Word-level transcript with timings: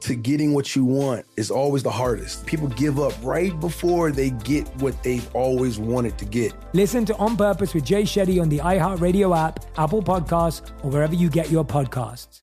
to 0.00 0.14
getting 0.14 0.54
what 0.54 0.74
you 0.76 0.84
want 0.84 1.26
is 1.36 1.50
always 1.50 1.82
the 1.82 1.90
hardest. 1.90 2.46
People 2.46 2.68
give 2.68 2.98
up 2.98 3.12
right 3.22 3.58
before 3.60 4.10
they 4.10 4.30
get 4.30 4.66
what 4.76 5.02
they've 5.02 5.28
always 5.34 5.78
wanted 5.78 6.16
to 6.18 6.24
get. 6.24 6.52
Listen 6.72 7.04
to 7.04 7.16
On 7.16 7.36
Purpose 7.36 7.74
with 7.74 7.84
Jay 7.84 8.02
Shetty 8.02 8.40
on 8.40 8.48
the 8.48 8.58
iHeartRadio 8.58 9.36
app, 9.36 9.64
Apple 9.76 10.02
Podcasts, 10.02 10.70
or 10.84 10.90
wherever 10.90 11.14
you 11.14 11.28
get 11.28 11.50
your 11.50 11.64
podcasts. 11.64 12.42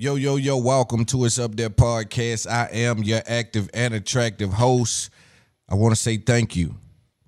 Yo, 0.00 0.14
yo, 0.14 0.36
yo, 0.36 0.56
welcome 0.56 1.04
to 1.06 1.24
It's 1.24 1.40
Up 1.40 1.56
There 1.56 1.70
podcast. 1.70 2.48
I 2.48 2.68
am 2.72 3.02
your 3.02 3.20
active 3.26 3.68
and 3.74 3.94
attractive 3.94 4.52
host. 4.52 5.10
I 5.68 5.74
want 5.74 5.94
to 5.94 6.00
say 6.00 6.18
thank 6.18 6.54
you. 6.54 6.76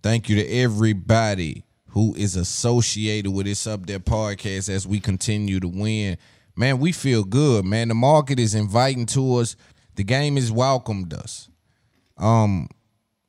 Thank 0.02 0.28
you 0.28 0.36
to 0.36 0.46
everybody 0.48 1.64
who 1.88 2.14
is 2.14 2.36
associated 2.36 3.32
with 3.32 3.48
It's 3.48 3.66
Up 3.66 3.86
There 3.86 3.98
podcast 3.98 4.68
as 4.68 4.86
we 4.86 5.00
continue 5.00 5.58
to 5.58 5.66
win. 5.66 6.16
Man, 6.56 6.78
we 6.78 6.92
feel 6.92 7.24
good, 7.24 7.64
man. 7.64 7.88
The 7.88 7.94
market 7.94 8.38
is 8.38 8.54
inviting 8.54 9.06
to 9.06 9.36
us. 9.36 9.56
The 9.96 10.04
game 10.04 10.36
has 10.36 10.52
welcomed 10.52 11.14
us. 11.14 11.48
Um, 12.18 12.68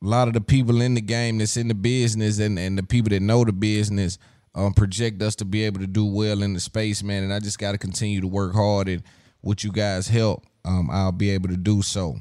a 0.04 0.08
lot 0.08 0.28
of 0.28 0.34
the 0.34 0.42
people 0.42 0.82
in 0.82 0.96
the 0.96 1.02
game 1.02 1.38
that's 1.38 1.58
in 1.58 1.68
the 1.68 1.74
business 1.74 2.40
and, 2.40 2.58
and 2.58 2.78
the 2.78 2.84
people 2.84 3.10
that 3.12 3.22
know 3.22 3.44
the 3.44 3.54
business 3.54 4.18
um, 4.56 4.74
project 4.74 5.22
us 5.22 5.36
to 5.36 5.46
be 5.46 5.64
able 5.64 5.80
to 5.80 5.88
do 5.88 6.06
well 6.06 6.42
in 6.42 6.54
the 6.54 6.60
space, 6.60 7.04
man. 7.04 7.24
And 7.24 7.34
I 7.34 7.40
just 7.40 7.60
got 7.60 7.72
to 7.74 7.78
continue 7.78 8.22
to 8.22 8.28
work 8.28 8.54
hard 8.54 8.90
and 8.90 9.04
with 9.42 9.64
you 9.64 9.72
guys' 9.72 10.08
help, 10.08 10.46
um, 10.66 10.90
I'll 10.92 11.12
be 11.12 11.32
able 11.32 11.50
to 11.50 11.58
do 11.58 11.82
so. 11.82 12.18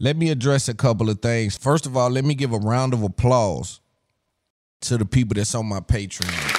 Let 0.00 0.16
me 0.16 0.30
address 0.30 0.68
a 0.68 0.74
couple 0.74 1.08
of 1.08 1.20
things. 1.20 1.56
First 1.56 1.86
of 1.86 1.96
all, 1.96 2.10
let 2.10 2.24
me 2.24 2.34
give 2.34 2.52
a 2.52 2.58
round 2.58 2.94
of 2.94 3.02
applause 3.02 3.80
to 4.82 4.98
the 4.98 5.04
people 5.04 5.34
that's 5.34 5.54
on 5.54 5.66
my 5.66 5.80
Patreon. 5.80 6.53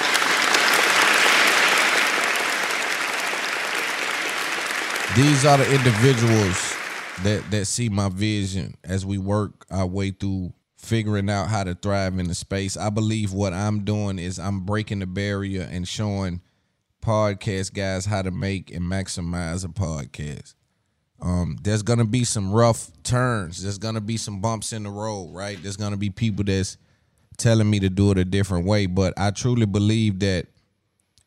These 5.16 5.46
are 5.46 5.58
the 5.58 5.74
individuals 5.74 6.76
that 7.24 7.50
that 7.50 7.68
see 7.68 7.88
my 7.88 8.10
vision 8.10 8.76
as 8.84 9.06
we 9.06 9.18
work 9.18 9.66
our 9.72 9.86
way 9.86 10.12
through 10.12 10.52
figuring 10.76 11.30
out 11.30 11.48
how 11.48 11.64
to 11.64 11.74
thrive 11.74 12.20
in 12.20 12.28
the 12.28 12.36
space. 12.36 12.76
I 12.76 12.90
believe 12.90 13.32
what 13.32 13.54
I'm 13.54 13.86
doing 13.86 14.20
is 14.20 14.38
I'm 14.40 14.66
breaking 14.66 15.00
the 15.00 15.06
barrier 15.06 15.70
and 15.72 15.88
showing 15.88 16.42
podcast 17.02 17.74
guys 17.74 18.06
how 18.06 18.24
to 18.24 18.32
make 18.32 18.74
and 18.74 18.84
maximize 18.84 19.64
a 19.64 19.70
podcast. 19.70 20.54
Um, 21.22 21.60
there's 21.62 21.82
gonna 21.82 22.04
be 22.04 22.26
some 22.26 22.52
rough 22.52 22.92
turns. 23.04 23.64
There's 23.64 23.78
gonna 23.78 24.02
be 24.02 24.18
some 24.18 24.42
bumps 24.42 24.74
in 24.74 24.84
the 24.84 24.90
road, 24.90 25.30
right? 25.34 25.58
There's 25.62 25.78
gonna 25.78 25.96
be 25.96 26.10
people 26.10 26.44
that's 26.44 26.78
telling 27.38 27.70
me 27.70 27.80
to 27.80 27.90
do 27.90 28.12
it 28.12 28.18
a 28.18 28.26
different 28.26 28.66
way, 28.66 28.86
but 28.86 29.14
I 29.16 29.32
truly 29.32 29.66
believe 29.66 30.20
that 30.20 30.48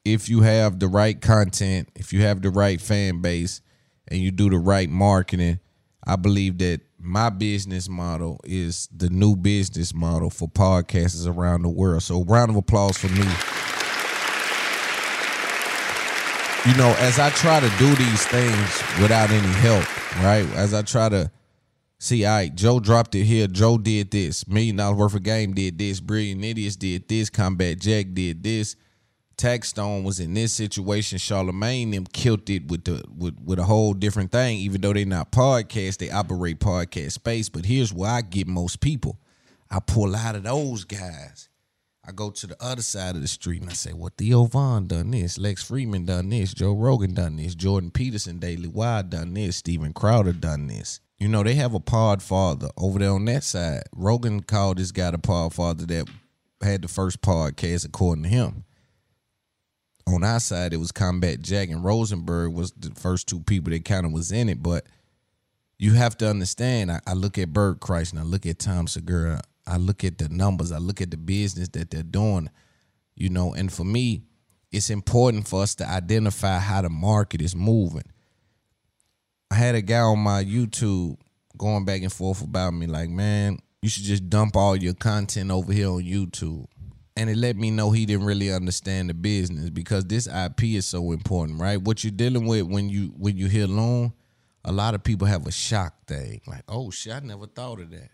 if 0.05 0.29
you 0.29 0.43
have 0.43 0.79
the 0.79 0.89
right 0.89 1.19
content, 1.19 1.89
if 1.95 2.13
you 2.13 2.21
have 2.21 2.43
the 2.43 2.51
right 2.51 2.79
fan 2.79 3.23
base, 3.23 3.63
and 4.11 4.21
you 4.21 4.31
do 4.31 4.51
the 4.51 4.59
right 4.59 4.89
marketing, 4.89 5.61
I 6.07 6.17
believe 6.17 6.59
that 6.59 6.81
my 6.99 7.31
business 7.31 7.89
model 7.89 8.41
is 8.45 8.89
the 8.95 9.09
new 9.09 9.37
business 9.37 9.95
model 9.95 10.31
for 10.31 10.49
podcasters 10.49 11.27
around 11.29 11.63
the 11.63 11.69
world. 11.69 12.03
So, 12.03 12.25
round 12.25 12.51
of 12.51 12.57
applause 12.57 12.97
for 12.99 13.09
me. 13.09 13.27
You 16.67 16.77
know, 16.77 16.95
as 16.99 17.19
I 17.19 17.31
try 17.31 17.61
to 17.61 17.71
do 17.79 17.95
these 17.95 18.27
things 18.27 18.83
without 19.01 19.31
any 19.31 19.47
help, 19.47 19.85
right? 20.23 20.45
As 20.55 20.75
I 20.75 20.83
try 20.83 21.09
to 21.09 21.31
see, 21.99 22.27
right, 22.27 22.55
Joe 22.55 22.81
dropped 22.81 23.15
it 23.15 23.25
here. 23.25 23.47
Joe 23.47 23.79
did 23.79 24.11
this. 24.11 24.47
Million 24.49 24.77
dollars 24.77 24.99
worth 24.99 25.15
of 25.15 25.23
game 25.23 25.55
did 25.55 25.79
this. 25.79 26.01
Brilliant 26.01 26.45
Idiots 26.45 26.77
did 26.77 27.09
this. 27.09 27.31
Combat 27.31 27.79
Jack 27.79 28.07
did 28.13 28.43
this. 28.43 28.77
Taxstone 29.39 30.03
was 30.03 30.19
in 30.19 30.35
this 30.35 30.53
situation. 30.53 31.17
Charlemagne 31.17 31.93
them 31.93 32.05
killed 32.05 32.51
it 32.51 32.67
with 32.67 32.85
the 32.85 33.05
with, 33.17 33.39
with 33.43 33.61
a 33.61 33.65
whole 33.65 33.95
different 33.95 34.33
thing. 34.33 34.59
Even 34.59 34.81
though 34.81 34.93
they're 34.93 35.07
not 35.07 35.31
podcast, 35.31 35.99
they 35.99 36.11
operate 36.11 36.59
podcast 36.59 37.13
space. 37.13 37.49
But 37.49 37.65
here's 37.65 37.93
where 37.93 38.11
I 38.11 38.21
get 38.21 38.49
most 38.49 38.81
people. 38.81 39.19
I 39.71 39.79
pull 39.79 40.17
out 40.17 40.35
of 40.35 40.43
those 40.43 40.85
guys. 40.85 41.49
I 42.05 42.11
go 42.11 42.31
to 42.31 42.47
the 42.49 42.57
other 42.63 42.83
side 42.83 43.15
of 43.15 43.23
the 43.23 43.29
street 43.29 43.63
and 43.63 43.71
I 43.71 43.75
say, 43.75 43.93
"Well, 43.93 44.11
Theo 44.17 44.45
Von 44.45 44.89
done 44.89 45.13
this, 45.13 45.39
Lex 45.39 45.63
Fridman 45.63 46.07
done 46.07 46.31
this, 46.31 46.53
Joe 46.53 46.73
Rogan 46.73 47.15
done 47.15 47.37
this, 47.37 47.55
Jordan 47.55 47.91
Peterson, 47.91 48.39
Daily 48.39 48.69
Wire 48.69 49.05
done 49.05 49.35
this, 49.35 49.59
Steven 49.59 49.93
Crowder 49.93 50.33
done 50.33 50.67
this." 50.67 51.01
You 51.19 51.29
know, 51.29 51.43
they 51.43 51.55
have 51.55 51.75
a 51.75 51.81
pod 51.81 52.23
father 52.23 52.71
over 52.77 52.99
there 52.99 53.13
on 53.13 53.25
that 53.27 53.45
side. 53.45 53.85
Rogan 53.95 54.41
called 54.41 54.79
this 54.79 54.91
guy 54.91 55.11
the 55.11 55.19
pod 55.19 55.55
father 55.55 55.87
that 55.87 56.09
had 56.61 56.83
the 56.83 56.89
first 56.89 57.21
podcast, 57.21 57.85
according 57.85 58.25
to 58.25 58.29
him 58.31 58.65
on 60.15 60.25
our 60.25 60.41
side, 60.41 60.73
it 60.73 60.79
was 60.79 60.93
Combat 60.93 61.41
Jack 61.41 61.69
and 61.69 61.85
Rosenberg 61.85 62.53
was 62.53 62.73
the 62.73 62.91
first 62.91 63.29
two 63.29 63.41
people 63.41 63.73
that 63.73 63.85
kind 63.85 64.07
of 64.07 64.13
was 64.13 64.33
in 64.33 64.49
it. 64.49 64.63
But 64.63 64.87
you 65.79 65.95
have 65.95 66.17
to 66.19 66.29
understand, 66.29 66.91
I, 66.91 67.01
I 67.07 67.13
look 67.13 67.39
at 67.39 67.53
Bert 67.53 67.81
Kreischer 67.81 68.13
and 68.13 68.21
I 68.21 68.25
look 68.25 68.47
at 68.47 68.59
Tom 68.59 68.87
Segura, 68.87 69.41
I 69.67 69.77
look 69.77 70.05
at 70.05 70.19
the 70.19 70.29
numbers, 70.29 70.73
I 70.73 70.79
look 70.79 71.01
at 71.01 71.11
the 71.11 71.17
business 71.17 71.69
that 71.71 71.91
they're 71.91 72.03
doing, 72.03 72.51
you 73.15 73.29
know, 73.29 73.55
and 73.55 73.73
for 73.73 73.85
me, 73.85 74.23
it's 74.71 74.91
important 74.91 75.49
for 75.49 75.63
us 75.63 75.75
to 75.77 75.89
identify 75.89 76.59
how 76.59 76.83
the 76.83 76.91
market 76.91 77.41
is 77.41 77.55
moving. 77.55 78.03
I 79.51 79.55
had 79.55 79.75
a 79.75 79.83
guy 79.83 80.01
on 80.01 80.19
my 80.19 80.45
YouTube 80.45 81.17
going 81.57 81.85
back 81.85 82.03
and 82.03 82.13
forth 82.13 82.43
about 82.43 82.75
me, 82.75 82.87
like, 82.87 83.09
man, 83.09 83.59
you 83.83 83.89
should 83.89 84.05
just 84.05 84.29
dump 84.29 84.57
all 84.57 84.77
your 84.77 84.95
content 84.95 85.51
over 85.51 85.73
here 85.73 85.89
on 85.89 86.03
YouTube 86.03 86.67
and 87.19 87.29
it 87.29 87.37
let 87.37 87.57
me 87.57 87.73
know 87.73 87.91
he 87.91 88.07
didn't 88.07 88.25
really 88.25 88.53
understand 88.53 89.11
the 89.11 89.15
business 89.15 89.71
because 89.71 90.05
this 90.05 90.29
IP 90.29 90.63
is 90.63 90.87
so 90.87 91.11
important, 91.11 91.61
right? 91.61 91.77
What 91.77 92.05
you're 92.05 92.13
dealing 92.13 92.47
with 92.47 92.63
when 92.63 92.89
you 92.89 93.13
when 93.19 93.37
you 93.37 93.49
hear 93.49 93.67
Loon, 93.67 94.13
a 94.65 94.71
lot 94.71 94.95
of 94.95 95.03
people 95.03 95.27
have 95.27 95.45
a 95.45 95.51
shock 95.51 96.07
thing, 96.07 96.41
like, 96.47 96.63
oh 96.69 96.93
shit, 96.93 97.13
I 97.13 97.19
never 97.19 97.47
thought 97.47 97.81
of 97.81 97.91
that. 97.91 98.11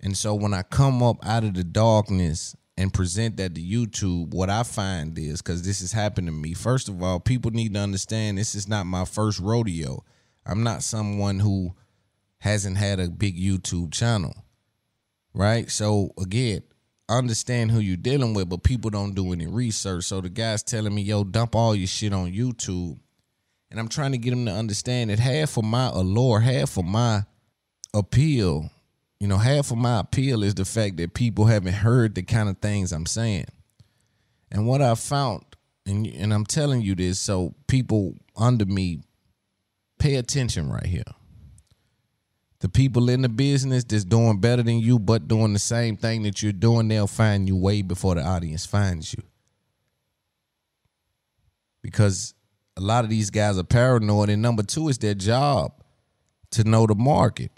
And 0.00 0.16
so 0.16 0.34
when 0.34 0.54
I 0.54 0.62
come 0.62 1.02
up 1.02 1.18
out 1.22 1.44
of 1.44 1.52
the 1.52 1.62
darkness 1.62 2.56
and 2.78 2.94
present 2.94 3.36
that 3.36 3.54
to 3.54 3.60
YouTube, 3.60 4.32
what 4.32 4.48
I 4.48 4.62
find 4.62 5.18
is 5.18 5.42
because 5.42 5.60
this 5.60 5.80
has 5.80 5.92
happened 5.92 6.28
to 6.28 6.32
me. 6.32 6.54
First 6.54 6.88
of 6.88 7.02
all, 7.02 7.20
people 7.20 7.50
need 7.50 7.74
to 7.74 7.80
understand 7.80 8.38
this 8.38 8.54
is 8.54 8.68
not 8.68 8.86
my 8.86 9.04
first 9.04 9.38
rodeo. 9.38 10.02
I'm 10.46 10.62
not 10.62 10.82
someone 10.82 11.40
who 11.40 11.74
hasn't 12.38 12.78
had 12.78 13.00
a 13.00 13.10
big 13.10 13.38
YouTube 13.38 13.92
channel, 13.92 14.32
right? 15.34 15.70
So 15.70 16.14
again, 16.18 16.62
understand 17.10 17.70
who 17.70 17.80
you're 17.80 17.96
dealing 17.96 18.34
with, 18.34 18.48
but 18.48 18.62
people 18.62 18.90
don't 18.90 19.14
do 19.14 19.32
any 19.32 19.46
research. 19.46 20.04
So 20.04 20.20
the 20.20 20.28
guy's 20.28 20.62
telling 20.62 20.94
me, 20.94 21.02
yo, 21.02 21.24
dump 21.24 21.54
all 21.54 21.74
your 21.74 21.86
shit 21.86 22.12
on 22.12 22.32
YouTube. 22.32 22.98
And 23.70 23.78
I'm 23.78 23.88
trying 23.88 24.12
to 24.12 24.18
get 24.18 24.32
him 24.32 24.46
to 24.46 24.52
understand 24.52 25.10
that 25.10 25.18
half 25.18 25.56
of 25.56 25.64
my 25.64 25.88
allure, 25.88 26.40
half 26.40 26.76
of 26.76 26.84
my 26.84 27.22
appeal, 27.94 28.70
you 29.20 29.28
know, 29.28 29.38
half 29.38 29.70
of 29.70 29.78
my 29.78 30.00
appeal 30.00 30.42
is 30.42 30.54
the 30.54 30.64
fact 30.64 30.96
that 30.96 31.14
people 31.14 31.44
haven't 31.44 31.74
heard 31.74 32.14
the 32.14 32.22
kind 32.22 32.48
of 32.48 32.58
things 32.58 32.92
I'm 32.92 33.06
saying. 33.06 33.46
And 34.50 34.66
what 34.66 34.82
I 34.82 34.94
found 34.96 35.44
and 35.86 36.06
and 36.06 36.32
I'm 36.32 36.46
telling 36.46 36.80
you 36.80 36.94
this 36.94 37.18
so 37.18 37.54
people 37.66 38.14
under 38.36 38.64
me 38.64 39.00
pay 39.98 40.16
attention 40.16 40.70
right 40.70 40.86
here. 40.86 41.04
The 42.60 42.68
people 42.68 43.08
in 43.08 43.22
the 43.22 43.28
business 43.28 43.84
that's 43.84 44.04
doing 44.04 44.38
better 44.38 44.62
than 44.62 44.80
you, 44.80 44.98
but 44.98 45.28
doing 45.28 45.54
the 45.54 45.58
same 45.58 45.96
thing 45.96 46.22
that 46.24 46.42
you're 46.42 46.52
doing, 46.52 46.88
they'll 46.88 47.06
find 47.06 47.48
you 47.48 47.56
way 47.56 47.80
before 47.80 48.14
the 48.14 48.22
audience 48.22 48.66
finds 48.66 49.14
you. 49.14 49.22
Because 51.82 52.34
a 52.76 52.82
lot 52.82 53.04
of 53.04 53.10
these 53.10 53.30
guys 53.30 53.58
are 53.58 53.64
paranoid, 53.64 54.28
and 54.28 54.42
number 54.42 54.62
two, 54.62 54.90
it's 54.90 54.98
their 54.98 55.14
job 55.14 55.72
to 56.50 56.64
know 56.64 56.86
the 56.86 56.94
market. 56.94 57.50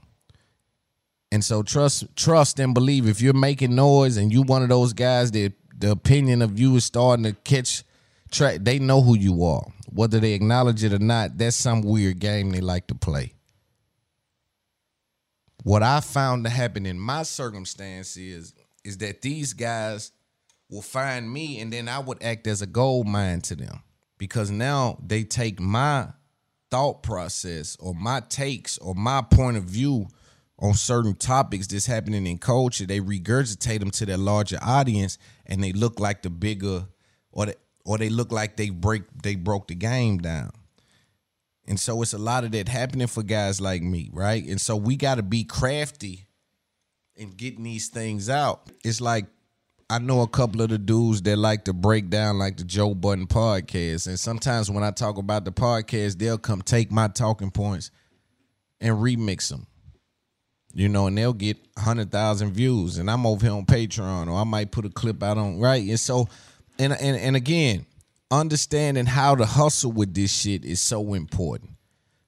And 1.32 1.44
so 1.44 1.62
trust, 1.62 2.14
trust 2.14 2.60
and 2.60 2.74
believe. 2.74 3.08
If 3.08 3.20
you're 3.20 3.32
making 3.32 3.74
noise 3.74 4.18
and 4.18 4.32
you 4.32 4.42
one 4.42 4.62
of 4.62 4.68
those 4.68 4.92
guys 4.92 5.30
that 5.32 5.54
the 5.76 5.90
opinion 5.90 6.42
of 6.42 6.60
you 6.60 6.76
is 6.76 6.84
starting 6.84 7.24
to 7.24 7.32
catch 7.32 7.82
track, 8.30 8.58
they 8.60 8.78
know 8.78 9.00
who 9.00 9.16
you 9.16 9.42
are. 9.44 9.66
Whether 9.90 10.20
they 10.20 10.34
acknowledge 10.34 10.84
it 10.84 10.92
or 10.92 10.98
not, 10.98 11.38
that's 11.38 11.56
some 11.56 11.80
weird 11.82 12.18
game 12.18 12.50
they 12.50 12.60
like 12.60 12.86
to 12.88 12.94
play. 12.94 13.32
What 15.62 15.82
I 15.82 16.00
found 16.00 16.44
to 16.44 16.50
happen 16.50 16.86
in 16.86 16.98
my 16.98 17.22
circumstance 17.22 18.16
is, 18.16 18.54
is 18.84 18.98
that 18.98 19.22
these 19.22 19.52
guys 19.52 20.10
will 20.68 20.82
find 20.82 21.30
me 21.30 21.60
and 21.60 21.72
then 21.72 21.88
I 21.88 22.00
would 22.00 22.22
act 22.22 22.46
as 22.46 22.62
a 22.62 22.66
gold 22.66 23.06
mine 23.06 23.42
to 23.42 23.54
them 23.54 23.82
because 24.18 24.50
now 24.50 24.98
they 25.06 25.22
take 25.22 25.60
my 25.60 26.08
thought 26.70 27.02
process 27.02 27.76
or 27.78 27.94
my 27.94 28.20
takes 28.20 28.78
or 28.78 28.94
my 28.94 29.22
point 29.22 29.56
of 29.56 29.64
view 29.64 30.08
on 30.58 30.74
certain 30.74 31.14
topics 31.14 31.66
that's 31.66 31.86
happening 31.86 32.26
in 32.26 32.38
culture, 32.38 32.86
they 32.86 33.00
regurgitate 33.00 33.80
them 33.80 33.90
to 33.90 34.06
their 34.06 34.16
larger 34.16 34.58
audience 34.62 35.18
and 35.46 35.62
they 35.62 35.72
look 35.72 36.00
like 36.00 36.22
the 36.22 36.30
bigger 36.30 36.86
or 37.30 37.46
the, 37.46 37.56
or 37.84 37.98
they 37.98 38.08
look 38.08 38.32
like 38.32 38.56
they 38.56 38.70
break 38.70 39.02
they 39.22 39.34
broke 39.34 39.68
the 39.68 39.74
game 39.74 40.18
down. 40.18 40.50
And 41.66 41.78
so 41.78 42.02
it's 42.02 42.12
a 42.12 42.18
lot 42.18 42.44
of 42.44 42.52
that 42.52 42.68
happening 42.68 43.06
for 43.06 43.22
guys 43.22 43.60
like 43.60 43.82
me, 43.82 44.10
right? 44.12 44.44
And 44.44 44.60
so 44.60 44.76
we 44.76 44.96
got 44.96 45.16
to 45.16 45.22
be 45.22 45.44
crafty 45.44 46.26
in 47.14 47.30
getting 47.30 47.64
these 47.64 47.88
things 47.88 48.28
out. 48.28 48.70
It's 48.84 49.00
like 49.00 49.26
I 49.88 49.98
know 49.98 50.22
a 50.22 50.28
couple 50.28 50.62
of 50.62 50.70
the 50.70 50.78
dudes 50.78 51.20
that 51.22 51.36
like 51.36 51.64
to 51.64 51.74
break 51.74 52.08
down 52.08 52.38
like 52.38 52.56
the 52.56 52.64
Joe 52.64 52.94
Budden 52.94 53.26
podcast. 53.26 54.06
And 54.06 54.18
sometimes 54.18 54.70
when 54.70 54.82
I 54.82 54.90
talk 54.90 55.18
about 55.18 55.44
the 55.44 55.52
podcast, 55.52 56.18
they'll 56.18 56.38
come 56.38 56.62
take 56.62 56.90
my 56.90 57.08
talking 57.08 57.50
points 57.50 57.90
and 58.80 58.96
remix 58.96 59.50
them. 59.50 59.66
You 60.72 60.88
know, 60.88 61.06
and 61.08 61.18
they'll 61.18 61.34
get 61.34 61.58
100,000 61.74 62.52
views. 62.52 62.96
And 62.96 63.10
I'm 63.10 63.26
over 63.26 63.44
here 63.44 63.54
on 63.54 63.66
Patreon 63.66 64.28
or 64.28 64.40
I 64.40 64.44
might 64.44 64.72
put 64.72 64.86
a 64.86 64.88
clip 64.88 65.22
out 65.22 65.36
on, 65.36 65.60
right? 65.60 65.86
And 65.86 66.00
so, 66.00 66.26
and, 66.78 66.94
and, 66.94 67.16
and 67.18 67.36
again, 67.36 67.84
understanding 68.32 69.04
how 69.06 69.34
to 69.36 69.44
hustle 69.44 69.92
with 69.92 70.14
this 70.14 70.32
shit 70.32 70.64
is 70.64 70.80
so 70.80 71.12
important 71.14 71.70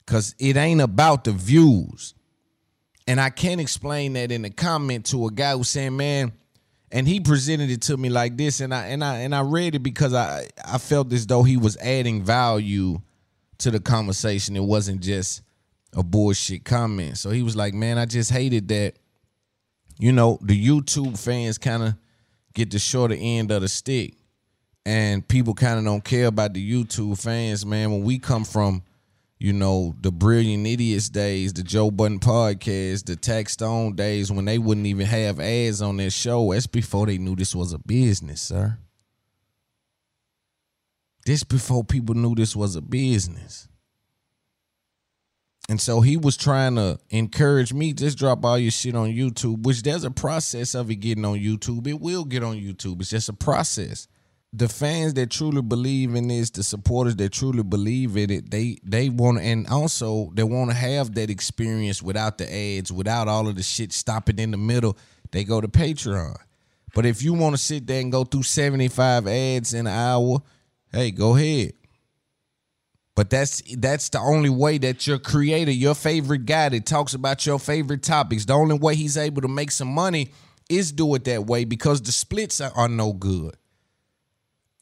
because 0.05 0.35
it 0.39 0.56
ain't 0.56 0.83
about 0.83 1.25
the 1.25 1.33
views. 1.33 2.15
And 3.09 3.21
I 3.21 3.31
can't 3.31 3.61
explain 3.61 4.12
that 4.12 4.31
in 4.31 4.45
a 4.45 4.51
comment 4.51 5.06
to 5.06 5.27
a 5.27 5.31
guy 5.31 5.56
who's 5.56 5.71
saying, 5.71 5.97
man, 5.97 6.33
and 6.93 7.09
he 7.09 7.21
presented 7.21 7.71
it 7.71 7.83
to 7.83 7.97
me 7.97 8.09
like 8.09 8.37
this, 8.37 8.61
and 8.61 8.73
I 8.73 8.87
and 8.87 9.03
I 9.03 9.19
and 9.21 9.35
I 9.35 9.41
read 9.41 9.75
it 9.75 9.81
because 9.81 10.15
I 10.15 10.47
I 10.65 10.79
felt 10.79 11.12
as 11.12 11.27
though 11.27 11.43
he 11.43 11.56
was 11.56 11.77
adding 11.79 12.23
value 12.23 13.01
to 13.59 13.71
the 13.71 13.81
conversation. 13.81 14.56
It 14.56 14.62
wasn't 14.62 15.01
just 15.01 15.43
a 15.95 16.03
bullshit 16.03 16.65
comment. 16.65 17.19
So 17.19 17.31
he 17.31 17.43
was 17.43 17.56
like, 17.56 17.75
man, 17.75 17.99
I 17.99 18.06
just 18.06 18.31
hated 18.31 18.69
that, 18.69 18.95
you 19.99 20.12
know, 20.12 20.39
the 20.43 20.55
YouTube 20.55 21.19
fans 21.19 21.59
kind 21.59 21.83
of 21.83 21.95
get 22.53 22.71
the 22.71 22.79
shorter 22.79 23.17
end 23.19 23.51
of 23.51 23.62
the 23.62 23.69
stick 23.69 24.15
and 24.86 25.26
people 25.26 25.54
kind 25.54 25.78
of 25.78 25.84
don't 25.84 26.04
care 26.04 26.26
about 26.26 26.52
the 26.54 26.72
YouTube 26.72 27.20
fans, 27.20 27.64
man. 27.64 27.90
When 27.90 28.02
we 28.02 28.19
come 28.19 28.44
from, 28.44 28.82
you 29.38 29.52
know, 29.52 29.94
the 30.00 30.12
Brilliant 30.12 30.66
Idiots 30.66 31.08
days, 31.08 31.52
the 31.52 31.62
Joe 31.62 31.90
Budden 31.90 32.20
podcast, 32.20 33.06
the 33.06 33.16
Tax 33.16 33.52
Stone 33.52 33.96
days, 33.96 34.31
when 34.31 34.44
they 34.44 34.58
wouldn't 34.58 34.86
even 34.86 35.06
have 35.06 35.40
ads 35.40 35.81
on 35.81 35.96
their 35.96 36.10
show, 36.10 36.52
that's 36.52 36.66
before 36.66 37.06
they 37.06 37.19
knew 37.19 37.34
this 37.34 37.54
was 37.54 37.72
a 37.72 37.78
business, 37.78 38.42
sir. 38.42 38.78
This 41.25 41.42
before 41.42 41.84
people 41.84 42.14
knew 42.14 42.34
this 42.34 42.54
was 42.54 42.76
a 42.76 42.82
business. 42.82 43.69
And 45.70 45.81
so 45.81 46.02
he 46.02 46.19
was 46.19 46.36
trying 46.36 46.75
to 46.75 46.98
encourage 47.08 47.72
me, 47.72 47.94
just 47.94 48.19
drop 48.19 48.44
all 48.44 48.58
your 48.58 48.70
shit 48.70 48.94
on 48.94 49.08
YouTube, 49.08 49.62
which 49.62 49.82
there's 49.82 50.04
a 50.04 50.10
process 50.10 50.75
of 50.75 50.90
it 50.90 50.96
getting 50.96 51.25
on 51.25 51.38
YouTube. 51.38 51.86
It 51.86 51.98
will 51.98 52.26
get 52.26 52.42
on 52.42 52.56
YouTube. 52.56 53.00
It's 53.00 53.08
just 53.08 53.31
a 53.31 53.32
process 53.32 54.06
the 54.56 54.69
fans 54.69 55.15
that 55.15 55.31
truly 55.31 55.62
believe 55.62 56.15
in 56.15 56.29
this, 56.29 56.51
the 56.51 56.62
supporters 56.62 57.17
that 57.17 57.33
truly 57.33 57.65
believe 57.65 58.17
in 58.17 58.31
it, 58.31 58.51
they 58.51 58.79
they 58.85 59.09
want 59.09 59.41
and 59.41 59.67
also 59.67 60.31
they 60.35 60.45
want 60.45 60.71
to 60.71 60.77
have 60.77 61.15
that 61.17 61.29
experience 61.29 62.01
without 62.01 62.39
the 62.39 62.53
ads, 62.53 62.93
without 62.93 63.27
all 63.27 63.49
of 63.49 63.56
the 63.56 63.65
shit 63.65 63.93
stopping 63.93 64.39
in 64.39 64.53
the 64.53 64.56
middle. 64.56 64.97
They 65.33 65.43
go 65.43 65.61
to 65.61 65.67
Patreon. 65.67 66.37
But 66.95 67.05
if 67.05 67.23
you 67.23 67.35
want 67.35 67.56
to 67.56 67.61
sit 67.61 67.89
there 67.89 68.01
and 68.01 68.12
go 68.12 68.23
through 68.23 68.45
75 68.45 69.27
ads 69.27 69.75
in 69.75 69.89
an 69.89 69.93
hour, 69.93 70.39
hey, 70.93 71.11
go 71.11 71.35
ahead. 71.35 71.73
But 73.17 73.31
that's 73.31 73.61
that's 73.77 74.09
the 74.11 74.21
only 74.21 74.51
way 74.51 74.79
that 74.79 75.05
your 75.05 75.19
creator, 75.19 75.73
your 75.73 75.97
favorite 75.97 76.47
guy 76.47 76.69
that 76.69 76.87
talks 76.87 77.15
about 77.15 77.45
your 77.45 77.59
favorite 77.59 78.05
topics, 78.05 78.45
the 78.45 78.53
only 78.53 78.79
way 78.79 78.95
he's 78.95 79.17
able 79.17 79.43
to 79.43 79.49
make 79.49 79.73
some 79.73 79.89
money 79.89 80.31
is 80.71 80.93
do 80.93 81.12
it 81.17 81.25
that 81.25 81.45
way 81.45 81.65
because 81.65 82.01
the 82.03 82.12
splits 82.12 82.61
are, 82.61 82.73
are 82.77 82.89
no 82.89 83.12
good. 83.12 83.56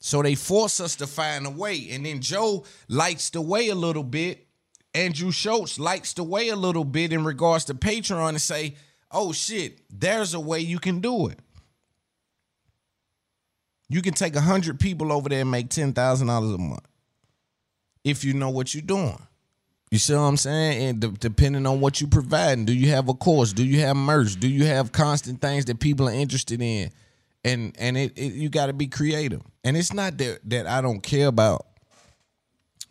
So 0.04 0.20
they 0.20 0.34
force 0.34 0.80
us 0.80 0.96
to 0.96 1.06
find 1.06 1.46
a 1.46 1.50
way. 1.50 1.86
And 1.92 2.04
then 2.04 2.20
Joe 2.20 2.64
lights 2.88 3.30
the 3.30 3.40
way 3.40 3.68
a 3.68 3.74
little 3.76 4.02
bit. 4.02 4.48
Andrew 4.94 5.30
Schulz 5.30 5.78
lights 5.78 6.12
the 6.14 6.24
way 6.24 6.48
a 6.48 6.56
little 6.56 6.84
bit 6.84 7.12
in 7.12 7.24
regards 7.24 7.66
to 7.66 7.74
Patreon 7.74 8.30
and 8.30 8.40
say, 8.40 8.74
oh 9.12 9.32
shit, 9.32 9.78
there's 9.88 10.34
a 10.34 10.40
way 10.40 10.58
you 10.58 10.80
can 10.80 10.98
do 10.98 11.28
it. 11.28 11.38
You 13.88 14.02
can 14.02 14.12
take 14.12 14.34
a 14.34 14.40
hundred 14.40 14.80
people 14.80 15.12
over 15.12 15.28
there 15.28 15.42
and 15.42 15.50
make 15.52 15.68
ten 15.70 15.92
thousand 15.92 16.26
dollars 16.26 16.50
a 16.50 16.58
month 16.58 16.86
if 18.02 18.24
you 18.24 18.34
know 18.34 18.50
what 18.50 18.74
you're 18.74 18.82
doing. 18.82 19.18
You 19.92 19.98
see 19.98 20.14
what 20.14 20.22
I'm 20.22 20.36
saying? 20.36 20.82
And 20.82 21.00
de- 21.00 21.08
depending 21.10 21.64
on 21.64 21.80
what 21.80 22.00
you're 22.00 22.10
providing, 22.10 22.64
do 22.64 22.72
you 22.72 22.88
have 22.88 23.08
a 23.08 23.14
course? 23.14 23.52
Do 23.52 23.64
you 23.64 23.78
have 23.80 23.94
merch? 23.94 24.40
Do 24.40 24.48
you 24.48 24.64
have 24.64 24.90
constant 24.90 25.40
things 25.40 25.66
that 25.66 25.78
people 25.78 26.08
are 26.08 26.12
interested 26.12 26.60
in? 26.60 26.90
And 27.44 27.74
and 27.78 27.96
it, 27.96 28.16
it 28.16 28.32
you 28.32 28.48
got 28.48 28.66
to 28.66 28.72
be 28.72 28.86
creative. 28.86 29.42
And 29.64 29.76
it's 29.76 29.92
not 29.92 30.18
that 30.18 30.40
that 30.50 30.66
I 30.66 30.80
don't 30.80 31.00
care 31.00 31.28
about 31.28 31.66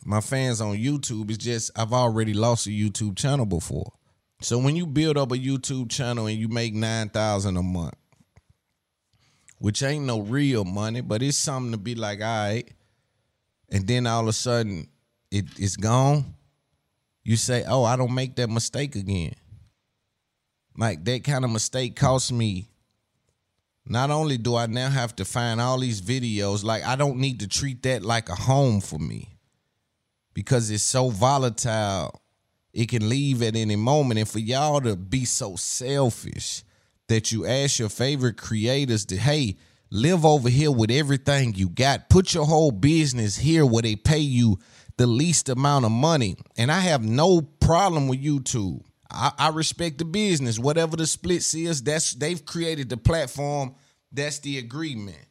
my 0.04 0.20
fans 0.20 0.60
on 0.60 0.76
YouTube. 0.76 1.30
It's 1.30 1.38
just 1.38 1.70
I've 1.76 1.92
already 1.92 2.34
lost 2.34 2.66
a 2.66 2.70
YouTube 2.70 3.16
channel 3.16 3.46
before. 3.46 3.92
So 4.40 4.58
when 4.58 4.74
you 4.74 4.86
build 4.86 5.16
up 5.16 5.32
a 5.32 5.36
YouTube 5.36 5.90
channel 5.90 6.26
and 6.26 6.38
you 6.38 6.48
make 6.48 6.74
nine 6.74 7.08
thousand 7.08 7.56
a 7.56 7.62
month, 7.62 7.94
which 9.58 9.82
ain't 9.82 10.04
no 10.04 10.20
real 10.20 10.64
money, 10.64 11.00
but 11.00 11.22
it's 11.22 11.38
something 11.38 11.72
to 11.72 11.78
be 11.78 11.94
like, 11.94 12.20
all 12.20 12.48
right. 12.48 12.68
And 13.70 13.86
then 13.86 14.06
all 14.06 14.22
of 14.22 14.28
a 14.28 14.32
sudden 14.32 14.88
it, 15.30 15.46
it's 15.58 15.76
gone. 15.76 16.34
You 17.24 17.36
say, 17.36 17.64
oh, 17.66 17.84
I 17.84 17.96
don't 17.96 18.14
make 18.14 18.36
that 18.36 18.50
mistake 18.50 18.96
again. 18.96 19.34
Like 20.76 21.04
that 21.04 21.22
kind 21.22 21.44
of 21.44 21.50
mistake 21.50 21.96
cost 21.96 22.32
me 22.32 22.71
not 23.86 24.10
only 24.10 24.38
do 24.38 24.56
I 24.56 24.66
now 24.66 24.90
have 24.90 25.16
to 25.16 25.24
find 25.24 25.60
all 25.60 25.78
these 25.78 26.00
videos, 26.00 26.64
like 26.64 26.84
I 26.84 26.96
don't 26.96 27.18
need 27.18 27.40
to 27.40 27.48
treat 27.48 27.82
that 27.82 28.02
like 28.02 28.28
a 28.28 28.34
home 28.34 28.80
for 28.80 28.98
me 28.98 29.36
because 30.34 30.70
it's 30.70 30.84
so 30.84 31.10
volatile. 31.10 32.20
It 32.72 32.88
can 32.88 33.08
leave 33.08 33.42
at 33.42 33.56
any 33.56 33.76
moment. 33.76 34.18
And 34.18 34.28
for 34.28 34.38
y'all 34.38 34.80
to 34.80 34.96
be 34.96 35.24
so 35.24 35.56
selfish 35.56 36.64
that 37.08 37.32
you 37.32 37.44
ask 37.46 37.78
your 37.78 37.88
favorite 37.88 38.36
creators 38.36 39.04
to, 39.06 39.16
hey, 39.16 39.56
live 39.90 40.24
over 40.24 40.48
here 40.48 40.70
with 40.70 40.90
everything 40.90 41.54
you 41.54 41.68
got. 41.68 42.08
Put 42.08 42.32
your 42.32 42.46
whole 42.46 42.70
business 42.70 43.36
here 43.36 43.66
where 43.66 43.82
they 43.82 43.96
pay 43.96 44.18
you 44.18 44.58
the 44.96 45.06
least 45.06 45.48
amount 45.48 45.84
of 45.84 45.90
money. 45.90 46.36
And 46.56 46.72
I 46.72 46.80
have 46.80 47.04
no 47.04 47.42
problem 47.42 48.08
with 48.08 48.22
YouTube. 48.22 48.82
I, 49.12 49.32
I 49.38 49.48
respect 49.50 49.98
the 49.98 50.04
business. 50.04 50.58
Whatever 50.58 50.96
the 50.96 51.06
splits 51.06 51.54
is, 51.54 51.82
that's 51.82 52.12
they've 52.14 52.44
created 52.44 52.88
the 52.88 52.96
platform. 52.96 53.74
That's 54.10 54.38
the 54.40 54.58
agreement. 54.58 55.26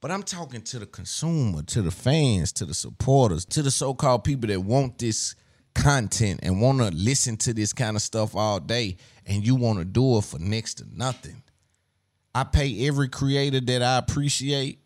But 0.00 0.10
I'm 0.10 0.22
talking 0.22 0.62
to 0.62 0.78
the 0.78 0.86
consumer, 0.86 1.62
to 1.62 1.82
the 1.82 1.90
fans, 1.90 2.52
to 2.52 2.64
the 2.64 2.74
supporters, 2.74 3.44
to 3.46 3.62
the 3.62 3.70
so-called 3.70 4.22
people 4.22 4.48
that 4.48 4.60
want 4.60 4.98
this 4.98 5.34
content 5.74 6.40
and 6.42 6.60
want 6.60 6.78
to 6.78 6.90
listen 6.90 7.36
to 7.38 7.52
this 7.52 7.72
kind 7.72 7.96
of 7.96 8.02
stuff 8.02 8.36
all 8.36 8.60
day, 8.60 8.96
and 9.26 9.44
you 9.44 9.56
want 9.56 9.78
to 9.78 9.84
do 9.84 10.18
it 10.18 10.24
for 10.24 10.38
next 10.38 10.74
to 10.74 10.84
nothing. 10.92 11.42
I 12.34 12.44
pay 12.44 12.86
every 12.86 13.08
creator 13.08 13.60
that 13.60 13.82
I 13.82 13.98
appreciate. 13.98 14.80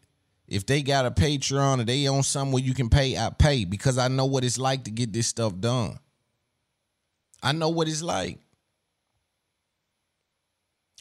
If 0.48 0.66
they 0.66 0.82
got 0.82 1.06
a 1.06 1.10
Patreon 1.10 1.80
or 1.80 1.84
they 1.84 2.08
own 2.08 2.22
somewhere 2.22 2.62
you 2.62 2.74
can 2.74 2.88
pay, 2.88 3.16
I 3.16 3.30
pay 3.30 3.64
because 3.64 3.98
I 3.98 4.08
know 4.08 4.26
what 4.26 4.44
it's 4.44 4.58
like 4.58 4.84
to 4.84 4.90
get 4.90 5.12
this 5.12 5.26
stuff 5.26 5.58
done. 5.58 5.98
I 7.42 7.52
know 7.52 7.68
what 7.68 7.88
it's 7.88 8.02
like. 8.02 8.38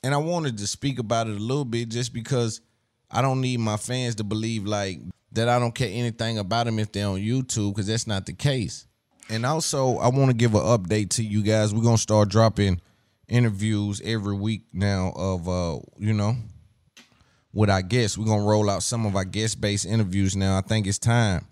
And 0.03 0.13
I 0.13 0.17
wanted 0.17 0.57
to 0.57 0.67
speak 0.67 0.97
about 0.97 1.27
it 1.27 1.35
a 1.35 1.39
little 1.39 1.65
bit 1.65 1.89
just 1.89 2.13
because 2.13 2.61
I 3.09 3.21
don't 3.21 3.41
need 3.41 3.59
my 3.59 3.77
fans 3.77 4.15
to 4.15 4.23
believe 4.23 4.65
like 4.65 4.99
that 5.33 5.47
I 5.47 5.59
don't 5.59 5.75
care 5.75 5.89
anything 5.91 6.37
about 6.37 6.65
them 6.65 6.79
if 6.79 6.91
they're 6.91 7.07
on 7.07 7.19
YouTube 7.19 7.73
because 7.75 7.87
that's 7.87 8.07
not 8.07 8.25
the 8.25 8.33
case. 8.33 8.87
And 9.29 9.45
also, 9.45 9.97
I 9.97 10.09
want 10.09 10.29
to 10.29 10.35
give 10.35 10.55
an 10.55 10.61
update 10.61 11.11
to 11.11 11.23
you 11.23 11.43
guys. 11.43 11.73
We're 11.73 11.83
gonna 11.83 11.97
start 11.97 12.29
dropping 12.29 12.81
interviews 13.29 14.01
every 14.03 14.35
week 14.35 14.63
now 14.73 15.13
of 15.15 15.47
uh, 15.47 15.79
you 15.97 16.13
know, 16.13 16.35
with 17.53 17.69
our 17.69 17.81
guests. 17.81 18.17
We're 18.17 18.25
gonna 18.25 18.43
roll 18.43 18.69
out 18.69 18.83
some 18.83 19.05
of 19.05 19.15
our 19.15 19.23
guest 19.23 19.61
based 19.61 19.85
interviews 19.85 20.35
now. 20.35 20.57
I 20.57 20.61
think 20.61 20.87
it's 20.87 20.99
time. 20.99 21.47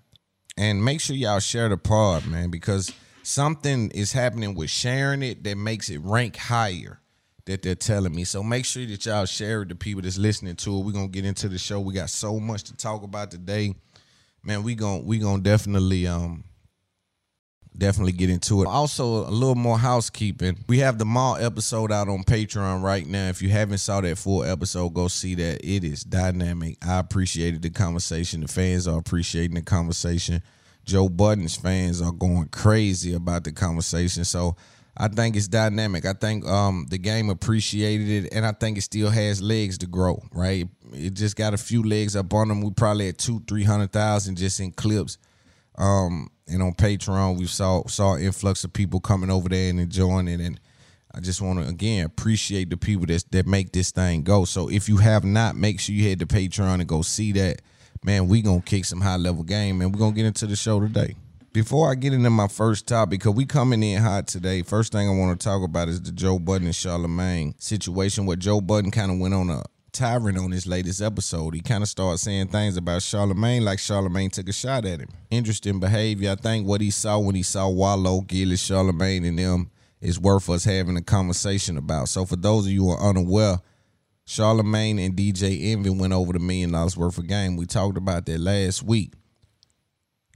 And 0.57 0.83
make 0.83 0.99
sure 0.99 1.15
y'all 1.15 1.39
share 1.39 1.69
the 1.69 1.77
pod, 1.77 2.25
man, 2.25 2.49
because 2.49 2.91
something 3.29 3.91
is 3.91 4.11
happening 4.11 4.55
with 4.55 4.69
sharing 4.69 5.21
it 5.21 5.43
that 5.43 5.55
makes 5.55 5.89
it 5.89 5.99
rank 5.99 6.35
higher 6.35 6.99
that 7.45 7.61
they're 7.61 7.75
telling 7.75 8.13
me. 8.13 8.23
So 8.23 8.43
make 8.43 8.65
sure 8.65 8.85
that 8.85 9.05
y'all 9.05 9.25
share 9.25 9.61
it 9.61 9.69
to 9.69 9.75
people 9.75 10.01
that's 10.01 10.17
listening 10.17 10.55
to 10.57 10.77
it. 10.77 10.85
We're 10.85 10.91
gonna 10.91 11.07
get 11.07 11.25
into 11.25 11.47
the 11.47 11.57
show. 11.57 11.79
We 11.79 11.93
got 11.93 12.09
so 12.09 12.39
much 12.39 12.63
to 12.65 12.75
talk 12.75 13.03
about 13.03 13.31
today. 13.31 13.75
Man, 14.43 14.63
we 14.63 14.75
gonna 14.75 15.03
we 15.03 15.19
gonna 15.19 15.41
definitely 15.41 16.07
um 16.07 16.43
definitely 17.77 18.13
get 18.13 18.29
into 18.29 18.63
it. 18.63 18.67
Also, 18.67 19.27
a 19.27 19.31
little 19.31 19.55
more 19.55 19.77
housekeeping. 19.77 20.57
We 20.67 20.79
have 20.79 20.97
the 20.97 21.05
mall 21.05 21.37
episode 21.37 21.91
out 21.91 22.09
on 22.09 22.23
Patreon 22.23 22.81
right 22.81 23.05
now. 23.05 23.29
If 23.29 23.41
you 23.41 23.49
haven't 23.49 23.77
saw 23.77 24.01
that 24.01 24.17
full 24.17 24.43
episode, 24.43 24.93
go 24.93 25.07
see 25.07 25.35
that. 25.35 25.63
It 25.63 25.83
is 25.83 26.03
dynamic. 26.03 26.77
I 26.85 26.99
appreciated 26.99 27.61
the 27.61 27.69
conversation. 27.69 28.41
The 28.41 28.47
fans 28.47 28.87
are 28.87 28.97
appreciating 28.97 29.55
the 29.55 29.61
conversation. 29.61 30.41
Joe 30.89 31.07
Budden's 31.07 31.55
fans 31.55 32.01
are 32.01 32.11
going 32.11 32.47
crazy 32.47 33.13
about 33.13 33.43
the 33.43 33.51
conversation. 33.51 34.25
So 34.25 34.55
I 34.97 35.07
think 35.07 35.35
it's 35.35 35.47
dynamic. 35.47 36.05
I 36.05 36.13
think 36.13 36.45
um, 36.45 36.87
the 36.89 36.97
game 36.97 37.29
appreciated 37.29 38.25
it, 38.25 38.33
and 38.33 38.45
I 38.45 38.51
think 38.51 38.77
it 38.77 38.81
still 38.81 39.09
has 39.09 39.41
legs 39.41 39.77
to 39.77 39.87
grow. 39.87 40.21
Right, 40.33 40.67
it 40.91 41.13
just 41.13 41.35
got 41.35 41.53
a 41.53 41.57
few 41.57 41.83
legs 41.83 42.15
up 42.15 42.33
on 42.33 42.47
them. 42.47 42.61
We 42.61 42.71
probably 42.71 43.05
had 43.05 43.17
two, 43.19 43.41
three 43.47 43.63
hundred 43.63 43.91
thousand 43.91 44.37
just 44.37 44.59
in 44.59 44.71
clips. 44.71 45.17
Um, 45.77 46.29
and 46.47 46.61
on 46.63 46.73
Patreon, 46.73 47.37
we 47.37 47.45
saw 47.45 47.85
saw 47.87 48.15
an 48.15 48.23
influx 48.23 48.63
of 48.63 48.73
people 48.73 48.99
coming 48.99 49.29
over 49.29 49.47
there 49.47 49.69
and 49.69 49.79
enjoying 49.79 50.27
it. 50.27 50.41
And 50.41 50.59
I 51.13 51.19
just 51.21 51.41
want 51.41 51.59
to 51.59 51.67
again 51.67 52.05
appreciate 52.05 52.69
the 52.69 52.77
people 52.77 53.05
that 53.05 53.23
that 53.31 53.45
make 53.45 53.71
this 53.71 53.91
thing 53.91 54.23
go. 54.23 54.43
So 54.43 54.69
if 54.69 54.89
you 54.89 54.97
have 54.97 55.23
not, 55.23 55.55
make 55.55 55.79
sure 55.79 55.95
you 55.95 56.09
head 56.09 56.19
to 56.19 56.25
Patreon 56.25 56.79
and 56.79 56.87
go 56.87 57.03
see 57.03 57.31
that. 57.33 57.61
Man, 58.03 58.27
we 58.27 58.41
gonna 58.41 58.61
kick 58.61 58.85
some 58.85 59.01
high 59.01 59.17
level 59.17 59.43
game, 59.43 59.81
and 59.81 59.93
we're 59.93 59.99
gonna 59.99 60.15
get 60.15 60.25
into 60.25 60.47
the 60.47 60.55
show 60.55 60.79
today. 60.79 61.15
Before 61.51 61.91
I 61.91 61.95
get 61.95 62.13
into 62.13 62.29
my 62.29 62.47
first 62.47 62.87
topic, 62.87 63.19
because 63.19 63.33
we 63.33 63.45
coming 63.45 63.83
in 63.83 64.01
hot 64.01 64.27
today, 64.27 64.61
first 64.61 64.91
thing 64.91 65.09
I 65.09 65.11
want 65.11 65.39
to 65.39 65.43
talk 65.43 65.63
about 65.63 65.89
is 65.89 66.01
the 66.01 66.11
Joe 66.11 66.39
Budden 66.39 66.67
and 66.67 66.75
Charlemagne 66.75 67.55
situation 67.57 68.25
where 68.25 68.37
Joe 68.37 68.61
Budden 68.61 68.91
kind 68.91 69.11
of 69.11 69.19
went 69.19 69.33
on 69.33 69.49
a 69.49 69.63
tyrant 69.91 70.37
on 70.37 70.51
his 70.51 70.65
latest 70.65 71.01
episode. 71.01 71.55
He 71.55 71.61
kind 71.61 71.83
of 71.83 71.89
started 71.89 72.19
saying 72.19 72.49
things 72.49 72.77
about 72.77 73.01
Charlemagne 73.01 73.65
like 73.65 73.79
Charlemagne 73.79 74.29
took 74.29 74.47
a 74.47 74.53
shot 74.53 74.85
at 74.85 75.01
him. 75.01 75.09
Interesting 75.29 75.79
behavior. 75.79 76.31
I 76.31 76.35
think 76.35 76.67
what 76.67 76.81
he 76.81 76.91
saw 76.91 77.19
when 77.19 77.35
he 77.35 77.43
saw 77.43 77.67
Wallo, 77.67 78.21
Gillis, 78.21 78.61
Charlemagne, 78.61 79.25
and 79.25 79.37
them 79.37 79.71
is 79.99 80.19
worth 80.19 80.49
us 80.49 80.63
having 80.63 80.95
a 80.95 81.01
conversation 81.01 81.77
about. 81.77 82.07
So 82.07 82.25
for 82.25 82.37
those 82.37 82.65
of 82.65 82.71
you 82.71 82.83
who 82.83 82.91
are 82.91 83.09
unaware, 83.09 83.59
Charlemagne 84.29 84.99
and 84.99 85.15
DJ 85.15 85.71
Envy 85.71 85.89
went 85.89 86.13
over 86.13 86.33
the 86.33 86.39
million 86.39 86.71
dollars 86.71 86.95
worth 86.95 87.17
of 87.17 87.25
game. 87.25 87.57
We 87.57 87.65
talked 87.65 87.97
about 87.97 88.27
that 88.27 88.39
last 88.39 88.83
week. 88.83 89.15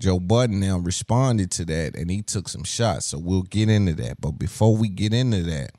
Joe 0.01 0.19
Budden 0.19 0.59
now 0.59 0.79
responded 0.79 1.51
to 1.51 1.65
that 1.65 1.95
and 1.95 2.09
he 2.09 2.23
took 2.23 2.49
some 2.49 2.63
shots. 2.63 3.05
So 3.05 3.19
we'll 3.19 3.43
get 3.43 3.69
into 3.69 3.93
that. 3.93 4.19
But 4.19 4.31
before 4.31 4.75
we 4.75 4.89
get 4.89 5.13
into 5.13 5.43
that, 5.43 5.73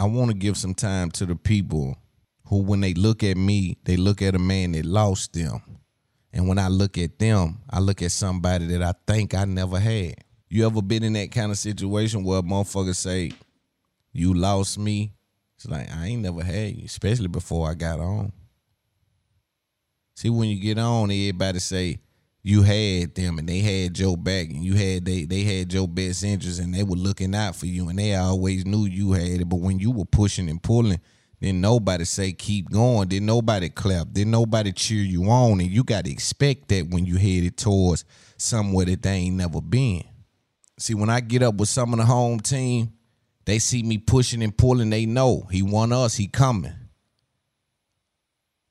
I 0.00 0.06
want 0.06 0.32
to 0.32 0.36
give 0.36 0.56
some 0.56 0.74
time 0.74 1.12
to 1.12 1.26
the 1.26 1.36
people 1.36 1.96
who, 2.46 2.60
when 2.60 2.80
they 2.80 2.92
look 2.92 3.22
at 3.22 3.36
me, 3.36 3.76
they 3.84 3.96
look 3.96 4.20
at 4.20 4.34
a 4.34 4.40
man 4.40 4.72
that 4.72 4.84
lost 4.84 5.34
them. 5.34 5.62
And 6.32 6.48
when 6.48 6.58
I 6.58 6.66
look 6.66 6.98
at 6.98 7.20
them, 7.20 7.60
I 7.70 7.78
look 7.78 8.02
at 8.02 8.10
somebody 8.10 8.66
that 8.66 8.82
I 8.82 8.94
think 9.06 9.32
I 9.32 9.44
never 9.44 9.78
had. 9.78 10.16
You 10.48 10.66
ever 10.66 10.82
been 10.82 11.04
in 11.04 11.12
that 11.12 11.30
kind 11.30 11.52
of 11.52 11.58
situation 11.58 12.24
where 12.24 12.40
a 12.40 12.42
motherfucker 12.42 12.96
say, 12.96 13.30
You 14.12 14.34
lost 14.34 14.76
me? 14.76 15.12
It's 15.60 15.68
like, 15.68 15.94
I 15.94 16.06
ain't 16.06 16.22
never 16.22 16.42
had 16.42 16.74
you, 16.74 16.86
especially 16.86 17.28
before 17.28 17.70
I 17.70 17.74
got 17.74 18.00
on. 18.00 18.32
See, 20.14 20.30
when 20.30 20.48
you 20.48 20.58
get 20.58 20.78
on, 20.78 21.10
everybody 21.10 21.58
say, 21.58 22.00
you 22.42 22.62
had 22.62 23.14
them 23.14 23.38
and 23.38 23.46
they 23.46 23.58
had 23.58 23.98
your 23.98 24.16
back 24.16 24.48
and 24.48 24.64
you 24.64 24.72
had 24.72 25.04
they 25.04 25.26
they 25.26 25.42
had 25.42 25.70
your 25.70 25.86
best 25.86 26.24
interest 26.24 26.58
and 26.58 26.72
they 26.72 26.82
were 26.82 26.96
looking 26.96 27.34
out 27.34 27.54
for 27.54 27.66
you 27.66 27.90
and 27.90 27.98
they 27.98 28.14
always 28.14 28.64
knew 28.64 28.86
you 28.86 29.12
had 29.12 29.42
it. 29.42 29.48
But 29.50 29.60
when 29.60 29.78
you 29.78 29.90
were 29.90 30.06
pushing 30.06 30.48
and 30.48 30.62
pulling, 30.62 30.98
then 31.40 31.60
nobody 31.60 32.06
say 32.06 32.32
keep 32.32 32.70
going. 32.70 33.10
Then 33.10 33.26
nobody 33.26 33.68
clap. 33.68 34.06
Then 34.12 34.30
nobody 34.30 34.72
cheer 34.72 35.02
you 35.02 35.24
on. 35.24 35.60
And 35.60 35.70
you 35.70 35.84
got 35.84 36.06
to 36.06 36.10
expect 36.10 36.68
that 36.68 36.88
when 36.88 37.04
you 37.04 37.16
headed 37.16 37.58
towards 37.58 38.06
somewhere 38.38 38.86
that 38.86 39.02
they 39.02 39.10
ain't 39.10 39.36
never 39.36 39.60
been. 39.60 40.04
See, 40.78 40.94
when 40.94 41.10
I 41.10 41.20
get 41.20 41.42
up 41.42 41.56
with 41.56 41.68
some 41.68 41.92
of 41.92 41.98
the 41.98 42.06
home 42.06 42.40
team, 42.40 42.94
they 43.44 43.58
see 43.58 43.82
me 43.82 43.98
pushing 43.98 44.42
and 44.42 44.56
pulling. 44.56 44.90
They 44.90 45.06
know 45.06 45.46
he 45.50 45.62
want 45.62 45.92
us. 45.92 46.16
He 46.16 46.26
coming. 46.26 46.74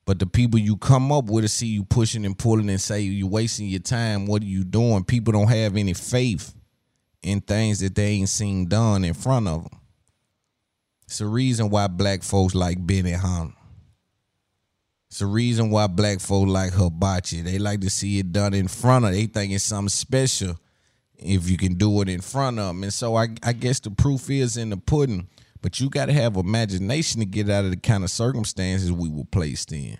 But 0.06 0.18
the 0.18 0.26
people 0.26 0.58
you 0.58 0.76
come 0.76 1.12
up 1.12 1.26
with 1.26 1.44
to 1.44 1.48
see 1.48 1.68
you 1.68 1.84
pushing 1.84 2.24
and 2.24 2.36
pulling 2.36 2.68
and 2.68 2.80
say 2.80 3.02
you 3.02 3.26
wasting 3.26 3.68
your 3.68 3.80
time, 3.80 4.26
what 4.26 4.42
are 4.42 4.46
you 4.46 4.64
doing? 4.64 5.04
People 5.04 5.32
don't 5.32 5.48
have 5.48 5.76
any 5.76 5.94
faith 5.94 6.54
in 7.22 7.40
things 7.40 7.80
that 7.80 7.94
they 7.94 8.06
ain't 8.06 8.28
seen 8.28 8.66
done 8.66 9.04
in 9.04 9.14
front 9.14 9.46
of 9.46 9.64
them. 9.64 9.80
It's 11.04 11.18
the 11.18 11.26
reason 11.26 11.70
why 11.70 11.86
black 11.86 12.22
folks 12.22 12.54
like 12.54 12.84
Benny 12.84 13.12
Benihana. 13.12 13.52
It's 15.08 15.18
the 15.18 15.26
reason 15.26 15.70
why 15.70 15.88
black 15.88 16.20
folks 16.20 16.50
like 16.50 16.72
hibachi. 16.72 17.42
They 17.42 17.58
like 17.58 17.80
to 17.80 17.90
see 17.90 18.20
it 18.20 18.32
done 18.32 18.54
in 18.54 18.68
front 18.68 19.04
of. 19.04 19.12
They 19.12 19.26
think 19.26 19.52
it's 19.52 19.64
something 19.64 19.88
special 19.88 20.56
if 21.22 21.48
you 21.48 21.56
can 21.56 21.74
do 21.74 22.00
it 22.02 22.08
in 22.08 22.20
front 22.20 22.58
of 22.58 22.68
them. 22.68 22.82
And 22.82 22.92
so 22.92 23.16
I, 23.16 23.28
I 23.42 23.52
guess 23.52 23.80
the 23.80 23.90
proof 23.90 24.30
is 24.30 24.56
in 24.56 24.70
the 24.70 24.76
pudding. 24.76 25.28
But 25.62 25.78
you 25.78 25.90
got 25.90 26.06
to 26.06 26.12
have 26.12 26.36
imagination 26.36 27.20
to 27.20 27.26
get 27.26 27.50
out 27.50 27.64
of 27.64 27.70
the 27.70 27.76
kind 27.76 28.02
of 28.02 28.10
circumstances 28.10 28.90
we 28.90 29.10
were 29.10 29.24
placed 29.24 29.72
in. 29.72 29.98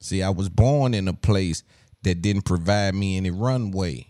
See, 0.00 0.22
I 0.22 0.30
was 0.30 0.48
born 0.48 0.94
in 0.94 1.08
a 1.08 1.14
place 1.14 1.62
that 2.02 2.22
didn't 2.22 2.42
provide 2.42 2.94
me 2.94 3.16
any 3.16 3.30
runway. 3.30 4.06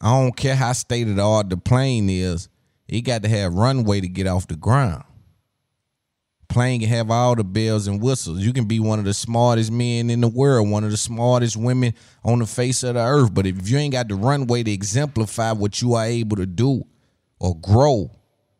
I 0.00 0.20
don't 0.20 0.36
care 0.36 0.56
how 0.56 0.72
state 0.72 1.08
of 1.08 1.16
the 1.16 1.22
art 1.22 1.50
the 1.50 1.56
plane 1.56 2.10
is, 2.10 2.48
it 2.88 3.02
got 3.02 3.22
to 3.22 3.28
have 3.28 3.54
runway 3.54 4.00
to 4.00 4.08
get 4.08 4.26
off 4.26 4.48
the 4.48 4.56
ground. 4.56 5.04
Plane 6.52 6.82
and 6.82 6.90
have 6.90 7.10
all 7.10 7.34
the 7.34 7.44
bells 7.44 7.86
and 7.86 8.00
whistles. 8.00 8.40
You 8.40 8.52
can 8.52 8.66
be 8.66 8.78
one 8.78 8.98
of 8.98 9.04
the 9.04 9.14
smartest 9.14 9.72
men 9.72 10.10
in 10.10 10.20
the 10.20 10.28
world, 10.28 10.70
one 10.70 10.84
of 10.84 10.90
the 10.90 10.96
smartest 10.96 11.56
women 11.56 11.94
on 12.24 12.40
the 12.40 12.46
face 12.46 12.82
of 12.82 12.94
the 12.94 13.00
earth. 13.00 13.32
But 13.32 13.46
if 13.46 13.68
you 13.68 13.78
ain't 13.78 13.92
got 13.92 14.08
the 14.08 14.14
runway 14.14 14.62
to 14.62 14.70
exemplify 14.70 15.52
what 15.52 15.80
you 15.80 15.94
are 15.94 16.04
able 16.04 16.36
to 16.36 16.46
do 16.46 16.84
or 17.40 17.58
grow, 17.58 18.10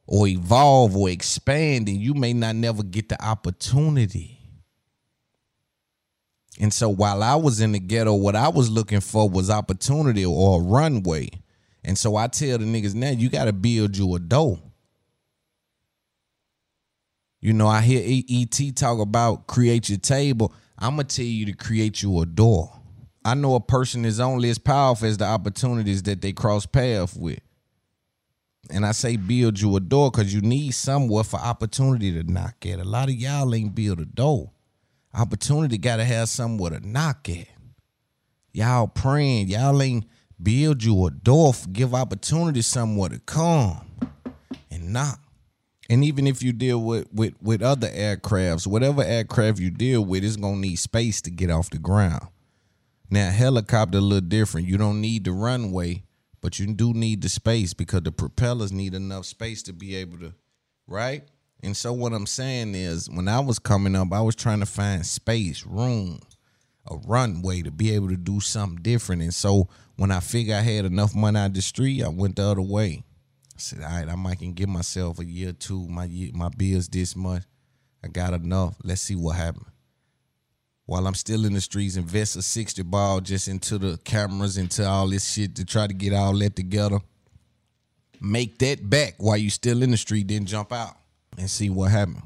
or 0.07 0.27
evolve 0.27 0.97
or 0.97 1.09
expand, 1.09 1.89
and 1.89 1.99
you 1.99 2.13
may 2.15 2.33
not 2.33 2.57
never 2.57 2.83
get 2.83 3.09
the 3.09 3.25
opportunity. 3.25 4.39
And 6.61 6.73
so 6.73 6.89
while 6.89 7.23
I 7.23 7.37
was 7.37 7.61
in 7.61 7.73
the 7.73 7.81
ghetto, 7.81 8.15
what 8.15 8.37
I 8.37 8.49
was 8.49 8.69
looking 8.69 9.01
for 9.01 9.29
was 9.29 9.49
opportunity 9.49 10.25
or 10.25 10.61
a 10.61 10.63
runway. 10.63 11.31
And 11.85 11.97
so 11.97 12.17
I 12.17 12.27
tell 12.27 12.59
the 12.59 12.65
niggas 12.65 12.95
now, 12.95 13.11
you 13.11 13.31
got 13.31 13.47
to 13.47 13.53
build 13.53 13.97
you 13.97 14.15
a 14.15 14.19
door. 14.19 14.61
You 17.43 17.53
know, 17.53 17.67
I 17.67 17.81
hear 17.81 18.23
ET 18.31 18.77
talk 18.77 19.01
about 19.01 19.49
create 19.49 19.89
your 19.89 19.99
table. 19.99 20.55
I'm 20.79 20.95
going 20.95 21.09
to 21.09 21.17
tell 21.17 21.25
you 21.25 21.45
to 21.47 21.53
create 21.53 22.01
you 22.01 22.21
a 22.21 22.27
door. 22.27 22.73
I 23.25 23.35
know 23.35 23.57
a 23.57 23.61
person 23.61 24.05
is 24.05 24.21
only 24.21 24.49
as 24.49 24.59
powerful 24.59 25.09
as 25.09 25.19
the 25.19 25.25
opportunities 25.25 26.05
that 26.05 26.23
they 26.23 26.33
cross 26.33 26.67
paths 26.67 27.17
with. 27.17 27.41
And 28.71 28.87
I 28.87 28.93
say 28.93 29.17
build 29.17 29.61
you 29.61 29.75
a 29.77 29.81
door 29.81 30.11
because 30.11 30.33
you 30.33 30.41
need 30.41 30.71
somewhere 30.71 31.25
for 31.25 31.39
opportunity 31.39 32.13
to 32.13 32.23
knock 32.23 32.65
at. 32.65 32.79
A 32.79 32.85
lot 32.85 33.09
of 33.09 33.17
y'all 33.17 33.53
ain't 33.55 33.75
build 33.75 33.99
a 33.99 34.05
door. 34.05 34.53
Opportunity 35.13 35.79
got 35.79 35.97
to 35.97 36.05
have 36.05 36.29
somewhere 36.29 36.71
to 36.71 36.89
knock 36.89 37.29
at. 37.29 37.49
Y'all 38.53 38.87
praying. 38.87 39.49
Y'all 39.49 39.83
ain't 39.83 40.07
build 40.41 40.85
you 40.85 41.07
a 41.07 41.11
door. 41.11 41.55
Give 41.73 41.93
opportunity 41.93 42.63
somewhere 42.63 43.09
to 43.09 43.19
come 43.19 43.85
and 44.71 44.93
knock. 44.93 45.22
And 45.93 46.05
even 46.05 46.27
if 46.27 46.43
you 46.43 46.53
deal 46.53 46.81
with, 46.81 47.13
with, 47.13 47.35
with 47.43 47.63
other 47.63 47.89
aircrafts, 47.89 48.67
whatever 48.67 49.03
aircraft 49.03 49.59
you 49.59 49.71
deal 49.71 50.05
with, 50.05 50.25
it's 50.25 50.37
to 50.37 50.57
need 50.57 50.77
space 50.77 51.21
to 51.23 51.31
get 51.31 51.51
off 51.51 51.71
the 51.71 51.79
ground. 51.79 52.29
Now, 53.11 53.31
helicopter 53.31 53.99
a 53.99 54.01
little 54.01 54.27
different. 54.27 54.67
You 54.67 54.79
don't 54.79 55.01
need 55.01 55.25
the 55.25 55.33
runway 55.33 56.03
but 56.43 56.59
you 56.59 56.67
do 56.67 56.93
need 56.93 57.23
the 57.23 57.29
space 57.29 57.73
because 57.73 58.03
the 58.03 58.13
propellers 58.13 58.73
need 58.73 58.95
enough 58.95 59.25
space 59.25 59.63
to 59.63 59.73
be 59.73 59.95
able 59.95 60.19
to, 60.19 60.35
right? 60.87 61.23
And 61.63 61.77
so 61.77 61.93
what 61.93 62.13
I'm 62.13 62.27
saying 62.27 62.75
is, 62.75 63.09
when 63.09 63.29
I 63.29 63.39
was 63.39 63.61
coming 63.61 63.95
up, 63.95 64.13
I 64.13 64.21
was 64.21 64.35
trying 64.35 64.59
to 64.61 64.67
find 64.67 65.07
space, 65.07 65.65
room, 65.65 66.19
a 66.91 66.97
runway 66.97 67.63
to 67.63 67.71
be 67.71 67.95
able 67.95 68.09
to 68.09 68.17
do 68.17 68.41
something 68.41 68.83
different. 68.83 69.23
And 69.23 69.33
so 69.33 69.69
when 69.95 70.11
I 70.11 70.19
figured 70.19 70.57
I 70.57 70.63
had 70.63 70.85
enough 70.85 71.15
money 71.15 71.39
out 71.39 71.55
the 71.55 71.63
street, 71.63 72.03
I 72.03 72.09
went 72.09 72.37
the 72.37 72.43
other 72.43 72.61
way. 72.61 73.05
I 73.63 73.65
said, 73.65 73.85
all 73.85 73.91
right, 73.97 74.09
I 74.09 74.17
might 74.17 74.41
can 74.41 74.55
give 74.55 74.69
myself 74.69 75.21
a 75.21 75.25
year 75.25 75.53
two. 75.53 75.87
My 75.87 76.07
year, 76.07 76.33
my 76.35 76.49
bills 76.49 76.89
this 76.89 77.15
much. 77.15 77.45
I 78.03 78.09
got 78.09 78.35
enough. 78.35 78.75
Let's 78.83 79.03
see 79.03 79.15
what 79.15 79.37
happens. 79.37 79.67
while 80.87 81.07
I'm 81.07 81.15
still 81.15 81.45
in 81.45 81.53
the 81.53 81.61
streets, 81.61 81.95
invest 81.95 82.35
a 82.35 82.43
60 82.43 82.83
ball 82.83 83.21
just 83.21 83.47
into 83.47 83.79
the 83.79 83.99
cameras, 83.99 84.59
into 84.59 84.85
all 84.85 85.07
this 85.07 85.31
shit 85.31 85.55
to 85.57 85.65
try 85.65 85.87
to 85.87 85.95
get 85.95 86.13
all 86.13 86.37
that 86.39 86.57
together. 86.57 86.99
Make 88.21 88.59
that 88.59 88.91
back 88.91 89.15
while 89.19 89.37
you 89.37 89.49
still 89.49 89.85
in 89.85 89.93
the 89.93 89.97
street, 89.97 90.27
then 90.27 90.45
jump 90.45 90.73
out 90.73 90.97
and 91.39 91.49
see 91.49 91.71
what 91.71 91.93
happened. 91.93 92.23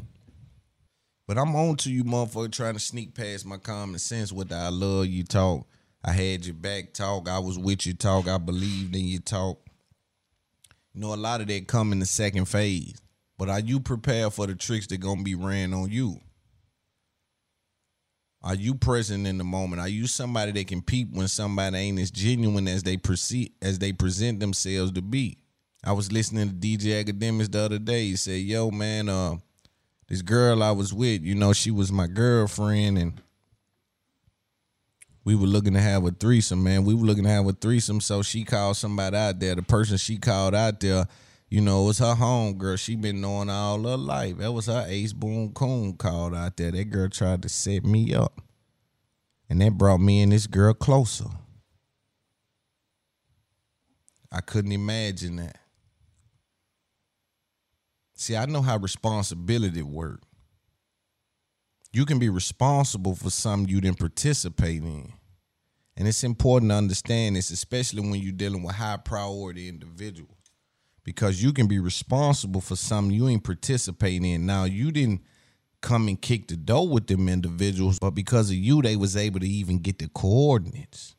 But 1.26 1.36
I'm 1.36 1.54
on 1.54 1.76
to 1.76 1.92
you, 1.92 2.02
motherfucker, 2.04 2.50
trying 2.50 2.74
to 2.74 2.80
sneak 2.80 3.14
past 3.14 3.44
my 3.44 3.58
common 3.58 3.98
sense 3.98 4.32
with 4.32 4.48
the 4.48 4.54
I 4.54 4.68
love 4.68 5.06
you 5.06 5.22
talk. 5.22 5.66
I 6.02 6.12
had 6.12 6.46
your 6.46 6.54
back 6.54 6.94
talk. 6.94 7.28
I 7.28 7.40
was 7.40 7.58
with 7.58 7.86
you 7.86 7.92
talk. 7.92 8.26
I 8.26 8.38
believed 8.38 8.96
in 8.96 9.04
your 9.04 9.20
talk. 9.20 9.65
You 10.96 11.02
know, 11.02 11.12
a 11.12 11.14
lot 11.14 11.42
of 11.42 11.48
that 11.48 11.68
come 11.68 11.92
in 11.92 11.98
the 11.98 12.06
second 12.06 12.46
phase. 12.46 12.94
But 13.36 13.50
are 13.50 13.60
you 13.60 13.80
prepared 13.80 14.32
for 14.32 14.46
the 14.46 14.54
tricks 14.54 14.86
that 14.86 14.96
gonna 14.96 15.22
be 15.22 15.34
ran 15.34 15.74
on 15.74 15.90
you? 15.90 16.18
Are 18.42 18.54
you 18.54 18.74
present 18.74 19.26
in 19.26 19.36
the 19.36 19.44
moment? 19.44 19.82
Are 19.82 19.88
you 19.88 20.06
somebody 20.06 20.52
that 20.52 20.68
can 20.68 20.80
peep 20.80 21.12
when 21.12 21.28
somebody 21.28 21.76
ain't 21.76 21.98
as 21.98 22.10
genuine 22.10 22.66
as 22.66 22.82
they 22.82 22.96
perceive 22.96 23.50
as 23.60 23.78
they 23.78 23.92
present 23.92 24.40
themselves 24.40 24.90
to 24.92 25.02
be? 25.02 25.36
I 25.84 25.92
was 25.92 26.10
listening 26.10 26.48
to 26.48 26.54
DJ 26.54 27.04
Akademiks 27.04 27.52
the 27.52 27.58
other 27.58 27.78
day. 27.78 28.06
He 28.06 28.16
said, 28.16 28.40
"Yo, 28.40 28.70
man, 28.70 29.10
uh, 29.10 29.36
this 30.08 30.22
girl 30.22 30.62
I 30.62 30.70
was 30.70 30.94
with, 30.94 31.20
you 31.20 31.34
know, 31.34 31.52
she 31.52 31.70
was 31.70 31.92
my 31.92 32.06
girlfriend, 32.06 32.96
and 32.96 33.20
we 35.26 35.34
were 35.34 35.48
looking 35.48 35.72
to 35.72 35.80
have 35.80 36.04
a 36.06 36.12
threesome, 36.12 36.62
man. 36.62 36.84
We 36.84 36.94
were 36.94 37.04
looking 37.04 37.24
to 37.24 37.30
have 37.30 37.48
a 37.48 37.52
threesome, 37.52 38.00
so 38.00 38.22
she 38.22 38.44
called 38.44 38.76
somebody 38.76 39.16
out 39.16 39.40
there. 39.40 39.56
The 39.56 39.62
person 39.62 39.96
she 39.96 40.18
called 40.18 40.54
out 40.54 40.78
there, 40.78 41.08
you 41.50 41.60
know, 41.60 41.82
was 41.82 41.98
her 41.98 42.14
home 42.14 42.54
girl. 42.54 42.76
She 42.76 42.94
been 42.94 43.20
knowing 43.20 43.50
all 43.50 43.82
her 43.82 43.96
life. 43.96 44.38
That 44.38 44.52
was 44.52 44.66
her 44.66 44.86
ace 44.86 45.12
boom 45.12 45.52
coon 45.52 45.94
called 45.94 46.32
out 46.32 46.56
there. 46.56 46.70
That 46.70 46.90
girl 46.90 47.08
tried 47.08 47.42
to 47.42 47.48
set 47.48 47.84
me 47.84 48.14
up. 48.14 48.40
And 49.50 49.60
that 49.62 49.72
brought 49.76 49.98
me 49.98 50.22
and 50.22 50.30
this 50.30 50.46
girl 50.46 50.72
closer. 50.74 51.26
I 54.30 54.42
couldn't 54.42 54.72
imagine 54.72 55.36
that. 55.36 55.58
See, 58.14 58.36
I 58.36 58.46
know 58.46 58.62
how 58.62 58.76
responsibility 58.76 59.82
work. 59.82 60.20
You 61.92 62.06
can 62.06 62.20
be 62.20 62.28
responsible 62.28 63.16
for 63.16 63.30
something 63.30 63.68
you 63.68 63.80
didn't 63.80 63.98
participate 63.98 64.84
in. 64.84 65.15
And 65.96 66.06
it's 66.06 66.24
important 66.24 66.70
to 66.70 66.76
understand 66.76 67.36
this, 67.36 67.50
especially 67.50 68.00
when 68.00 68.20
you're 68.20 68.32
dealing 68.32 68.62
with 68.62 68.74
high 68.74 68.98
priority 68.98 69.68
individuals. 69.68 70.32
Because 71.04 71.42
you 71.42 71.52
can 71.52 71.68
be 71.68 71.78
responsible 71.78 72.60
for 72.60 72.76
something 72.76 73.14
you 73.14 73.28
ain't 73.28 73.44
participating 73.44 74.24
in. 74.24 74.44
Now 74.44 74.64
you 74.64 74.90
didn't 74.90 75.22
come 75.80 76.08
and 76.08 76.20
kick 76.20 76.48
the 76.48 76.56
door 76.56 76.88
with 76.88 77.06
them 77.06 77.28
individuals, 77.28 77.98
but 77.98 78.10
because 78.10 78.50
of 78.50 78.56
you, 78.56 78.82
they 78.82 78.96
was 78.96 79.16
able 79.16 79.40
to 79.40 79.48
even 79.48 79.78
get 79.78 79.98
the 79.98 80.08
coordinates. 80.08 81.14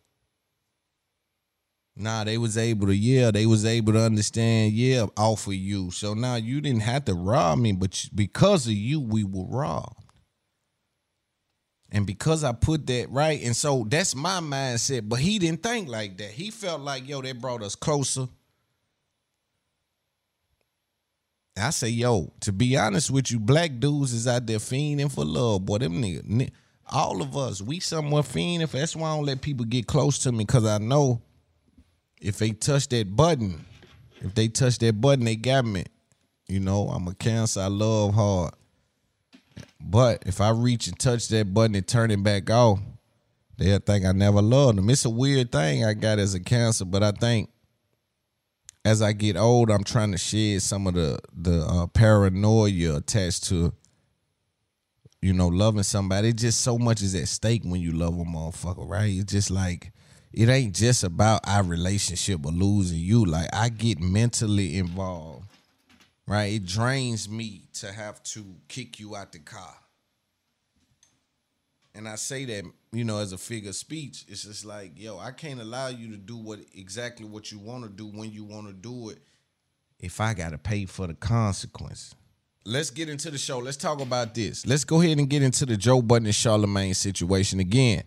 Nah, 1.96 2.26
they 2.26 2.38
was 2.38 2.58
able 2.58 2.88
to, 2.88 2.96
yeah, 2.96 3.32
they 3.32 3.48
was 3.48 3.66
able 3.66 3.94
to 3.94 4.02
understand, 4.02 4.74
yeah, 4.74 5.08
offer 5.16 5.54
you. 5.54 5.90
So 5.90 6.14
now 6.14 6.36
you 6.36 6.62
didn't 6.62 6.82
have 6.82 7.06
to 7.06 7.16
rob 7.16 7.58
me, 7.58 7.72
but 7.72 8.10
because 8.14 8.68
of 8.68 8.74
you, 8.74 9.00
we 9.00 9.24
were 9.24 9.46
robbed. 9.48 10.07
And 11.92 12.06
because 12.06 12.44
I 12.44 12.52
put 12.52 12.86
that 12.88 13.10
right, 13.12 13.42
and 13.42 13.56
so 13.56 13.86
that's 13.88 14.14
my 14.14 14.40
mindset, 14.42 15.08
but 15.08 15.20
he 15.20 15.40
didn't 15.40 15.64
think 15.64 15.88
like 15.88 16.18
that. 16.18 16.32
He 16.32 16.52
felt 16.52 16.82
like, 16.82 17.08
yo, 17.08 17.22
that 17.22 17.40
brought 17.40 17.64
us 17.64 17.76
closer. 17.76 18.28
I 21.56 21.70
say, 21.70 21.90
yo, 21.90 22.34
to 22.42 22.52
be 22.52 22.78
honest 22.78 23.10
with 23.10 23.32
you, 23.32 23.40
black 23.40 23.80
dudes 23.80 24.14
is 24.14 24.28
out 24.28 24.46
there 24.46 24.60
fiending 24.60 25.12
for 25.12 25.26
love. 25.26 25.66
Boy, 25.66 25.78
them 25.80 26.02
nigga, 26.02 26.50
all 26.90 27.22
of 27.22 27.36
us, 27.36 27.62
we 27.62 27.80
somewhat 27.80 28.26
fiending 28.26 28.70
for. 28.70 28.78
That's 28.78 28.96
why 28.96 29.10
I 29.10 29.16
don't 29.16 29.26
let 29.26 29.42
people 29.42 29.66
get 29.66 29.88
close 29.88 30.20
to 30.20 30.32
me, 30.32 30.44
because 30.44 30.66
I 30.66 30.78
know 30.78 31.22
if 32.22 32.38
they 32.38 32.52
touch 32.52 32.90
that 32.90 33.16
button, 33.16 33.66
if 34.22 34.36
they 34.36 34.50
touch 34.50 34.78
that 34.80 35.00
button, 35.00 35.26
they 35.26 35.36
got 35.36 35.66
me. 35.66 35.86
You 36.48 36.60
know, 36.60 36.90
I'm 36.90 37.08
a 37.08 37.16
cancer. 37.16 37.62
I 37.62 37.68
love 37.68 38.14
hard. 38.14 38.54
But 39.90 40.24
if 40.26 40.42
I 40.42 40.50
reach 40.50 40.88
and 40.88 41.00
touch 41.00 41.30
that 41.30 41.54
button 41.54 41.76
and 41.76 41.88
turn 41.88 42.12
it 42.12 42.22
back 42.22 42.50
off, 42.50 42.80
they'll 43.58 43.80
think 43.80 44.06
I 44.06 44.12
never 44.12 44.42
loved 44.42 44.78
them. 44.78 44.90
It's 44.90 45.06
a 45.06 45.10
weird 45.10 45.52
thing 45.52 45.86
I 45.86 45.94
got 45.94 46.20
as 46.20 46.34
a 46.34 46.42
cancer, 46.42 46.84
but 46.84 47.04
I 47.04 47.12
think 47.12 47.50
as 48.84 49.02
I 49.02 49.14
get 49.14 49.38
old, 49.38 49.72
I'm 49.72 49.86
trying 49.86 50.12
to 50.12 50.18
shed 50.18 50.62
some 50.62 50.88
of 50.88 50.94
the 50.94 51.20
the 51.34 51.62
uh, 51.62 51.88
paranoia 51.88 52.98
attached 52.98 53.46
to 53.46 53.74
you 55.22 55.34
know 55.34 55.48
loving 55.48 55.84
somebody. 55.84 56.34
Just 56.34 56.62
so 56.62 56.78
much 56.78 57.02
is 57.02 57.16
at 57.16 57.30
stake 57.30 57.64
when 57.64 57.80
you 57.80 57.94
love 57.94 58.20
a 58.20 58.24
motherfucker, 58.24 58.90
right? 58.90 59.12
It's 59.12 59.32
just 59.32 59.52
like 59.52 59.94
it 60.34 60.50
ain't 60.50 60.76
just 60.76 61.04
about 61.06 61.42
our 61.48 61.64
relationship 61.64 62.46
or 62.46 62.52
losing 62.52 63.00
you. 63.00 63.26
Like 63.26 63.50
I 63.54 63.70
get 63.70 64.02
mentally 64.02 64.78
involved, 64.78 65.47
right? 66.28 66.54
It 66.54 66.66
drains 66.66 67.30
me 67.30 67.70
to 67.76 67.92
have 67.92 68.22
to 68.24 68.46
kick 68.68 69.00
you 69.00 69.16
out 69.16 69.32
the 69.32 69.40
car. 69.40 69.76
And 71.96 72.08
I 72.08 72.16
say 72.16 72.46
that, 72.46 72.64
you 72.92 73.04
know, 73.04 73.18
as 73.18 73.32
a 73.32 73.40
figure 73.40 73.70
of 73.70 73.76
speech, 73.76 74.26
it's 74.28 74.44
just 74.44 74.66
like, 74.66 74.92
yo, 74.96 75.18
I 75.18 75.32
can't 75.32 75.60
allow 75.60 75.88
you 75.88 76.12
to 76.12 76.18
do 76.18 76.38
what 76.38 76.60
exactly 76.76 77.26
what 77.26 77.52
you 77.52 77.58
want 77.58 77.86
to 77.86 77.90
do 77.90 78.06
when 78.06 78.32
you 78.32 78.44
want 78.44 78.68
to 78.68 78.74
do 78.74 79.10
it 79.10 79.18
if 80.00 80.22
I 80.22 80.34
got 80.34 80.52
to 80.52 80.58
pay 80.58 80.86
for 80.86 81.08
the 81.08 81.16
consequence. 81.16 82.14
Let's 82.66 82.90
get 82.92 83.10
into 83.10 83.32
the 83.32 83.38
show. 83.38 83.60
Let's 83.60 83.78
talk 83.78 84.02
about 84.02 84.36
this. 84.36 84.66
Let's 84.68 84.84
go 84.84 85.02
ahead 85.02 85.18
and 85.18 85.30
get 85.30 85.42
into 85.42 85.66
the 85.66 85.78
Joe 85.78 86.02
Budden 86.02 86.26
and 86.28 86.36
Charlemagne 86.36 86.94
situation 86.94 87.60
again. 87.60 88.04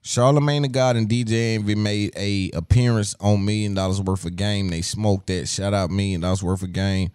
Charlemagne 0.00 0.62
the 0.62 0.68
God 0.68 0.96
and 0.96 1.08
DJ 1.08 1.54
Envy 1.54 1.76
made 1.76 2.12
a 2.16 2.50
appearance 2.54 3.14
on 3.20 3.44
Million 3.44 3.74
Dollars 3.74 4.00
Worth 4.00 4.24
of 4.24 4.34
Game. 4.34 4.68
They 4.68 4.82
smoked 4.82 5.28
that. 5.28 5.46
Shout 5.46 5.74
out 5.74 5.90
Million 5.90 6.22
Dollars 6.22 6.42
Worth 6.42 6.62
of 6.62 6.72
Game. 6.72 7.12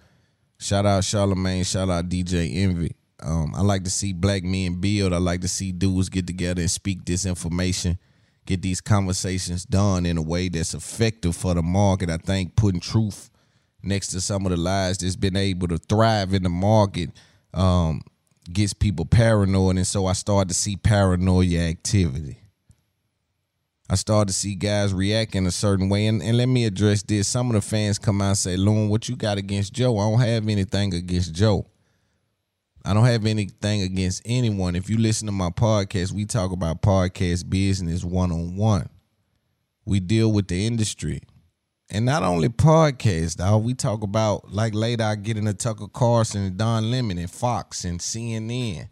Shout 0.59 0.85
out 0.85 1.03
Charlemagne. 1.03 1.63
Shout 1.63 1.89
out 1.89 2.09
DJ 2.09 2.55
Envy. 2.55 2.95
Um, 3.21 3.53
I 3.55 3.61
like 3.61 3.83
to 3.83 3.89
see 3.89 4.13
black 4.13 4.43
men 4.43 4.79
build. 4.79 5.13
I 5.13 5.17
like 5.17 5.41
to 5.41 5.47
see 5.47 5.71
dudes 5.71 6.09
get 6.09 6.27
together 6.27 6.61
and 6.61 6.69
speak 6.69 7.05
this 7.05 7.25
information, 7.25 7.97
get 8.45 8.61
these 8.61 8.81
conversations 8.81 9.65
done 9.65 10.05
in 10.05 10.17
a 10.17 10.21
way 10.21 10.49
that's 10.49 10.73
effective 10.73 11.35
for 11.35 11.53
the 11.53 11.63
market. 11.63 12.09
I 12.09 12.17
think 12.17 12.55
putting 12.55 12.79
truth 12.79 13.29
next 13.81 14.09
to 14.09 14.21
some 14.21 14.45
of 14.45 14.51
the 14.51 14.57
lies 14.57 14.99
that's 14.99 15.15
been 15.15 15.35
able 15.35 15.67
to 15.69 15.77
thrive 15.77 16.33
in 16.33 16.43
the 16.43 16.49
market 16.49 17.09
um, 17.53 18.01
gets 18.51 18.73
people 18.73 19.05
paranoid. 19.05 19.77
And 19.77 19.87
so 19.87 20.05
I 20.05 20.13
started 20.13 20.49
to 20.49 20.55
see 20.55 20.75
paranoia 20.75 21.61
activity. 21.61 22.39
I 23.89 23.95
started 23.95 24.27
to 24.27 24.33
see 24.33 24.55
guys 24.55 24.93
react 24.93 25.35
in 25.35 25.45
a 25.45 25.51
certain 25.51 25.87
way. 25.87 26.07
And, 26.07 26.21
and 26.21 26.37
let 26.37 26.47
me 26.47 26.65
address 26.65 27.03
this. 27.03 27.27
Some 27.27 27.47
of 27.47 27.53
the 27.53 27.61
fans 27.61 27.97
come 27.97 28.21
out 28.21 28.29
and 28.29 28.37
say, 28.37 28.57
Loon, 28.57 28.89
what 28.89 29.07
you 29.07 29.15
got 29.15 29.37
against 29.37 29.73
Joe? 29.73 29.97
I 29.97 30.09
don't 30.09 30.19
have 30.19 30.47
anything 30.47 30.93
against 30.93 31.33
Joe. 31.33 31.65
I 32.83 32.93
don't 32.93 33.05
have 33.05 33.25
anything 33.25 33.81
against 33.81 34.21
anyone. 34.25 34.75
If 34.75 34.89
you 34.89 34.97
listen 34.97 35.25
to 35.25 35.31
my 35.31 35.49
podcast, 35.49 36.11
we 36.11 36.25
talk 36.25 36.51
about 36.51 36.81
podcast 36.81 37.49
business 37.49 38.03
one 38.03 38.31
on 38.31 38.55
one. 38.55 38.89
We 39.85 39.99
deal 39.99 40.31
with 40.31 40.47
the 40.47 40.65
industry. 40.65 41.21
And 41.89 42.05
not 42.05 42.23
only 42.23 42.49
podcast, 42.49 43.37
dog, 43.37 43.63
we 43.63 43.73
talk 43.73 44.03
about, 44.03 44.51
like 44.51 44.73
later 44.73 45.03
I 45.03 45.15
get 45.15 45.37
into 45.37 45.53
Tucker 45.53 45.87
Carlson 45.87 46.43
and 46.43 46.57
Don 46.57 46.91
Lemon 46.91 47.17
and 47.17 47.31
Fox 47.31 47.85
and 47.85 47.99
CNN 47.99 48.89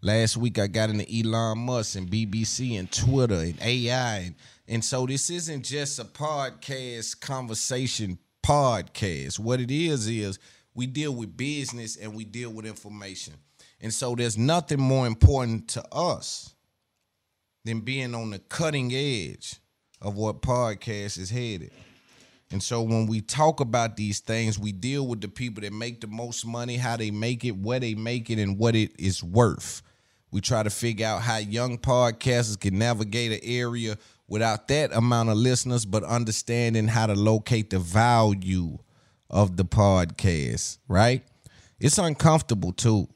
Last 0.00 0.36
week 0.36 0.60
I 0.60 0.68
got 0.68 0.90
into 0.90 1.04
Elon 1.12 1.58
Musk 1.58 1.98
and 1.98 2.08
BBC 2.08 2.78
and 2.78 2.90
Twitter 2.90 3.34
and 3.34 3.60
AI. 3.60 4.18
And, 4.18 4.34
and 4.68 4.84
so 4.84 5.06
this 5.06 5.28
isn't 5.28 5.64
just 5.64 5.98
a 5.98 6.04
podcast 6.04 7.20
conversation 7.20 8.16
podcast. 8.40 9.40
What 9.40 9.60
it 9.60 9.72
is 9.72 10.06
is 10.06 10.38
we 10.72 10.86
deal 10.86 11.12
with 11.12 11.36
business 11.36 11.96
and 11.96 12.14
we 12.14 12.24
deal 12.24 12.50
with 12.50 12.64
information. 12.64 13.34
And 13.80 13.92
so 13.92 14.14
there's 14.14 14.38
nothing 14.38 14.80
more 14.80 15.04
important 15.04 15.66
to 15.70 15.84
us 15.92 16.54
than 17.64 17.80
being 17.80 18.14
on 18.14 18.30
the 18.30 18.38
cutting 18.38 18.92
edge 18.94 19.56
of 20.00 20.16
what 20.16 20.42
podcast 20.42 21.18
is 21.18 21.30
headed. 21.30 21.72
And 22.52 22.62
so 22.62 22.82
when 22.82 23.06
we 23.08 23.20
talk 23.20 23.58
about 23.58 23.96
these 23.96 24.20
things, 24.20 24.60
we 24.60 24.70
deal 24.70 25.08
with 25.08 25.20
the 25.20 25.28
people 25.28 25.62
that 25.62 25.72
make 25.72 26.00
the 26.00 26.06
most 26.06 26.46
money, 26.46 26.76
how 26.76 26.96
they 26.96 27.10
make 27.10 27.44
it, 27.44 27.58
where 27.58 27.80
they 27.80 27.94
make 27.94 28.30
it, 28.30 28.38
and 28.38 28.56
what 28.56 28.76
it 28.76 28.92
is 28.96 29.24
worth. 29.24 29.82
We 30.30 30.40
try 30.40 30.62
to 30.62 30.70
figure 30.70 31.06
out 31.06 31.22
how 31.22 31.38
young 31.38 31.78
podcasters 31.78 32.60
can 32.60 32.78
navigate 32.78 33.32
an 33.32 33.40
area 33.42 33.96
without 34.26 34.68
that 34.68 34.94
amount 34.94 35.30
of 35.30 35.36
listeners, 35.38 35.86
but 35.86 36.04
understanding 36.04 36.86
how 36.88 37.06
to 37.06 37.14
locate 37.14 37.70
the 37.70 37.78
value 37.78 38.78
of 39.30 39.56
the 39.56 39.64
podcast, 39.64 40.78
right? 40.86 41.22
It's 41.80 41.98
uncomfortable 41.98 42.72
too. 42.72 43.08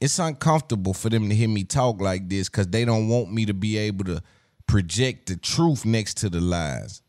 It's 0.00 0.18
uncomfortable 0.18 0.94
for 0.94 1.10
them 1.10 1.28
to 1.28 1.34
hear 1.34 1.48
me 1.48 1.64
talk 1.64 2.00
like 2.00 2.28
this 2.28 2.48
because 2.48 2.68
they 2.68 2.84
don't 2.84 3.08
want 3.08 3.32
me 3.32 3.46
to 3.46 3.54
be 3.54 3.76
able 3.76 4.04
to 4.04 4.22
project 4.66 5.26
the 5.26 5.36
truth 5.36 5.84
next 5.84 6.18
to 6.18 6.30
the 6.30 6.40
lies. 6.40 7.02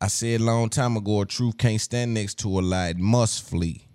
I 0.00 0.08
said 0.08 0.40
a 0.40 0.44
long 0.44 0.68
time 0.68 0.96
ago, 0.96 1.20
a 1.20 1.26
truth 1.26 1.58
can't 1.58 1.80
stand 1.80 2.14
next 2.14 2.38
to 2.40 2.58
a 2.58 2.60
lie, 2.60 2.88
it 2.88 2.98
must 2.98 3.48
flee. 3.48 3.86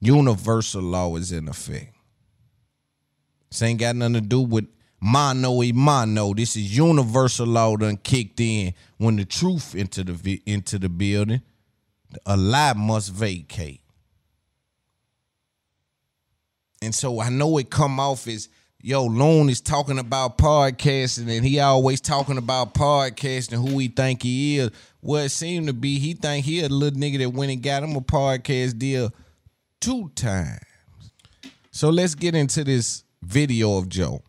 Universal 0.00 0.82
law 0.82 1.16
is 1.16 1.32
in 1.32 1.48
effect. 1.48 1.93
This 3.54 3.62
ain't 3.62 3.78
got 3.78 3.94
nothing 3.94 4.14
to 4.14 4.20
do 4.20 4.40
with 4.40 4.66
mano 5.00 5.52
y 5.52 5.70
mano. 5.72 6.34
This 6.34 6.56
is 6.56 6.76
universal 6.76 7.46
law 7.46 7.76
done 7.76 7.98
kicked 7.98 8.40
in 8.40 8.74
when 8.96 9.14
the 9.14 9.24
truth 9.24 9.76
into 9.76 10.02
the 10.02 10.42
into 10.44 10.76
the 10.76 10.88
building. 10.88 11.40
A 12.26 12.36
lie 12.36 12.72
must 12.72 13.12
vacate. 13.12 13.82
And 16.82 16.92
so 16.92 17.20
I 17.20 17.28
know 17.28 17.56
it 17.58 17.70
come 17.70 18.00
off 18.00 18.26
as 18.26 18.48
yo, 18.80 19.04
Loon 19.04 19.48
is 19.48 19.60
talking 19.60 20.00
about 20.00 20.36
podcasting 20.36 21.30
and 21.30 21.46
he 21.46 21.60
always 21.60 22.00
talking 22.00 22.38
about 22.38 22.74
podcasting, 22.74 23.64
who 23.64 23.78
he 23.78 23.86
think 23.86 24.24
he 24.24 24.58
is. 24.58 24.72
Well, 25.00 25.26
it 25.26 25.28
seemed 25.28 25.68
to 25.68 25.72
be 25.72 26.00
he 26.00 26.14
think 26.14 26.44
he 26.44 26.58
a 26.64 26.68
little 26.68 26.98
nigga 26.98 27.18
that 27.18 27.30
went 27.30 27.52
and 27.52 27.62
got 27.62 27.84
him 27.84 27.94
a 27.94 28.00
podcast 28.00 28.80
deal 28.80 29.14
two 29.80 30.08
times. 30.16 30.58
So 31.70 31.90
let's 31.90 32.16
get 32.16 32.34
into 32.34 32.64
this 32.64 33.04
video 33.24 33.78
of 33.78 33.88
Joe. 33.88 34.22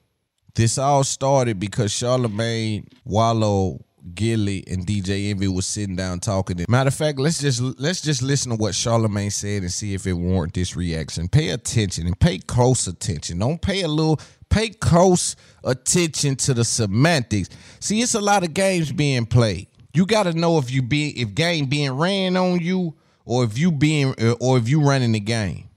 This 0.56 0.78
all 0.78 1.04
started 1.04 1.60
because 1.60 1.92
Charlemagne, 1.92 2.88
Wallo, 3.04 3.86
Gillie, 4.14 4.64
and 4.68 4.86
DJ 4.86 5.30
Envy 5.30 5.48
was 5.48 5.66
sitting 5.66 5.96
down 5.96 6.20
talking. 6.20 6.64
Matter 6.70 6.88
of 6.88 6.94
fact, 6.94 7.20
let's 7.20 7.42
just 7.42 7.60
let's 7.80 8.02
just 8.02 8.22
listen 8.22 8.52
to 8.52 8.58
what 8.58 8.74
Charlemagne 8.74 9.32
said 9.32 9.64
and 9.64 9.72
see 9.72 9.94
if 9.94 10.08
it 10.08 10.14
warrant 10.14 10.54
this 10.54 10.76
reaction. 10.76 11.28
Pay 11.28 11.50
attention 11.50 12.06
and 12.06 12.18
pay 12.20 12.38
close 12.38 12.88
attention. 12.88 13.40
Don't 13.40 13.62
pay 13.62 13.82
a 13.82 13.88
little. 13.88 14.20
Pay 14.50 14.70
close 14.70 15.36
attention 15.64 16.36
to 16.38 16.54
the 16.54 16.64
semantics. 16.64 17.50
See, 17.80 18.02
it's 18.02 18.14
a 18.14 18.22
lot 18.22 18.44
of 18.44 18.54
games 18.54 18.92
being 18.92 19.26
played. 19.26 19.68
You 19.94 20.06
got 20.06 20.24
to 20.24 20.34
know 20.34 20.58
if 20.58 20.72
you 20.72 20.82
be 20.82 21.10
if 21.20 21.34
game 21.34 21.66
being 21.66 21.92
ran 21.94 22.38
on 22.38 22.60
you 22.60 22.96
or 23.26 23.44
if 23.44 23.58
you 23.58 23.72
being 23.72 24.14
or 24.40 24.58
if 24.58 24.70
you 24.70 24.82
running 24.82 25.14
the 25.14 25.20
game. 25.20 25.70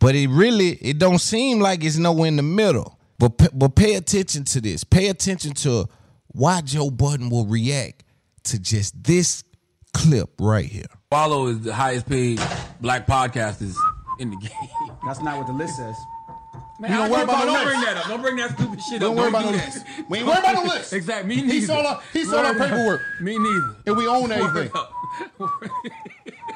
But 0.00 0.14
it 0.16 0.28
really 0.28 0.70
it 0.80 0.98
don't 0.98 1.18
seem 1.20 1.60
like 1.60 1.84
it's 1.84 1.96
nowhere 1.98 2.26
in 2.28 2.36
the 2.36 2.42
middle. 2.42 2.98
But 3.18 3.56
but 3.56 3.76
pay 3.76 3.94
attention 3.94 4.44
to 4.46 4.60
this. 4.60 4.82
Pay 4.82 5.08
attention 5.08 5.52
to 5.54 5.86
why 6.28 6.62
Joe 6.62 6.90
Budden 6.90 7.28
will 7.30 7.46
react 7.46 8.02
to 8.44 8.58
just 8.58 9.02
this 9.04 9.44
clip 9.92 10.30
right 10.40 10.64
here. 10.64 10.86
Wallo 11.12 11.48
is 11.48 11.60
the 11.60 11.74
highest 11.74 12.08
paid 12.08 12.40
black 12.80 13.06
podcasters 13.06 13.74
in 14.18 14.30
the 14.30 14.36
game. 14.36 14.50
That's 15.04 15.20
not 15.20 15.36
what 15.38 15.46
the 15.46 15.52
list 15.52 15.76
says. 15.76 15.96
Man, 16.78 16.90
We 16.92 16.96
don't 16.96 17.10
worry 17.10 17.20
don't, 17.26 17.28
about 17.28 17.46
no 17.46 17.52
don't 17.54 17.64
bring 17.66 17.80
that 17.82 17.96
up. 17.98 18.04
Don't 18.06 18.22
bring 18.22 18.36
that 18.36 18.50
stupid 18.58 18.80
shit 18.80 19.00
Don't 19.00 19.18
up. 19.18 19.18
worry 19.18 19.32
Don't 19.32 19.44
worry 19.44 19.54
about 19.58 19.72
do 19.74 19.80
that. 19.80 20.04
We 20.08 20.18
ain't 20.18 20.26
worry 20.26 20.38
about 20.38 20.54
no 20.54 20.62
list. 20.62 20.92
Exactly. 20.94 21.28
Me 21.28 21.42
He 21.42 21.46
neither. 21.46 21.66
sold 21.66 21.84
our- 21.86 22.00
he 22.14 22.24
sold 22.24 22.46
our 22.46 22.54
paperwork. 22.54 23.02
Me 23.20 23.36
neither. 23.38 23.76
And 23.86 23.96
we 23.98 24.06
own 24.08 24.32
everything. 24.32 24.70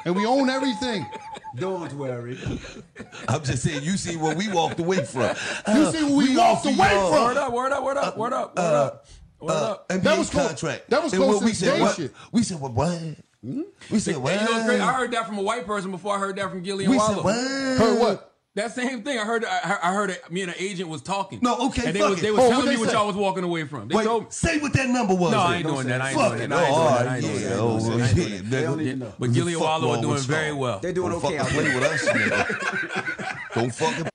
And 0.05 0.15
we 0.15 0.25
own 0.25 0.49
everything. 0.49 1.05
Don't 1.55 1.93
worry. 1.93 2.37
I'm 3.27 3.43
just 3.43 3.63
saying, 3.63 3.83
you 3.83 3.97
see 3.97 4.15
what 4.15 4.35
we 4.37 4.47
walked 4.51 4.79
away 4.79 5.03
from. 5.05 5.35
You 5.73 5.91
see 5.91 6.03
what 6.03 6.13
we 6.13 6.35
walked 6.37 6.65
away 6.65 6.75
y'all. 6.75 7.11
Word 7.11 7.33
from. 7.35 7.43
up. 7.43 7.53
Word 7.53 7.71
up. 7.71 7.83
Word 7.83 7.97
up. 7.97 8.17
Word 8.17 8.33
up. 8.33 8.53
Word 8.57 8.59
up. 8.59 8.59
Uh, 8.59 8.91
word 9.39 9.51
Uh, 9.51 9.71
up. 9.71 9.89
NBA 9.89 10.03
That 10.03 10.17
was 10.17 10.29
close- 10.29 10.47
contract. 10.47 10.89
that 10.89 11.03
was 11.03 11.13
close 11.13 11.35
what 11.35 11.43
we 11.43 11.53
said. 11.53 11.79
What? 11.81 11.95
shit. 11.95 12.13
We 12.31 12.43
said 12.43 12.59
what? 12.59 12.71
What? 12.73 12.99
Hmm? 13.41 13.61
We 13.91 13.99
said 13.99 14.17
what? 14.17 14.33
You 14.33 14.39
know? 14.47 14.85
I 14.85 14.93
heard 14.93 15.11
that 15.11 15.27
from 15.27 15.37
a 15.37 15.41
white 15.41 15.65
person 15.67 15.91
before 15.91 16.15
I 16.15 16.19
heard 16.19 16.35
that 16.37 16.49
from 16.49 16.61
Gillie 16.63 16.85
and 16.85 16.91
We 16.91 16.97
Wallo. 16.97 17.15
said 17.15 17.23
what? 17.23 17.35
Heard 17.35 17.99
what? 17.99 18.34
That 18.55 18.71
same 18.73 19.03
thing. 19.03 19.19
I 19.19 19.25
heard. 19.25 19.43
I 19.43 19.57
heard, 19.57 19.79
I 19.83 19.93
heard 19.93 20.09
it, 20.11 20.31
me 20.31 20.41
and 20.41 20.49
an 20.49 20.55
agent 20.57 20.89
was 20.89 21.01
talking. 21.01 21.39
No, 21.41 21.67
okay, 21.67 21.87
And 21.87 21.95
they 21.95 21.99
fuck 21.99 22.09
was, 22.11 22.19
it. 22.19 22.21
they 22.21 22.31
was 22.31 22.39
Oh, 22.39 22.49
telling 22.49 22.65
what'd 22.67 22.79
me 22.79 22.85
what 22.85 22.93
y'all 22.93 23.07
was 23.07 23.15
walking 23.17 23.43
away 23.43 23.65
from. 23.65 23.89
They 23.89 23.95
Wait, 23.95 24.05
told 24.05 24.23
me. 24.23 24.27
say 24.31 24.59
what 24.59 24.71
that 24.73 24.87
number 24.89 25.13
was. 25.13 25.31
No, 25.33 25.39
I 25.39 25.47
then. 25.47 25.55
ain't 25.57 25.67
doing 25.67 25.87
that. 25.87 26.01
I 26.01 26.09
ain't 26.11 26.17
Fuck 26.19 26.37
doing 26.37 26.49
that. 26.49 26.57
I 26.59 26.65
ain't 26.67 26.77
Oh, 26.77 26.79
doing 26.79 26.95
that. 26.95 27.07
I 27.07 27.15
ain't 27.15 27.25
doing 27.25 27.41
yeah. 27.41 27.49
that. 27.49 27.59
Oh, 27.59 27.75
I 27.75 28.07
ain't 28.07 28.15
doing 28.15 28.29
that. 28.31 28.49
They 28.49 28.61
don't 28.61 28.81
even 28.81 28.99
know. 28.99 29.13
But 29.19 29.33
Gillie 29.33 29.53
and 29.53 29.61
Wallo 29.61 29.91
are 29.91 30.01
doing 30.01 30.19
very 30.19 30.53
well. 30.53 30.79
They're 30.79 30.93
doing 30.93 31.11
okay 31.13 31.37
fucking 31.37 31.53
play 31.53 31.75
with 31.75 31.83
us. 31.83 33.35
Don't 33.55 33.73
fucking 33.75 34.07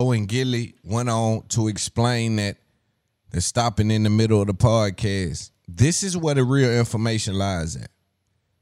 Oh, 0.00 0.12
and 0.12 0.28
Gilly 0.28 0.74
went 0.84 1.08
on 1.08 1.46
to 1.48 1.68
explain 1.68 2.36
that 2.36 2.56
they're 3.30 3.40
stopping 3.40 3.90
in 3.90 4.02
the 4.02 4.10
middle 4.10 4.40
of 4.40 4.48
the 4.48 4.54
podcast. 4.54 5.50
This 5.68 6.02
is 6.02 6.16
where 6.16 6.34
the 6.34 6.44
real 6.44 6.70
information 6.70 7.34
lies 7.38 7.76
at. 7.76 7.90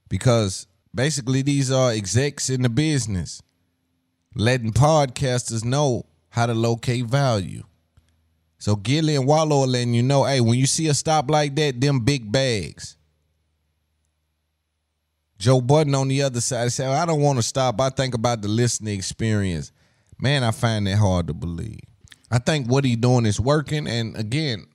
Because 0.08 0.66
basically, 0.94 1.42
these 1.42 1.70
are 1.72 1.90
execs 1.92 2.50
in 2.50 2.62
the 2.62 2.68
business 2.68 3.40
letting 4.34 4.72
podcasters 4.72 5.64
know 5.64 6.06
how 6.28 6.46
to 6.46 6.54
locate 6.54 7.06
value. 7.06 7.62
So 8.58 8.76
Gillie 8.76 9.16
and 9.16 9.26
Wallo 9.26 9.62
are 9.62 9.66
letting 9.66 9.94
you 9.94 10.02
know, 10.02 10.24
hey, 10.24 10.40
when 10.40 10.58
you 10.58 10.66
see 10.66 10.88
a 10.88 10.94
stop 10.94 11.30
like 11.30 11.56
that, 11.56 11.80
them 11.80 12.00
big 12.00 12.30
bags. 12.30 12.96
Joe 15.38 15.62
Budden 15.62 15.94
on 15.94 16.08
the 16.08 16.22
other 16.22 16.42
side 16.42 16.70
said, 16.70 16.90
I 16.90 17.06
don't 17.06 17.22
want 17.22 17.38
to 17.38 17.42
stop. 17.42 17.80
I 17.80 17.88
think 17.88 18.14
about 18.14 18.42
the 18.42 18.48
listening 18.48 18.98
experience. 18.98 19.72
Man, 20.20 20.44
I 20.44 20.50
find 20.50 20.86
that 20.86 20.98
hard 20.98 21.28
to 21.28 21.34
believe. 21.34 21.80
I 22.30 22.38
think 22.38 22.70
what 22.70 22.84
he's 22.84 22.98
doing 22.98 23.24
is 23.24 23.40
working. 23.40 23.88
And 23.88 24.14
again, 24.16 24.66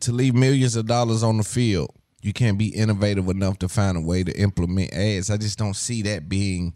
to 0.00 0.12
leave 0.12 0.34
millions 0.34 0.74
of 0.74 0.86
dollars 0.86 1.22
on 1.22 1.36
the 1.36 1.44
field, 1.44 1.90
you 2.22 2.32
can't 2.32 2.56
be 2.56 2.68
innovative 2.68 3.28
enough 3.28 3.58
to 3.58 3.68
find 3.68 3.98
a 3.98 4.00
way 4.00 4.24
to 4.24 4.32
implement 4.40 4.94
ads. 4.94 5.30
I 5.30 5.36
just 5.36 5.58
don't 5.58 5.76
see 5.76 6.00
that 6.02 6.30
being 6.30 6.74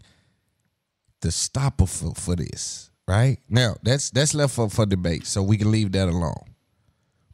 the 1.21 1.31
stopper 1.31 1.85
for, 1.85 2.13
for 2.15 2.35
this. 2.35 2.89
Right? 3.07 3.39
Now, 3.49 3.75
that's 3.81 4.11
that's 4.11 4.35
left 4.35 4.53
for, 4.53 4.69
for 4.69 4.85
debate, 4.85 5.25
so 5.25 5.41
we 5.41 5.57
can 5.57 5.71
leave 5.71 5.91
that 5.93 6.07
alone. 6.07 6.43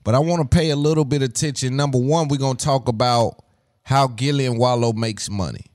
But 0.04 0.16
I 0.16 0.20
want 0.20 0.50
to 0.50 0.58
pay 0.58 0.70
a 0.70 0.76
little 0.76 1.04
bit 1.04 1.22
of 1.22 1.30
attention. 1.30 1.76
Number 1.76 1.98
one, 1.98 2.30
we're 2.30 2.38
gonna 2.38 2.56
talk 2.56 2.88
about 2.88 3.44
how 3.84 4.08
Gillie 4.08 4.46
and 4.46 4.58
Wallo 4.58 4.94
makes 4.94 5.30
money. 5.30 5.66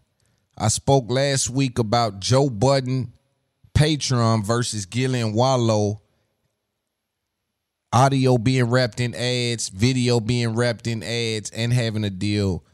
I 0.56 0.68
spoke 0.68 1.10
last 1.10 1.50
week 1.50 1.78
about 1.78 2.20
Joe 2.20 2.48
Budden, 2.48 3.12
Patreon 3.74 4.44
versus 4.44 4.86
Gillie 4.86 5.20
and 5.20 5.34
Wallo. 5.34 6.00
Audio 7.92 8.38
being 8.38 8.70
wrapped 8.70 9.00
in 9.00 9.14
ads, 9.14 9.68
video 9.68 10.20
being 10.20 10.54
wrapped 10.54 10.86
in 10.86 11.02
ads, 11.02 11.50
and 11.50 11.72
having 11.72 12.04
a 12.04 12.10
deal 12.10 12.64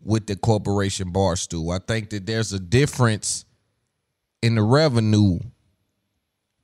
with 0.00 0.26
the 0.26 0.36
corporation 0.36 1.12
Barstool. 1.12 1.74
I 1.74 1.78
think 1.84 2.10
that 2.10 2.26
there's 2.26 2.52
a 2.52 2.60
difference 2.60 3.46
in 4.42 4.54
the 4.54 4.62
revenue 4.62 5.38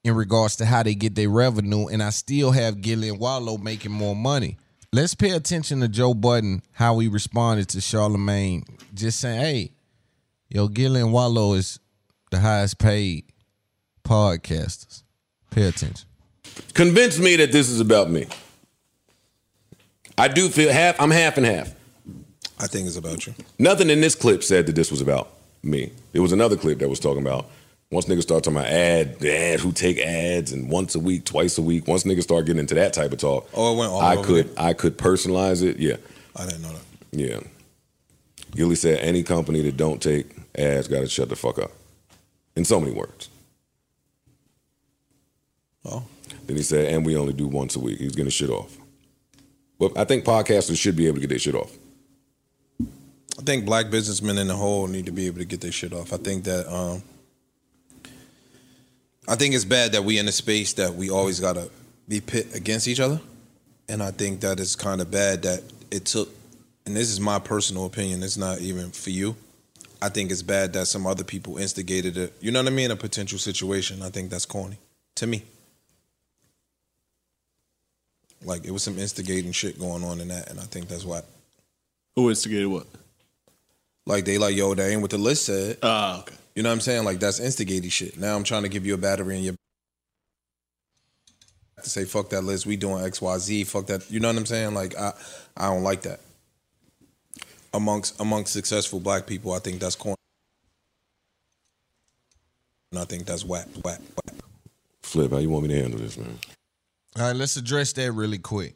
in 0.04 0.14
regards 0.14 0.56
to 0.56 0.66
how 0.66 0.82
they 0.82 0.94
get 0.94 1.14
their 1.14 1.30
revenue, 1.30 1.86
and 1.88 2.02
I 2.02 2.10
still 2.10 2.50
have 2.50 2.82
Gillie 2.82 3.08
and 3.08 3.18
Wallo 3.18 3.56
making 3.56 3.92
more 3.92 4.14
money. 4.14 4.58
Let's 4.92 5.14
pay 5.14 5.30
attention 5.30 5.80
to 5.80 5.88
Joe 5.88 6.14
Budden, 6.14 6.62
how 6.72 6.98
he 6.98 7.08
responded 7.08 7.68
to 7.70 7.80
Charlemagne, 7.80 8.64
just 8.92 9.18
saying, 9.18 9.40
hey, 9.40 9.72
yo, 10.48 10.68
Gillie 10.68 11.00
and 11.00 11.12
Wallo 11.12 11.54
is 11.54 11.80
the 12.30 12.38
highest 12.38 12.78
paid 12.78 13.24
podcasters. 14.04 15.02
Pay 15.50 15.68
attention. 15.68 16.06
Convince 16.74 17.18
me 17.18 17.36
that 17.36 17.50
this 17.50 17.68
is 17.68 17.80
about 17.80 18.10
me. 18.10 18.26
I 20.16 20.28
do 20.28 20.48
feel 20.48 20.72
half. 20.72 21.00
I'm 21.00 21.10
half 21.10 21.38
and 21.38 21.46
half. 21.46 21.74
I 22.60 22.66
think 22.68 22.86
it's 22.86 22.96
about 22.96 23.26
you. 23.26 23.34
Nothing 23.58 23.90
in 23.90 24.00
this 24.00 24.14
clip 24.14 24.44
said 24.44 24.66
that 24.66 24.76
this 24.76 24.90
was 24.90 25.00
about 25.00 25.30
me. 25.62 25.90
It 26.12 26.20
was 26.20 26.30
another 26.30 26.56
clip 26.56 26.78
that 26.78 26.88
was 26.88 27.00
talking 27.00 27.22
about 27.22 27.46
once 27.94 28.06
niggas 28.06 28.22
start 28.22 28.44
talking 28.44 28.58
about 28.58 28.70
ad, 28.70 29.24
ad 29.24 29.60
who 29.60 29.72
take 29.72 29.98
ads 29.98 30.52
and 30.52 30.68
once 30.68 30.94
a 30.94 30.98
week, 31.00 31.24
twice 31.24 31.56
a 31.58 31.62
week. 31.62 31.86
Once 31.86 32.04
niggas 32.04 32.24
start 32.24 32.44
getting 32.46 32.60
into 32.60 32.74
that 32.74 32.92
type 32.92 33.12
of 33.12 33.18
talk, 33.18 33.48
Oh, 33.54 33.72
it 33.74 33.78
went 33.78 33.92
all 33.92 34.00
I 34.00 34.16
could 34.22 34.50
I 34.58 34.72
could 34.74 34.98
personalize 34.98 35.62
it. 35.62 35.78
Yeah, 35.78 35.96
I 36.36 36.44
didn't 36.44 36.62
know 36.62 36.72
that. 36.72 36.82
yeah. 37.18 37.40
Gillie 38.54 38.76
said 38.76 38.98
any 38.98 39.22
company 39.22 39.62
that 39.62 39.76
don't 39.76 40.00
take 40.02 40.26
ads 40.56 40.86
got 40.88 41.00
to 41.00 41.08
shut 41.08 41.28
the 41.28 41.36
fuck 41.36 41.58
up. 41.58 41.72
In 42.56 42.64
so 42.64 42.78
many 42.78 42.92
words. 42.92 43.28
Oh, 45.84 46.04
Then 46.46 46.56
he 46.56 46.62
said, 46.62 46.86
and 46.94 47.04
we 47.04 47.16
only 47.16 47.32
do 47.32 47.46
once 47.48 47.74
a 47.76 47.80
week. 47.80 47.98
He's 47.98 48.14
getting 48.14 48.30
shit 48.30 48.50
off. 48.50 48.76
Well, 49.78 49.90
I 49.96 50.04
think 50.04 50.24
podcasters 50.24 50.78
should 50.78 50.94
be 50.96 51.06
able 51.08 51.16
to 51.16 51.20
get 51.22 51.30
their 51.30 51.38
shit 51.40 51.54
off. 51.56 51.72
I 52.80 53.42
think 53.42 53.64
black 53.66 53.90
businessmen 53.90 54.38
in 54.38 54.46
the 54.46 54.54
whole 54.56 54.86
need 54.86 55.06
to 55.06 55.12
be 55.12 55.26
able 55.26 55.38
to 55.38 55.44
get 55.44 55.60
their 55.60 55.72
shit 55.72 55.92
off. 55.92 56.12
I 56.12 56.16
think 56.16 56.44
that 56.44 56.72
um, 56.72 57.02
I 59.26 59.36
think 59.36 59.54
it's 59.54 59.64
bad 59.64 59.92
that 59.92 60.04
we 60.04 60.18
in 60.18 60.28
a 60.28 60.32
space 60.32 60.74
that 60.74 60.94
we 60.94 61.10
always 61.10 61.40
gotta 61.40 61.70
be 62.08 62.20
pit 62.20 62.54
against 62.54 62.86
each 62.88 63.00
other, 63.00 63.20
and 63.88 64.02
I 64.02 64.10
think 64.10 64.40
that 64.40 64.60
it's 64.60 64.76
kind 64.76 65.00
of 65.00 65.10
bad 65.10 65.42
that 65.42 65.62
it 65.90 66.04
took. 66.04 66.28
And 66.86 66.94
this 66.94 67.10
is 67.10 67.18
my 67.18 67.38
personal 67.38 67.86
opinion. 67.86 68.22
It's 68.22 68.36
not 68.36 68.60
even 68.60 68.90
for 68.90 69.10
you. 69.10 69.36
I 70.02 70.10
think 70.10 70.30
it's 70.30 70.42
bad 70.42 70.74
that 70.74 70.86
some 70.86 71.06
other 71.06 71.24
people 71.24 71.56
instigated 71.56 72.18
it. 72.18 72.34
You 72.40 72.50
know 72.50 72.60
what 72.60 72.70
I 72.70 72.74
mean? 72.74 72.90
A 72.90 72.96
potential 72.96 73.38
situation. 73.38 74.02
I 74.02 74.10
think 74.10 74.28
that's 74.28 74.44
corny 74.44 74.76
to 75.14 75.26
me. 75.26 75.42
Like 78.44 78.66
it 78.66 78.70
was 78.70 78.82
some 78.82 78.98
instigating 78.98 79.52
shit 79.52 79.78
going 79.78 80.04
on 80.04 80.20
in 80.20 80.28
that, 80.28 80.50
and 80.50 80.60
I 80.60 80.64
think 80.64 80.88
that's 80.88 81.06
why. 81.06 81.22
Who 82.16 82.28
instigated 82.28 82.68
what? 82.68 82.86
Like 84.06 84.26
they 84.26 84.36
like, 84.36 84.54
yo, 84.54 84.74
that 84.74 84.90
ain't 84.90 85.00
what 85.00 85.10
the 85.10 85.18
list 85.18 85.46
said. 85.46 85.78
Ah, 85.82 86.20
okay. 86.20 86.36
You 86.54 86.62
know 86.62 86.68
what 86.68 86.74
I'm 86.74 86.80
saying? 86.80 87.04
Like 87.04 87.18
that's 87.18 87.40
instigating 87.40 87.90
shit. 87.90 88.18
Now 88.18 88.36
I'm 88.36 88.44
trying 88.44 88.62
to 88.62 88.68
give 88.68 88.86
you 88.86 88.94
a 88.94 88.98
battery 88.98 89.36
in 89.36 89.42
your 89.42 89.54
to 91.82 91.90
say 91.90 92.04
fuck 92.04 92.30
that 92.30 92.42
list. 92.42 92.66
We 92.66 92.76
doing 92.76 93.04
X 93.04 93.20
Y 93.20 93.38
Z. 93.38 93.64
Fuck 93.64 93.86
that. 93.86 94.10
You 94.10 94.20
know 94.20 94.28
what 94.28 94.36
I'm 94.36 94.46
saying? 94.46 94.74
Like 94.74 94.96
I 94.96 95.12
I 95.56 95.66
don't 95.66 95.82
like 95.82 96.02
that. 96.02 96.20
Amongst 97.72 98.20
amongst 98.20 98.52
successful 98.52 99.00
black 99.00 99.26
people, 99.26 99.52
I 99.52 99.58
think 99.58 99.80
that's 99.80 99.96
corny. 99.96 100.16
And 102.92 103.00
I 103.00 103.04
think 103.04 103.26
that's 103.26 103.44
whack, 103.44 103.66
whack, 103.84 104.00
whack. 104.00 104.36
Flip, 105.02 105.30
how 105.30 105.38
you 105.38 105.50
want 105.50 105.66
me 105.66 105.74
to 105.74 105.82
handle 105.82 105.98
this, 105.98 106.16
man? 106.16 106.38
All 107.16 107.26
right, 107.26 107.36
let's 107.36 107.56
address 107.56 107.92
that 107.94 108.12
really 108.12 108.38
quick. 108.38 108.74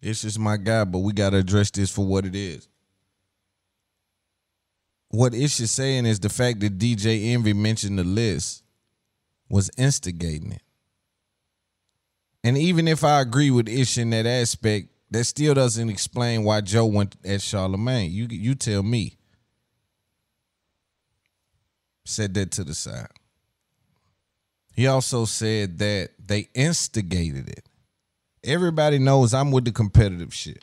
It's 0.00 0.22
just 0.22 0.38
my 0.38 0.56
guy, 0.56 0.84
but 0.84 0.98
we 0.98 1.12
gotta 1.12 1.38
address 1.38 1.70
this 1.70 1.90
for 1.90 2.04
what 2.04 2.26
it 2.26 2.34
is. 2.34 2.68
What 5.12 5.34
Ish 5.34 5.60
is 5.60 5.70
saying 5.70 6.06
is 6.06 6.20
the 6.20 6.30
fact 6.30 6.60
that 6.60 6.78
DJ 6.78 7.34
Envy 7.34 7.52
mentioned 7.52 7.98
the 7.98 8.04
list 8.04 8.64
was 9.50 9.70
instigating 9.76 10.52
it. 10.52 10.62
And 12.42 12.56
even 12.56 12.88
if 12.88 13.04
I 13.04 13.20
agree 13.20 13.50
with 13.50 13.68
Ish 13.68 13.98
in 13.98 14.08
that 14.10 14.24
aspect, 14.24 14.88
that 15.10 15.24
still 15.24 15.52
doesn't 15.52 15.90
explain 15.90 16.44
why 16.44 16.62
Joe 16.62 16.86
went 16.86 17.16
at 17.26 17.42
Charlemagne. 17.42 18.10
You 18.10 18.26
you 18.30 18.54
tell 18.54 18.82
me. 18.82 19.18
Said 22.06 22.32
that 22.34 22.50
to 22.52 22.64
the 22.64 22.74
side. 22.74 23.12
He 24.74 24.86
also 24.86 25.26
said 25.26 25.78
that 25.78 26.12
they 26.18 26.48
instigated 26.54 27.50
it. 27.50 27.68
Everybody 28.42 28.98
knows 28.98 29.34
I'm 29.34 29.50
with 29.50 29.66
the 29.66 29.72
competitive 29.72 30.32
shit. 30.32 30.62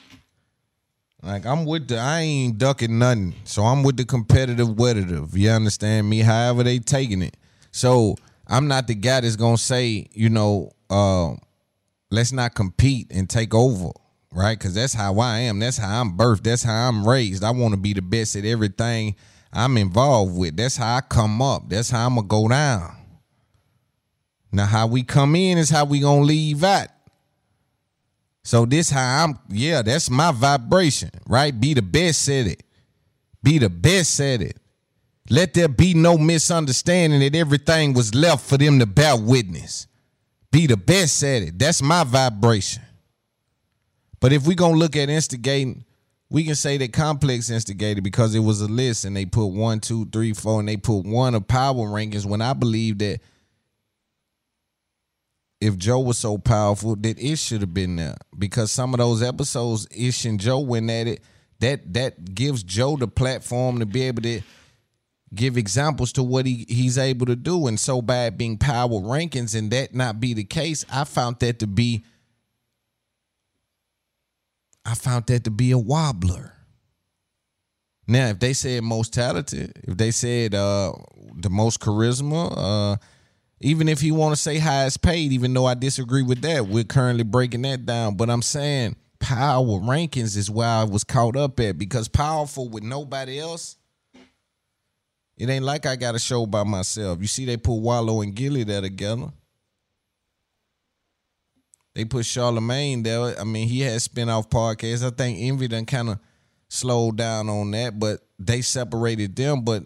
Like 1.22 1.46
I'm 1.46 1.66
with 1.66 1.88
the 1.88 1.98
I 1.98 2.22
ain't 2.22 2.58
ducking 2.58 2.98
nothing. 3.00 3.36
So 3.44 3.64
I'm 3.64 3.84
with 3.84 3.98
the 3.98 4.06
competitive 4.06 4.78
wettative. 4.78 5.36
You 5.36 5.50
understand 5.50 6.10
me? 6.10 6.20
However 6.20 6.64
they 6.64 6.80
taking 6.80 7.22
it. 7.22 7.36
So 7.72 8.16
I'm 8.48 8.68
not 8.68 8.88
the 8.88 8.96
guy 8.96 9.22
that's 9.22 9.36
gonna 9.36 9.58
say, 9.58 10.08
you 10.14 10.30
know, 10.30 10.72
uh, 10.90 11.34
let's 12.10 12.32
not 12.32 12.56
compete 12.56 13.12
and 13.12 13.30
take 13.30 13.54
over. 13.54 13.90
Right? 14.32 14.60
Cause 14.60 14.76
that's 14.76 14.94
how 14.94 15.18
I 15.20 15.40
am. 15.40 15.60
That's 15.60 15.78
how 15.78 16.02
I'm 16.02 16.16
birthed. 16.16 16.44
That's 16.44 16.64
how 16.64 16.88
I'm 16.88 17.08
raised. 17.08 17.44
I 17.44 17.50
want 17.50 17.74
to 17.74 17.80
be 17.80 17.94
the 17.94 18.02
best 18.02 18.36
at 18.36 18.46
everything 18.46 19.16
I'm 19.52 19.76
involved 19.76 20.38
with. 20.38 20.56
That's 20.56 20.78
how 20.78 20.98
I 20.98 21.02
come 21.02 21.42
up. 21.42 21.64
That's 21.68 21.90
how 21.90 22.06
I'm 22.06 22.16
gonna 22.16 22.28
go 22.28 22.48
down. 22.48 22.96
Now, 24.52 24.66
how 24.66 24.88
we 24.88 25.04
come 25.04 25.36
in 25.36 25.58
is 25.58 25.70
how 25.70 25.86
we 25.86 26.00
gonna 26.00 26.22
leave 26.22 26.64
out. 26.64 26.88
So 28.44 28.66
this 28.66 28.90
how 28.90 29.26
I'm, 29.26 29.40
yeah, 29.50 29.82
that's 29.82 30.10
my 30.10 30.32
vibration, 30.32 31.12
right? 31.28 31.58
Be 31.58 31.74
the 31.74 31.82
best 31.82 32.28
at 32.30 32.48
it. 32.48 32.64
Be 33.44 33.58
the 33.58 33.70
best 33.70 34.20
at 34.20 34.42
it. 34.42 34.58
Let 35.30 35.54
there 35.54 35.68
be 35.68 35.94
no 35.94 36.18
misunderstanding 36.18 37.20
that 37.20 37.36
everything 37.36 37.94
was 37.94 38.16
left 38.16 38.46
for 38.48 38.58
them 38.58 38.80
to 38.80 38.86
bear 38.86 39.16
witness. 39.16 39.88
Be 40.52 40.66
the 40.66 40.78
best 40.78 41.22
at 41.24 41.44
it. 41.44 41.60
That's 41.60 41.82
my 41.82 42.04
vibration. 42.04 42.82
But 44.20 44.34
if 44.34 44.48
we 44.48 44.56
gonna 44.56 44.78
look 44.78 44.96
at 44.96 45.10
instigating, 45.10 45.86
we 46.30 46.44
can 46.44 46.56
say 46.56 46.78
that 46.78 46.94
complex 46.94 47.50
instigated 47.50 48.04
because 48.04 48.36
it 48.36 48.40
was 48.40 48.62
a 48.62 48.68
list 48.68 49.06
and 49.06 49.16
they 49.16 49.26
put 49.26 49.48
one, 49.48 49.80
two, 49.80 50.06
three, 50.06 50.34
four, 50.34 50.60
and 50.60 50.68
they 50.68 50.78
put 50.78 51.06
one 51.06 51.36
of 51.36 51.48
power 51.48 51.88
rankings 51.88 52.26
when 52.26 52.42
I 52.42 52.54
believe 52.54 52.98
that 53.00 53.20
if 55.62 55.78
Joe 55.78 56.00
was 56.00 56.18
so 56.18 56.38
powerful, 56.38 56.96
that 56.98 57.20
it 57.20 57.38
should 57.38 57.62
have 57.62 57.74
been 57.74 57.98
there. 57.98 58.16
Because 58.38 58.72
some 58.72 58.94
of 58.94 59.00
those 59.00 59.22
episodes, 59.22 59.88
Ish 59.92 60.26
and 60.26 60.40
Joe 60.40 60.60
went 60.60 60.90
at 60.90 61.08
it, 61.08 61.22
that 61.60 61.94
that 61.94 62.34
gives 62.34 62.64
Joe 62.64 62.96
the 62.96 63.08
platform 63.08 63.80
to 63.80 63.86
be 63.86 64.04
able 64.04 64.22
to 64.22 64.42
give 65.34 65.58
examples 65.58 66.14
to 66.14 66.24
what 66.24 66.46
he, 66.46 66.66
he's 66.68 66.98
able 66.98 67.26
to 67.26 67.36
do. 67.36 67.68
And 67.68 67.80
so 67.80 68.02
bad 68.02 68.38
being 68.38 68.58
power 68.58 68.90
rankings 68.90 69.58
and 69.58 69.70
that 69.72 69.94
not 69.94 70.20
be 70.20 70.34
the 70.34 70.44
case, 70.44 70.86
I 70.92 71.04
found 71.04 71.40
that 71.40 71.60
to 71.60 71.68
be 71.68 72.04
I 74.86 74.96
found 74.96 75.28
that 75.28 75.44
to 75.44 75.52
be 75.52 75.72
a 75.72 75.78
wobbler. 75.78 76.54
Now, 78.08 78.30
if 78.30 78.40
they 78.40 78.54
said 78.54 78.82
most 78.84 79.14
talented, 79.14 79.80
if 79.84 79.98
they 79.98 80.12
said 80.12 80.56
uh 80.56 80.94
the 81.36 81.50
most 81.50 81.80
charisma, 81.80 82.54
uh 82.56 82.98
even 83.60 83.90
if 83.90 84.04
you 84.04 84.14
want 84.16 84.36
to 84.36 84.42
say 84.42 84.58
highest 84.58 85.02
paid, 85.02 85.32
even 85.32 85.54
though 85.54 85.66
I 85.66 85.74
disagree 85.74 86.24
with 86.24 86.42
that, 86.42 86.68
we're 86.68 86.84
currently 86.84 87.24
breaking 87.24 87.64
that 87.64 87.86
down. 87.86 88.16
But 88.16 88.30
I'm 88.30 88.42
saying 88.42 88.96
power 89.20 89.80
rankings 89.80 90.38
is 90.38 90.50
where 90.50 90.68
I 90.68 90.84
was 90.86 91.04
caught 91.04 91.36
up 91.36 91.60
at 91.60 91.78
because 91.78 92.08
powerful 92.08 92.70
with 92.70 92.84
nobody 92.84 93.40
else. 93.40 93.76
It 95.38 95.50
ain't 95.50 95.66
like 95.66 95.86
I 95.86 95.96
got 95.96 96.16
a 96.16 96.20
show 96.20 96.46
by 96.46 96.64
myself. 96.64 97.20
You 97.22 97.28
see, 97.28 97.46
they 97.46 97.58
put 97.58 97.76
Wallo 97.76 98.22
and 98.22 98.36
Gillie 98.36 98.64
there 98.64 98.82
together. 98.82 99.32
They 101.96 102.06
put 102.06 102.26
Charlemagne 102.26 103.04
there. 103.04 103.40
I 103.40 103.44
mean, 103.46 103.68
he 103.68 103.82
has 103.82 104.04
spin-off 104.04 104.50
podcasts. 104.50 105.06
I 105.06 105.10
think 105.10 105.40
Envy 105.40 105.68
done 105.68 105.86
kind 105.86 106.10
of 106.10 106.20
slowed 106.70 107.18
down 107.18 107.50
on 107.50 107.72
that, 107.72 108.00
but 108.00 108.20
they 108.38 108.62
separated 108.62 109.36
them. 109.36 109.64
But 109.64 109.84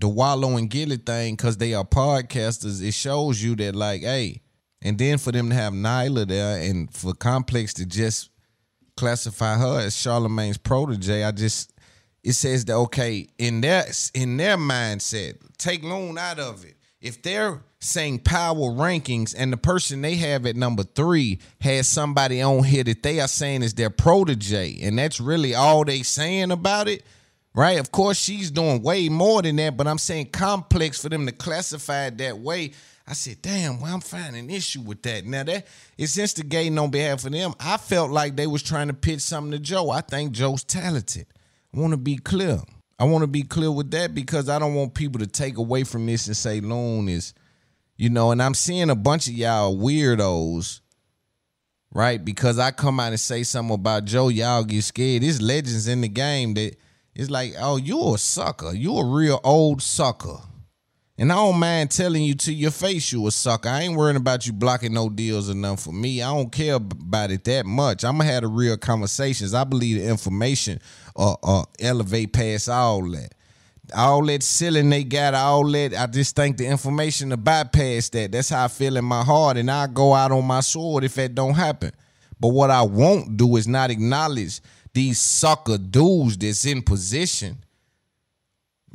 the 0.00 0.08
Wallo 0.08 0.56
and 0.56 0.70
Gillie 0.70 0.96
thing, 0.96 1.34
because 1.34 1.56
they 1.56 1.74
are 1.74 1.84
podcasters, 1.84 2.82
it 2.82 2.92
shows 2.92 3.42
you 3.42 3.56
that, 3.56 3.74
like, 3.74 4.02
hey, 4.02 4.42
and 4.82 4.98
then 4.98 5.18
for 5.18 5.32
them 5.32 5.48
to 5.50 5.54
have 5.54 5.72
Nyla 5.72 6.28
there 6.28 6.60
and 6.60 6.92
for 6.92 7.14
Complex 7.14 7.74
to 7.74 7.86
just 7.86 8.30
classify 8.96 9.56
her 9.56 9.80
as 9.80 9.96
Charlemagne's 9.96 10.58
protege, 10.58 11.24
I 11.24 11.32
just 11.32 11.72
it 12.22 12.32
says 12.32 12.64
that 12.64 12.74
okay, 12.74 13.28
in 13.38 13.60
their 13.60 13.84
in 14.14 14.36
their 14.36 14.56
mindset, 14.56 15.36
take 15.58 15.82
Loon 15.82 16.18
out 16.18 16.38
of 16.38 16.64
it. 16.64 16.74
If 17.00 17.22
they're 17.22 17.62
saying 17.78 18.20
power 18.20 18.56
rankings 18.56 19.34
and 19.36 19.52
the 19.52 19.56
person 19.56 20.02
they 20.02 20.16
have 20.16 20.44
at 20.46 20.56
number 20.56 20.82
three 20.82 21.38
has 21.60 21.86
somebody 21.86 22.42
on 22.42 22.64
here 22.64 22.82
that 22.82 23.02
they 23.02 23.20
are 23.20 23.28
saying 23.28 23.62
is 23.62 23.74
their 23.74 23.90
protege, 23.90 24.78
and 24.82 24.98
that's 24.98 25.20
really 25.20 25.54
all 25.54 25.84
they 25.84 26.02
saying 26.02 26.50
about 26.50 26.88
it, 26.88 27.04
right? 27.56 27.80
Of 27.80 27.90
course, 27.90 28.18
she's 28.18 28.50
doing 28.50 28.82
way 28.82 29.08
more 29.08 29.40
than 29.42 29.56
that, 29.56 29.76
but 29.76 29.88
I'm 29.88 29.98
saying 29.98 30.26
complex 30.26 31.00
for 31.00 31.08
them 31.08 31.26
to 31.26 31.32
classify 31.32 32.06
it 32.06 32.18
that 32.18 32.38
way. 32.38 32.72
I 33.08 33.14
said, 33.14 33.40
damn, 33.40 33.80
well, 33.80 33.94
I'm 33.94 34.00
finding 34.00 34.44
an 34.44 34.50
issue 34.50 34.82
with 34.82 35.02
that. 35.02 35.24
Now 35.24 35.42
that 35.44 35.66
it's 35.96 36.18
instigating 36.18 36.78
on 36.78 36.90
behalf 36.90 37.24
of 37.24 37.32
them. 37.32 37.54
I 37.58 37.78
felt 37.78 38.10
like 38.10 38.36
they 38.36 38.46
was 38.46 38.62
trying 38.62 38.88
to 38.88 38.94
pitch 38.94 39.20
something 39.20 39.52
to 39.52 39.58
Joe. 39.58 39.90
I 39.90 40.02
think 40.02 40.32
Joe's 40.32 40.64
talented. 40.64 41.26
I 41.74 41.80
want 41.80 41.92
to 41.92 41.96
be 41.96 42.16
clear. 42.16 42.60
I 42.98 43.04
want 43.04 43.22
to 43.22 43.28
be 43.28 43.42
clear 43.42 43.70
with 43.70 43.90
that 43.92 44.14
because 44.14 44.48
I 44.48 44.58
don't 44.58 44.74
want 44.74 44.94
people 44.94 45.20
to 45.20 45.26
take 45.26 45.56
away 45.56 45.84
from 45.84 46.04
this 46.04 46.26
and 46.26 46.36
say 46.36 46.60
Loon 46.60 47.08
is, 47.08 47.32
you 47.96 48.10
know, 48.10 48.32
and 48.32 48.42
I'm 48.42 48.54
seeing 48.54 48.90
a 48.90 48.94
bunch 48.94 49.28
of 49.28 49.34
y'all 49.34 49.76
weirdos, 49.76 50.80
right? 51.94 52.22
Because 52.22 52.58
I 52.58 52.70
come 52.70 52.98
out 52.98 53.10
and 53.12 53.20
say 53.20 53.44
something 53.44 53.74
about 53.74 54.04
Joe, 54.04 54.28
y'all 54.28 54.64
get 54.64 54.82
scared. 54.82 55.22
There's 55.22 55.40
legends 55.40 55.88
in 55.88 56.00
the 56.00 56.08
game 56.08 56.54
that 56.54 56.76
it's 57.16 57.30
like, 57.30 57.54
oh, 57.58 57.78
you 57.78 58.14
a 58.14 58.18
sucker. 58.18 58.74
You 58.74 58.98
a 58.98 59.04
real 59.04 59.40
old 59.42 59.80
sucker. 59.80 60.36
And 61.16 61.32
I 61.32 61.36
don't 61.36 61.58
mind 61.58 61.90
telling 61.90 62.22
you 62.22 62.34
to 62.34 62.52
your 62.52 62.70
face 62.70 63.10
you 63.10 63.26
a 63.26 63.30
sucker. 63.30 63.70
I 63.70 63.80
ain't 63.80 63.96
worrying 63.96 64.18
about 64.18 64.46
you 64.46 64.52
blocking 64.52 64.92
no 64.92 65.08
deals 65.08 65.48
or 65.48 65.54
nothing 65.54 65.78
for 65.78 65.92
me. 65.92 66.20
I 66.20 66.26
don't 66.26 66.52
care 66.52 66.74
about 66.74 67.30
it 67.30 67.44
that 67.44 67.64
much. 67.64 68.04
I'm 68.04 68.18
gonna 68.18 68.30
have 68.30 68.42
the 68.42 68.48
real 68.48 68.76
conversations. 68.76 69.54
I 69.54 69.64
believe 69.64 69.98
the 69.98 70.06
information 70.06 70.78
uh, 71.16 71.36
uh 71.42 71.64
elevate 71.80 72.34
past 72.34 72.68
all 72.68 73.08
that. 73.12 73.32
All 73.96 74.26
that 74.26 74.42
ceiling 74.42 74.90
they 74.90 75.04
got, 75.04 75.32
all 75.32 75.66
that. 75.70 75.94
I 75.94 76.06
just 76.06 76.36
think 76.36 76.58
the 76.58 76.66
information 76.66 77.30
to 77.30 77.38
bypass 77.38 78.10
that. 78.10 78.32
That's 78.32 78.50
how 78.50 78.64
I 78.64 78.68
feel 78.68 78.98
in 78.98 79.04
my 79.06 79.24
heart, 79.24 79.56
and 79.56 79.70
I 79.70 79.86
go 79.86 80.12
out 80.12 80.32
on 80.32 80.44
my 80.44 80.60
sword 80.60 81.02
if 81.02 81.14
that 81.14 81.34
don't 81.34 81.54
happen. 81.54 81.92
But 82.38 82.48
what 82.48 82.70
I 82.70 82.82
won't 82.82 83.38
do 83.38 83.56
is 83.56 83.66
not 83.66 83.90
acknowledge 83.90 84.60
these 84.96 85.18
sucker 85.18 85.76
dudes 85.78 86.38
that's 86.38 86.64
in 86.64 86.82
position 86.82 87.58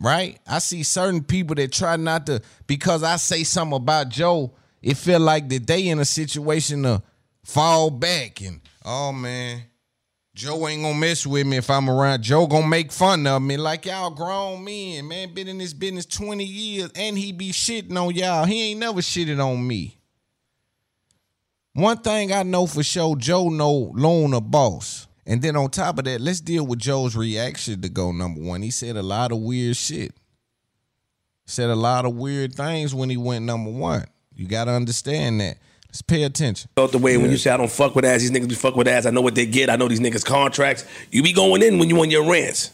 right? 0.02 0.40
I 0.48 0.60
see 0.60 0.84
certain 0.84 1.24
people 1.24 1.56
that 1.56 1.72
try 1.72 1.96
not 1.96 2.26
to 2.26 2.42
because 2.68 3.04
I 3.04 3.18
say 3.18 3.44
something 3.44 3.78
about 3.78 4.10
Joe, 4.10 4.52
it 4.82 4.98
feel 4.98 5.20
like 5.20 5.48
that 5.50 5.68
they 5.68 5.88
in 5.88 6.00
a 6.00 6.06
situation 6.06 6.84
to 6.84 7.04
fall 7.44 7.92
back 7.92 8.42
and 8.42 8.62
oh 8.84 9.12
man, 9.12 9.62
Joe 10.34 10.68
ain't 10.68 10.82
gonna 10.82 10.98
mess 10.98 11.26
with 11.28 11.46
me 11.46 11.58
if 11.58 11.70
I'm 11.70 11.90
around. 11.90 12.24
Joe 12.24 12.48
gonna 12.48 12.68
make 12.68 12.92
fun 12.92 13.28
of 13.28 13.42
me 13.42 13.58
like 13.58 13.86
y'all 13.86 14.10
grown 14.10 14.64
men, 14.64 15.08
man. 15.08 15.34
Been 15.34 15.48
in 15.48 15.60
this 15.60 15.74
business 15.74 16.08
20 16.08 16.44
years 16.44 16.90
and 16.96 17.18
he 17.18 17.32
be 17.32 17.52
shitting 17.52 17.96
on 17.96 18.16
y'all. 18.16 18.46
He 18.46 18.72
ain't 18.72 18.80
never 18.80 19.02
shitted 19.02 19.44
on 19.44 19.66
me. 19.66 19.98
One 21.74 22.00
thing 22.00 22.34
I 22.34 22.44
know 22.44 22.66
for 22.66 22.84
sure, 22.84 23.16
Joe 23.16 23.50
know 23.50 23.92
Loon 23.94 24.34
a 24.34 24.42
boss. 24.42 25.08
And 25.32 25.42
then 25.42 25.56
on 25.56 25.70
top 25.70 25.98
of 25.98 26.04
that, 26.04 26.20
let's 26.20 26.42
deal 26.42 26.68
with 26.68 26.80
Joe's 26.80 27.16
reaction 27.16 27.82
to 27.84 27.88
go 27.88 28.12
number 28.12 28.42
one. 28.42 28.62
He 28.64 28.70
said 28.70 28.98
a 28.98 29.02
lot 29.02 29.32
of 29.32 29.38
weird 29.38 29.78
shit. 29.78 30.14
Said 31.46 31.70
a 31.70 31.76
lot 31.76 32.04
of 32.04 32.16
weird 32.16 32.54
things 32.54 32.94
when 32.94 33.10
he 33.10 33.16
went 33.16 33.46
number 33.46 33.72
one. 33.72 34.04
You 34.36 34.46
got 34.46 34.66
to 34.66 34.72
understand 34.72 35.40
that. 35.40 35.58
Let's 35.88 36.02
pay 36.02 36.24
attention. 36.24 36.70
Felt 36.76 36.92
the 36.92 36.98
way 36.98 37.16
when 37.16 37.32
you 37.32 37.38
say 37.38 37.50
I 37.50 37.56
don't 37.56 37.72
fuck 37.72 37.96
with 37.96 38.04
ass, 38.04 38.20
these 38.20 38.32
niggas 38.32 38.50
be 38.50 38.56
fuck 38.56 38.76
with 38.76 38.90
ass. 38.90 39.06
I 39.06 39.12
know 39.12 39.22
what 39.22 39.36
they 39.36 39.46
get. 39.46 39.70
I 39.70 39.78
know 39.78 39.88
these 39.88 40.02
niggas 40.02 40.26
contracts. 40.26 40.86
You 41.12 41.24
be 41.24 41.32
going 41.32 41.64
in 41.64 41.80
when 41.80 41.88
you 41.88 41.98
on 42.02 42.12
your 42.12 42.30
rants. 42.30 42.72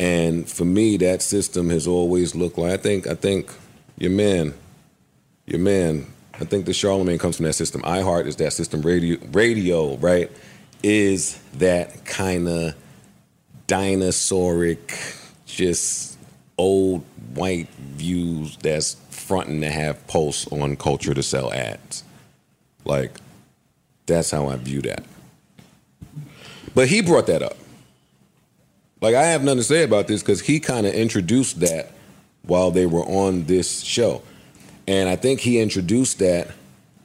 And 0.00 0.50
for 0.50 0.64
me, 0.64 0.96
that 0.96 1.22
system 1.22 1.70
has 1.70 1.86
always 1.86 2.34
looked 2.34 2.58
like 2.58 2.72
I 2.72 2.76
think 2.76 3.06
I 3.06 3.14
think 3.14 3.52
your 3.98 4.10
man, 4.10 4.52
your 5.46 5.60
man. 5.60 6.06
I 6.40 6.44
think 6.44 6.66
the 6.66 6.72
Charlemagne 6.72 7.18
comes 7.18 7.36
from 7.36 7.44
that 7.44 7.52
system. 7.52 7.82
iHeart 7.82 8.26
is 8.26 8.34
that 8.36 8.52
system. 8.52 8.82
Radio, 8.82 9.16
radio, 9.30 9.96
right, 9.98 10.28
is 10.82 11.40
that 11.54 12.04
kind 12.04 12.48
of 12.48 12.74
dinosauric, 13.66 15.18
just 15.46 16.18
old 16.58 17.04
white 17.34 17.68
views 17.70 18.56
that's 18.58 18.96
fronting 19.10 19.60
to 19.60 19.70
have 19.70 20.06
posts 20.06 20.46
on 20.52 20.76
culture 20.76 21.14
to 21.14 21.22
sell 21.22 21.52
ads. 21.52 22.04
Like, 22.84 23.12
that's 24.06 24.30
how 24.30 24.48
I 24.48 24.56
view 24.56 24.82
that. 24.82 25.04
But 26.74 26.88
he 26.88 27.02
brought 27.02 27.26
that 27.26 27.42
up. 27.42 27.56
Like, 29.00 29.14
I 29.14 29.24
have 29.24 29.42
nothing 29.42 29.58
to 29.58 29.64
say 29.64 29.82
about 29.82 30.08
this 30.08 30.22
because 30.22 30.40
he 30.40 30.60
kind 30.60 30.86
of 30.86 30.94
introduced 30.94 31.60
that 31.60 31.92
while 32.42 32.70
they 32.70 32.86
were 32.86 33.04
on 33.04 33.44
this 33.44 33.80
show. 33.80 34.22
And 34.86 35.08
I 35.08 35.16
think 35.16 35.40
he 35.40 35.60
introduced 35.60 36.18
that 36.18 36.50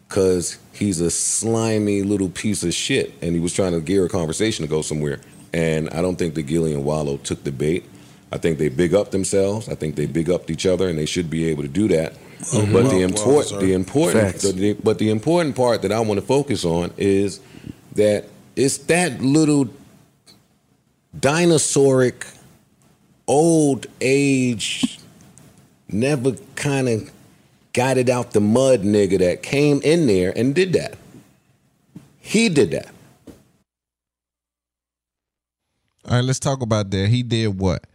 because 0.07 0.57
he's 0.77 0.99
a 1.01 1.09
slimy 1.11 2.01
little 2.03 2.29
piece 2.29 2.63
of 2.63 2.73
shit 2.73 3.13
and 3.21 3.33
he 3.33 3.39
was 3.39 3.53
trying 3.53 3.73
to 3.73 3.81
gear 3.81 4.05
a 4.05 4.09
conversation 4.09 4.63
to 4.65 4.69
go 4.69 4.81
somewhere. 4.81 5.19
And 5.53 5.89
I 5.89 6.01
don't 6.01 6.17
think 6.17 6.35
that 6.35 6.43
Gillie 6.43 6.73
and 6.73 6.83
Wallo 6.85 7.17
took 7.17 7.43
the 7.43 7.51
bait. 7.51 7.85
I 8.31 8.37
think 8.37 8.57
they 8.59 8.69
big 8.69 8.93
up 8.93 9.11
themselves. 9.11 9.69
I 9.69 9.75
think 9.75 9.95
they 9.95 10.05
big 10.05 10.29
up 10.29 10.51
each 10.51 10.65
other, 10.65 10.89
and 10.89 10.97
they 10.99 11.05
should 11.05 11.29
be 11.29 11.45
able 11.45 11.63
to 11.63 11.69
do 11.69 11.87
that. 11.87 12.13
Mhm. 12.41 12.73
But 12.73 12.83
the 12.83 12.95
Well- 12.97 13.01
important, 13.03 13.51
well, 13.53 13.61
the 13.61 13.73
important, 13.73 14.37
the- 14.39 14.51
the- 14.51 14.73
but 14.73 14.97
the 14.99 15.09
important 15.09 15.55
part 15.55 15.81
that 15.83 15.91
I 15.93 15.99
want 16.01 16.19
to 16.19 16.25
focus 16.25 16.65
on 16.65 16.91
is 16.97 17.39
that 17.95 18.25
it's 18.55 18.77
that 18.79 19.21
little 19.21 19.69
dinosauric, 21.19 22.25
old 23.27 23.87
age, 24.01 24.99
never 25.89 26.33
kind 26.55 26.89
of 26.89 27.09
it 27.77 28.09
out 28.09 28.31
the 28.31 28.41
mud 28.41 28.81
nigga 28.81 29.19
that 29.19 29.43
came 29.43 29.81
in 29.83 30.07
there 30.07 30.33
and 30.35 30.55
did 30.55 30.73
that. 30.73 30.97
He 32.19 32.49
did 32.49 32.71
that. 32.71 32.87
All 36.05 36.15
right, 36.15 36.23
let's 36.23 36.39
talk 36.39 36.61
about 36.61 36.89
that. 36.89 37.09
He 37.09 37.21
did 37.21 37.59
what? 37.59 37.85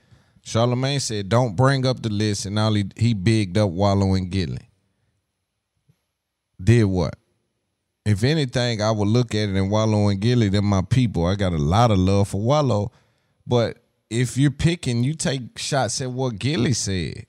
Charlemagne 0.45 1.01
said, 1.01 1.29
"Don't 1.29 1.57
bring 1.57 1.85
up 1.85 2.01
the 2.03 2.11
list," 2.11 2.47
and 2.47 2.59
all 2.59 2.75
he 2.75 2.85
he 2.97 3.13
bigged 3.13 3.59
up 3.59 3.71
Wallo 3.71 4.15
and 4.15 4.31
Gillie. 4.31 4.69
Did 6.63 6.85
what? 6.85 7.17
If 8.05 8.23
anything, 8.23 8.83
I 8.83 8.91
would 8.91 9.09
look 9.09 9.35
at 9.35 9.49
it 9.49 9.57
and 9.57 9.71
Wallo 9.71 10.09
and 10.09 10.21
Gillie, 10.21 10.49
they're 10.49 10.63
my 10.63 10.83
people. 10.83 11.27
I 11.27 11.35
got 11.35 11.53
a 11.53 11.59
lot 11.59 11.91
of 11.91 11.99
love 11.99 12.29
for 12.29 12.41
Wallo, 12.41 12.93
but 13.47 13.79
if 14.11 14.37
you're 14.37 14.51
picking, 14.51 15.05
you 15.05 15.15
take 15.15 15.59
shots 15.59 16.01
at 16.01 16.11
what 16.11 16.39
Gillie 16.39 16.73
said. 16.73 17.27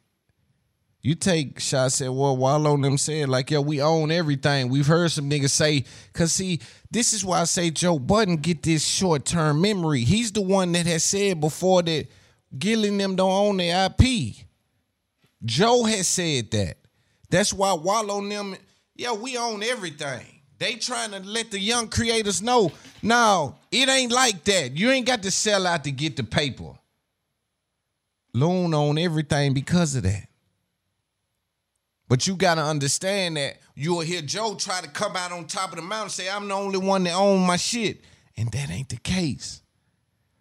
You 1.03 1.15
take 1.15 1.59
shots 1.59 2.01
at 2.01 2.13
what 2.13 2.37
Wallo 2.37 2.75
and 2.75 2.83
them 2.83 2.97
said, 2.97 3.27
like, 3.27 3.51
yo, 3.51 3.59
we 3.59 3.81
own 3.81 4.09
everything. 4.09 4.69
We've 4.69 4.87
heard 4.87 5.11
some 5.11 5.29
niggas 5.29 5.49
say, 5.49 5.83
cause 6.13 6.31
see, 6.31 6.61
this 6.91 7.11
is 7.11 7.25
why 7.25 7.41
I 7.41 7.43
say 7.43 7.71
Joe 7.71 7.99
Budden 7.99 8.37
get 8.37 8.63
this 8.63 8.85
short-term 8.85 9.59
memory. 9.59 10.05
He's 10.05 10.31
the 10.31 10.41
one 10.41 10.71
that 10.71 10.85
has 10.85 11.03
said 11.03 11.41
before 11.41 11.83
that 11.83 12.07
Gillie 12.57 12.87
and 12.87 13.01
them 13.01 13.17
don't 13.17 13.31
own 13.31 13.57
their 13.57 13.87
IP. 13.87 14.45
Joe 15.43 15.83
has 15.83 16.07
said 16.07 16.51
that. 16.51 16.77
That's 17.29 17.51
why 17.51 17.73
Wallo 17.73 18.19
and 18.19 18.31
them, 18.31 18.55
yeah, 18.95 19.11
we 19.11 19.37
own 19.37 19.61
everything. 19.61 20.25
They 20.57 20.75
trying 20.75 21.11
to 21.11 21.19
let 21.19 21.51
the 21.51 21.59
young 21.59 21.89
creators 21.89 22.41
know, 22.41 22.71
no, 23.01 23.55
it 23.71 23.89
ain't 23.89 24.13
like 24.13 24.45
that. 24.45 24.77
You 24.77 24.91
ain't 24.91 25.05
got 25.05 25.23
to 25.23 25.31
sell 25.31 25.67
out 25.67 25.83
to 25.83 25.91
get 25.91 26.15
the 26.15 26.23
paper. 26.23 26.71
Loon 28.33 28.73
on 28.73 28.97
everything 28.97 29.53
because 29.53 29.97
of 29.97 30.03
that. 30.03 30.27
But 32.09 32.27
you 32.27 32.35
gotta 32.35 32.61
understand 32.61 33.37
that 33.37 33.57
you'll 33.75 34.01
hear 34.01 34.21
Joe 34.21 34.55
try 34.55 34.81
to 34.81 34.89
come 34.89 35.15
out 35.15 35.31
on 35.31 35.45
top 35.45 35.71
of 35.71 35.77
the 35.77 35.81
mountain 35.81 36.03
and 36.03 36.11
say, 36.11 36.29
I'm 36.29 36.47
the 36.47 36.53
only 36.53 36.77
one 36.77 37.03
that 37.03 37.13
own 37.13 37.45
my 37.45 37.57
shit. 37.57 38.01
And 38.35 38.51
that 38.51 38.69
ain't 38.69 38.89
the 38.89 38.97
case. 38.97 39.61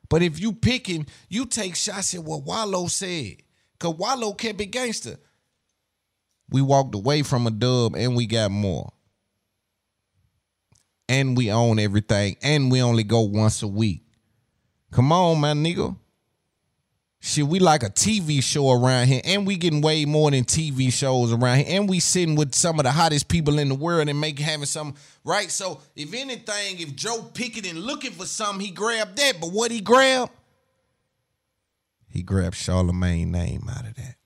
But 0.08 0.22
if 0.22 0.40
you 0.40 0.52
picking, 0.52 1.06
you 1.28 1.46
take 1.46 1.76
shots 1.76 2.14
at 2.14 2.24
what 2.24 2.44
Wallo 2.44 2.86
said. 2.86 3.36
Cause 3.78 3.94
Wallo 3.94 4.34
can't 4.34 4.58
be 4.58 4.66
gangster. 4.66 5.16
We 6.50 6.60
walked 6.60 6.94
away 6.94 7.22
from 7.22 7.46
a 7.46 7.50
dub 7.50 7.96
and 7.96 8.14
we 8.14 8.26
got 8.26 8.50
more. 8.50 8.92
And 11.08 11.36
we 11.36 11.50
own 11.50 11.78
everything. 11.78 12.36
And 12.42 12.70
we 12.70 12.82
only 12.82 13.04
go 13.04 13.20
once 13.22 13.62
a 13.62 13.68
week. 13.68 14.02
Come 14.90 15.12
on, 15.12 15.40
my 15.40 15.52
nigga. 15.52 15.96
Shit, 17.24 17.46
we 17.46 17.60
like 17.60 17.84
a 17.84 17.88
TV 17.88 18.42
show 18.42 18.72
around 18.72 19.06
here, 19.06 19.20
and 19.24 19.46
we 19.46 19.56
getting 19.56 19.80
way 19.80 20.04
more 20.04 20.32
than 20.32 20.42
TV 20.42 20.92
shows 20.92 21.32
around 21.32 21.58
here, 21.58 21.78
and 21.78 21.88
we 21.88 22.00
sitting 22.00 22.34
with 22.34 22.52
some 22.52 22.80
of 22.80 22.82
the 22.82 22.90
hottest 22.90 23.28
people 23.28 23.60
in 23.60 23.68
the 23.68 23.76
world 23.76 24.08
and 24.08 24.20
making 24.20 24.44
having 24.44 24.66
some 24.66 24.94
right. 25.22 25.48
So 25.48 25.80
if 25.94 26.12
anything, 26.14 26.80
if 26.80 26.96
Joe 26.96 27.22
Pickett 27.32 27.70
and 27.70 27.78
looking 27.78 28.10
for 28.10 28.26
something, 28.26 28.66
he 28.66 28.72
grabbed 28.72 29.18
that. 29.18 29.34
But 29.40 29.52
what 29.52 29.70
he 29.70 29.80
grabbed? 29.80 30.32
He 32.08 32.24
grabbed 32.24 32.56
Charlemagne 32.56 33.30
name 33.30 33.68
out 33.70 33.86
of 33.86 33.94
that. 33.94 34.16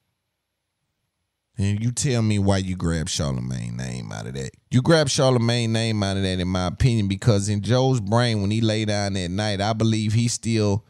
And 1.58 1.84
you 1.84 1.92
tell 1.92 2.22
me 2.22 2.38
why 2.38 2.56
you 2.58 2.76
grab 2.76 3.10
Charlemagne 3.10 3.76
name 3.76 4.10
out 4.10 4.26
of 4.26 4.32
that. 4.34 4.52
You 4.70 4.80
grab 4.80 5.10
Charlemagne 5.10 5.70
name 5.70 6.02
out 6.02 6.16
of 6.16 6.22
that, 6.22 6.40
in 6.40 6.48
my 6.48 6.68
opinion, 6.68 7.08
because 7.08 7.50
in 7.50 7.60
Joe's 7.60 8.00
brain, 8.00 8.40
when 8.40 8.50
he 8.50 8.62
lay 8.62 8.86
down 8.86 9.12
that 9.12 9.28
night, 9.28 9.60
I 9.60 9.74
believe 9.74 10.14
he 10.14 10.28
still, 10.28 10.86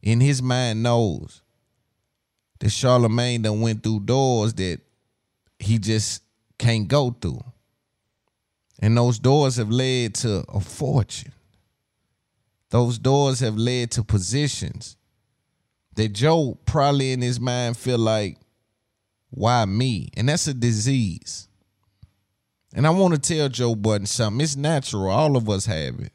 in 0.00 0.20
his 0.20 0.40
mind, 0.40 0.84
knows 0.84 1.42
that 2.60 2.70
Charlemagne 2.70 3.42
done 3.42 3.60
went 3.60 3.82
through 3.82 4.00
doors 4.00 4.54
that 4.54 4.80
he 5.58 5.78
just 5.78 6.22
can't 6.58 6.88
go 6.88 7.10
through. 7.10 7.42
And 8.80 8.96
those 8.96 9.18
doors 9.18 9.56
have 9.56 9.70
led 9.70 10.14
to 10.16 10.44
a 10.48 10.60
fortune. 10.60 11.32
Those 12.70 12.98
doors 12.98 13.40
have 13.40 13.56
led 13.56 13.90
to 13.92 14.04
positions 14.04 14.96
that 15.94 16.12
Joe 16.12 16.58
probably 16.64 17.12
in 17.12 17.22
his 17.22 17.40
mind 17.40 17.76
feel 17.76 17.98
like, 17.98 18.38
why 19.30 19.64
me? 19.64 20.10
And 20.16 20.28
that's 20.28 20.46
a 20.46 20.54
disease. 20.54 21.48
And 22.72 22.86
I 22.86 22.90
want 22.90 23.14
to 23.14 23.20
tell 23.20 23.48
Joe 23.48 23.74
Budden 23.74 24.06
something. 24.06 24.40
It's 24.40 24.54
natural. 24.54 25.08
All 25.08 25.36
of 25.36 25.48
us 25.48 25.66
have 25.66 25.98
it. 26.00 26.12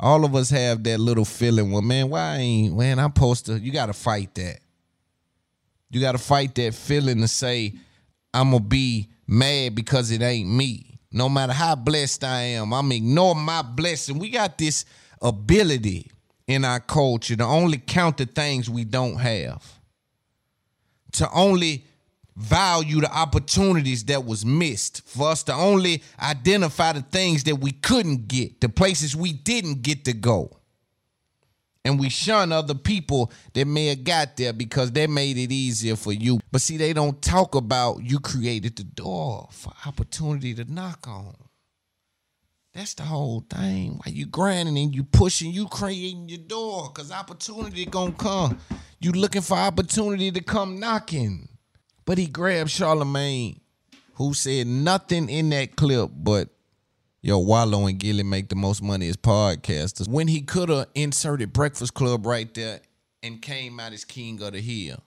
All 0.00 0.24
of 0.24 0.34
us 0.34 0.50
have 0.50 0.82
that 0.84 0.98
little 0.98 1.24
feeling, 1.24 1.70
well, 1.70 1.82
man, 1.82 2.08
why 2.08 2.36
ain't, 2.36 2.76
man, 2.76 2.98
I'm 2.98 3.12
supposed 3.14 3.46
to, 3.46 3.60
you 3.60 3.70
got 3.70 3.86
to 3.86 3.92
fight 3.92 4.34
that. 4.34 4.61
You 5.92 6.00
got 6.00 6.12
to 6.12 6.18
fight 6.18 6.54
that 6.54 6.74
feeling 6.74 7.20
to 7.20 7.28
say, 7.28 7.74
I'm 8.32 8.50
going 8.50 8.62
to 8.62 8.68
be 8.68 9.10
mad 9.26 9.74
because 9.74 10.10
it 10.10 10.22
ain't 10.22 10.48
me. 10.48 10.98
No 11.12 11.28
matter 11.28 11.52
how 11.52 11.74
blessed 11.74 12.24
I 12.24 12.40
am, 12.40 12.72
I'm 12.72 12.90
ignore 12.90 13.34
my 13.34 13.60
blessing. 13.60 14.18
We 14.18 14.30
got 14.30 14.56
this 14.56 14.86
ability 15.20 16.10
in 16.46 16.64
our 16.64 16.80
culture 16.80 17.36
to 17.36 17.44
only 17.44 17.76
count 17.76 18.16
the 18.16 18.24
things 18.24 18.70
we 18.70 18.84
don't 18.84 19.18
have, 19.18 19.62
to 21.12 21.30
only 21.30 21.84
value 22.34 23.02
the 23.02 23.14
opportunities 23.14 24.04
that 24.04 24.24
was 24.24 24.46
missed, 24.46 25.06
for 25.06 25.28
us 25.28 25.42
to 25.42 25.52
only 25.52 26.02
identify 26.22 26.92
the 26.94 27.02
things 27.02 27.44
that 27.44 27.56
we 27.56 27.70
couldn't 27.70 28.28
get, 28.28 28.62
the 28.62 28.68
places 28.70 29.14
we 29.14 29.34
didn't 29.34 29.82
get 29.82 30.06
to 30.06 30.14
go. 30.14 30.56
And 31.84 31.98
we 31.98 32.10
shun 32.10 32.52
other 32.52 32.74
people 32.74 33.32
that 33.54 33.66
may 33.66 33.88
have 33.88 34.04
got 34.04 34.36
there 34.36 34.52
because 34.52 34.92
they 34.92 35.08
made 35.08 35.36
it 35.36 35.50
easier 35.50 35.96
for 35.96 36.12
you. 36.12 36.38
But 36.52 36.60
see, 36.60 36.76
they 36.76 36.92
don't 36.92 37.20
talk 37.20 37.56
about 37.56 38.04
you 38.04 38.20
created 38.20 38.76
the 38.76 38.84
door 38.84 39.48
for 39.50 39.72
opportunity 39.84 40.54
to 40.54 40.72
knock 40.72 41.08
on. 41.08 41.34
That's 42.72 42.94
the 42.94 43.02
whole 43.02 43.44
thing. 43.50 43.94
Why 43.94 44.12
you 44.12 44.26
grinding 44.26 44.78
and 44.78 44.94
you 44.94 45.04
pushing, 45.04 45.50
you 45.50 45.66
creating 45.66 46.28
your 46.28 46.38
door, 46.38 46.90
cause 46.90 47.12
opportunity 47.12 47.84
gonna 47.84 48.12
come. 48.12 48.58
You 49.00 49.12
looking 49.12 49.42
for 49.42 49.58
opportunity 49.58 50.30
to 50.30 50.40
come 50.40 50.78
knocking. 50.78 51.48
But 52.06 52.16
he 52.16 52.26
grabbed 52.26 52.70
Charlemagne, 52.70 53.60
who 54.14 54.32
said 54.34 54.66
nothing 54.68 55.28
in 55.28 55.50
that 55.50 55.76
clip 55.76 56.10
but 56.14 56.48
yo, 57.22 57.38
Wallo 57.38 57.86
and 57.86 57.98
Gillie 57.98 58.24
make 58.24 58.48
the 58.48 58.56
most 58.56 58.82
money 58.82 59.08
as 59.08 59.16
podcasters. 59.16 60.08
When 60.08 60.28
he 60.28 60.42
could 60.42 60.68
have 60.68 60.88
inserted 60.94 61.52
Breakfast 61.52 61.94
Club 61.94 62.26
right 62.26 62.52
there 62.52 62.80
and 63.22 63.40
came 63.40 63.78
out 63.78 63.92
as 63.92 64.04
king 64.04 64.42
of 64.42 64.52
the 64.52 64.60
hill. 64.60 65.02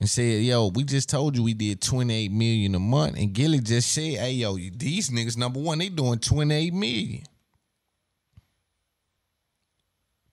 And 0.00 0.08
said, 0.08 0.42
yo, 0.42 0.68
we 0.68 0.82
just 0.84 1.08
told 1.08 1.36
you 1.36 1.44
we 1.44 1.54
did 1.54 1.80
28 1.80 2.32
million 2.32 2.74
a 2.74 2.80
month. 2.80 3.16
And 3.18 3.32
Gillie 3.32 3.60
just 3.60 3.92
said, 3.92 4.18
hey, 4.18 4.32
yo, 4.32 4.56
these 4.56 5.10
niggas, 5.10 5.36
number 5.36 5.60
one, 5.60 5.78
they 5.78 5.90
doing 5.90 6.18
28 6.18 6.72
million. 6.72 7.22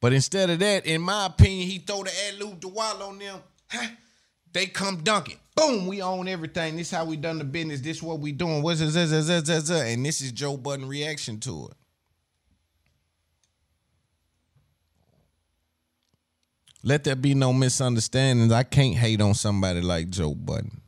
But 0.02 0.14
instead 0.14 0.50
of 0.50 0.60
that, 0.60 0.86
in 0.86 1.02
my 1.02 1.26
opinion, 1.26 1.68
he 1.68 1.80
throw 1.80 2.04
the 2.04 2.12
ad 2.28 2.39
loop 2.39 2.62
to 2.62 2.68
Wallo 2.70 3.10
on 3.10 3.20
them. 3.20 3.39
Huh? 3.68 3.88
They 4.54 4.66
come 4.66 5.04
dunking. 5.04 5.39
Boom, 5.56 5.88
we 5.88 6.02
own 6.02 6.28
everything. 6.28 6.78
This 6.78 6.88
is 6.88 6.93
how 6.93 7.06
we 7.06 7.18
done 7.18 7.38
the 7.38 7.43
business. 7.43 7.82
This 7.82 8.02
what 8.02 8.20
we 8.20 8.32
doing. 8.32 8.64
What's 8.64 8.80
this, 8.80 8.93
this, 8.93 9.10
this, 9.10 9.28
this, 9.28 9.68
this. 9.68 9.70
And 9.70 10.06
this 10.06 10.22
is 10.22 10.32
Joe 10.32 10.58
Budden 10.58 10.88
reaction 10.88 11.39
to 11.41 11.68
it. 11.72 11.78
Let 16.82 17.04
there 17.04 17.16
be 17.16 17.34
no 17.34 17.52
misunderstandings. 17.52 18.54
I 18.54 18.64
can't 18.64 18.95
hate 18.95 19.22
on 19.22 19.34
somebody 19.34 19.82
like 19.82 20.10
Joe 20.10 20.34
Budden. 20.34 20.82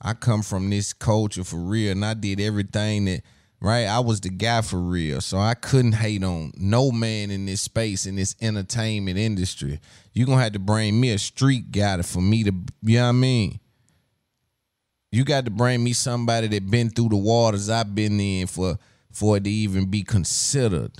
I 0.00 0.14
come 0.14 0.42
from 0.42 0.70
this 0.70 0.92
culture 0.92 1.44
for 1.44 1.56
real, 1.56 1.92
and 1.92 2.04
I 2.04 2.14
did 2.14 2.38
everything 2.38 3.06
that 3.06 3.22
right. 3.64 3.86
I 3.86 4.00
was 4.00 4.20
the 4.20 4.30
guy 4.30 4.60
for 4.60 4.78
real, 4.78 5.20
so 5.20 5.38
I 5.38 5.54
couldn't 5.54 5.92
hate 5.92 6.22
on 6.22 6.52
no 6.56 6.90
man 6.90 7.30
in 7.30 7.46
this 7.46 7.62
space 7.62 8.06
in 8.06 8.16
this 8.16 8.36
entertainment 8.40 9.18
industry. 9.18 9.80
You're 10.12 10.26
gonna 10.26 10.42
have 10.42 10.52
to 10.52 10.58
bring 10.58 11.00
me 11.00 11.10
a 11.10 11.18
street 11.18 11.72
guy 11.72 12.00
for 12.02 12.20
me 12.20 12.44
to, 12.44 12.52
you 12.82 12.98
know 12.98 13.04
what 13.04 13.08
I 13.08 13.12
mean? 13.12 13.60
You 15.10 15.24
got 15.24 15.44
to 15.44 15.50
bring 15.52 15.84
me 15.84 15.92
somebody 15.92 16.48
that 16.48 16.68
been 16.68 16.90
through 16.90 17.10
the 17.10 17.16
waters 17.16 17.70
I've 17.70 17.94
been 17.94 18.18
in 18.18 18.48
for 18.48 18.78
for 19.12 19.36
it 19.36 19.44
to 19.44 19.50
even 19.50 19.86
be 19.86 20.02
considered. 20.02 20.90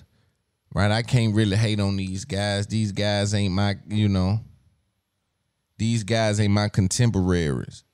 Right? 0.72 0.90
I 0.90 1.02
can't 1.02 1.34
really 1.34 1.56
hate 1.56 1.80
on 1.80 1.96
these 1.96 2.24
guys. 2.24 2.66
These 2.66 2.92
guys 2.92 3.34
ain't 3.34 3.54
my, 3.54 3.76
you 3.88 4.08
know, 4.08 4.40
these 5.78 6.04
guys 6.04 6.40
ain't 6.40 6.52
my 6.52 6.68
contemporaries. 6.68 7.84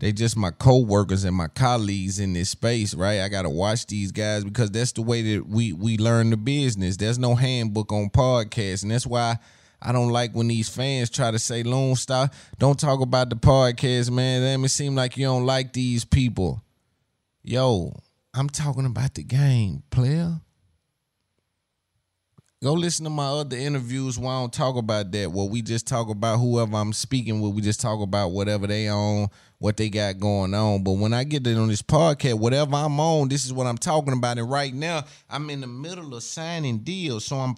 They 0.00 0.12
just 0.12 0.34
my 0.34 0.50
co-workers 0.50 1.24
and 1.24 1.36
my 1.36 1.48
colleagues 1.48 2.18
in 2.18 2.32
this 2.32 2.48
space, 2.48 2.94
right? 2.94 3.20
I 3.20 3.28
gotta 3.28 3.50
watch 3.50 3.86
these 3.86 4.12
guys 4.12 4.44
because 4.44 4.70
that's 4.70 4.92
the 4.92 5.02
way 5.02 5.20
that 5.36 5.46
we 5.46 5.74
we 5.74 5.98
learn 5.98 6.30
the 6.30 6.38
business. 6.38 6.96
There's 6.96 7.18
no 7.18 7.34
handbook 7.34 7.92
on 7.92 8.08
podcasts, 8.08 8.82
and 8.82 8.90
that's 8.90 9.06
why 9.06 9.36
I 9.82 9.92
don't 9.92 10.08
like 10.08 10.32
when 10.32 10.48
these 10.48 10.70
fans 10.70 11.10
try 11.10 11.30
to 11.30 11.38
say 11.38 11.62
Lone 11.62 11.96
Star. 11.96 12.30
Don't 12.58 12.80
talk 12.80 13.02
about 13.02 13.28
the 13.28 13.36
podcast, 13.36 14.10
man. 14.10 14.40
That 14.40 14.64
it 14.64 14.70
seem 14.70 14.94
like 14.94 15.18
you 15.18 15.26
don't 15.26 15.44
like 15.44 15.74
these 15.74 16.06
people. 16.06 16.62
Yo, 17.42 17.94
I'm 18.32 18.48
talking 18.48 18.86
about 18.86 19.14
the 19.14 19.22
game, 19.22 19.82
player. 19.90 20.40
Go 22.62 22.74
listen 22.74 23.04
to 23.04 23.10
my 23.10 23.24
other 23.24 23.56
interviews 23.56 24.18
where 24.18 24.30
I 24.30 24.40
don't 24.40 24.52
talk 24.52 24.76
about 24.76 25.12
that. 25.12 25.32
Where 25.32 25.48
we 25.48 25.62
just 25.62 25.86
talk 25.86 26.10
about 26.10 26.40
whoever 26.40 26.76
I'm 26.76 26.92
speaking 26.92 27.40
with. 27.40 27.54
We 27.54 27.62
just 27.62 27.80
talk 27.80 28.02
about 28.02 28.32
whatever 28.32 28.66
they 28.66 28.90
own, 28.90 29.28
what 29.56 29.78
they 29.78 29.88
got 29.88 30.18
going 30.18 30.52
on. 30.52 30.84
But 30.84 30.98
when 30.98 31.14
I 31.14 31.24
get 31.24 31.46
it 31.46 31.56
on 31.56 31.68
this 31.68 31.80
podcast, 31.80 32.34
whatever 32.34 32.76
I'm 32.76 33.00
on, 33.00 33.30
this 33.30 33.46
is 33.46 33.52
what 33.54 33.66
I'm 33.66 33.78
talking 33.78 34.12
about. 34.12 34.36
And 34.36 34.50
right 34.50 34.74
now, 34.74 35.04
I'm 35.30 35.48
in 35.48 35.62
the 35.62 35.66
middle 35.66 36.14
of 36.14 36.22
signing 36.22 36.80
deals. 36.80 37.24
So 37.24 37.36
I'm 37.36 37.54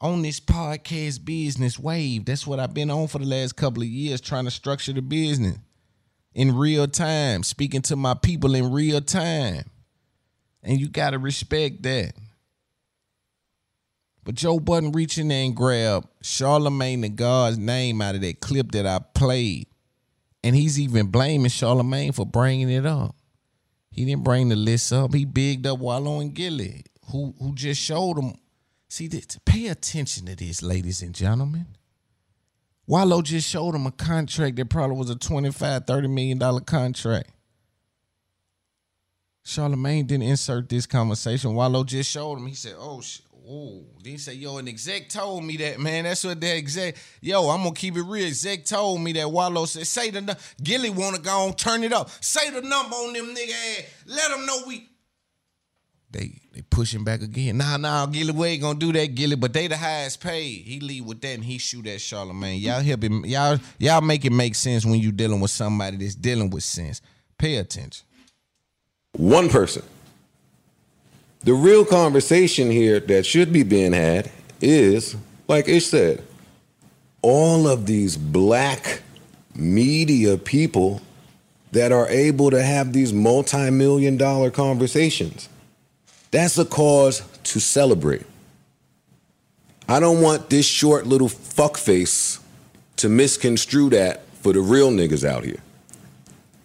on 0.00 0.22
this 0.22 0.40
podcast 0.40 1.22
business 1.22 1.78
wave. 1.78 2.24
That's 2.24 2.46
what 2.46 2.60
I've 2.60 2.72
been 2.72 2.90
on 2.90 3.08
for 3.08 3.18
the 3.18 3.26
last 3.26 3.56
couple 3.56 3.82
of 3.82 3.88
years, 3.88 4.22
trying 4.22 4.46
to 4.46 4.50
structure 4.50 4.94
the 4.94 5.02
business 5.02 5.58
in 6.34 6.56
real 6.56 6.88
time, 6.88 7.42
speaking 7.42 7.82
to 7.82 7.94
my 7.96 8.14
people 8.14 8.54
in 8.54 8.72
real 8.72 9.02
time. 9.02 9.64
And 10.62 10.80
you 10.80 10.88
gotta 10.88 11.18
respect 11.18 11.82
that. 11.82 12.14
But 14.24 14.34
Joe 14.34 14.60
Budden 14.60 14.92
reached 14.92 15.18
in 15.18 15.30
and 15.30 15.56
grabbed 15.56 16.08
Charlemagne 16.22 17.00
the 17.00 17.08
God's 17.08 17.58
name 17.58 18.02
out 18.02 18.14
of 18.14 18.20
that 18.20 18.40
clip 18.40 18.72
that 18.72 18.86
I 18.86 18.98
played. 19.14 19.66
And 20.44 20.54
he's 20.54 20.78
even 20.78 21.06
blaming 21.06 21.50
Charlemagne 21.50 22.12
for 22.12 22.26
bringing 22.26 22.70
it 22.70 22.86
up. 22.86 23.14
He 23.90 24.04
didn't 24.04 24.24
bring 24.24 24.48
the 24.48 24.56
list 24.56 24.92
up. 24.92 25.12
He 25.14 25.24
bigged 25.24 25.66
up 25.66 25.78
Wallo 25.78 26.20
and 26.20 26.32
Gillie, 26.34 26.84
who 27.10 27.34
who 27.38 27.54
just 27.54 27.80
showed 27.80 28.18
him. 28.18 28.34
See, 28.88 29.06
this, 29.06 29.38
pay 29.44 29.68
attention 29.68 30.26
to 30.26 30.36
this, 30.36 30.62
ladies 30.62 31.02
and 31.02 31.14
gentlemen. 31.14 31.66
Wallo 32.86 33.22
just 33.22 33.48
showed 33.48 33.74
him 33.74 33.86
a 33.86 33.92
contract 33.92 34.56
that 34.56 34.68
probably 34.68 34.96
was 34.96 35.10
a 35.10 35.16
25, 35.16 35.86
30 35.86 36.08
million 36.08 36.38
dollar 36.38 36.60
contract. 36.60 37.30
Charlemagne 39.44 40.06
didn't 40.06 40.24
insert 40.24 40.68
this 40.68 40.86
conversation. 40.86 41.54
Wallo 41.54 41.84
just 41.84 42.10
showed 42.10 42.36
him. 42.38 42.46
He 42.46 42.54
said, 42.54 42.74
"Oh, 42.78 43.00
sh- 43.00 43.20
oh." 43.50 43.84
Then 44.02 44.12
he 44.12 44.18
said, 44.18 44.36
"Yo, 44.36 44.58
an 44.58 44.68
exec 44.68 45.08
told 45.08 45.44
me 45.44 45.56
that, 45.58 45.80
man. 45.80 46.04
That's 46.04 46.22
what 46.24 46.40
that 46.40 46.56
exec. 46.56 46.96
Yo, 47.20 47.48
I'm 47.48 47.62
gonna 47.62 47.74
keep 47.74 47.96
it 47.96 48.02
real. 48.02 48.26
Exec 48.26 48.64
told 48.64 49.00
me 49.00 49.12
that 49.14 49.30
Wallo 49.30 49.64
said, 49.66 49.86
say 49.86 50.10
the 50.10 50.20
nu- 50.20 50.34
Gillie 50.62 50.90
wanna 50.90 51.18
go 51.18 51.46
on, 51.46 51.54
turn 51.54 51.82
it 51.84 51.92
up. 51.92 52.10
Say 52.22 52.50
the 52.50 52.62
number 52.62 52.94
on 52.94 53.12
them 53.12 53.34
nigga 53.34 53.50
ass. 53.50 53.84
Let 54.06 54.30
them 54.30 54.46
know 54.46 54.62
we." 54.66 54.86
They 56.12 56.40
they 56.52 56.62
pushing 56.62 57.04
back 57.04 57.22
again. 57.22 57.58
Nah, 57.58 57.76
nah, 57.76 58.06
Gillie, 58.06 58.32
we 58.32 58.48
ain't 58.48 58.62
gonna 58.62 58.78
do 58.78 58.92
that, 58.92 59.14
Gillie. 59.14 59.36
But 59.36 59.52
they 59.52 59.68
the 59.68 59.76
highest 59.76 60.20
paid. 60.20 60.64
He 60.64 60.80
lead 60.80 61.06
with 61.06 61.20
that 61.20 61.34
and 61.34 61.44
he 61.44 61.58
shoot 61.58 61.86
at 61.86 62.00
Charlemagne. 62.00 62.60
Y'all 62.60 62.80
help 62.80 63.04
him. 63.04 63.24
Y'all 63.24 63.58
y'all 63.78 64.00
make 64.00 64.24
it 64.24 64.32
make 64.32 64.56
sense 64.56 64.84
when 64.84 64.98
you 64.98 65.12
dealing 65.12 65.40
with 65.40 65.52
somebody 65.52 65.96
that's 65.96 66.16
dealing 66.16 66.50
with 66.50 66.64
sense. 66.64 67.00
Pay 67.38 67.56
attention. 67.56 68.04
One 69.12 69.48
person. 69.48 69.82
The 71.42 71.54
real 71.54 71.86
conversation 71.86 72.70
here 72.70 73.00
that 73.00 73.24
should 73.24 73.50
be 73.52 73.62
being 73.62 73.92
had 73.92 74.30
is, 74.60 75.16
like 75.48 75.68
Ish 75.68 75.86
said, 75.86 76.22
all 77.22 77.66
of 77.66 77.86
these 77.86 78.16
black 78.16 79.02
media 79.54 80.36
people 80.36 81.00
that 81.72 81.92
are 81.92 82.08
able 82.08 82.50
to 82.50 82.62
have 82.62 82.92
these 82.92 83.12
multi 83.12 83.70
million 83.70 84.18
dollar 84.18 84.50
conversations. 84.50 85.48
That's 86.30 86.58
a 86.58 86.64
cause 86.64 87.22
to 87.44 87.60
celebrate. 87.60 88.26
I 89.88 89.98
don't 89.98 90.20
want 90.20 90.50
this 90.50 90.66
short 90.66 91.06
little 91.06 91.28
fuckface 91.28 92.40
to 92.96 93.08
misconstrue 93.08 93.90
that 93.90 94.26
for 94.34 94.52
the 94.52 94.60
real 94.60 94.90
niggas 94.90 95.26
out 95.26 95.44
here. 95.44 95.60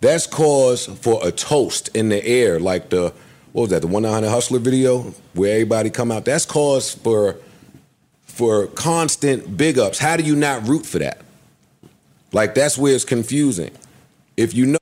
That's 0.02 0.28
cause 0.28 0.86
for 0.86 1.26
a 1.26 1.32
toast 1.32 1.90
in 1.96 2.10
the 2.10 2.24
air, 2.24 2.60
like 2.60 2.90
the 2.90 3.14
what 3.56 3.62
was 3.62 3.70
that, 3.70 3.84
the 3.84 3.88
one 3.88 4.04
nine 4.04 4.12
hundred 4.12 4.32
hustler 4.32 4.60
video 4.60 5.14
where 5.34 5.54
everybody 5.54 5.90
come 5.90 6.12
out. 6.12 6.26
That's 6.26 6.46
cause 6.46 6.94
for 6.94 7.38
for 8.24 8.68
constant 8.68 9.56
big 9.56 9.80
ups. 9.80 9.98
How 9.98 10.18
do 10.18 10.24
you 10.24 10.36
not 10.36 10.68
root 10.68 10.86
for 10.86 11.00
that? 11.00 11.22
Like 12.34 12.54
that's 12.54 12.78
where 12.78 12.94
it's 12.94 13.06
confusing. 13.06 13.72
If 14.36 14.54
you 14.54 14.66
know 14.66 14.78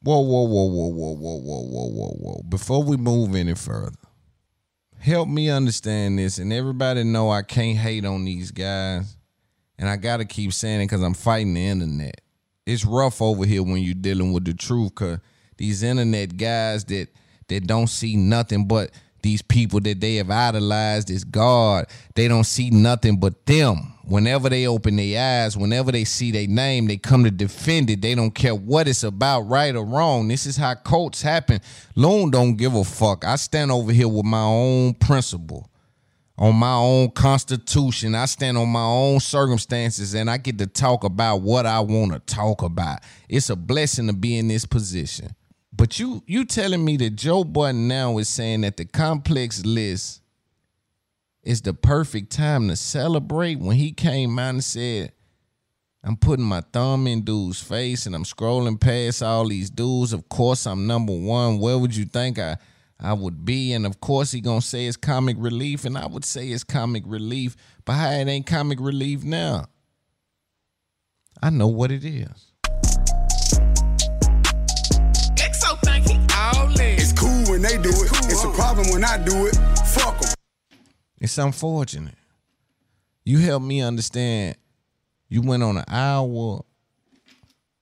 Whoa, 0.00 0.20
whoa, 0.20 0.42
whoa, 0.44 0.64
whoa, 0.66 0.86
whoa, 0.86 1.14
whoa, 1.14 1.38
whoa, 1.38 1.62
whoa, 1.62 1.88
whoa, 1.88 2.16
whoa. 2.20 2.42
Before 2.48 2.84
we 2.84 2.96
move 2.96 3.34
any 3.34 3.56
further, 3.56 3.96
help 5.00 5.28
me 5.28 5.50
understand 5.50 6.20
this. 6.20 6.38
And 6.38 6.52
everybody 6.52 7.02
know 7.02 7.30
I 7.30 7.42
can't 7.42 7.78
hate 7.78 8.04
on 8.04 8.24
these 8.24 8.52
guys. 8.52 9.16
And 9.76 9.88
I 9.88 9.96
gotta 9.96 10.24
keep 10.24 10.52
saying 10.52 10.82
it 10.82 10.84
because 10.84 11.02
I'm 11.02 11.14
fighting 11.14 11.54
the 11.54 11.66
internet. 11.66 12.20
It's 12.64 12.84
rough 12.84 13.20
over 13.20 13.44
here 13.44 13.64
when 13.64 13.78
you're 13.78 13.94
dealing 13.94 14.32
with 14.32 14.44
the 14.44 14.54
truth, 14.54 14.94
cause 14.94 15.18
these 15.56 15.82
internet 15.82 16.36
guys 16.36 16.84
that 16.84 17.08
that 17.48 17.66
don't 17.66 17.88
see 17.88 18.16
nothing 18.16 18.66
but 18.66 18.90
these 19.24 19.40
people 19.40 19.80
that 19.80 20.00
they 20.00 20.16
have 20.16 20.30
idolized 20.30 21.10
as 21.10 21.24
God, 21.24 21.86
they 22.14 22.28
don't 22.28 22.44
see 22.44 22.68
nothing 22.68 23.18
but 23.18 23.46
them. 23.46 23.94
Whenever 24.04 24.50
they 24.50 24.66
open 24.66 24.96
their 24.96 25.44
eyes, 25.44 25.56
whenever 25.56 25.90
they 25.90 26.04
see 26.04 26.30
their 26.30 26.46
name, 26.46 26.86
they 26.86 26.98
come 26.98 27.24
to 27.24 27.30
defend 27.30 27.88
it. 27.88 28.02
They 28.02 28.14
don't 28.14 28.34
care 28.34 28.54
what 28.54 28.86
it's 28.86 29.02
about, 29.02 29.48
right 29.48 29.74
or 29.74 29.82
wrong. 29.82 30.28
This 30.28 30.44
is 30.44 30.58
how 30.58 30.74
cults 30.74 31.22
happen. 31.22 31.60
Loon 31.94 32.30
don't 32.30 32.56
give 32.56 32.74
a 32.74 32.84
fuck. 32.84 33.24
I 33.24 33.36
stand 33.36 33.72
over 33.72 33.92
here 33.92 34.08
with 34.08 34.26
my 34.26 34.42
own 34.42 34.92
principle, 34.92 35.70
on 36.36 36.56
my 36.56 36.74
own 36.74 37.10
constitution. 37.12 38.14
I 38.14 38.26
stand 38.26 38.58
on 38.58 38.68
my 38.68 38.84
own 38.84 39.20
circumstances, 39.20 40.12
and 40.12 40.30
I 40.30 40.36
get 40.36 40.58
to 40.58 40.66
talk 40.66 41.02
about 41.02 41.40
what 41.40 41.64
I 41.64 41.80
want 41.80 42.12
to 42.12 42.18
talk 42.18 42.60
about. 42.60 42.98
It's 43.26 43.48
a 43.48 43.56
blessing 43.56 44.08
to 44.08 44.12
be 44.12 44.36
in 44.36 44.48
this 44.48 44.66
position. 44.66 45.34
But 45.76 45.98
you 45.98 46.22
you 46.26 46.44
telling 46.44 46.84
me 46.84 46.96
that 46.98 47.16
Joe 47.16 47.42
Budden 47.42 47.88
now 47.88 48.18
is 48.18 48.28
saying 48.28 48.60
that 48.60 48.76
the 48.76 48.84
complex 48.84 49.64
list 49.64 50.22
is 51.42 51.62
the 51.62 51.74
perfect 51.74 52.30
time 52.30 52.68
to 52.68 52.76
celebrate 52.76 53.58
when 53.58 53.76
he 53.76 53.92
came 53.92 54.38
out 54.38 54.50
and 54.50 54.64
said, 54.64 55.12
I'm 56.02 56.16
putting 56.16 56.44
my 56.44 56.60
thumb 56.60 57.06
in 57.06 57.22
dude's 57.22 57.60
face 57.60 58.06
and 58.06 58.14
I'm 58.14 58.24
scrolling 58.24 58.80
past 58.80 59.22
all 59.22 59.48
these 59.48 59.68
dudes. 59.68 60.12
Of 60.12 60.28
course, 60.28 60.66
I'm 60.66 60.86
number 60.86 61.12
one. 61.12 61.58
Where 61.58 61.78
would 61.78 61.96
you 61.96 62.04
think 62.04 62.38
I 62.38 62.56
I 63.00 63.12
would 63.12 63.44
be? 63.44 63.72
And 63.72 63.84
of 63.84 64.00
course, 64.00 64.30
he 64.30 64.40
gonna 64.40 64.60
say 64.60 64.86
it's 64.86 64.96
comic 64.96 65.36
relief, 65.40 65.84
and 65.84 65.98
I 65.98 66.06
would 66.06 66.24
say 66.24 66.48
it's 66.48 66.62
comic 66.64 67.02
relief. 67.06 67.56
But 67.84 67.94
how 67.94 68.10
it 68.10 68.28
ain't 68.28 68.46
comic 68.46 68.78
relief 68.80 69.24
now? 69.24 69.66
I 71.42 71.50
know 71.50 71.66
what 71.66 71.90
it 71.90 72.04
is. 72.04 72.53
When 77.54 77.62
they 77.62 77.78
do 77.78 77.90
it. 77.90 78.10
It's 78.24 78.42
a 78.42 78.50
problem 78.50 78.90
when 78.90 79.04
I 79.04 79.16
do 79.16 79.46
it. 79.46 79.54
Fuck 79.86 80.18
them. 80.20 80.34
It's 81.20 81.38
unfortunate. 81.38 82.16
You 83.24 83.38
helped 83.38 83.64
me 83.64 83.80
understand. 83.80 84.56
You 85.28 85.40
went 85.42 85.62
on 85.62 85.76
an 85.76 85.84
hour. 85.86 86.64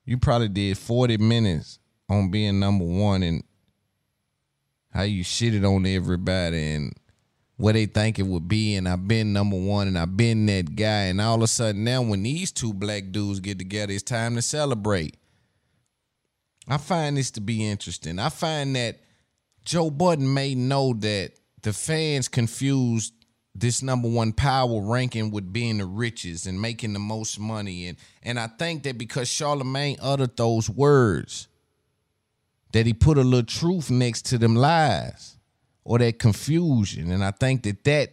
You 0.05 0.19
probably 0.19 0.49
did 0.49 0.77
40 0.77 1.17
minutes 1.17 1.79
on 2.11 2.31
being 2.31 2.61
number 2.61 2.85
one 2.85 3.23
and 3.23 3.45
how 4.93 5.03
you 5.05 5.25
shitted 5.25 5.65
on 5.65 5.87
everybody 5.87 6.75
and 6.75 6.93
what 7.57 7.73
they 7.73 7.87
think 7.87 8.19
it 8.19 8.27
would 8.27 8.49
be. 8.49 8.75
And 8.75 8.87
I've 8.87 9.09
been 9.09 9.33
number 9.33 9.57
one 9.57 9.89
and 9.89 9.99
I've 9.99 10.19
been 10.19 10.45
that 10.47 10.77
guy. 10.77 11.05
And 11.05 11.19
all 11.19 11.37
of 11.37 11.43
a 11.45 11.47
sudden 11.47 11.83
now 11.83 12.03
when 12.03 12.23
these 12.23 12.53
two 12.53 12.75
black 12.75 13.05
dudes 13.11 13.41
get 13.41 13.59
together, 13.59 13.95
it's 13.95 14.03
time 14.03 14.35
to 14.35 14.43
celebrate. 14.43 15.17
I 16.69 16.77
find 16.77 17.17
this 17.17 17.31
to 17.33 17.41
be 17.41 17.67
interesting. 17.67 18.19
I 18.19 18.29
find 18.29 18.77
that 18.77 18.99
Joe 19.65 19.91
Budden 19.91 20.33
may 20.33 20.55
know 20.55 20.93
that 20.95 21.33
the 21.63 21.73
fans 21.73 22.29
confused 22.29 23.15
this 23.55 23.83
number 23.83 24.09
one 24.09 24.33
power 24.33 24.81
ranking 24.81 25.31
with 25.31 25.53
being 25.53 25.79
the 25.79 25.87
richest 25.87 26.47
and 26.47 26.61
making 26.61 26.93
the 26.93 26.99
most 26.99 27.39
money. 27.39 27.87
And 27.87 27.99
and 28.23 28.39
I 28.41 28.47
think 28.47 28.83
that 28.85 28.99
because 28.99 29.29
Charlemagne 29.29 29.99
uttered 30.01 30.37
those 30.37 30.69
words, 30.71 31.49
that 32.73 32.87
he 32.87 32.95
put 32.95 33.19
a 33.19 33.23
little 33.23 33.47
truth 33.47 33.91
next 33.91 34.23
to 34.27 34.39
them 34.39 34.57
lies 34.57 35.37
or 35.85 35.99
that 35.99 36.19
confusion. 36.19 37.11
And 37.11 37.25
I 37.25 37.31
think 37.31 37.63
that 37.65 37.85
that 37.85 38.13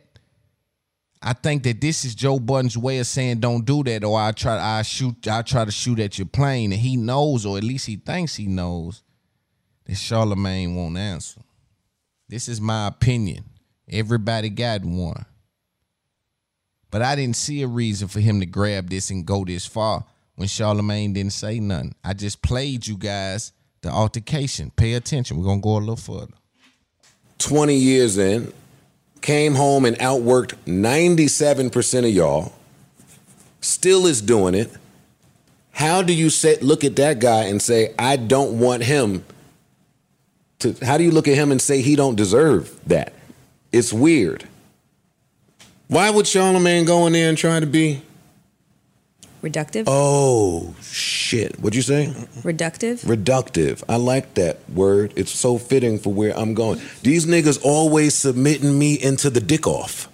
I 1.21 1.33
think 1.33 1.63
that 1.63 1.81
this 1.81 2.05
is 2.05 2.15
Joe 2.15 2.39
Budden's 2.39 2.77
way 2.77 2.99
of 2.99 3.07
saying 3.07 3.39
don't 3.39 3.65
do 3.65 3.83
that, 3.83 4.03
or 4.03 4.19
I 4.19 4.31
try 4.31 4.57
I 4.57 4.81
shoot 4.83 5.27
I 5.27 5.41
try 5.41 5.65
to 5.65 5.71
shoot 5.71 5.99
at 5.99 6.17
your 6.17 6.27
plane, 6.27 6.71
and 6.71 6.81
he 6.81 6.95
knows, 6.95 7.45
or 7.45 7.57
at 7.57 7.63
least 7.63 7.87
he 7.87 7.95
thinks 7.95 8.35
he 8.35 8.47
knows, 8.47 9.03
that 9.89 9.95
Charlemagne 9.95 10.75
won't 10.75 10.97
answer. 10.99 11.41
This 12.27 12.47
is 12.47 12.61
my 12.61 12.87
opinion. 12.87 13.43
Everybody 13.89 14.49
got 14.49 14.85
one. 14.85 15.25
But 16.91 17.01
I 17.01 17.15
didn't 17.15 17.37
see 17.37 17.63
a 17.63 17.67
reason 17.67 18.07
for 18.07 18.19
him 18.19 18.39
to 18.39 18.45
grab 18.45 18.91
this 18.91 19.09
and 19.09 19.25
go 19.25 19.43
this 19.43 19.65
far 19.65 20.05
when 20.35 20.47
Charlemagne 20.47 21.13
didn't 21.13 21.33
say 21.33 21.59
nothing. 21.59 21.95
I 22.03 22.13
just 22.13 22.43
played 22.43 22.85
you 22.85 22.97
guys 22.97 23.51
the 23.81 23.89
altercation. 23.89 24.71
Pay 24.75 24.93
attention. 24.93 25.37
We're 25.37 25.45
gonna 25.45 25.61
go 25.61 25.77
a 25.77 25.79
little 25.79 25.95
further. 25.95 26.33
20 27.39 27.73
years 27.73 28.19
in, 28.19 28.53
came 29.21 29.55
home 29.55 29.85
and 29.85 29.97
outworked 29.97 30.53
97% 30.67 31.99
of 32.07 32.13
y'all, 32.13 32.53
still 33.59 34.05
is 34.05 34.21
doing 34.21 34.53
it. 34.53 34.71
How 35.71 36.03
do 36.03 36.13
you 36.13 36.29
say, 36.29 36.57
look 36.59 36.83
at 36.83 36.95
that 36.97 37.19
guy 37.19 37.45
and 37.45 37.59
say, 37.59 37.95
I 37.97 38.17
don't 38.17 38.59
want 38.59 38.83
him 38.83 39.23
to, 40.59 40.75
how 40.83 40.97
do 40.97 41.03
you 41.03 41.11
look 41.11 41.27
at 41.27 41.35
him 41.35 41.51
and 41.51 41.61
say 41.61 41.81
he 41.81 41.95
don't 41.95 42.15
deserve 42.15 42.79
that? 42.87 43.13
It's 43.71 43.93
weird. 43.93 44.45
Why 45.87 46.09
would 46.09 46.27
Charlemagne 46.27 46.85
go 46.85 47.07
in 47.07 47.13
there 47.13 47.29
and 47.29 47.37
try 47.37 47.59
to 47.59 47.65
be, 47.65 48.01
Reductive? 49.41 49.85
oh, 49.87 50.75
shit, 50.81 51.59
what'd 51.61 51.75
you 51.75 51.81
say? 51.81 52.07
Reductive? 52.41 53.05
Reductive. 53.05 53.83
I 53.87 53.95
like 53.95 54.33
that 54.33 54.69
word. 54.69 55.13
It's 55.15 55.31
so 55.31 55.57
fitting 55.57 55.97
for 55.97 56.13
where 56.13 56.37
I'm 56.37 56.53
going. 56.53 56.81
These 57.03 57.25
niggas 57.25 57.59
always 57.63 58.13
submitting 58.15 58.77
me 58.77 58.95
into 58.95 59.29
the 59.29 59.39
dick 59.39 59.65
off. 59.65 60.09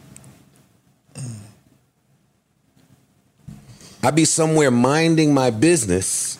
I 4.04 4.12
be 4.12 4.26
somewhere 4.26 4.70
minding 4.70 5.34
my 5.34 5.50
business, 5.50 6.38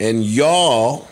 and 0.00 0.24
y'all 0.24 1.06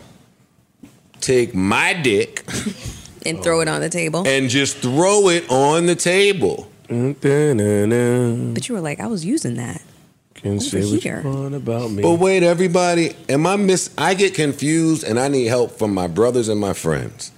take 1.20 1.54
my 1.54 1.92
dick 1.94 2.44
And 3.26 3.42
throw 3.42 3.60
it 3.60 3.68
on 3.68 3.80
the 3.82 3.90
table. 3.90 4.26
and 4.26 4.48
just 4.48 4.78
throw 4.78 5.28
it 5.28 5.44
on 5.50 5.84
the 5.86 5.94
table. 5.94 6.70
But 6.88 7.22
you 8.68 8.74
were 8.74 8.80
like, 8.80 8.98
I 9.00 9.06
was 9.06 9.24
using 9.24 9.54
that. 9.56 9.82
Can 10.34 10.52
Over 10.52 10.60
say 10.60 10.90
what 10.90 11.02
here. 11.02 11.20
you 11.22 11.28
want 11.30 11.54
about 11.54 11.90
me. 11.90 12.02
But 12.02 12.14
wait, 12.14 12.42
everybody, 12.42 13.14
am 13.28 13.46
I 13.46 13.56
miss? 13.56 13.90
I 13.98 14.14
get 14.14 14.34
confused, 14.34 15.04
and 15.04 15.20
I 15.20 15.28
need 15.28 15.46
help 15.46 15.72
from 15.72 15.92
my 15.92 16.06
brothers 16.08 16.48
and 16.48 16.58
my 16.58 16.72
friends. 16.72 17.30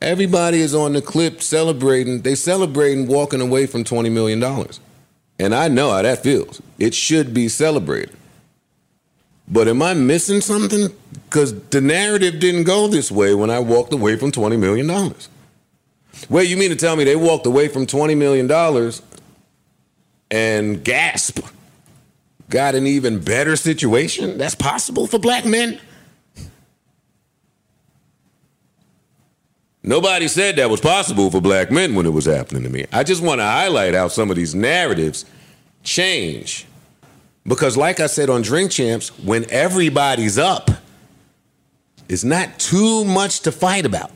Everybody 0.00 0.58
is 0.60 0.74
on 0.74 0.94
the 0.94 1.00
clip 1.02 1.42
celebrating. 1.42 2.22
They 2.22 2.34
celebrating 2.34 3.06
walking 3.06 3.40
away 3.40 3.66
from 3.66 3.84
twenty 3.84 4.10
million 4.10 4.40
dollars, 4.40 4.80
and 5.38 5.54
I 5.54 5.68
know 5.68 5.92
how 5.92 6.02
that 6.02 6.24
feels. 6.24 6.60
It 6.80 6.92
should 6.92 7.32
be 7.32 7.48
celebrated. 7.48 8.16
But 9.52 9.68
am 9.68 9.82
I 9.82 9.94
missing 9.94 10.40
something? 10.40 10.88
Because 11.24 11.54
the 11.68 11.80
narrative 11.80 12.40
didn't 12.40 12.64
go 12.64 12.88
this 12.88 13.12
way 13.12 13.34
when 13.34 13.50
I 13.50 13.60
walked 13.60 13.92
away 13.92 14.16
from 14.16 14.32
twenty 14.32 14.56
million 14.56 14.86
dollars. 14.86 15.28
Wait, 16.28 16.48
you 16.48 16.56
mean 16.56 16.70
to 16.70 16.76
tell 16.76 16.96
me 16.96 17.04
they 17.04 17.16
walked 17.16 17.46
away 17.46 17.68
from 17.68 17.86
twenty 17.86 18.14
million 18.14 18.46
dollars 18.46 19.02
and 20.30 20.82
gasp? 20.82 21.40
got 22.52 22.74
an 22.74 22.86
even 22.86 23.18
better 23.18 23.56
situation 23.56 24.36
that's 24.36 24.54
possible 24.54 25.06
for 25.06 25.18
black 25.18 25.44
men? 25.46 25.80
Nobody 29.82 30.28
said 30.28 30.56
that 30.56 30.70
was 30.70 30.80
possible 30.80 31.30
for 31.30 31.40
black 31.40 31.70
men 31.72 31.94
when 31.94 32.06
it 32.06 32.10
was 32.10 32.26
happening 32.26 32.62
to 32.62 32.68
me. 32.68 32.84
I 32.92 33.02
just 33.02 33.22
want 33.22 33.40
to 33.40 33.44
highlight 33.44 33.94
how 33.94 34.08
some 34.08 34.30
of 34.30 34.36
these 34.36 34.54
narratives 34.54 35.24
change. 35.82 36.66
Because, 37.46 37.76
like 37.76 38.00
I 38.00 38.06
said 38.06 38.30
on 38.30 38.42
Drink 38.42 38.70
Champs, 38.70 39.08
when 39.18 39.50
everybody's 39.50 40.38
up, 40.38 40.70
it's 42.08 42.24
not 42.24 42.58
too 42.58 43.04
much 43.04 43.40
to 43.40 43.52
fight 43.52 43.84
about. 43.84 44.12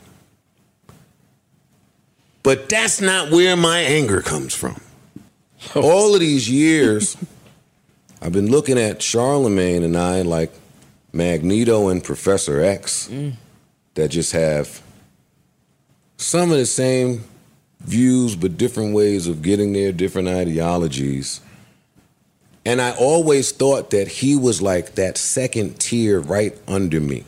But 2.43 2.69
that's 2.69 3.01
not 3.01 3.33
where 3.33 3.57
my 3.57 3.81
anger 3.81 4.23
comes 4.23 4.55
from. 4.55 4.81
All 5.75 6.15
of 6.15 6.21
these 6.21 6.49
years, 6.49 7.17
I've 8.23 8.33
been 8.33 8.51
looking 8.51 8.79
at 8.79 9.03
Charlemagne 9.03 9.83
and 9.83 9.97
I 9.97 10.23
like 10.23 10.53
Magneto 11.13 11.89
and 11.89 12.05
Professor 12.05 12.61
X 12.63 13.09
mm. 13.09 13.33
that 13.95 14.09
just 14.09 14.33
have 14.33 14.83
some 16.17 16.51
of 16.53 16.59
the 16.59 16.67
same 16.67 17.25
views 17.81 18.37
but 18.37 18.57
different 18.57 18.95
ways 18.95 19.27
of 19.27 19.43
getting 19.43 19.73
there, 19.73 19.93
different 19.93 20.29
ideologies. 20.29 21.41
And 22.67 22.83
I 22.83 22.91
always 22.97 23.53
thought 23.53 23.91
that 23.91 24.09
he 24.09 24.35
was 24.35 24.61
like 24.61 24.97
that 24.97 25.17
second 25.17 25.79
tier 25.79 26.21
right 26.21 26.53
under 26.67 27.01
me. 27.01 27.23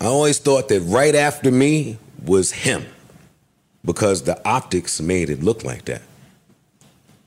I 0.00 0.06
always 0.06 0.38
thought 0.38 0.68
that 0.68 0.80
right 0.80 1.14
after 1.14 1.50
me 1.50 1.98
was 2.24 2.52
him 2.52 2.86
because 3.84 4.22
the 4.22 4.40
optics 4.48 4.98
made 4.98 5.28
it 5.28 5.42
look 5.42 5.62
like 5.62 5.84
that. 5.84 6.00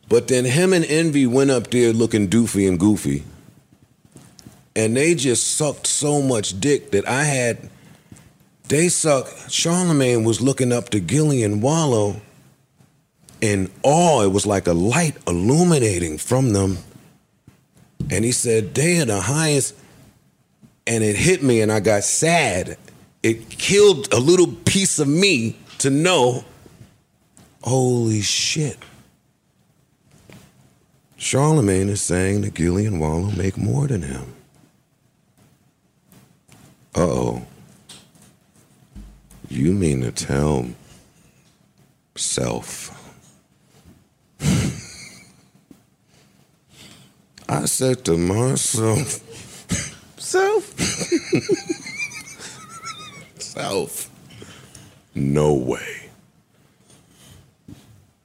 But 0.09 0.27
then 0.27 0.43
him 0.45 0.73
and 0.73 0.85
Envy 0.85 1.27
went 1.27 1.51
up 1.51 1.69
there 1.69 1.93
looking 1.93 2.27
doofy 2.27 2.67
and 2.67 2.79
goofy. 2.79 3.23
And 4.75 4.97
they 4.97 5.13
just 5.13 5.55
sucked 5.55 5.85
so 5.85 6.23
much 6.23 6.59
dick 6.59 6.89
that 6.91 7.07
I 7.07 7.25
had. 7.25 7.69
They 8.69 8.89
sucked. 8.89 9.51
Charlemagne 9.51 10.23
was 10.23 10.41
looking 10.41 10.71
up 10.71 10.89
to 10.89 10.99
Gillie 10.99 11.43
and 11.43 11.61
Wallo 11.61 12.21
in 13.41 13.69
awe. 13.83 14.23
It 14.23 14.31
was 14.31 14.45
like 14.45 14.67
a 14.67 14.73
light 14.73 15.17
illuminating 15.27 16.17
from 16.17 16.53
them. 16.53 16.77
And 18.09 18.23
he 18.23 18.31
said, 18.31 18.73
They 18.73 18.99
are 19.01 19.05
the 19.05 19.21
highest. 19.21 19.75
And 20.85 21.03
it 21.03 21.15
hit 21.15 21.43
me, 21.43 21.61
and 21.61 21.71
I 21.71 21.81
got 21.81 22.03
sad. 22.03 22.77
It 23.21 23.49
killed 23.49 24.13
a 24.13 24.19
little 24.19 24.47
piece 24.47 24.99
of 24.99 25.07
me 25.07 25.57
to 25.79 25.89
know, 25.89 26.45
holy 27.61 28.21
shit. 28.21 28.77
Charlemagne 31.17 31.89
is 31.89 32.01
saying 32.01 32.41
that 32.41 32.53
Gillie 32.53 32.85
and 32.85 33.01
Wallo 33.01 33.31
make 33.31 33.57
more 33.57 33.87
than 33.87 34.03
him. 34.03 34.33
Uh 36.95 37.01
oh. 37.01 37.47
You 39.49 39.73
mean 39.73 40.01
to 40.01 40.11
tell 40.11 40.67
self? 42.15 42.96
I 47.49 47.65
said 47.65 48.03
to 48.05 48.17
myself, 48.17 49.21
self? 50.17 50.79
self? 53.39 54.09
No 55.15 55.53
way. 55.53 56.09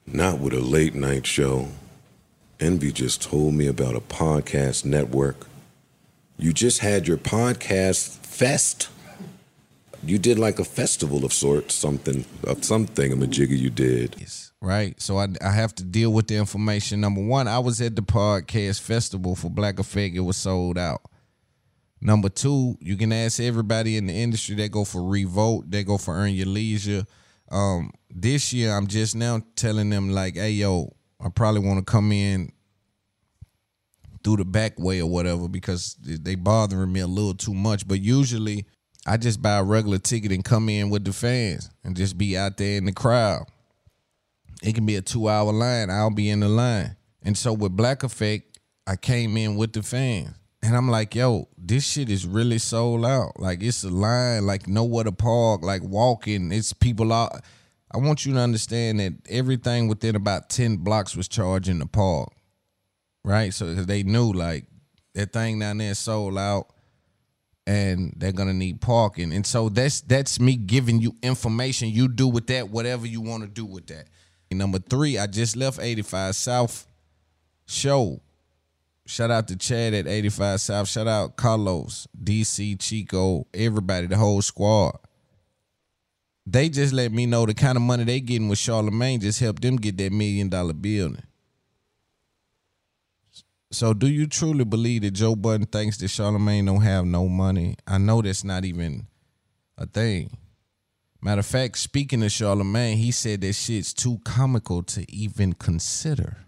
Not 0.05 0.39
with 0.39 0.53
a 0.53 0.59
late 0.59 0.93
night 0.93 1.25
show. 1.25 1.69
Envy 2.59 2.91
just 2.91 3.21
told 3.21 3.53
me 3.55 3.67
about 3.67 3.95
a 3.95 3.99
podcast 3.99 4.85
network. 4.85 5.47
You 6.37 6.53
just 6.53 6.79
had 6.79 7.07
your 7.07 7.17
podcast 7.17 8.09
fest. 8.25 8.89
You 10.05 10.19
did 10.19 10.37
like 10.37 10.59
a 10.59 10.65
festival 10.65 11.25
of 11.25 11.33
sorts, 11.33 11.75
something, 11.75 12.25
of 12.45 12.63
something, 12.63 13.11
a 13.11 13.15
majigger 13.15 13.57
you 13.57 13.69
did. 13.69 14.15
Right? 14.63 14.99
So 15.01 15.17
I, 15.17 15.27
I 15.41 15.51
have 15.51 15.75
to 15.75 15.83
deal 15.83 16.13
with 16.13 16.27
the 16.27 16.37
information. 16.37 17.01
Number 17.01 17.21
one, 17.21 17.49
I 17.49 17.59
was 17.59 17.81
at 17.81 17.97
the 17.97 18.01
podcast 18.01 18.79
festival 18.79 19.35
for 19.35 19.49
Black 19.49 19.77
Effect. 19.77 20.15
It 20.15 20.21
was 20.21 20.37
sold 20.37 20.77
out. 20.77 21.01
Number 21.99 22.29
two, 22.29 22.77
you 22.79 22.95
can 22.95 23.11
ask 23.11 23.41
everybody 23.41 23.97
in 23.97 24.07
the 24.07 24.13
industry. 24.13 24.55
They 24.55 24.69
go 24.69 24.85
for 24.85 25.03
Revolt. 25.03 25.69
They 25.69 25.83
go 25.83 25.97
for 25.97 26.15
Earn 26.15 26.31
Your 26.31 26.47
Leisure. 26.47 27.05
Um, 27.51 27.91
this 28.09 28.53
year, 28.53 28.71
I'm 28.71 28.87
just 28.87 29.15
now 29.15 29.41
telling 29.57 29.89
them 29.89 30.11
like, 30.11 30.35
hey, 30.35 30.51
yo, 30.51 30.95
I 31.19 31.27
probably 31.29 31.61
want 31.61 31.79
to 31.79 31.85
come 31.85 32.13
in 32.13 32.51
through 34.23 34.37
the 34.37 34.45
back 34.45 34.79
way 34.79 35.01
or 35.01 35.09
whatever 35.09 35.49
because 35.49 35.97
they 35.99 36.35
bothering 36.35 36.91
me 36.91 37.01
a 37.01 37.07
little 37.07 37.33
too 37.33 37.53
much. 37.53 37.85
But 37.85 37.99
usually, 37.99 38.65
I 39.05 39.17
just 39.17 39.41
buy 39.41 39.57
a 39.57 39.63
regular 39.63 39.97
ticket 39.97 40.31
and 40.31 40.43
come 40.43 40.69
in 40.69 40.89
with 40.89 41.03
the 41.03 41.11
fans 41.11 41.69
and 41.83 41.97
just 41.97 42.17
be 42.17 42.37
out 42.37 42.55
there 42.55 42.77
in 42.77 42.85
the 42.85 42.93
crowd. 42.93 43.45
It 44.63 44.75
can 44.75 44.85
be 44.85 44.95
a 44.95 45.01
two 45.01 45.27
hour 45.27 45.51
line. 45.51 45.89
I'll 45.89 46.09
be 46.09 46.29
in 46.29 46.39
the 46.39 46.47
line. 46.47 46.95
And 47.21 47.37
so 47.37 47.51
with 47.51 47.75
Black 47.75 48.03
Effect, 48.03 48.59
I 48.87 48.95
came 48.95 49.35
in 49.37 49.57
with 49.57 49.73
the 49.73 49.83
fans. 49.83 50.35
And 50.63 50.77
I'm 50.77 50.89
like, 50.89 51.13
yo, 51.13 51.49
this 51.57 51.85
shit 51.85 52.09
is 52.09 52.25
really 52.25 52.57
sold 52.57 53.05
out. 53.05 53.37
Like 53.37 53.61
it's 53.61 53.83
a 53.83 53.89
line, 53.89 54.45
like 54.45 54.65
nowhere 54.65 55.03
to 55.03 55.11
park, 55.11 55.61
like 55.61 55.83
walking. 55.83 56.53
It's 56.53 56.71
people 56.71 57.11
out. 57.11 57.41
I 57.91 57.97
want 57.97 58.25
you 58.25 58.33
to 58.33 58.39
understand 58.39 59.01
that 59.01 59.13
everything 59.29 59.89
within 59.89 60.15
about 60.15 60.49
10 60.49 60.77
blocks 60.77 61.17
was 61.17 61.27
charging 61.27 61.79
the 61.79 61.85
park. 61.85 62.29
Right? 63.25 63.53
So 63.53 63.73
they 63.73 64.03
knew 64.03 64.31
like 64.31 64.65
that 65.13 65.33
thing 65.33 65.59
down 65.59 65.79
there 65.79 65.93
sold 65.93 66.37
out 66.37 66.67
and 67.67 68.13
they're 68.15 68.31
gonna 68.31 68.53
need 68.53 68.79
parking. 68.79 69.33
And 69.33 69.45
so 69.45 69.67
that's 69.67 70.01
that's 70.01 70.39
me 70.39 70.55
giving 70.55 71.01
you 71.01 71.15
information. 71.21 71.89
You 71.89 72.07
do 72.07 72.29
with 72.29 72.47
that 72.47 72.69
whatever 72.69 73.05
you 73.05 73.19
want 73.19 73.43
to 73.43 73.49
do 73.49 73.65
with 73.65 73.87
that. 73.87 74.07
Number 74.53 74.79
three, 74.79 75.17
I 75.17 75.27
just 75.27 75.55
left 75.55 75.79
85 75.81 76.35
South 76.35 76.87
show. 77.65 78.21
Shout 79.05 79.31
out 79.31 79.47
to 79.49 79.57
Chad 79.57 79.93
at 79.93 80.07
85 80.07 80.61
South. 80.61 80.87
Shout 80.87 81.07
out 81.07 81.35
Carlos, 81.35 82.07
DC, 82.21 82.79
Chico, 82.79 83.47
everybody, 83.53 84.07
the 84.07 84.17
whole 84.17 84.41
squad. 84.41 84.97
They 86.45 86.69
just 86.69 86.93
let 86.93 87.11
me 87.11 87.25
know 87.25 87.45
the 87.45 87.53
kind 87.53 87.77
of 87.77 87.81
money 87.81 88.03
they 88.03 88.19
getting 88.19 88.49
with 88.49 88.59
Charlemagne 88.59 89.19
just 89.19 89.39
helped 89.39 89.61
them 89.61 89.77
get 89.77 89.97
that 89.97 90.11
million 90.11 90.49
dollar 90.49 90.73
building. 90.73 91.23
So 93.71 93.93
do 93.93 94.07
you 94.07 94.27
truly 94.27 94.65
believe 94.65 95.01
that 95.01 95.11
Joe 95.11 95.35
Budden 95.35 95.65
thinks 95.65 95.97
that 95.97 96.09
Charlemagne 96.09 96.65
don't 96.65 96.81
have 96.81 97.05
no 97.05 97.27
money? 97.27 97.75
I 97.87 97.97
know 97.97 98.21
that's 98.21 98.43
not 98.43 98.65
even 98.65 99.07
a 99.77 99.87
thing. 99.87 100.37
Matter 101.23 101.39
of 101.39 101.45
fact, 101.45 101.77
speaking 101.77 102.21
of 102.21 102.33
Charlemagne, 102.33 102.97
he 102.97 103.11
said 103.11 103.39
that 103.41 103.53
shit's 103.53 103.93
too 103.93 104.19
comical 104.25 104.83
to 104.83 105.09
even 105.09 105.53
consider. 105.53 106.39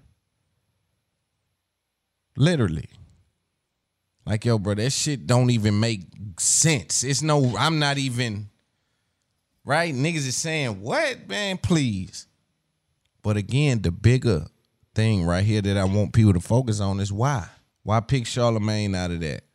Literally. 2.35 2.89
Like, 4.25 4.43
yo, 4.43 4.59
bro, 4.59 4.73
that 4.73 4.89
shit 4.89 5.25
don't 5.25 5.49
even 5.49 5.79
make 5.79 6.01
sense. 6.37 7.05
It's 7.05 7.21
no, 7.21 7.55
I'm 7.57 7.79
not 7.79 7.97
even, 7.97 8.49
right? 9.63 9.95
Niggas 9.95 10.27
is 10.27 10.35
saying, 10.35 10.81
what, 10.81 11.29
man, 11.29 11.57
please. 11.57 12.27
But 13.23 13.37
again, 13.37 13.81
the 13.81 13.91
bigger 13.91 14.45
thing 14.93 15.23
right 15.23 15.45
here 15.45 15.61
that 15.61 15.77
I 15.77 15.85
want 15.85 16.11
people 16.11 16.33
to 16.33 16.41
focus 16.41 16.81
on 16.81 16.99
is 16.99 17.13
why. 17.13 17.47
Why 17.83 18.01
pick 18.01 18.27
Charlemagne 18.27 18.93
out 18.93 19.11
of 19.11 19.21
that? 19.21 19.45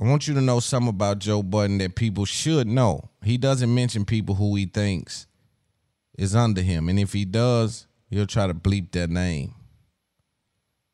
I 0.00 0.04
want 0.04 0.28
you 0.28 0.34
to 0.34 0.40
know 0.40 0.60
something 0.60 0.90
about 0.90 1.18
Joe 1.18 1.42
Budden 1.42 1.78
that 1.78 1.96
people 1.96 2.24
should 2.24 2.68
know. 2.68 3.10
He 3.22 3.36
doesn't 3.36 3.74
mention 3.74 4.04
people 4.04 4.36
who 4.36 4.54
he 4.54 4.66
thinks 4.66 5.26
is 6.16 6.36
under 6.36 6.62
him. 6.62 6.88
And 6.88 7.00
if 7.00 7.12
he 7.12 7.24
does, 7.24 7.86
he'll 8.08 8.26
try 8.26 8.46
to 8.46 8.54
bleep 8.54 8.92
their 8.92 9.08
name. 9.08 9.54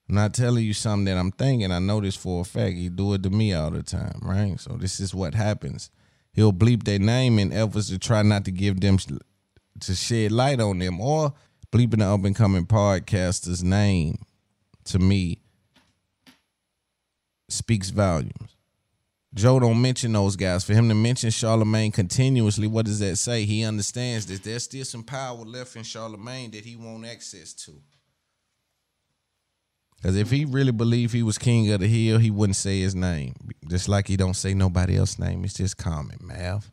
I'm 0.09 0.14
not 0.14 0.34
telling 0.34 0.64
you 0.64 0.72
something 0.72 1.05
that 1.07 1.18
I'm 1.18 1.32
thinking. 1.32 1.70
I 1.70 1.80
know 1.80 2.00
this 2.00 2.16
for 2.16 2.42
a 2.42 2.44
fact. 2.44 2.76
He 2.76 2.88
do 2.88 3.14
it 3.14 3.22
to 3.24 3.30
me 3.30 3.52
all 3.52 3.70
the 3.70 3.82
time, 3.82 4.20
right? 4.22 4.59
So 4.59 4.76
this 4.78 5.00
is 5.00 5.14
what 5.14 5.34
happens. 5.34 5.90
He'll 6.32 6.52
bleep 6.52 6.84
their 6.84 6.98
name 6.98 7.38
in 7.38 7.52
efforts 7.52 7.88
to 7.88 7.98
try 7.98 8.22
not 8.22 8.44
to 8.46 8.50
give 8.50 8.80
them 8.80 8.98
to 9.80 9.94
shed 9.94 10.32
light 10.32 10.61
on 10.61 10.78
them 10.78 11.00
or 11.00 11.32
bleeping 11.70 11.98
the 11.98 12.07
up 12.07 12.24
and 12.24 12.36
coming 12.36 12.66
podcaster's 12.66 13.62
name 13.62 14.18
to 14.84 14.98
me 14.98 15.40
speaks 17.48 17.90
volumes. 17.90 18.53
Joe 19.35 19.59
don't 19.59 19.82
mention 19.82 20.12
those 20.12 20.37
guys. 20.37 20.62
For 20.62 20.74
him 20.74 20.89
to 20.89 20.95
mention 20.95 21.30
Charlemagne 21.30 21.91
continuously, 21.91 22.68
what 22.68 22.87
does 22.87 23.01
that 23.01 23.16
say? 23.16 23.45
He 23.45 23.64
understands 23.64 24.26
that 24.26 24.45
there's 24.45 24.62
still 24.62 24.85
some 24.85 25.03
power 25.03 25.45
left 25.45 25.74
in 25.74 25.82
Charlemagne 25.82 26.53
that 26.53 26.64
he 26.64 26.76
won't 26.76 27.05
access 27.05 27.53
to. 27.55 27.72
Because 29.97 30.16
if 30.16 30.30
he 30.30 30.45
really 30.45 30.70
believed 30.70 31.12
he 31.12 31.22
was 31.24 31.37
king 31.37 31.68
of 31.72 31.80
the 31.80 31.89
hill, 31.89 32.18
he 32.18 32.30
wouldn't 32.30 32.57
say 32.57 32.80
his 32.80 32.95
name. 32.95 33.35
Just 33.66 33.89
like 33.89 34.07
he 34.07 34.16
don't 34.16 34.35
say 34.35 34.55
nobody 34.55 34.97
else's 34.97 35.18
name. 35.18 35.45
It's 35.45 35.55
just 35.55 35.78
common, 35.78 36.18
Mav. 36.20 36.70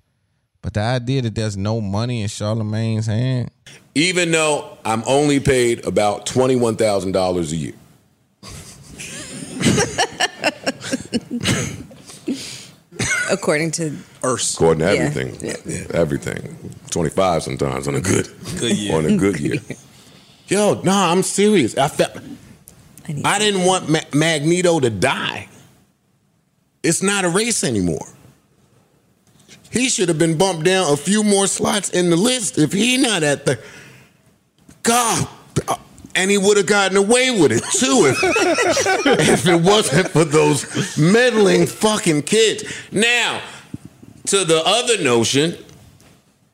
But 0.61 0.75
the 0.75 0.81
idea 0.81 1.23
that 1.23 1.33
there's 1.33 1.57
no 1.57 1.81
money 1.81 2.21
in 2.21 2.27
Charlemagne's 2.27 3.07
hand. 3.07 3.49
Even 3.95 4.31
though 4.31 4.77
I'm 4.85 5.01
only 5.07 5.39
paid 5.39 5.85
about 5.87 6.27
twenty-one 6.27 6.75
thousand 6.75 7.13
dollars 7.13 7.51
a 7.51 7.55
year. 7.55 7.73
According 13.31 13.71
to 13.71 13.95
Earth. 14.23 14.53
According 14.55 14.79
to 14.87 14.93
Yeah. 14.95 15.01
everything. 15.01 15.87
Everything. 15.93 16.57
25 16.89 17.43
sometimes 17.43 17.87
on 17.87 17.95
a 17.95 18.01
good 18.01 18.27
Good 18.59 18.77
year. 18.77 18.95
On 18.95 19.05
a 19.05 19.15
good 19.17 19.39
year. 19.39 19.55
Yo, 20.47 20.81
nah, 20.83 21.11
I'm 21.11 21.23
serious. 21.23 21.77
I 21.77 21.87
felt 21.87 22.17
I 23.23 23.39
didn't 23.39 23.63
want 23.65 23.89
Ma- 23.89 23.99
Magneto 24.13 24.79
to 24.79 24.89
die. 24.89 25.47
It's 26.83 27.01
not 27.01 27.23
a 27.25 27.29
race 27.29 27.63
anymore. 27.63 28.05
He 29.71 29.87
should 29.87 30.09
have 30.09 30.17
been 30.19 30.37
bumped 30.37 30.65
down 30.65 30.91
a 30.91 30.97
few 30.97 31.23
more 31.23 31.47
slots 31.47 31.89
in 31.91 32.09
the 32.09 32.17
list 32.17 32.57
if 32.57 32.73
he 32.73 32.97
not 32.97 33.23
at 33.23 33.45
the 33.45 33.59
God. 34.83 35.27
Uh, 35.67 35.75
And 36.13 36.29
he 36.29 36.37
would 36.37 36.57
have 36.57 36.65
gotten 36.65 36.97
away 36.97 37.31
with 37.31 37.51
it 37.51 37.63
too 37.71 38.05
if, 38.05 38.17
if 39.19 39.47
it 39.47 39.61
wasn't 39.61 40.09
for 40.09 40.25
those 40.25 40.97
meddling 40.97 41.65
fucking 41.65 42.23
kids. 42.23 42.63
Now, 42.91 43.41
to 44.27 44.43
the 44.43 44.61
other 44.65 45.01
notion 45.01 45.57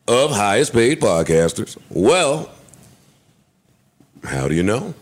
of 0.08 0.32
highest 0.32 0.74
paid 0.74 1.01
podcasters. 1.01 1.78
Well, 1.89 2.49
how 4.24 4.47
do 4.47 4.55
you 4.55 4.64
know? 4.64 4.93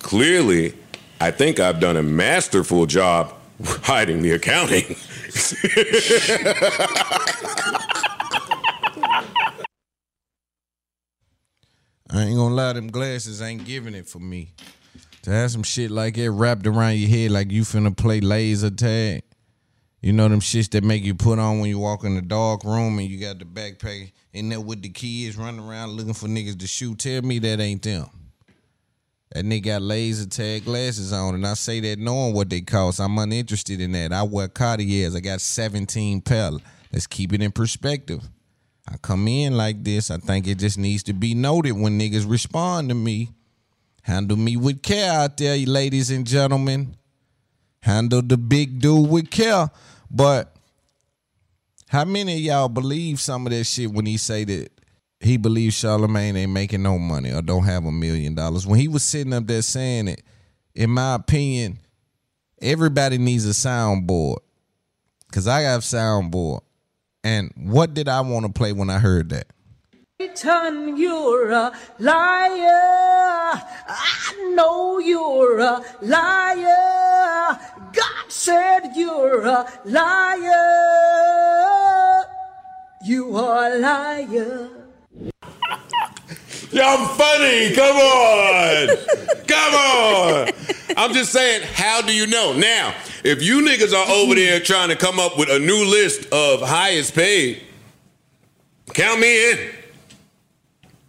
Clearly, 0.00 0.74
I 1.20 1.30
think 1.30 1.60
I've 1.60 1.80
done 1.80 1.96
a 1.96 2.02
masterful 2.02 2.86
job 2.86 3.34
hiding 3.64 4.22
the 4.22 4.32
accounting. 4.32 4.96
I 12.12 12.22
ain't 12.22 12.36
gonna 12.36 12.54
lie, 12.54 12.72
them 12.72 12.88
glasses 12.88 13.40
ain't 13.40 13.64
giving 13.64 13.94
it 13.94 14.08
for 14.08 14.18
me. 14.18 14.52
To 15.22 15.30
have 15.30 15.50
some 15.50 15.62
shit 15.62 15.90
like 15.90 16.18
it 16.18 16.30
wrapped 16.30 16.66
around 16.66 16.96
your 16.96 17.08
head 17.08 17.30
like 17.30 17.52
you 17.52 17.62
finna 17.62 17.96
play 17.96 18.20
laser 18.20 18.70
tag. 18.70 19.22
You 20.00 20.12
know 20.12 20.28
them 20.28 20.40
shits 20.40 20.70
that 20.70 20.82
make 20.82 21.04
you 21.04 21.14
put 21.14 21.38
on 21.38 21.60
when 21.60 21.68
you 21.68 21.78
walk 21.78 22.04
in 22.04 22.14
the 22.14 22.22
dark 22.22 22.64
room 22.64 22.98
and 22.98 23.08
you 23.08 23.20
got 23.20 23.38
the 23.38 23.44
backpack 23.44 24.12
in 24.32 24.48
there 24.48 24.60
with 24.60 24.82
the 24.82 24.88
kids 24.88 25.36
running 25.36 25.60
around 25.60 25.90
looking 25.90 26.14
for 26.14 26.26
niggas 26.26 26.58
to 26.60 26.66
shoot. 26.66 26.98
Tell 26.98 27.22
me 27.22 27.38
that 27.40 27.60
ain't 27.60 27.82
them. 27.82 28.08
That 29.32 29.44
nigga 29.44 29.64
got 29.64 29.82
laser 29.82 30.26
tag 30.26 30.64
glasses 30.64 31.12
on, 31.12 31.36
and 31.36 31.46
I 31.46 31.54
say 31.54 31.78
that 31.80 32.00
knowing 32.00 32.34
what 32.34 32.50
they 32.50 32.62
cost. 32.62 32.98
I'm 32.98 33.16
uninterested 33.18 33.80
in 33.80 33.92
that. 33.92 34.12
I 34.12 34.24
wear 34.24 34.48
Cartiers. 34.48 35.14
I 35.14 35.20
got 35.20 35.40
17 35.40 36.22
pair. 36.22 36.50
Let's 36.92 37.06
keep 37.06 37.32
it 37.32 37.42
in 37.42 37.52
perspective. 37.52 38.28
I 38.88 38.96
come 38.96 39.28
in 39.28 39.56
like 39.56 39.84
this. 39.84 40.10
I 40.10 40.18
think 40.18 40.46
it 40.46 40.58
just 40.58 40.78
needs 40.78 41.02
to 41.04 41.12
be 41.12 41.34
noted 41.34 41.72
when 41.72 41.98
niggas 41.98 42.28
respond 42.28 42.88
to 42.88 42.94
me. 42.94 43.30
Handle 44.02 44.36
me 44.36 44.56
with 44.56 44.82
care 44.82 45.12
out 45.12 45.36
there, 45.36 45.54
you 45.54 45.66
ladies 45.66 46.10
and 46.10 46.26
gentlemen. 46.26 46.96
Handle 47.82 48.22
the 48.22 48.36
big 48.36 48.80
dude 48.80 49.08
with 49.08 49.30
care. 49.30 49.70
But 50.10 50.54
how 51.88 52.04
many 52.04 52.34
of 52.34 52.40
y'all 52.40 52.68
believe 52.68 53.20
some 53.20 53.46
of 53.46 53.52
that 53.52 53.64
shit 53.64 53.90
when 53.90 54.06
he 54.06 54.16
say 54.16 54.44
that 54.44 54.70
he 55.20 55.36
believes 55.36 55.74
Charlemagne 55.74 56.36
ain't 56.36 56.52
making 56.52 56.82
no 56.82 56.98
money 56.98 57.32
or 57.32 57.42
don't 57.42 57.64
have 57.64 57.84
a 57.84 57.92
million 57.92 58.34
dollars? 58.34 58.66
When 58.66 58.78
he 58.80 58.88
was 58.88 59.02
sitting 59.02 59.32
up 59.32 59.46
there 59.46 59.62
saying 59.62 60.08
it, 60.08 60.22
in 60.74 60.90
my 60.90 61.14
opinion, 61.14 61.78
everybody 62.60 63.18
needs 63.18 63.46
a 63.46 63.50
soundboard. 63.50 64.38
Cause 65.32 65.46
I 65.46 65.60
have 65.60 65.82
soundboard. 65.82 66.60
And 67.22 67.52
what 67.56 67.94
did 67.94 68.08
I 68.08 68.20
want 68.22 68.46
to 68.46 68.52
play 68.52 68.72
when 68.72 68.88
I 68.90 68.98
heard 68.98 69.28
that? 69.30 69.46
Satan, 70.18 70.96
you're 70.96 71.50
a 71.50 71.72
liar. 71.98 73.62
I 73.88 74.52
know 74.54 74.98
you're 74.98 75.60
a 75.60 75.82
liar. 76.02 77.58
God 77.92 78.24
said 78.28 78.90
you're 78.94 79.46
a 79.46 79.66
liar. 79.84 80.64
You 83.04 83.36
are 83.36 83.72
a 83.72 83.78
liar. 83.78 84.68
Y'all 86.72 87.06
funny. 87.08 87.74
Come 87.74 87.96
on. 87.96 88.96
Come 89.46 89.74
on. 89.74 90.48
I'm 90.96 91.12
just 91.12 91.32
saying, 91.32 91.62
how 91.74 92.00
do 92.00 92.14
you 92.14 92.26
know? 92.26 92.52
Now, 92.52 92.94
if 93.24 93.42
you 93.42 93.60
niggas 93.60 93.92
are 93.92 94.08
over 94.10 94.34
there 94.34 94.60
trying 94.60 94.88
to 94.90 94.96
come 94.96 95.18
up 95.18 95.36
with 95.36 95.50
a 95.50 95.58
new 95.58 95.84
list 95.84 96.32
of 96.32 96.62
highest 96.62 97.14
paid, 97.14 97.62
count 98.94 99.20
me 99.20 99.52
in. 99.52 99.70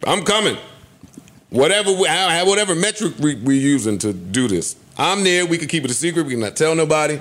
I'm 0.04 0.24
coming. 0.24 0.56
Whatever 1.50 1.92
we, 1.92 2.08
how, 2.08 2.44
whatever 2.46 2.74
metric 2.74 3.14
we, 3.20 3.36
we 3.36 3.58
using 3.58 3.98
to 3.98 4.12
do 4.12 4.48
this. 4.48 4.74
I'm 4.96 5.22
there. 5.22 5.46
We 5.46 5.58
can 5.58 5.68
keep 5.68 5.84
it 5.84 5.90
a 5.90 5.94
secret. 5.94 6.24
We 6.24 6.32
can 6.32 6.40
not 6.40 6.56
tell 6.56 6.74
nobody. 6.74 7.20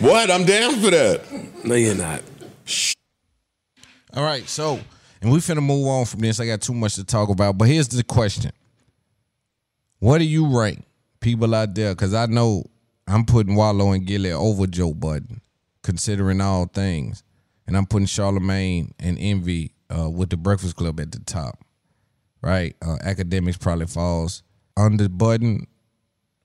What? 0.00 0.30
I'm 0.30 0.44
down 0.44 0.80
for 0.80 0.90
that. 0.90 1.64
No, 1.64 1.74
you're 1.74 1.94
not. 1.94 2.22
All 4.16 4.22
right, 4.24 4.48
so 4.48 4.78
and 5.20 5.32
we 5.32 5.38
finna 5.38 5.62
move 5.62 5.86
on 5.88 6.04
from 6.04 6.20
this. 6.20 6.38
I 6.38 6.46
got 6.46 6.60
too 6.60 6.74
much 6.74 6.94
to 6.96 7.04
talk 7.04 7.28
about, 7.30 7.58
but 7.58 7.68
here's 7.68 7.88
the 7.88 8.04
question: 8.04 8.52
What 9.98 10.18
do 10.18 10.24
you 10.24 10.46
rank 10.56 10.84
people 11.20 11.54
out 11.54 11.74
there? 11.74 11.92
Because 11.94 12.14
I 12.14 12.26
know 12.26 12.64
I'm 13.08 13.24
putting 13.24 13.56
Wallo 13.56 13.92
and 13.92 14.06
Gillie 14.06 14.30
over 14.32 14.66
Joe 14.66 14.94
Budden, 14.94 15.40
considering 15.82 16.40
all 16.40 16.66
things, 16.66 17.24
and 17.66 17.76
I'm 17.76 17.86
putting 17.86 18.06
Charlemagne 18.06 18.94
and 19.00 19.18
Envy 19.18 19.72
uh, 19.90 20.08
with 20.08 20.30
the 20.30 20.36
Breakfast 20.36 20.76
Club 20.76 21.00
at 21.00 21.10
the 21.10 21.20
top. 21.20 21.58
Right? 22.40 22.76
Uh, 22.82 22.98
Akademiks 23.04 23.58
probably 23.58 23.86
falls 23.86 24.42
under 24.76 25.08
Budden. 25.08 25.66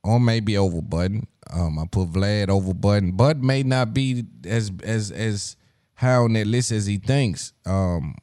or 0.03 0.19
maybe 0.19 0.57
over 0.57 0.81
Budden. 0.81 1.27
Um, 1.51 1.77
I 1.77 1.85
put 1.85 2.11
Vlad 2.13 2.49
over 2.49 2.73
Budden. 2.73 3.11
Bud 3.11 3.43
may 3.43 3.63
not 3.63 3.93
be 3.93 4.23
as 4.45 4.71
as 4.83 5.11
as 5.11 5.55
high 5.99 6.15
on 6.15 6.33
that 6.33 6.47
list 6.47 6.71
as 6.71 6.85
he 6.85 6.97
thinks. 6.97 7.53
Um, 7.65 8.15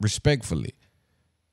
respectfully, 0.00 0.74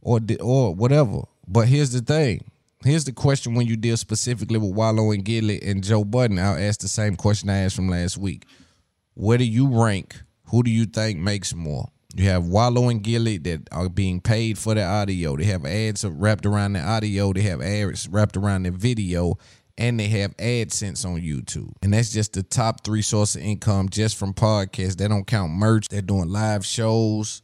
or 0.01 0.20
or 0.41 0.76
whatever. 0.76 1.22
But 1.47 1.68
here's 1.68 1.91
the 1.91 2.01
thing. 2.01 2.51
Here's 2.84 3.06
the 3.06 3.14
question 3.14 3.56
when 3.56 3.66
you 3.66 3.78
deal 3.78 3.97
specifically 3.97 4.60
with 4.60 4.76
Wallo 4.76 5.12
and 5.12 5.24
Gillie 5.24 5.62
and 5.64 5.84
Joe 5.84 6.03
Budden. 6.03 6.38
I'll 6.38 6.58
ask 6.58 6.82
the 6.82 6.88
same 6.88 7.16
question 7.16 7.49
I 7.49 7.60
asked 7.60 7.76
from 7.76 7.89
last 7.89 8.18
week. 8.18 8.45
Where 9.16 9.38
do 9.38 9.43
you 9.43 9.68
rank? 9.68 10.22
Who 10.51 10.62
do 10.62 10.70
you 10.70 10.86
think 10.86 11.18
makes 11.20 11.56
more? 11.56 11.88
You 12.16 12.30
have 12.30 12.45
Wallo 12.45 12.89
and 12.89 13.01
Gillie 13.01 13.39
that 13.39 13.68
are 13.72 13.89
being 13.89 14.22
paid 14.22 14.58
for 14.58 14.76
their 14.76 14.88
audio. 14.88 15.36
They 15.36 15.45
have 15.45 15.66
ads 15.66 16.06
wrapped 16.06 16.45
around 16.45 16.74
their 16.74 16.86
audio. 16.86 17.34
They 17.34 17.41
have 17.41 17.62
ads 17.62 18.08
wrapped 18.08 18.38
around 18.38 18.64
their 18.64 18.72
video. 18.72 19.38
And 19.78 19.99
they 19.99 20.07
have 20.07 20.38
AdSense 20.38 21.05
on 21.05 21.19
YouTube. 21.19 21.73
And 21.82 21.93
that's 21.93 22.11
just 22.11 22.34
the 22.34 22.43
top 22.43 22.86
three 22.86 23.01
source 23.01 23.36
of 23.36 23.41
income 23.41 23.89
just 23.89 24.15
from 24.15 24.34
podcasts. 24.34 24.95
They 24.95 25.07
don't 25.07 25.28
count 25.28 25.51
merch. 25.51 25.89
They're 25.89 26.01
doing 26.01 26.30
live 26.30 26.65
shows. 26.65 27.41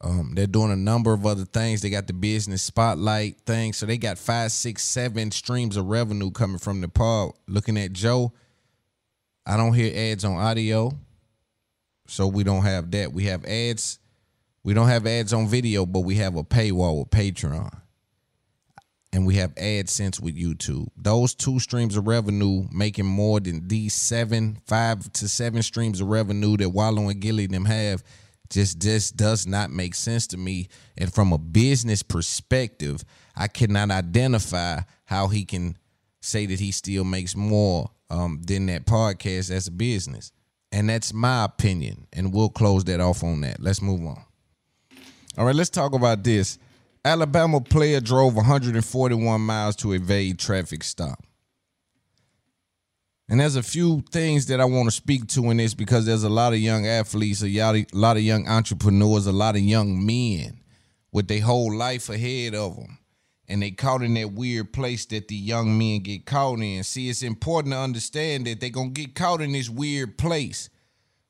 Um, 0.00 0.32
they're 0.34 0.46
doing 0.46 0.70
a 0.70 0.76
number 0.76 1.12
of 1.12 1.26
other 1.26 1.44
things. 1.44 1.80
They 1.80 1.90
got 1.90 2.06
the 2.06 2.12
business 2.12 2.62
spotlight 2.62 3.40
thing. 3.46 3.72
So 3.72 3.86
they 3.86 3.98
got 3.98 4.18
five, 4.18 4.52
six, 4.52 4.82
seven 4.84 5.30
streams 5.30 5.76
of 5.76 5.86
revenue 5.86 6.30
coming 6.30 6.58
from 6.58 6.80
the 6.80 6.88
pod. 6.88 7.32
Looking 7.46 7.76
at 7.78 7.92
Joe, 7.92 8.32
I 9.46 9.56
don't 9.56 9.72
hear 9.72 9.92
ads 10.12 10.24
on 10.24 10.36
audio. 10.36 10.92
So 12.06 12.26
we 12.26 12.44
don't 12.44 12.62
have 12.62 12.90
that. 12.92 13.12
We 13.12 13.24
have 13.24 13.44
ads. 13.44 13.98
We 14.62 14.74
don't 14.74 14.88
have 14.88 15.06
ads 15.06 15.32
on 15.32 15.46
video, 15.46 15.86
but 15.86 16.00
we 16.00 16.16
have 16.16 16.36
a 16.36 16.44
paywall 16.44 16.98
with 16.98 17.10
Patreon. 17.10 17.72
And 19.12 19.26
we 19.26 19.36
have 19.36 19.54
AdSense 19.54 20.20
with 20.20 20.36
YouTube. 20.36 20.88
Those 20.96 21.34
two 21.34 21.58
streams 21.60 21.96
of 21.96 22.06
revenue 22.06 22.64
making 22.70 23.06
more 23.06 23.40
than 23.40 23.66
these 23.66 23.94
seven, 23.94 24.58
five 24.66 25.10
to 25.14 25.28
seven 25.28 25.62
streams 25.62 26.00
of 26.00 26.08
revenue 26.08 26.56
that 26.58 26.68
Wallo 26.68 27.08
and 27.08 27.20
Gillie 27.20 27.46
them 27.46 27.64
have 27.64 28.04
just 28.50 28.78
just 28.78 29.16
does 29.16 29.46
not 29.46 29.70
make 29.70 29.94
sense 29.94 30.26
to 30.28 30.36
me. 30.36 30.68
And 30.96 31.12
from 31.12 31.32
a 31.32 31.38
business 31.38 32.02
perspective, 32.02 33.04
I 33.36 33.48
cannot 33.48 33.90
identify 33.90 34.80
how 35.04 35.28
he 35.28 35.44
can 35.44 35.76
say 36.20 36.46
that 36.46 36.60
he 36.60 36.72
still 36.72 37.04
makes 37.04 37.36
more 37.36 37.90
um, 38.10 38.40
than 38.44 38.66
that 38.66 38.86
podcast 38.86 39.50
as 39.50 39.68
a 39.68 39.70
business. 39.70 40.32
And 40.72 40.88
that's 40.88 41.14
my 41.14 41.44
opinion. 41.44 42.06
And 42.12 42.32
we'll 42.32 42.50
close 42.50 42.84
that 42.84 43.00
off 43.00 43.22
on 43.22 43.40
that. 43.42 43.60
Let's 43.60 43.80
move 43.80 44.00
on. 44.00 44.22
All 45.36 45.46
right, 45.46 45.54
let's 45.54 45.70
talk 45.70 45.94
about 45.94 46.24
this. 46.24 46.58
Alabama 47.04 47.60
player 47.60 48.00
drove 48.00 48.34
141 48.34 49.40
miles 49.40 49.76
to 49.76 49.92
evade 49.92 50.38
traffic 50.38 50.82
stop. 50.82 51.22
And 53.28 53.40
there's 53.40 53.56
a 53.56 53.62
few 53.62 54.02
things 54.10 54.46
that 54.46 54.60
I 54.60 54.64
want 54.64 54.86
to 54.86 54.90
speak 54.90 55.26
to 55.28 55.50
in 55.50 55.58
this 55.58 55.74
because 55.74 56.06
there's 56.06 56.24
a 56.24 56.30
lot 56.30 56.54
of 56.54 56.58
young 56.60 56.86
athletes, 56.86 57.42
a 57.42 57.86
lot 57.92 58.16
of, 58.16 58.22
young 58.22 58.48
entrepreneurs, 58.48 59.26
a 59.26 59.32
lot 59.32 59.54
of 59.54 59.60
young 59.60 60.04
men 60.04 60.60
with 61.12 61.28
their 61.28 61.42
whole 61.42 61.74
life 61.74 62.08
ahead 62.08 62.54
of 62.54 62.76
them. 62.76 62.98
And 63.46 63.62
they 63.62 63.70
caught 63.70 64.02
in 64.02 64.14
that 64.14 64.32
weird 64.32 64.72
place 64.72 65.04
that 65.06 65.28
the 65.28 65.34
young 65.34 65.76
men 65.78 66.00
get 66.00 66.26
caught 66.26 66.60
in. 66.60 66.82
See, 66.84 67.08
it's 67.08 67.22
important 67.22 67.72
to 67.74 67.78
understand 67.78 68.46
that 68.46 68.60
they're 68.60 68.70
going 68.70 68.94
to 68.94 69.00
get 69.02 69.14
caught 69.14 69.40
in 69.40 69.52
this 69.52 69.70
weird 69.70 70.16
place 70.16 70.70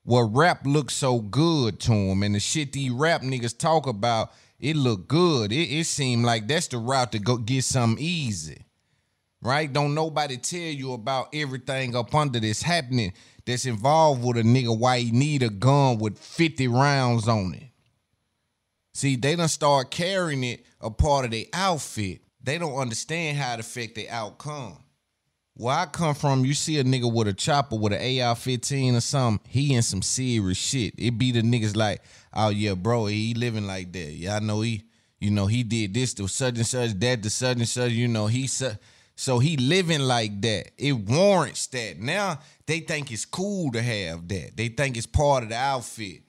where 0.04 0.24
rap 0.24 0.66
looks 0.66 0.94
so 0.94 1.20
good 1.20 1.80
to 1.80 1.90
them. 1.90 2.22
And 2.22 2.34
the 2.34 2.40
shit 2.40 2.72
these 2.72 2.90
rap 2.90 3.22
niggas 3.22 3.58
talk 3.58 3.86
about, 3.86 4.32
it 4.58 4.76
looked 4.76 5.08
good. 5.08 5.52
It, 5.52 5.70
it 5.70 5.84
seemed 5.84 6.24
like 6.24 6.48
that's 6.48 6.68
the 6.68 6.78
route 6.78 7.12
to 7.12 7.18
go 7.18 7.36
get 7.36 7.64
something 7.64 8.02
easy 8.02 8.64
right? 9.42 9.72
Don't 9.72 9.94
nobody 9.94 10.36
tell 10.36 10.60
you 10.60 10.92
about 10.92 11.28
everything 11.32 11.94
up 11.94 12.14
under 12.14 12.40
this 12.40 12.62
happening 12.62 13.12
that's 13.44 13.66
involved 13.66 14.24
with 14.24 14.36
a 14.36 14.42
nigga 14.42 14.76
why 14.76 15.00
he 15.00 15.10
need 15.10 15.42
a 15.42 15.50
gun 15.50 15.98
with 15.98 16.18
50 16.18 16.68
rounds 16.68 17.28
on 17.28 17.54
it. 17.54 17.70
See, 18.94 19.16
they 19.16 19.36
done 19.36 19.48
start 19.48 19.90
carrying 19.90 20.42
it 20.42 20.64
a 20.80 20.90
part 20.90 21.24
of 21.24 21.30
their 21.30 21.44
outfit. 21.52 22.20
They 22.42 22.58
don't 22.58 22.76
understand 22.76 23.36
how 23.38 23.54
it 23.54 23.60
affect 23.60 23.94
the 23.94 24.08
outcome. 24.08 24.78
Where 25.54 25.74
I 25.74 25.86
come 25.86 26.14
from, 26.14 26.44
you 26.44 26.54
see 26.54 26.78
a 26.78 26.84
nigga 26.84 27.12
with 27.12 27.26
a 27.26 27.32
chopper 27.32 27.76
with 27.76 27.92
an 27.92 27.98
AR-15 27.98 28.96
or 28.96 29.00
something, 29.00 29.48
he 29.48 29.74
in 29.74 29.82
some 29.82 30.02
serious 30.02 30.56
shit. 30.56 30.94
It 30.96 31.18
be 31.18 31.32
the 31.32 31.42
niggas 31.42 31.76
like, 31.76 32.00
oh 32.34 32.48
yeah, 32.50 32.74
bro, 32.74 33.06
he 33.06 33.34
living 33.34 33.66
like 33.66 33.92
that. 33.92 34.12
Yeah, 34.12 34.36
I 34.36 34.38
know 34.40 34.60
he, 34.60 34.84
you 35.20 35.30
know, 35.30 35.46
he 35.46 35.62
did 35.62 35.94
this 35.94 36.14
to 36.14 36.28
such 36.28 36.56
and 36.56 36.66
such, 36.66 36.98
that 37.00 37.22
to 37.22 37.30
such 37.30 37.56
and 37.56 37.68
such, 37.68 37.92
you 37.92 38.08
know, 38.08 38.26
he 38.26 38.46
su- 38.46 38.76
so 39.16 39.40
he 39.40 39.56
living 39.56 40.00
like 40.00 40.40
that. 40.42 40.70
It 40.78 40.92
warrants 40.92 41.66
that. 41.68 41.98
Now 41.98 42.38
they 42.66 42.80
think 42.80 43.10
it's 43.10 43.24
cool 43.24 43.72
to 43.72 43.82
have 43.82 44.28
that. 44.28 44.56
They 44.56 44.68
think 44.68 44.96
it's 44.96 45.06
part 45.06 45.42
of 45.42 45.48
the 45.48 45.56
outfit. 45.56 46.22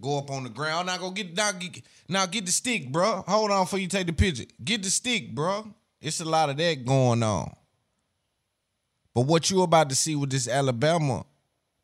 Go 0.00 0.18
up 0.18 0.30
on 0.30 0.44
the 0.44 0.50
ground. 0.50 0.86
Now 0.86 0.96
go 0.98 1.10
get 1.10 1.36
now 1.36 1.52
get 1.52 1.80
now 2.08 2.26
get 2.26 2.46
the 2.46 2.52
stick, 2.52 2.90
bro. 2.90 3.24
Hold 3.26 3.50
on 3.50 3.64
before 3.64 3.78
you 3.78 3.88
take 3.88 4.06
the 4.06 4.12
picture. 4.12 4.44
Get 4.62 4.82
the 4.82 4.90
stick, 4.90 5.34
bro. 5.34 5.72
It's 6.00 6.20
a 6.20 6.24
lot 6.24 6.50
of 6.50 6.56
that 6.56 6.84
going 6.84 7.22
on. 7.22 7.54
But 9.14 9.22
what 9.22 9.50
you 9.50 9.62
about 9.62 9.88
to 9.90 9.96
see 9.96 10.14
with 10.14 10.30
this 10.30 10.48
Alabama 10.48 11.24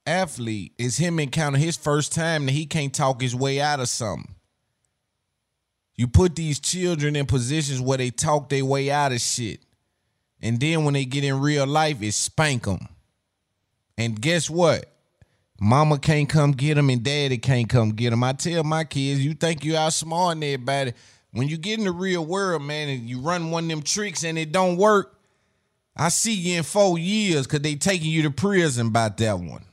athlete 0.07 0.73
is 0.79 0.97
him 0.97 1.19
encounter 1.19 1.59
his 1.59 1.77
first 1.77 2.13
time 2.13 2.47
that 2.47 2.53
he 2.53 2.67
can't 2.67 2.95
talk 2.95 3.21
his 3.21 3.35
way 3.35 3.61
out 3.61 3.81
of 3.81 3.89
something. 3.89 4.35
You 5.97 6.09
put 6.09 6.35
these 6.35 6.59
children 6.59 7.15
in 7.17 7.27
positions 7.27 7.81
where 7.81 7.99
they 7.99 8.11
talk 8.11 8.49
their 8.49 8.65
way 8.65 8.91
out 8.91 9.13
of 9.13 9.21
shit. 9.21 9.61
And 10.43 10.59
then 10.61 10.85
when 10.85 10.95
they 10.95 11.05
get 11.05 11.25
in 11.25 11.41
real 11.41 11.67
life, 11.67 12.03
it 12.03 12.13
spank 12.13 12.65
them. 12.65 12.89
And 13.97 14.21
guess 14.21 14.51
what? 14.51 14.87
Mama 15.61 15.99
can't 15.99 16.29
come 16.29 16.53
get 16.53 16.75
them 16.75 16.91
and 16.91 17.03
daddy 17.03 17.39
can't 17.39 17.69
come 17.69 17.91
get 17.91 18.11
them. 18.11 18.25
I 18.25 18.33
tell 18.33 18.65
my 18.65 18.85
kids, 18.85 19.25
you 19.25 19.35
think 19.35 19.65
you 19.65 19.75
outsmarting 19.75 20.43
everybody. 20.43 20.93
When 21.31 21.49
you 21.49 21.57
get 21.57 21.79
in 21.79 21.85
the 21.85 21.93
real 21.93 22.25
world, 22.25 22.63
man, 22.63 22.89
and 22.89 23.09
you 23.09 23.21
run 23.21 23.51
one 23.51 23.65
of 23.65 23.71
them 23.71 23.83
tricks 23.83 24.25
and 24.25 24.37
it 24.37 24.53
don't 24.53 24.77
work, 24.77 25.19
I 25.97 26.09
see 26.09 26.35
you 26.35 26.59
in 26.59 26.65
four 26.65 26.99
years 26.99 27.47
because 27.47 27.61
they 27.61 27.77
taking 27.77 28.11
you 28.11 28.23
to 28.23 28.31
prison 28.31 28.89
about 28.89 29.17
that 29.19 29.39
one. 29.39 29.65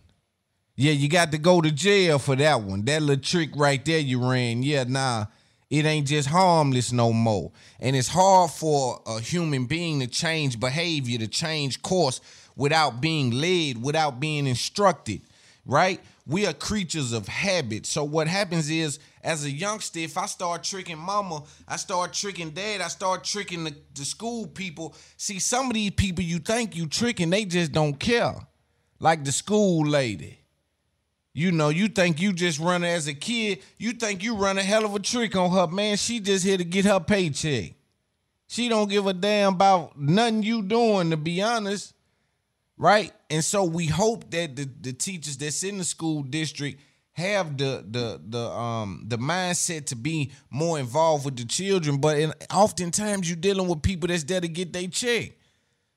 Yeah, 0.76 0.94
you 0.94 1.10
got 1.10 1.32
to 1.32 1.38
go 1.38 1.62
to 1.62 1.72
jail 1.72 2.18
for 2.18 2.36
that 2.38 2.62
one. 2.62 2.86
That 2.86 3.02
little 3.02 3.22
trick 3.22 3.52
right 3.56 3.84
there 3.84 4.00
you 4.00 4.28
ran. 4.28 4.64
Yeah, 4.64 4.86
nah, 4.86 5.26
it 5.70 5.86
ain't 5.86 6.08
just 6.08 6.30
harmless 6.30 6.92
no 6.92 7.14
more. 7.14 7.52
And 7.80 7.96
it's 7.96 8.08
hard 8.08 8.52
for 8.52 9.02
a 9.06 9.20
human 9.20 9.66
being 9.66 10.00
to 10.00 10.08
change 10.08 10.60
behavior, 10.60 11.20
to 11.20 11.28
change 11.28 11.82
course 11.82 12.22
without 12.56 13.02
being 13.02 13.32
led, 13.32 13.82
without 13.82 14.20
being 14.20 14.48
instructed, 14.48 15.22
right? 15.66 16.02
We 16.26 16.46
are 16.46 16.54
creatures 16.54 17.12
of 17.14 17.28
habit. 17.28 17.86
So 17.86 18.04
what 18.04 18.28
happens 18.28 18.70
is, 18.70 19.00
as 19.24 19.44
a 19.44 19.52
youngster, 19.52 20.00
if 20.00 20.18
I 20.18 20.26
start 20.26 20.64
tricking 20.64 20.98
mama, 20.98 21.44
I 21.68 21.76
start 21.76 22.14
tricking 22.14 22.52
dad, 22.52 22.82
I 22.82 22.88
start 22.88 23.24
tricking 23.24 23.64
the, 23.66 23.76
the 23.94 24.06
school 24.06 24.48
people. 24.48 24.96
See, 25.18 25.40
some 25.40 25.68
of 25.68 25.74
these 25.74 25.92
people 25.92 26.24
you 26.24 26.40
think 26.40 26.76
you 26.76 26.88
tricking, 26.88 27.30
they 27.30 27.46
just 27.46 27.72
don't 27.72 28.00
care. 28.00 28.36
Like 29.00 29.24
the 29.24 29.32
school 29.32 29.86
lady. 29.86 30.41
You 31.34 31.52
know, 31.52 31.70
you 31.70 31.88
think 31.88 32.20
you 32.22 32.34
just 32.34 32.60
run 32.60 32.82
her 32.82 32.88
as 32.88 33.08
a 33.08 33.14
kid, 33.14 33.60
you 33.78 33.94
think 33.94 34.22
you 34.22 34.36
run 34.36 34.58
a 34.58 34.64
hell 34.64 34.84
of 34.84 34.94
a 34.96 35.00
trick 35.00 35.36
on 35.36 35.52
her, 35.52 35.68
man. 35.68 35.96
She 35.98 36.20
just 36.20 36.46
here 36.46 36.58
to 36.58 36.66
get 36.66 36.86
her 36.86 37.00
paycheck. 37.00 37.74
She 38.48 38.68
don't 38.68 38.90
give 38.90 39.08
a 39.08 39.14
damn 39.14 39.54
about 39.54 39.98
nothing 39.98 40.44
you 40.44 40.62
doing, 40.62 41.10
to 41.12 41.18
be 41.18 41.42
honest. 41.42 41.94
Right? 42.78 43.14
And 43.30 43.46
so 43.46 43.64
we 43.64 43.86
hope 43.86 44.30
that 44.32 44.56
the, 44.56 44.70
the 44.82 44.92
teachers 44.92 45.38
that's 45.38 45.64
in 45.64 45.78
the 45.78 45.84
school 45.86 46.24
district 46.24 46.82
have 47.14 47.58
the 47.58 47.86
the 47.90 48.20
the 48.28 48.50
um 48.50 49.04
the 49.08 49.18
mindset 49.18 49.86
to 49.86 49.96
be 49.96 50.32
more 50.50 50.80
involved 50.80 51.26
with 51.26 51.38
the 51.38 51.46
children. 51.46 51.98
But 51.98 52.18
in, 52.20 52.34
oftentimes 52.54 53.30
you're 53.30 53.38
dealing 53.38 53.68
with 53.68 53.82
people 53.82 54.08
that's 54.08 54.24
there 54.24 54.42
to 54.42 54.48
get 54.48 54.74
their 54.74 54.88
check. 54.88 55.34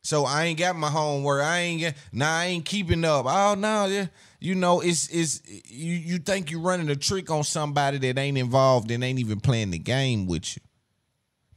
So 0.04 0.26
I 0.26 0.44
ain't 0.44 0.58
got 0.58 0.76
my 0.76 0.90
homework. 0.90 1.42
I 1.42 1.60
ain't 1.60 1.80
get 1.80 1.96
nah, 2.12 2.40
I 2.40 2.44
ain't 2.46 2.66
keeping 2.66 3.04
up. 3.06 3.24
Oh 3.26 3.54
no, 3.54 3.86
yeah. 3.86 4.06
You 4.38 4.54
know, 4.54 4.80
it's 4.80 5.08
it's 5.08 5.40
you 5.66 5.94
you 5.94 6.18
think 6.18 6.50
you're 6.50 6.60
running 6.60 6.90
a 6.90 6.96
trick 6.96 7.30
on 7.30 7.42
somebody 7.42 7.96
that 7.96 8.18
ain't 8.18 8.36
involved 8.36 8.90
and 8.90 9.02
ain't 9.02 9.18
even 9.18 9.40
playing 9.40 9.70
the 9.70 9.78
game 9.78 10.26
with 10.26 10.56
you. 10.56 10.62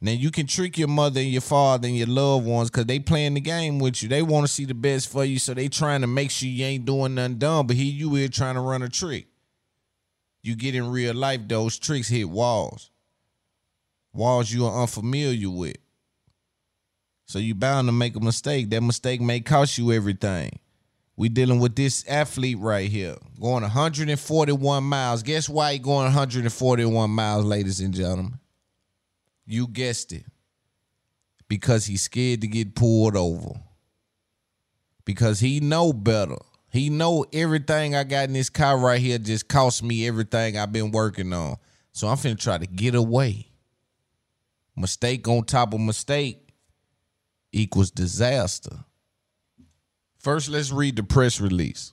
Now 0.00 0.12
you 0.12 0.30
can 0.30 0.46
trick 0.46 0.78
your 0.78 0.88
mother 0.88 1.20
and 1.20 1.28
your 1.28 1.42
father 1.42 1.88
and 1.88 1.96
your 1.96 2.06
loved 2.06 2.46
ones 2.46 2.70
because 2.70 2.86
they 2.86 2.98
playing 2.98 3.34
the 3.34 3.40
game 3.40 3.80
with 3.80 4.02
you. 4.02 4.08
They 4.08 4.22
want 4.22 4.46
to 4.46 4.52
see 4.52 4.64
the 4.64 4.74
best 4.74 5.10
for 5.10 5.26
you, 5.26 5.38
so 5.38 5.52
they 5.52 5.68
trying 5.68 6.00
to 6.00 6.06
make 6.06 6.30
sure 6.30 6.48
you 6.48 6.64
ain't 6.64 6.86
doing 6.86 7.16
nothing 7.16 7.36
dumb. 7.36 7.66
But 7.66 7.76
here 7.76 7.92
you 7.92 8.14
is 8.14 8.30
trying 8.30 8.54
to 8.54 8.62
run 8.62 8.82
a 8.82 8.88
trick. 8.88 9.26
You 10.42 10.56
get 10.56 10.74
in 10.74 10.88
real 10.88 11.14
life, 11.14 11.42
those 11.46 11.78
tricks 11.78 12.08
hit 12.08 12.30
walls. 12.30 12.90
Walls 14.14 14.50
you 14.50 14.64
are 14.64 14.80
unfamiliar 14.80 15.50
with. 15.50 15.76
So 17.28 17.38
you 17.38 17.54
bound 17.54 17.88
to 17.88 17.92
make 17.92 18.16
a 18.16 18.20
mistake. 18.20 18.70
That 18.70 18.82
mistake 18.82 19.20
may 19.20 19.40
cost 19.40 19.78
you 19.78 19.92
everything. 19.92 20.60
We 21.16 21.28
dealing 21.28 21.60
with 21.60 21.76
this 21.76 22.04
athlete 22.08 22.58
right 22.58 22.90
here, 22.90 23.16
going 23.40 23.62
141 23.62 24.84
miles. 24.84 25.22
Guess 25.22 25.48
why 25.48 25.74
he 25.74 25.78
going 25.80 26.04
141 26.04 27.10
miles, 27.10 27.44
ladies 27.44 27.80
and 27.80 27.94
gentlemen? 27.94 28.40
You 29.46 29.68
guessed 29.68 30.12
it. 30.12 30.24
Because 31.48 31.86
he's 31.86 32.02
scared 32.02 32.42
to 32.42 32.48
get 32.48 32.74
pulled 32.74 33.16
over. 33.16 33.60
because 35.04 35.40
he 35.40 35.60
know 35.60 35.92
better. 35.92 36.36
He 36.70 36.90
know 36.90 37.24
everything 37.32 37.96
I 37.96 38.04
got 38.04 38.26
in 38.26 38.34
this 38.34 38.50
car 38.50 38.78
right 38.78 39.00
here 39.00 39.18
just 39.18 39.48
cost 39.48 39.82
me 39.82 40.06
everything 40.06 40.58
I've 40.58 40.72
been 40.72 40.90
working 40.92 41.32
on. 41.32 41.56
So 41.92 42.08
I'm 42.08 42.18
finna 42.18 42.38
try 42.38 42.58
to 42.58 42.66
get 42.66 42.94
away. 42.94 43.48
Mistake 44.76 45.26
on 45.28 45.44
top 45.44 45.74
of 45.74 45.80
mistake 45.80 46.47
equals 47.52 47.90
disaster. 47.90 48.84
First, 50.18 50.48
let's 50.48 50.70
read 50.70 50.96
the 50.96 51.02
press 51.02 51.40
release. 51.40 51.92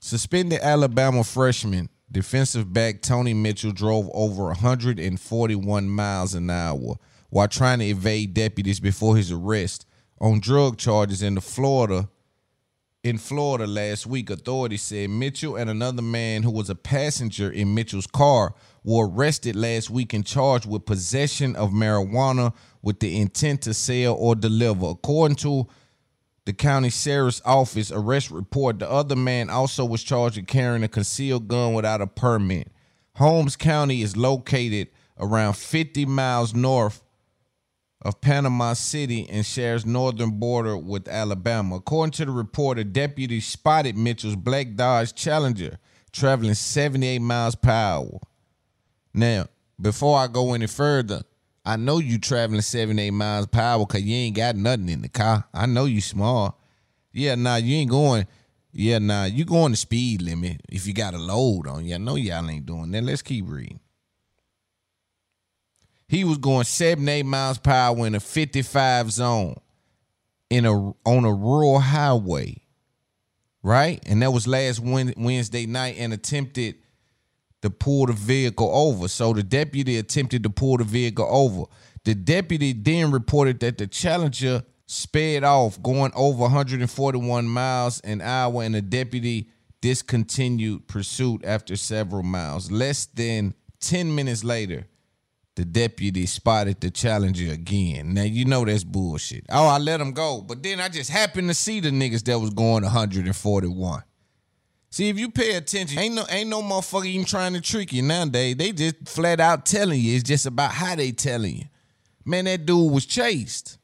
Suspended 0.00 0.60
Alabama 0.60 1.24
freshman 1.24 1.88
defensive 2.10 2.72
back 2.72 3.02
Tony 3.02 3.34
Mitchell 3.34 3.72
drove 3.72 4.10
over 4.12 4.44
141 4.44 5.88
miles 5.88 6.34
an 6.34 6.50
hour 6.50 6.96
while 7.30 7.48
trying 7.48 7.78
to 7.78 7.84
evade 7.84 8.34
deputies 8.34 8.80
before 8.80 9.16
his 9.16 9.30
arrest 9.30 9.86
on 10.20 10.40
drug 10.40 10.76
charges 10.76 11.22
in 11.22 11.34
the 11.34 11.40
Florida 11.40 12.08
in 13.02 13.16
Florida 13.16 13.66
last 13.66 14.06
week, 14.06 14.28
authorities 14.28 14.82
said 14.82 15.08
Mitchell 15.08 15.56
and 15.56 15.70
another 15.70 16.02
man 16.02 16.42
who 16.42 16.50
was 16.50 16.68
a 16.68 16.74
passenger 16.74 17.50
in 17.50 17.74
Mitchell's 17.74 18.06
car 18.06 18.54
were 18.84 19.08
arrested 19.08 19.56
last 19.56 19.90
week 19.90 20.12
and 20.12 20.24
charged 20.26 20.66
with 20.66 20.86
possession 20.86 21.54
of 21.56 21.70
marijuana 21.70 22.54
with 22.82 23.00
the 23.00 23.20
intent 23.20 23.62
to 23.62 23.74
sell 23.74 24.14
or 24.14 24.34
deliver. 24.34 24.86
According 24.86 25.36
to 25.36 25.66
the 26.46 26.52
county 26.52 26.90
sheriff's 26.90 27.42
office 27.44 27.92
arrest 27.92 28.30
report, 28.30 28.78
the 28.78 28.90
other 28.90 29.16
man 29.16 29.50
also 29.50 29.84
was 29.84 30.02
charged 30.02 30.36
with 30.36 30.46
carrying 30.46 30.82
a 30.82 30.88
concealed 30.88 31.48
gun 31.48 31.74
without 31.74 32.00
a 32.00 32.06
permit. 32.06 32.68
Holmes 33.16 33.56
County 33.56 34.02
is 34.02 34.16
located 34.16 34.88
around 35.18 35.54
50 35.54 36.06
miles 36.06 36.54
north 36.54 37.02
of 38.02 38.20
Panama 38.22 38.72
City 38.72 39.28
and 39.28 39.44
shares 39.44 39.84
northern 39.84 40.38
border 40.38 40.76
with 40.76 41.06
Alabama. 41.06 41.76
According 41.76 42.12
to 42.12 42.24
the 42.24 42.30
report, 42.30 42.78
a 42.78 42.84
deputy 42.84 43.40
spotted 43.40 43.96
Mitchell's 43.96 44.36
black 44.36 44.74
Dodge 44.74 45.14
Challenger 45.14 45.78
traveling 46.12 46.54
78 46.54 47.18
miles 47.18 47.54
per 47.54 47.70
hour. 47.70 48.20
Now, 49.12 49.46
before 49.80 50.18
I 50.18 50.26
go 50.26 50.54
any 50.54 50.66
further, 50.66 51.22
I 51.64 51.76
know 51.76 51.98
you 51.98 52.18
traveling 52.18 52.62
seven, 52.62 52.98
eight 52.98 53.10
miles 53.10 53.46
per 53.46 53.60
hour 53.60 53.86
because 53.86 54.02
you 54.02 54.14
ain't 54.14 54.36
got 54.36 54.56
nothing 54.56 54.88
in 54.88 55.02
the 55.02 55.08
car. 55.08 55.44
I 55.52 55.66
know 55.66 55.84
you 55.84 56.00
smart. 56.00 56.54
Yeah, 57.12 57.34
nah, 57.34 57.56
you 57.56 57.76
ain't 57.76 57.90
going. 57.90 58.26
Yeah, 58.72 58.98
nah, 58.98 59.24
you 59.24 59.44
going 59.44 59.72
the 59.72 59.76
speed 59.76 60.22
limit 60.22 60.60
if 60.68 60.86
you 60.86 60.94
got 60.94 61.14
a 61.14 61.18
load 61.18 61.66
on 61.66 61.84
you. 61.84 61.96
I 61.96 61.98
know 61.98 62.14
y'all 62.14 62.48
ain't 62.48 62.66
doing 62.66 62.92
that. 62.92 63.02
Let's 63.02 63.22
keep 63.22 63.48
reading. 63.48 63.80
He 66.08 66.24
was 66.24 66.38
going 66.38 66.64
seven, 66.64 67.08
eight 67.08 67.24
miles 67.24 67.58
per 67.58 67.70
hour 67.70 68.06
in 68.06 68.14
a 68.14 68.20
55 68.20 69.12
zone 69.12 69.56
in 70.48 70.66
a 70.66 70.72
on 70.72 71.24
a 71.24 71.32
rural 71.32 71.78
highway. 71.78 72.56
Right? 73.62 74.02
And 74.06 74.22
that 74.22 74.32
was 74.32 74.46
last 74.46 74.80
Wednesday 74.80 75.66
night 75.66 75.96
and 75.98 76.12
attempted 76.12 76.76
to 77.62 77.70
pull 77.70 78.06
the 78.06 78.12
vehicle 78.12 78.70
over. 78.72 79.08
So 79.08 79.32
the 79.32 79.42
deputy 79.42 79.98
attempted 79.98 80.42
to 80.44 80.50
pull 80.50 80.78
the 80.78 80.84
vehicle 80.84 81.26
over. 81.28 81.64
The 82.04 82.14
deputy 82.14 82.72
then 82.72 83.10
reported 83.10 83.60
that 83.60 83.78
the 83.78 83.86
Challenger 83.86 84.62
sped 84.86 85.44
off 85.44 85.80
going 85.82 86.10
over 86.16 86.42
141 86.42 87.46
miles 87.46 88.00
an 88.00 88.20
hour 88.20 88.62
and 88.62 88.74
the 88.74 88.82
deputy 88.82 89.48
discontinued 89.80 90.88
pursuit 90.88 91.44
after 91.44 91.76
several 91.76 92.22
miles. 92.22 92.70
Less 92.70 93.06
than 93.06 93.54
10 93.80 94.14
minutes 94.14 94.42
later, 94.42 94.86
the 95.56 95.64
deputy 95.64 96.26
spotted 96.26 96.80
the 96.80 96.90
challenger 96.90 97.52
again. 97.52 98.14
Now 98.14 98.22
you 98.22 98.44
know 98.44 98.64
that's 98.64 98.84
bullshit. 98.84 99.44
Oh, 99.50 99.66
I 99.66 99.78
let 99.78 100.00
him 100.00 100.12
go, 100.12 100.40
but 100.40 100.62
then 100.62 100.80
I 100.80 100.88
just 100.88 101.10
happened 101.10 101.48
to 101.48 101.54
see 101.54 101.80
the 101.80 101.90
niggas 101.90 102.24
that 102.24 102.38
was 102.38 102.50
going 102.50 102.82
141. 102.82 104.02
See, 104.90 105.08
if 105.08 105.18
you 105.18 105.30
pay 105.30 105.54
attention, 105.54 105.98
ain't 105.98 106.14
no 106.14 106.24
ain't 106.28 106.50
no 106.50 106.62
motherfucker 106.62 107.06
even 107.06 107.24
trying 107.24 107.52
to 107.52 107.60
trick 107.60 107.92
you 107.92 108.02
nowadays. 108.02 108.56
They 108.56 108.72
just 108.72 109.08
flat 109.08 109.38
out 109.38 109.64
telling 109.64 110.00
you. 110.00 110.16
It's 110.16 110.24
just 110.24 110.46
about 110.46 110.72
how 110.72 110.96
they 110.96 111.12
telling 111.12 111.56
you. 111.56 111.64
Man, 112.24 112.46
that 112.46 112.66
dude 112.66 112.92
was 112.92 113.06
chased. 113.06 113.78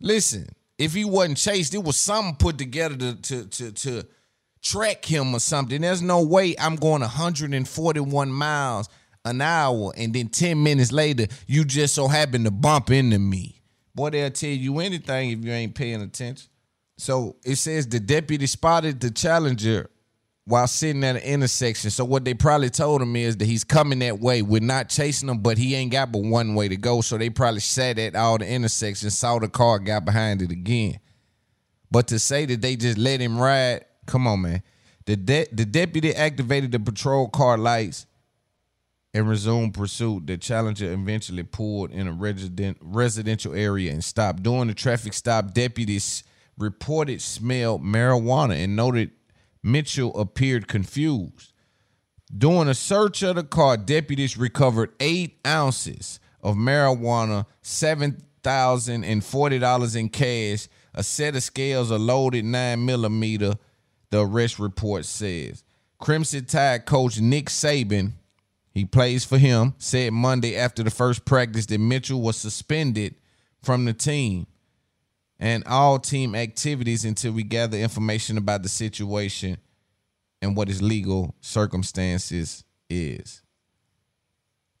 Listen, 0.00 0.48
if 0.78 0.94
he 0.94 1.04
wasn't 1.04 1.38
chased, 1.38 1.74
it 1.74 1.82
was 1.82 1.96
something 1.96 2.36
put 2.36 2.56
together 2.56 2.96
to 2.96 3.14
to 3.16 3.46
to, 3.46 3.72
to 3.72 4.06
track 4.62 5.04
him 5.04 5.34
or 5.34 5.40
something. 5.40 5.80
There's 5.80 6.02
no 6.02 6.22
way 6.22 6.54
I'm 6.58 6.76
going 6.76 7.00
141 7.00 8.30
miles 8.30 8.88
an 9.24 9.40
hour 9.40 9.92
and 9.96 10.14
then 10.14 10.28
10 10.28 10.62
minutes 10.62 10.92
later 10.92 11.26
you 11.46 11.64
just 11.64 11.94
so 11.94 12.08
happen 12.08 12.44
to 12.44 12.50
bump 12.50 12.90
into 12.90 13.18
me. 13.18 13.60
Boy, 13.94 14.10
they'll 14.10 14.30
tell 14.30 14.50
you 14.50 14.78
anything 14.78 15.30
if 15.30 15.44
you 15.44 15.50
ain't 15.50 15.74
paying 15.74 16.00
attention. 16.00 16.48
So 17.00 17.36
it 17.44 17.56
says 17.56 17.86
the 17.86 17.98
deputy 17.98 18.46
spotted 18.46 19.00
the 19.00 19.10
challenger 19.10 19.88
while 20.44 20.66
sitting 20.66 21.02
at 21.02 21.16
an 21.16 21.22
intersection. 21.22 21.90
So 21.90 22.04
what 22.04 22.26
they 22.26 22.34
probably 22.34 22.68
told 22.68 23.00
him 23.00 23.16
is 23.16 23.38
that 23.38 23.46
he's 23.46 23.64
coming 23.64 24.00
that 24.00 24.20
way. 24.20 24.42
We're 24.42 24.60
not 24.60 24.90
chasing 24.90 25.30
him, 25.30 25.38
but 25.38 25.56
he 25.56 25.74
ain't 25.74 25.92
got 25.92 26.12
but 26.12 26.22
one 26.22 26.54
way 26.54 26.68
to 26.68 26.76
go. 26.76 27.00
So 27.00 27.16
they 27.16 27.30
probably 27.30 27.60
sat 27.60 27.98
at 27.98 28.14
all 28.14 28.36
the 28.36 28.46
intersections, 28.46 29.16
saw 29.16 29.38
the 29.38 29.48
car, 29.48 29.78
got 29.78 30.04
behind 30.04 30.42
it 30.42 30.50
again. 30.50 31.00
But 31.90 32.08
to 32.08 32.18
say 32.18 32.44
that 32.44 32.60
they 32.60 32.76
just 32.76 32.98
let 32.98 33.20
him 33.20 33.38
ride, 33.38 33.86
come 34.04 34.26
on, 34.26 34.42
man. 34.42 34.62
The 35.06 35.16
de- 35.16 35.48
the 35.52 35.64
deputy 35.64 36.14
activated 36.14 36.70
the 36.70 36.80
patrol 36.80 37.28
car 37.28 37.56
lights 37.56 38.04
and 39.14 39.26
resumed 39.26 39.72
pursuit. 39.72 40.26
The 40.26 40.36
Challenger 40.36 40.92
eventually 40.92 41.44
pulled 41.44 41.92
in 41.92 42.06
a 42.06 42.12
resident 42.12 42.76
residential 42.82 43.54
area 43.54 43.90
and 43.90 44.04
stopped. 44.04 44.42
During 44.42 44.68
the 44.68 44.74
traffic 44.74 45.14
stop, 45.14 45.54
deputies 45.54 46.24
reported 46.60 47.20
smelled 47.20 47.82
marijuana 47.82 48.62
and 48.62 48.76
noted 48.76 49.10
Mitchell 49.62 50.18
appeared 50.18 50.68
confused. 50.68 51.52
During 52.36 52.68
a 52.68 52.74
search 52.74 53.22
of 53.22 53.36
the 53.36 53.42
car, 53.42 53.76
deputies 53.76 54.36
recovered 54.36 54.92
eight 55.00 55.38
ounces 55.46 56.20
of 56.42 56.56
marijuana, 56.56 57.46
seven 57.62 58.22
thousand 58.42 59.04
and 59.04 59.24
forty 59.24 59.58
dollars 59.58 59.96
in 59.96 60.08
cash, 60.08 60.68
a 60.94 61.02
set 61.02 61.36
of 61.36 61.42
scales, 61.42 61.90
a 61.90 61.98
loaded 61.98 62.44
nine 62.44 62.84
millimeter. 62.84 63.54
The 64.10 64.24
arrest 64.24 64.58
report 64.58 65.04
says. 65.04 65.62
Crimson 65.98 66.46
Tide 66.46 66.86
coach 66.86 67.20
Nick 67.20 67.46
Saban 67.46 68.12
he 68.72 68.84
plays 68.84 69.24
for 69.24 69.38
him. 69.38 69.74
Said 69.78 70.12
Monday 70.12 70.56
after 70.56 70.82
the 70.82 70.90
first 70.90 71.24
practice 71.24 71.66
that 71.66 71.78
Mitchell 71.78 72.20
was 72.20 72.36
suspended 72.36 73.16
from 73.62 73.84
the 73.84 73.92
team 73.92 74.46
and 75.40 75.64
all 75.66 75.98
team 75.98 76.36
activities 76.36 77.04
until 77.04 77.32
we 77.32 77.42
gather 77.42 77.76
information 77.76 78.38
about 78.38 78.62
the 78.62 78.68
situation 78.68 79.56
and 80.40 80.56
what 80.56 80.68
his 80.68 80.80
legal 80.80 81.34
circumstances 81.40 82.62
is. 82.88 83.42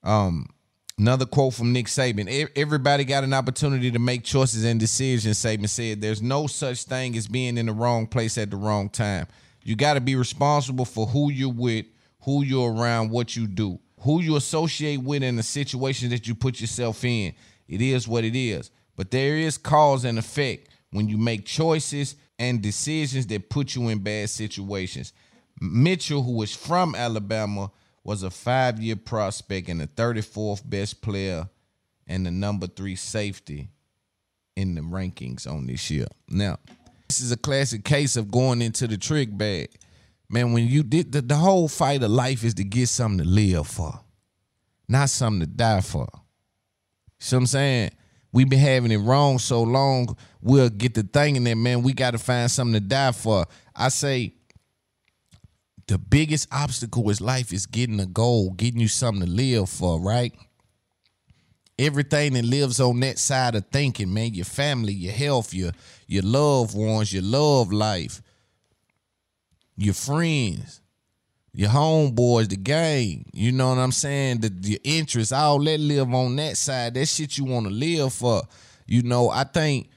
Um, 0.04 0.46
another 0.96 1.26
quote 1.26 1.54
from 1.54 1.72
Nick 1.72 1.86
Saban: 1.86 2.48
"Everybody 2.54 3.04
got 3.04 3.24
an 3.24 3.34
opportunity 3.34 3.90
to 3.90 3.98
make 3.98 4.22
choices 4.22 4.64
and 4.64 4.78
decisions." 4.78 5.38
Saban 5.38 5.68
said, 5.68 6.00
"There's 6.00 6.22
no 6.22 6.46
such 6.46 6.84
thing 6.84 7.16
as 7.16 7.26
being 7.26 7.58
in 7.58 7.66
the 7.66 7.72
wrong 7.72 8.06
place 8.06 8.38
at 8.38 8.50
the 8.50 8.56
wrong 8.56 8.88
time. 8.88 9.26
You 9.64 9.74
got 9.74 9.94
to 9.94 10.00
be 10.00 10.14
responsible 10.14 10.84
for 10.84 11.06
who 11.06 11.32
you're 11.32 11.48
with." 11.52 11.86
who 12.22 12.44
you're 12.44 12.72
around, 12.72 13.10
what 13.10 13.36
you 13.36 13.46
do, 13.46 13.78
who 14.00 14.20
you 14.20 14.36
associate 14.36 14.98
with, 14.98 15.22
in 15.22 15.36
the 15.36 15.42
situation 15.42 16.10
that 16.10 16.26
you 16.26 16.34
put 16.34 16.60
yourself 16.60 17.04
in. 17.04 17.34
It 17.68 17.80
is 17.80 18.06
what 18.06 18.24
it 18.24 18.36
is. 18.36 18.70
But 19.00 19.10
there 19.10 19.38
is 19.38 19.56
cause 19.56 20.04
and 20.04 20.18
effect 20.18 20.68
when 20.90 21.08
you 21.08 21.16
make 21.16 21.46
choices 21.46 22.16
and 22.38 22.60
decisions 22.60 23.26
that 23.28 23.48
put 23.48 23.74
you 23.74 23.88
in 23.88 24.00
bad 24.00 24.28
situations. 24.28 25.14
Mitchell, 25.58 26.22
who 26.22 26.42
is 26.42 26.54
from 26.54 26.94
Alabama, 26.94 27.70
was 28.04 28.22
a 28.22 28.28
five 28.28 28.78
year 28.78 28.96
prospect 28.96 29.70
and 29.70 29.80
the 29.80 29.86
34th 29.86 30.68
best 30.68 31.00
player 31.00 31.48
and 32.06 32.26
the 32.26 32.30
number 32.30 32.66
three 32.66 32.94
safety 32.94 33.70
in 34.54 34.74
the 34.74 34.82
rankings 34.82 35.50
on 35.50 35.66
this 35.66 35.90
year. 35.90 36.08
Now, 36.28 36.58
this 37.08 37.22
is 37.22 37.32
a 37.32 37.38
classic 37.38 37.86
case 37.86 38.18
of 38.18 38.30
going 38.30 38.60
into 38.60 38.86
the 38.86 38.98
trick 38.98 39.30
bag 39.32 39.70
man, 40.28 40.52
when 40.52 40.68
you 40.68 40.82
did 40.82 41.12
the, 41.12 41.22
the 41.22 41.36
whole 41.36 41.68
fight 41.68 42.02
of 42.02 42.10
life 42.10 42.44
is 42.44 42.52
to 42.52 42.64
get 42.64 42.90
something 42.90 43.24
to 43.24 43.24
live 43.24 43.66
for, 43.66 43.98
not 44.86 45.08
something 45.08 45.40
to 45.40 45.46
die 45.46 45.80
for. 45.80 46.06
See 47.18 47.34
what 47.34 47.40
I'm 47.40 47.46
saying? 47.46 47.90
We've 48.32 48.48
been 48.48 48.60
having 48.60 48.92
it 48.92 48.98
wrong 48.98 49.38
so 49.38 49.62
long, 49.62 50.16
we'll 50.40 50.70
get 50.70 50.94
the 50.94 51.02
thing 51.02 51.36
in 51.36 51.44
there, 51.44 51.56
man, 51.56 51.82
we 51.82 51.92
got 51.92 52.12
to 52.12 52.18
find 52.18 52.50
something 52.50 52.74
to 52.74 52.80
die 52.80 53.12
for. 53.12 53.46
I 53.74 53.88
say 53.88 54.34
the 55.88 55.98
biggest 55.98 56.46
obstacle 56.52 57.10
is 57.10 57.20
life 57.20 57.52
is 57.52 57.66
getting 57.66 57.98
a 57.98 58.06
goal, 58.06 58.50
getting 58.52 58.80
you 58.80 58.86
something 58.86 59.26
to 59.26 59.30
live 59.30 59.68
for, 59.68 60.00
right? 60.00 60.32
Everything 61.76 62.34
that 62.34 62.44
lives 62.44 62.78
on 62.78 63.00
that 63.00 63.18
side 63.18 63.56
of 63.56 63.66
thinking, 63.72 64.12
man, 64.14 64.34
your 64.34 64.44
family, 64.44 64.92
your 64.92 65.12
health, 65.12 65.52
your 65.52 65.72
your 66.06 66.22
loved 66.22 66.76
ones, 66.76 67.12
your 67.12 67.22
love 67.22 67.72
life, 67.72 68.22
your 69.76 69.94
friends, 69.94 70.80
your 71.52 71.70
homeboys, 71.70 72.48
the 72.48 72.56
game. 72.56 73.26
You 73.32 73.52
know 73.52 73.70
what 73.70 73.78
I'm 73.78 73.92
saying? 73.92 74.40
The 74.40 74.52
your 74.62 74.78
interests, 74.84 75.32
all 75.32 75.58
that 75.64 75.80
live 75.80 76.12
on 76.14 76.36
that 76.36 76.56
side. 76.56 76.94
That 76.94 77.06
shit 77.06 77.38
you 77.38 77.44
want 77.44 77.66
to 77.66 77.72
live 77.72 78.12
for. 78.12 78.42
You 78.86 79.02
know, 79.02 79.30
I 79.30 79.44
think 79.44 79.88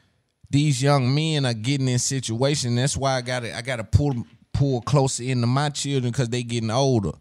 these 0.50 0.82
young 0.82 1.14
men 1.14 1.46
are 1.46 1.54
getting 1.54 1.88
in 1.88 2.00
situation. 2.00 2.76
That's 2.76 2.98
why 2.98 3.16
I 3.16 3.22
gotta 3.22 3.56
I 3.56 3.62
gotta 3.62 3.84
pull 3.84 4.26
pull 4.54 4.82
closer 4.82 5.24
into 5.24 5.48
my 5.48 5.70
children 5.70 6.12
because 6.12 6.30
they 6.30 6.44
getting 6.44 6.72
older. 6.72 7.12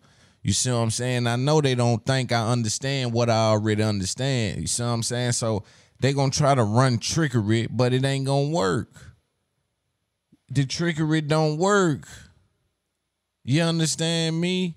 You 0.42 0.52
see 0.52 0.70
what 0.70 0.78
I'm 0.78 0.90
saying? 0.90 1.26
I 1.26 1.36
know 1.36 1.60
they 1.60 1.74
don't 1.74 2.04
think 2.04 2.32
I 2.32 2.50
understand 2.50 3.12
what 3.12 3.30
I 3.30 3.50
already 3.50 3.82
understand. 3.82 4.60
You 4.60 4.66
see 4.66 4.82
what 4.82 4.88
I'm 4.88 5.02
saying? 5.02 5.32
So 5.32 5.64
they 6.00 6.12
gonna 6.12 6.32
try 6.32 6.54
to 6.54 6.64
run 6.64 6.98
trickery, 6.98 7.68
but 7.70 7.92
it 7.92 8.04
ain't 8.04 8.26
gonna 8.26 8.48
work. 8.48 8.90
The 10.50 10.66
trickery 10.66 11.20
don't 11.20 11.58
work. 11.58 12.08
You 13.44 13.62
understand 13.62 14.40
me? 14.40 14.76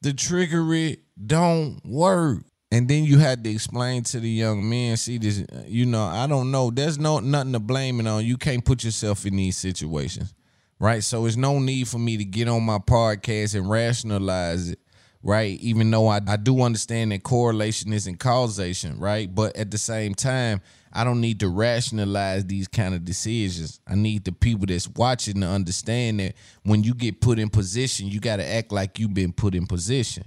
The 0.00 0.12
trickery 0.12 0.98
don't 1.24 1.80
work. 1.84 2.38
And 2.70 2.88
then 2.88 3.04
you 3.04 3.18
had 3.18 3.44
to 3.44 3.50
explain 3.50 4.02
to 4.04 4.18
the 4.18 4.30
young 4.30 4.66
men, 4.68 4.96
see 4.96 5.18
this, 5.18 5.44
you 5.66 5.84
know, 5.84 6.04
I 6.04 6.26
don't 6.26 6.50
know. 6.50 6.70
There's 6.70 6.98
no 6.98 7.20
nothing 7.20 7.52
to 7.52 7.60
blame 7.60 8.00
it 8.00 8.06
on. 8.06 8.24
You 8.24 8.38
can't 8.38 8.64
put 8.64 8.82
yourself 8.82 9.26
in 9.26 9.36
these 9.36 9.58
situations. 9.58 10.32
Right. 10.80 11.04
So 11.04 11.26
it's 11.26 11.36
no 11.36 11.58
need 11.58 11.86
for 11.86 11.98
me 11.98 12.16
to 12.16 12.24
get 12.24 12.48
on 12.48 12.62
my 12.62 12.78
podcast 12.78 13.54
and 13.54 13.68
rationalize 13.68 14.70
it. 14.70 14.78
Right. 15.24 15.60
Even 15.60 15.90
though 15.92 16.08
I, 16.08 16.20
I 16.26 16.36
do 16.36 16.62
understand 16.62 17.12
that 17.12 17.22
correlation 17.22 17.92
isn't 17.92 18.18
causation, 18.18 18.98
right? 18.98 19.32
But 19.32 19.56
at 19.56 19.70
the 19.70 19.78
same 19.78 20.14
time, 20.14 20.60
I 20.92 21.04
don't 21.04 21.20
need 21.20 21.40
to 21.40 21.48
rationalize 21.48 22.44
these 22.44 22.68
kind 22.68 22.94
of 22.94 23.04
decisions. 23.04 23.80
I 23.86 23.94
need 23.94 24.24
the 24.24 24.32
people 24.32 24.66
that's 24.66 24.88
watching 24.88 25.40
to 25.40 25.46
understand 25.46 26.20
that 26.20 26.34
when 26.64 26.82
you 26.82 26.92
get 26.92 27.20
put 27.20 27.38
in 27.38 27.48
position, 27.48 28.08
you 28.08 28.20
got 28.20 28.36
to 28.36 28.46
act 28.46 28.72
like 28.72 28.98
you've 28.98 29.14
been 29.14 29.32
put 29.32 29.54
in 29.54 29.66
position. 29.66 30.24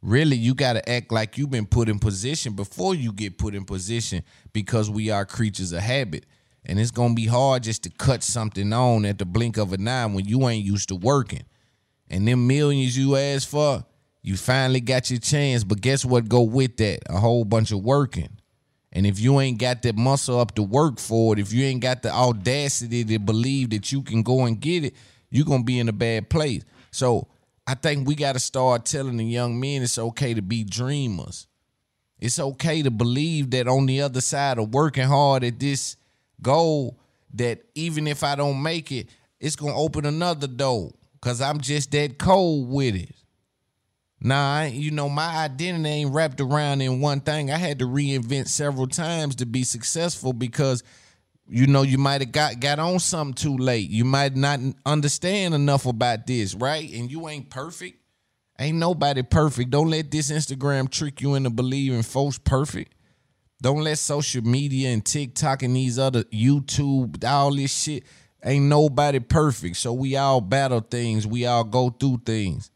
Really, 0.00 0.36
you 0.36 0.54
got 0.54 0.74
to 0.74 0.88
act 0.88 1.10
like 1.10 1.36
you've 1.36 1.50
been 1.50 1.66
put 1.66 1.88
in 1.88 1.98
position 1.98 2.52
before 2.54 2.94
you 2.94 3.12
get 3.12 3.36
put 3.36 3.54
in 3.54 3.64
position 3.64 4.22
because 4.52 4.88
we 4.88 5.10
are 5.10 5.26
creatures 5.26 5.72
of 5.72 5.80
habit. 5.80 6.24
And 6.66 6.78
it's 6.78 6.90
going 6.90 7.10
to 7.10 7.14
be 7.14 7.26
hard 7.26 7.62
just 7.62 7.82
to 7.82 7.90
cut 7.90 8.22
something 8.22 8.72
on 8.72 9.04
at 9.04 9.18
the 9.18 9.26
blink 9.26 9.58
of 9.58 9.72
an 9.72 9.86
eye 9.86 10.06
when 10.06 10.24
you 10.24 10.48
ain't 10.48 10.64
used 10.64 10.88
to 10.88 10.94
working. 10.94 11.44
And 12.08 12.26
them 12.28 12.46
millions 12.46 12.96
you 12.96 13.16
asked 13.16 13.48
for, 13.48 13.84
you 14.24 14.38
finally 14.38 14.80
got 14.80 15.10
your 15.10 15.20
chance. 15.20 15.64
But 15.64 15.82
guess 15.82 16.02
what 16.02 16.30
go 16.30 16.40
with 16.40 16.78
that? 16.78 17.00
A 17.10 17.20
whole 17.20 17.44
bunch 17.44 17.72
of 17.72 17.84
working. 17.84 18.30
And 18.90 19.06
if 19.06 19.20
you 19.20 19.38
ain't 19.38 19.58
got 19.58 19.82
that 19.82 19.96
muscle 19.96 20.40
up 20.40 20.54
to 20.54 20.62
work 20.62 20.98
for 20.98 21.34
it, 21.34 21.38
if 21.38 21.52
you 21.52 21.62
ain't 21.64 21.82
got 21.82 22.00
the 22.00 22.10
audacity 22.10 23.04
to 23.04 23.18
believe 23.18 23.70
that 23.70 23.92
you 23.92 24.02
can 24.02 24.22
go 24.22 24.46
and 24.46 24.58
get 24.58 24.82
it, 24.84 24.94
you're 25.30 25.44
gonna 25.44 25.62
be 25.62 25.78
in 25.78 25.90
a 25.90 25.92
bad 25.92 26.30
place. 26.30 26.62
So 26.90 27.28
I 27.66 27.74
think 27.74 28.08
we 28.08 28.14
gotta 28.14 28.38
start 28.38 28.86
telling 28.86 29.18
the 29.18 29.26
young 29.26 29.60
men 29.60 29.82
it's 29.82 29.98
okay 29.98 30.32
to 30.32 30.40
be 30.40 30.64
dreamers. 30.64 31.46
It's 32.18 32.38
okay 32.38 32.80
to 32.80 32.90
believe 32.90 33.50
that 33.50 33.68
on 33.68 33.84
the 33.84 34.00
other 34.00 34.22
side 34.22 34.58
of 34.58 34.72
working 34.72 35.04
hard 35.04 35.44
at 35.44 35.60
this 35.60 35.96
goal, 36.40 36.98
that 37.34 37.62
even 37.74 38.06
if 38.06 38.24
I 38.24 38.36
don't 38.36 38.62
make 38.62 38.90
it, 38.90 39.10
it's 39.38 39.56
gonna 39.56 39.76
open 39.76 40.06
another 40.06 40.46
door. 40.46 40.92
Cause 41.20 41.42
I'm 41.42 41.60
just 41.60 41.90
that 41.90 42.18
cold 42.18 42.70
with 42.70 42.94
it. 42.94 43.14
Nah, 44.20 44.62
you 44.62 44.90
know, 44.90 45.08
my 45.08 45.44
identity 45.44 45.88
ain't 45.88 46.12
wrapped 46.14 46.40
around 46.40 46.80
in 46.80 47.00
one 47.00 47.20
thing. 47.20 47.50
I 47.50 47.58
had 47.58 47.80
to 47.80 47.84
reinvent 47.84 48.48
several 48.48 48.86
times 48.86 49.36
to 49.36 49.46
be 49.46 49.64
successful 49.64 50.32
because, 50.32 50.82
you 51.46 51.66
know, 51.66 51.82
you 51.82 51.98
might 51.98 52.22
have 52.22 52.32
got 52.32 52.58
got 52.58 52.78
on 52.78 53.00
something 53.00 53.34
too 53.34 53.58
late. 53.62 53.90
You 53.90 54.04
might 54.04 54.34
not 54.34 54.60
understand 54.86 55.52
enough 55.52 55.84
about 55.84 56.26
this, 56.26 56.54
right? 56.54 56.90
And 56.90 57.10
you 57.10 57.28
ain't 57.28 57.50
perfect. 57.50 57.98
Ain't 58.58 58.78
nobody 58.78 59.22
perfect. 59.22 59.70
Don't 59.70 59.90
let 59.90 60.10
this 60.10 60.30
Instagram 60.30 60.88
trick 60.88 61.20
you 61.20 61.34
into 61.34 61.50
believing 61.50 62.02
folks 62.02 62.38
perfect. 62.38 62.94
Don't 63.60 63.82
let 63.82 63.98
social 63.98 64.42
media 64.42 64.90
and 64.90 65.04
TikTok 65.04 65.62
and 65.62 65.74
these 65.74 65.98
other 65.98 66.24
YouTube, 66.24 67.24
all 67.24 67.54
this 67.54 67.76
shit. 67.76 68.04
Ain't 68.44 68.66
nobody 68.66 69.20
perfect. 69.20 69.76
So 69.76 69.92
we 69.92 70.16
all 70.16 70.40
battle 70.40 70.80
things. 70.80 71.26
We 71.26 71.46
all 71.46 71.64
go 71.64 71.90
through 71.90 72.22
things. 72.24 72.70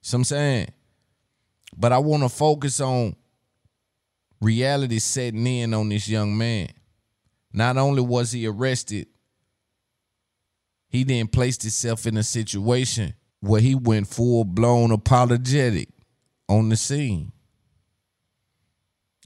So 0.00 0.16
I'm 0.16 0.24
saying. 0.24 0.68
But 1.76 1.92
I 1.92 1.98
want 1.98 2.22
to 2.22 2.28
focus 2.28 2.80
on 2.80 3.16
reality 4.40 4.98
setting 4.98 5.46
in 5.46 5.74
on 5.74 5.88
this 5.88 6.08
young 6.08 6.36
man. 6.36 6.68
Not 7.52 7.76
only 7.76 8.02
was 8.02 8.32
he 8.32 8.46
arrested, 8.46 9.06
he 10.88 11.04
then 11.04 11.28
placed 11.28 11.62
himself 11.62 12.06
in 12.06 12.16
a 12.16 12.22
situation 12.22 13.14
where 13.40 13.60
he 13.60 13.74
went 13.74 14.08
full 14.08 14.44
blown 14.44 14.90
apologetic 14.90 15.88
on 16.48 16.68
the 16.68 16.76
scene. 16.76 17.32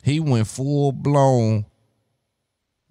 He 0.03 0.21
went 0.21 0.47
full 0.47 0.93
blown, 0.93 1.67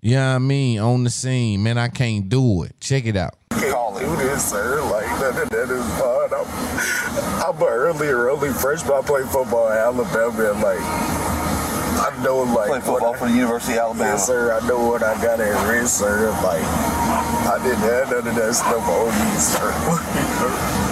you 0.01 0.15
know 0.15 0.29
what 0.31 0.35
I 0.35 0.39
mean, 0.39 0.79
on 0.79 1.03
the 1.05 1.09
scene. 1.09 1.63
Man, 1.63 1.77
I 1.77 1.87
can't 1.87 2.27
do 2.27 2.63
it. 2.63 2.79
Check 2.81 3.05
it 3.05 3.15
out. 3.15 3.35
This, 3.49 4.51
sir. 4.51 4.81
Like 4.83 5.05
that, 5.19 5.49
that 5.49 5.69
is 5.71 5.99
fine. 5.99 7.44
I'm, 7.55 7.61
I'm 7.61 7.67
early, 7.67 8.07
early 8.07 8.51
freshman. 8.51 8.93
I 8.93 9.01
played 9.01 9.27
football 9.27 9.71
in 9.71 9.77
Alabama, 9.77 10.51
and 10.51 10.61
like 10.61 10.79
I 10.81 12.19
know, 12.23 12.43
like 12.43 12.67
Play 12.67 12.79
football 12.81 13.11
what 13.11 13.19
for 13.19 13.27
the 13.27 13.33
University 13.35 13.73
of 13.73 13.79
Alabama. 13.79 14.09
Yes, 14.11 14.27
sir. 14.27 14.53
I 14.53 14.67
know 14.67 14.87
what 14.87 15.03
I 15.03 15.13
got 15.21 15.39
at 15.39 15.69
risk, 15.69 15.99
sir. 15.99 16.29
Like 16.43 16.63
I 16.63 17.59
didn't 17.63 17.79
have 17.79 18.09
none 18.11 18.27
of 18.27 18.35
that 18.35 18.53
stuff 18.53 18.87
on 18.87 19.07
me, 19.07 19.39
sir. 19.39 20.81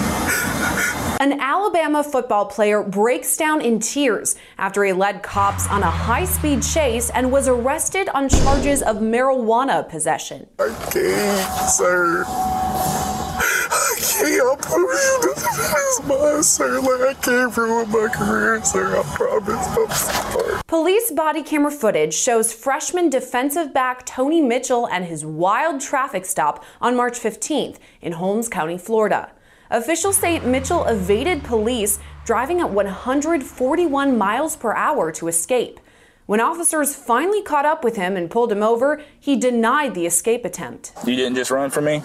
An 1.20 1.40
Alabama 1.40 2.02
football 2.02 2.46
player 2.46 2.82
breaks 2.82 3.36
down 3.36 3.60
in 3.60 3.78
tears 3.78 4.36
after 4.58 4.84
he 4.84 4.92
led 4.92 5.22
cops 5.22 5.66
on 5.68 5.82
a 5.82 5.90
high 5.90 6.24
speed 6.24 6.62
chase 6.62 7.08
and 7.10 7.30
was 7.30 7.48
arrested 7.48 8.08
on 8.10 8.28
charges 8.28 8.82
of 8.82 8.96
marijuana 8.96 9.88
possession. 9.88 10.46
I 10.58 10.68
can't, 10.90 11.70
sir. 11.70 13.13
I 13.34 13.94
can't. 13.98 14.42
I 14.42 14.56
promise 14.60 15.18
you 15.22 15.34
this 15.34 15.44
is 15.44 16.06
mine, 16.06 16.42
sir. 16.42 16.80
Like 16.80 17.16
I 17.16 17.20
can't 17.20 17.56
ruin 17.56 17.90
my 17.90 18.08
career, 18.08 18.62
sir. 18.64 18.96
I 18.96 19.02
promise. 19.02 19.66
I'm 19.76 19.90
sorry. 19.90 20.60
Police 20.66 21.10
body 21.12 21.42
camera 21.42 21.70
footage 21.70 22.14
shows 22.14 22.52
freshman 22.52 23.10
defensive 23.10 23.72
back 23.72 24.04
Tony 24.06 24.40
Mitchell 24.40 24.86
and 24.88 25.04
his 25.04 25.24
wild 25.24 25.80
traffic 25.80 26.24
stop 26.26 26.64
on 26.80 26.96
March 26.96 27.18
15th 27.18 27.78
in 28.00 28.12
Holmes 28.12 28.48
County, 28.48 28.78
Florida. 28.78 29.30
Officials 29.70 30.16
say 30.16 30.40
Mitchell 30.40 30.84
evaded 30.84 31.42
police, 31.42 31.98
driving 32.24 32.60
at 32.60 32.70
141 32.70 34.18
miles 34.18 34.56
per 34.56 34.74
hour 34.74 35.10
to 35.12 35.28
escape. 35.28 35.80
When 36.26 36.40
officers 36.40 36.94
finally 36.94 37.42
caught 37.42 37.66
up 37.66 37.84
with 37.84 37.96
him 37.96 38.16
and 38.16 38.30
pulled 38.30 38.50
him 38.50 38.62
over, 38.62 39.02
he 39.18 39.36
denied 39.36 39.94
the 39.94 40.06
escape 40.06 40.44
attempt. 40.44 40.92
You 41.06 41.16
didn't 41.16 41.34
just 41.34 41.50
run 41.50 41.70
from 41.70 41.84
me 41.84 42.02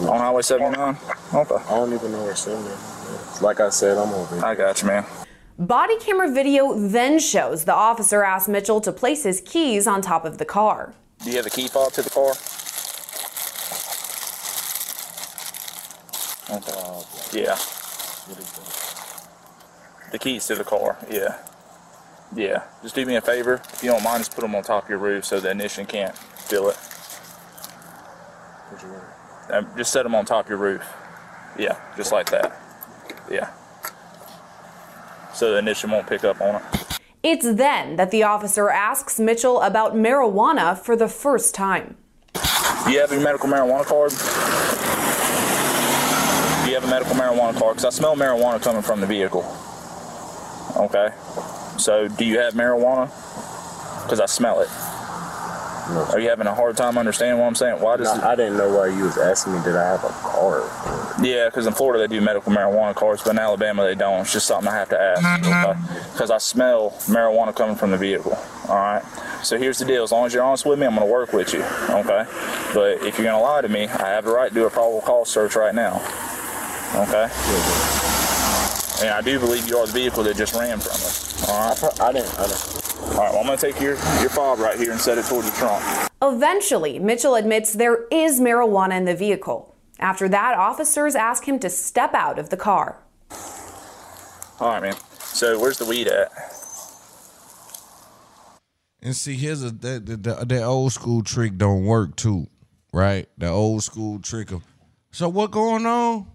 on 0.00 0.18
Highway 0.18 0.42
79? 0.42 0.96
Okay. 1.34 1.54
I 1.54 1.76
don't 1.76 1.92
even 1.92 2.12
know 2.12 2.24
where 2.24 2.34
79 2.34 2.72
is. 2.72 3.42
Like 3.42 3.60
I 3.60 3.68
said, 3.68 3.98
I'm 3.98 4.12
over 4.12 4.36
here. 4.36 4.44
I 4.44 4.54
got 4.54 4.80
you, 4.82 4.88
man. 4.88 5.04
Body 5.58 5.98
camera 5.98 6.30
video 6.30 6.74
then 6.74 7.18
shows 7.18 7.64
the 7.64 7.74
officer 7.74 8.22
asked 8.22 8.48
Mitchell 8.48 8.80
to 8.80 8.90
place 8.90 9.22
his 9.22 9.40
keys 9.42 9.86
on 9.86 10.02
top 10.02 10.24
of 10.24 10.38
the 10.38 10.44
car. 10.44 10.94
Do 11.22 11.30
you 11.30 11.36
have 11.36 11.46
a 11.46 11.50
key 11.50 11.68
fob 11.68 11.92
to 11.92 12.02
the 12.02 12.10
car? 12.10 12.32
Okay. 16.50 17.42
Yeah. 17.42 17.56
The 20.10 20.18
keys 20.18 20.46
to 20.48 20.54
the 20.54 20.64
car, 20.64 20.98
yeah. 21.10 21.38
Yeah. 22.34 22.64
Just 22.82 22.94
do 22.94 23.06
me 23.06 23.16
a 23.16 23.20
favor. 23.20 23.62
If 23.72 23.82
you 23.82 23.90
don't 23.90 24.02
mind, 24.02 24.20
just 24.20 24.34
put 24.34 24.40
them 24.42 24.54
on 24.54 24.62
top 24.62 24.84
of 24.84 24.90
your 24.90 24.98
roof 24.98 25.24
so 25.24 25.38
the 25.40 25.50
ignition 25.50 25.86
can't 25.86 26.16
feel 26.16 26.68
it. 26.70 26.76
Um, 29.50 29.66
just 29.76 29.92
set 29.92 30.04
them 30.04 30.14
on 30.14 30.24
top 30.24 30.46
of 30.46 30.50
your 30.50 30.58
roof. 30.58 30.84
Yeah, 31.58 31.78
just 31.96 32.12
like 32.12 32.30
that. 32.30 32.58
Yeah. 33.30 33.50
So 35.34 35.52
the 35.52 35.58
ignition 35.58 35.90
won't 35.90 36.06
pick 36.06 36.24
up 36.24 36.40
on 36.40 36.56
it. 36.56 36.62
It's 37.22 37.54
then 37.54 37.96
that 37.96 38.10
the 38.10 38.22
officer 38.24 38.68
asks 38.68 39.20
Mitchell 39.20 39.60
about 39.60 39.94
marijuana 39.94 40.76
for 40.76 40.96
the 40.96 41.08
first 41.08 41.54
time. 41.54 41.96
Do 42.84 42.90
you 42.90 43.00
have 43.00 43.12
your 43.12 43.20
medical 43.20 43.48
marijuana 43.48 43.84
card? 43.84 44.10
Do 46.64 46.70
you 46.70 46.74
have 46.74 46.84
a 46.84 46.90
medical 46.90 47.14
marijuana 47.14 47.56
card? 47.56 47.76
Because 47.76 47.84
I 47.84 47.90
smell 47.90 48.16
marijuana 48.16 48.60
coming 48.60 48.82
from 48.82 49.00
the 49.00 49.06
vehicle. 49.06 49.44
Okay. 50.76 51.10
So, 51.78 52.08
do 52.08 52.24
you 52.24 52.38
have 52.38 52.54
marijuana? 52.54 53.06
Because 54.02 54.20
I 54.20 54.26
smell 54.26 54.60
it. 54.60 54.68
Are 55.88 56.20
you 56.20 56.28
having 56.28 56.46
a 56.46 56.54
hard 56.54 56.76
time 56.76 56.96
understanding 56.96 57.38
what 57.38 57.46
I'm 57.46 57.54
saying? 57.54 57.80
Why 57.80 57.96
does 57.96 58.16
No, 58.16 58.22
I 58.22 58.36
didn't 58.36 58.56
know 58.56 58.74
why 58.74 58.86
you 58.86 59.04
was 59.04 59.18
asking 59.18 59.54
me 59.54 59.62
did 59.64 59.76
I 59.76 59.88
have 59.88 60.04
a 60.04 60.08
card. 60.08 60.62
Yeah, 61.22 61.46
because 61.46 61.66
in 61.66 61.72
Florida 61.72 62.06
they 62.06 62.14
do 62.14 62.20
medical 62.20 62.52
marijuana 62.52 62.94
cards, 62.94 63.22
but 63.22 63.30
in 63.30 63.38
Alabama 63.38 63.84
they 63.84 63.94
don't. 63.94 64.20
It's 64.20 64.32
just 64.32 64.46
something 64.46 64.68
I 64.68 64.74
have 64.74 64.88
to 64.90 65.00
ask. 65.00 65.22
Mm-hmm. 65.22 66.12
Because 66.12 66.30
I 66.30 66.38
smell 66.38 66.90
marijuana 67.06 67.54
coming 67.54 67.76
from 67.76 67.90
the 67.90 67.98
vehicle. 67.98 68.38
All 68.68 68.76
right. 68.76 69.02
So 69.42 69.58
here's 69.58 69.78
the 69.78 69.84
deal. 69.84 70.04
As 70.04 70.12
long 70.12 70.26
as 70.26 70.34
you're 70.34 70.44
honest 70.44 70.64
with 70.64 70.78
me, 70.78 70.86
I'm 70.86 70.94
going 70.94 71.06
to 71.06 71.12
work 71.12 71.32
with 71.32 71.52
you. 71.52 71.62
Okay. 71.62 72.24
But 72.74 73.02
if 73.02 73.18
you're 73.18 73.26
going 73.26 73.38
to 73.38 73.38
lie 73.38 73.60
to 73.60 73.68
me, 73.68 73.88
I 73.88 74.08
have 74.08 74.24
the 74.24 74.32
right 74.32 74.48
to 74.48 74.54
do 74.54 74.66
a 74.66 74.70
probable 74.70 75.00
cause 75.00 75.28
search 75.28 75.56
right 75.56 75.74
now. 75.74 75.96
Okay. 76.94 78.11
And 79.02 79.10
I 79.10 79.20
do 79.20 79.40
believe 79.40 79.68
you 79.68 79.76
are 79.78 79.86
the 79.86 79.92
vehicle 79.92 80.22
that 80.22 80.36
just 80.36 80.54
ran 80.54 80.78
from 80.78 80.92
us. 80.92 81.48
Oh, 81.48 81.52
All 81.52 81.70
right. 81.70 82.00
I 82.00 82.12
didn't. 82.12 82.38
I 82.38 82.46
didn't. 82.46 82.92
All 83.02 83.18
right. 83.18 83.30
Well, 83.32 83.40
I'm 83.40 83.46
going 83.46 83.58
to 83.58 83.66
take 83.72 83.80
your 83.80 83.94
your 84.20 84.30
fob 84.30 84.60
right 84.60 84.78
here 84.78 84.92
and 84.92 85.00
set 85.00 85.18
it 85.18 85.24
toward 85.24 85.44
the 85.44 85.50
trunk. 85.50 85.82
Eventually, 86.22 87.00
Mitchell 87.00 87.34
admits 87.34 87.72
there 87.72 88.06
is 88.12 88.38
marijuana 88.40 88.96
in 88.96 89.04
the 89.04 89.16
vehicle. 89.16 89.74
After 89.98 90.28
that, 90.28 90.56
officers 90.56 91.16
ask 91.16 91.48
him 91.48 91.58
to 91.58 91.68
step 91.68 92.14
out 92.14 92.38
of 92.38 92.50
the 92.50 92.56
car. 92.56 93.02
All 94.60 94.68
right, 94.68 94.82
man. 94.82 94.94
So 95.18 95.58
where's 95.58 95.78
the 95.78 95.84
weed 95.84 96.06
at? 96.06 96.30
And 99.02 99.16
see, 99.16 99.34
here's 99.34 99.64
a 99.64 99.70
that, 99.70 100.06
that, 100.06 100.22
that, 100.22 100.48
that 100.48 100.62
old 100.62 100.92
school 100.92 101.24
trick 101.24 101.56
don't 101.56 101.84
work 101.84 102.14
too, 102.14 102.46
right? 102.92 103.28
The 103.36 103.48
old 103.48 103.82
school 103.82 104.20
trick 104.20 104.52
of, 104.52 104.62
so 105.10 105.28
what 105.28 105.50
going 105.50 105.86
on? 105.86 106.28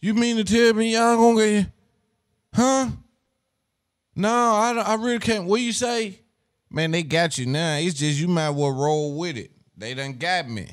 You 0.00 0.14
mean 0.14 0.36
to 0.36 0.44
tell 0.44 0.74
me 0.74 0.92
y'all 0.92 1.16
gonna 1.16 1.44
get, 1.44 1.66
huh? 2.56 2.88
No, 4.16 4.30
I, 4.30 4.72
I 4.84 4.94
really 4.94 5.18
can't. 5.18 5.44
What 5.44 5.60
you 5.60 5.72
say? 5.72 6.20
Man, 6.70 6.90
they 6.90 7.02
got 7.02 7.36
you 7.36 7.46
now. 7.46 7.76
It's 7.76 7.98
just 7.98 8.18
you 8.18 8.28
might 8.28 8.50
well 8.50 8.70
roll 8.70 9.16
with 9.18 9.36
it. 9.36 9.50
They 9.76 9.92
done 9.94 10.14
got 10.14 10.48
me. 10.48 10.68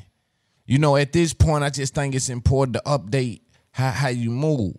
You 0.66 0.80
know, 0.80 0.96
at 0.96 1.12
this 1.12 1.34
point, 1.34 1.64
I 1.64 1.70
just 1.70 1.94
think 1.94 2.16
it's 2.16 2.30
important 2.30 2.78
to 2.78 2.82
update 2.86 3.42
how, 3.72 3.92
how 3.92 4.08
you 4.08 4.32
move. 4.32 4.76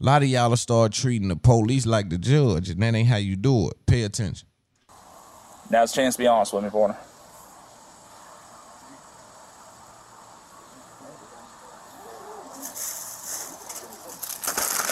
A 0.00 0.04
lot 0.04 0.22
of 0.22 0.28
y'all 0.28 0.54
start 0.56 0.92
treating 0.92 1.28
the 1.28 1.36
police 1.36 1.86
like 1.86 2.10
the 2.10 2.18
judge, 2.18 2.68
and 2.70 2.82
that 2.82 2.94
ain't 2.94 3.08
how 3.08 3.16
you 3.16 3.36
do 3.36 3.70
it. 3.70 3.86
Pay 3.86 4.02
attention. 4.02 4.48
Now's 5.70 5.92
a 5.92 5.94
chance 5.94 6.16
to 6.16 6.22
be 6.22 6.26
honest 6.26 6.52
with 6.52 6.64
me, 6.64 6.70
partner. 6.70 6.98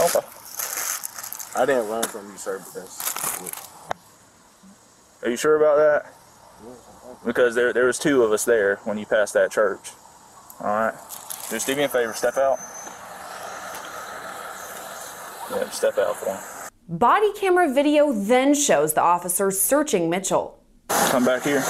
Okay. 0.01 0.34
I 1.57 1.67
didn't 1.67 1.89
run 1.89 2.03
from 2.03 2.31
you, 2.31 2.37
sir, 2.37 2.59
that's. 2.75 3.43
Are 5.23 5.31
you 5.31 5.37
sure 5.37 5.57
about 5.57 5.77
that? 5.77 6.13
Because 7.25 7.55
there 7.55 7.73
there 7.73 7.87
was 7.87 7.99
two 7.99 8.23
of 8.23 8.33
us 8.33 8.45
there 8.45 8.77
when 8.85 8.99
you 8.99 9.07
passed 9.07 9.35
that 9.35 9.51
church. 9.51 9.93
All 10.61 10.67
right. 10.67 10.95
Just 11.51 11.67
do 11.67 11.77
me 11.77 11.85
a 11.85 11.89
favor, 11.89 12.13
step 12.13 12.37
out. 12.37 12.59
Yeah, 15.51 15.69
step 15.71 15.99
out 15.99 16.17
for 16.17 16.35
me. 16.35 16.41
Body 16.89 17.33
camera 17.35 17.73
video 17.73 18.13
then 18.13 18.55
shows 18.55 18.95
the 18.95 19.01
officers 19.01 19.61
searching 19.61 20.11
Mitchell. 20.11 20.59
Come 20.89 21.25
back 21.25 21.43
here. 21.45 21.63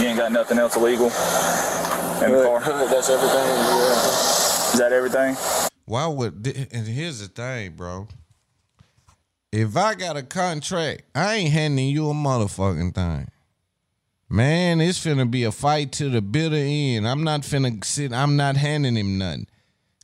You 0.00 0.06
ain't 0.06 0.18
got 0.18 0.32
nothing 0.32 0.58
else 0.58 0.76
illegal 0.76 1.06
in 1.06 2.32
the 2.32 2.42
car. 2.44 2.60
That's 2.88 3.10
everything. 3.10 3.46
Yeah. 3.46 4.72
Is 4.72 4.78
that 4.78 4.92
everything? 4.92 5.36
Why 5.84 6.06
would 6.06 6.46
and 6.72 6.86
here's 6.86 7.20
the 7.20 7.28
thing, 7.28 7.72
bro. 7.72 8.08
If 9.50 9.76
I 9.76 9.94
got 9.94 10.16
a 10.16 10.22
contract, 10.22 11.04
I 11.14 11.36
ain't 11.36 11.52
handing 11.52 11.88
you 11.88 12.10
a 12.10 12.14
motherfucking 12.14 12.94
thing. 12.94 13.28
Man, 14.28 14.80
it's 14.82 15.02
finna 15.02 15.30
be 15.30 15.44
a 15.44 15.52
fight 15.52 15.92
to 15.92 16.10
the 16.10 16.20
bitter 16.20 16.54
end. 16.54 17.08
I'm 17.08 17.24
not 17.24 17.40
finna 17.42 17.82
sit, 17.82 18.12
I'm 18.12 18.36
not 18.36 18.58
handing 18.58 18.96
him 18.96 19.16
nothing. 19.16 19.46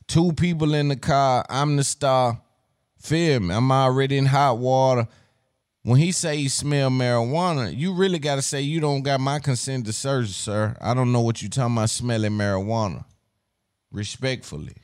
Two 0.07 0.33
people 0.33 0.73
in 0.73 0.87
the 0.87 0.95
car, 0.95 1.45
I'm 1.47 1.75
the 1.75 1.83
star. 1.83 2.41
Feel 2.97 3.39
me? 3.41 3.53
I'm 3.53 3.71
already 3.71 4.17
in 4.17 4.25
hot 4.25 4.57
water. 4.57 5.07
When 5.83 5.99
he 5.99 6.11
say 6.11 6.37
he 6.37 6.47
smell 6.47 6.89
marijuana, 6.89 7.75
you 7.75 7.93
really 7.93 8.17
gotta 8.17 8.41
say 8.41 8.61
you 8.61 8.79
don't 8.79 9.03
got 9.03 9.19
my 9.19 9.37
consent 9.37 9.85
to 9.85 9.93
search, 9.93 10.29
sir. 10.29 10.75
I 10.81 10.95
don't 10.95 11.11
know 11.11 11.21
what 11.21 11.43
you 11.43 11.49
talking 11.49 11.77
about 11.77 11.91
smelling 11.91 12.31
marijuana. 12.31 13.05
Respectfully. 13.91 14.77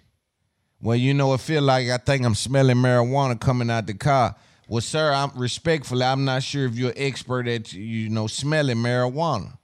Well, 0.79 0.95
you 0.95 1.15
know, 1.15 1.33
it 1.33 1.39
feel 1.39 1.63
like 1.63 1.89
I 1.89 1.97
think 1.97 2.23
I'm 2.23 2.35
smelling 2.35 2.77
marijuana 2.77 3.39
coming 3.39 3.71
out 3.71 3.87
the 3.87 3.95
car. 3.95 4.35
Well, 4.71 4.79
sir, 4.79 5.11
I'm 5.11 5.31
respectfully, 5.35 6.05
I'm 6.05 6.23
not 6.23 6.43
sure 6.43 6.65
if 6.65 6.75
you're 6.75 6.93
expert 6.95 7.45
at 7.45 7.73
you 7.73 8.07
know 8.07 8.27
smelling 8.27 8.77
marijuana. 8.77 9.57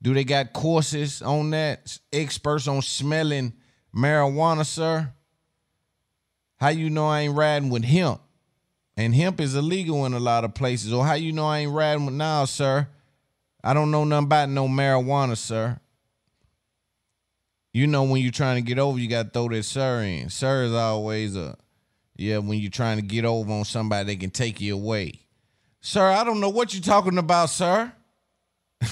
Do 0.00 0.14
they 0.14 0.24
got 0.24 0.54
courses 0.54 1.20
on 1.20 1.50
that? 1.50 1.98
Experts 2.10 2.66
on 2.66 2.80
smelling 2.80 3.52
marijuana, 3.94 4.64
sir? 4.64 5.12
How 6.56 6.70
you 6.70 6.88
know 6.88 7.06
I 7.06 7.20
ain't 7.20 7.36
riding 7.36 7.68
with 7.68 7.84
hemp? 7.84 8.22
And 8.96 9.14
hemp 9.14 9.42
is 9.42 9.54
illegal 9.54 10.06
in 10.06 10.14
a 10.14 10.18
lot 10.18 10.44
of 10.44 10.54
places. 10.54 10.90
Or 10.90 11.04
how 11.04 11.12
you 11.12 11.32
know 11.32 11.46
I 11.46 11.58
ain't 11.58 11.72
riding 11.72 12.06
with 12.06 12.14
now, 12.14 12.46
sir? 12.46 12.88
I 13.62 13.74
don't 13.74 13.90
know 13.90 14.04
nothing 14.04 14.24
about 14.24 14.48
no 14.48 14.68
marijuana, 14.68 15.36
sir. 15.36 15.78
You 17.74 17.86
know 17.86 18.04
when 18.04 18.22
you're 18.22 18.32
trying 18.32 18.56
to 18.56 18.66
get 18.66 18.78
over, 18.78 18.98
you 18.98 19.06
got 19.06 19.24
to 19.24 19.28
throw 19.28 19.50
that 19.50 19.64
sir 19.64 20.00
in. 20.00 20.30
Sir 20.30 20.64
is 20.64 20.72
always 20.72 21.36
a, 21.36 21.58
yeah, 22.20 22.36
when 22.36 22.58
you're 22.58 22.70
trying 22.70 22.98
to 22.98 23.02
get 23.02 23.24
over 23.24 23.50
on 23.50 23.64
somebody, 23.64 24.04
they 24.04 24.16
can 24.16 24.28
take 24.28 24.60
you 24.60 24.74
away. 24.74 25.14
Sir, 25.80 26.06
I 26.06 26.22
don't 26.22 26.38
know 26.38 26.50
what 26.50 26.74
you're 26.74 26.82
talking 26.82 27.16
about, 27.16 27.48
sir. 27.48 27.90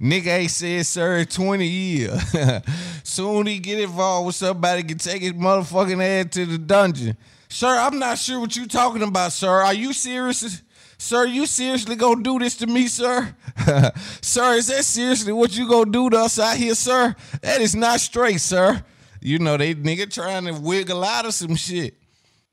Nigga 0.00 0.26
ain't 0.26 0.50
said 0.52 0.86
sir 0.86 1.24
20 1.24 1.66
years. 1.66 2.22
Soon 3.02 3.46
he 3.46 3.58
get 3.58 3.80
involved 3.80 4.26
with 4.26 4.36
somebody 4.36 4.84
can 4.84 4.98
take 4.98 5.22
his 5.22 5.32
motherfucking 5.32 5.98
head 5.98 6.30
to 6.32 6.46
the 6.46 6.58
dungeon. 6.58 7.16
Sir, 7.48 7.76
I'm 7.76 7.98
not 7.98 8.18
sure 8.18 8.38
what 8.38 8.54
you 8.54 8.66
talking 8.66 9.02
about, 9.02 9.32
sir. 9.32 9.50
Are 9.50 9.74
you 9.74 9.92
serious? 9.92 10.62
Sir, 10.96 11.26
you 11.26 11.46
seriously 11.46 11.96
gonna 11.96 12.22
do 12.22 12.38
this 12.38 12.54
to 12.58 12.68
me, 12.68 12.86
sir? 12.86 13.34
sir, 14.20 14.54
is 14.54 14.68
that 14.68 14.84
seriously 14.84 15.32
what 15.32 15.56
you 15.56 15.68
gonna 15.68 15.90
do 15.90 16.08
to 16.08 16.18
us 16.18 16.38
out 16.38 16.56
here, 16.56 16.76
sir? 16.76 17.16
That 17.42 17.60
is 17.60 17.74
not 17.74 17.98
straight, 17.98 18.40
sir. 18.40 18.80
You 19.20 19.40
know, 19.40 19.56
they 19.56 19.74
nigga 19.74 20.12
trying 20.12 20.44
to 20.44 20.52
wiggle 20.52 21.02
out 21.02 21.26
of 21.26 21.34
some 21.34 21.56
shit. 21.56 21.96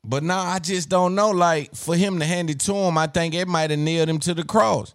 But 0.04 0.22
now 0.22 0.40
I 0.40 0.58
just 0.58 0.88
don't 0.88 1.14
know. 1.14 1.30
Like, 1.30 1.74
for 1.74 1.96
him 1.96 2.18
to 2.18 2.24
hand 2.24 2.50
it 2.50 2.60
to 2.60 2.74
him, 2.74 2.98
I 2.98 3.06
think 3.06 3.34
it 3.34 3.46
might 3.46 3.70
have 3.70 3.78
nailed 3.78 4.08
him 4.08 4.18
to 4.20 4.34
the 4.34 4.44
cross. 4.44 4.94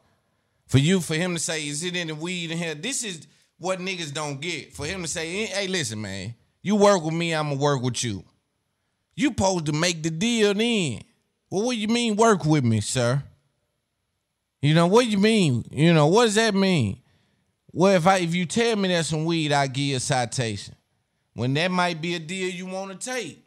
For 0.67 0.79
you, 0.79 0.99
for 0.99 1.15
him 1.15 1.33
to 1.33 1.39
say, 1.39 1.65
is 1.65 1.83
it 1.83 1.93
the 1.93 2.13
weed 2.13 2.51
in 2.51 2.57
here? 2.57 2.75
This 2.75 3.03
is 3.03 3.25
what 3.57 3.79
niggas 3.79 4.13
don't 4.13 4.41
get. 4.41 4.73
For 4.73 4.85
him 4.85 5.01
to 5.03 5.07
say, 5.07 5.45
hey, 5.45 5.67
listen, 5.67 6.01
man, 6.01 6.35
you 6.61 6.75
work 6.75 7.03
with 7.03 7.13
me, 7.13 7.33
I'ma 7.33 7.55
work 7.55 7.81
with 7.81 8.03
you. 8.03 8.23
You 9.15 9.29
supposed 9.29 9.65
to 9.67 9.73
make 9.73 10.03
the 10.03 10.11
deal 10.11 10.53
then. 10.53 11.01
Well, 11.49 11.63
what 11.63 11.77
you 11.77 11.87
mean 11.87 12.17
work 12.17 12.45
with 12.45 12.65
me, 12.65 12.81
sir? 12.81 13.23
You 14.61 14.73
know, 14.73 14.87
what 14.87 15.07
you 15.07 15.17
mean? 15.17 15.65
You 15.71 15.93
know, 15.93 16.07
what 16.07 16.25
does 16.25 16.35
that 16.35 16.53
mean? 16.53 17.01
Well, 17.71 17.95
if 17.95 18.05
I 18.05 18.17
if 18.17 18.35
you 18.35 18.45
tell 18.45 18.75
me 18.75 18.89
there's 18.89 19.07
some 19.07 19.23
weed, 19.23 19.51
I 19.51 19.67
give 19.67 19.83
you 19.85 19.95
a 19.95 19.99
citation. 19.99 20.75
When 21.33 21.53
that 21.53 21.71
might 21.71 22.01
be 22.01 22.15
a 22.15 22.19
deal 22.19 22.49
you 22.49 22.65
want 22.65 22.99
to 22.99 23.11
take. 23.11 23.46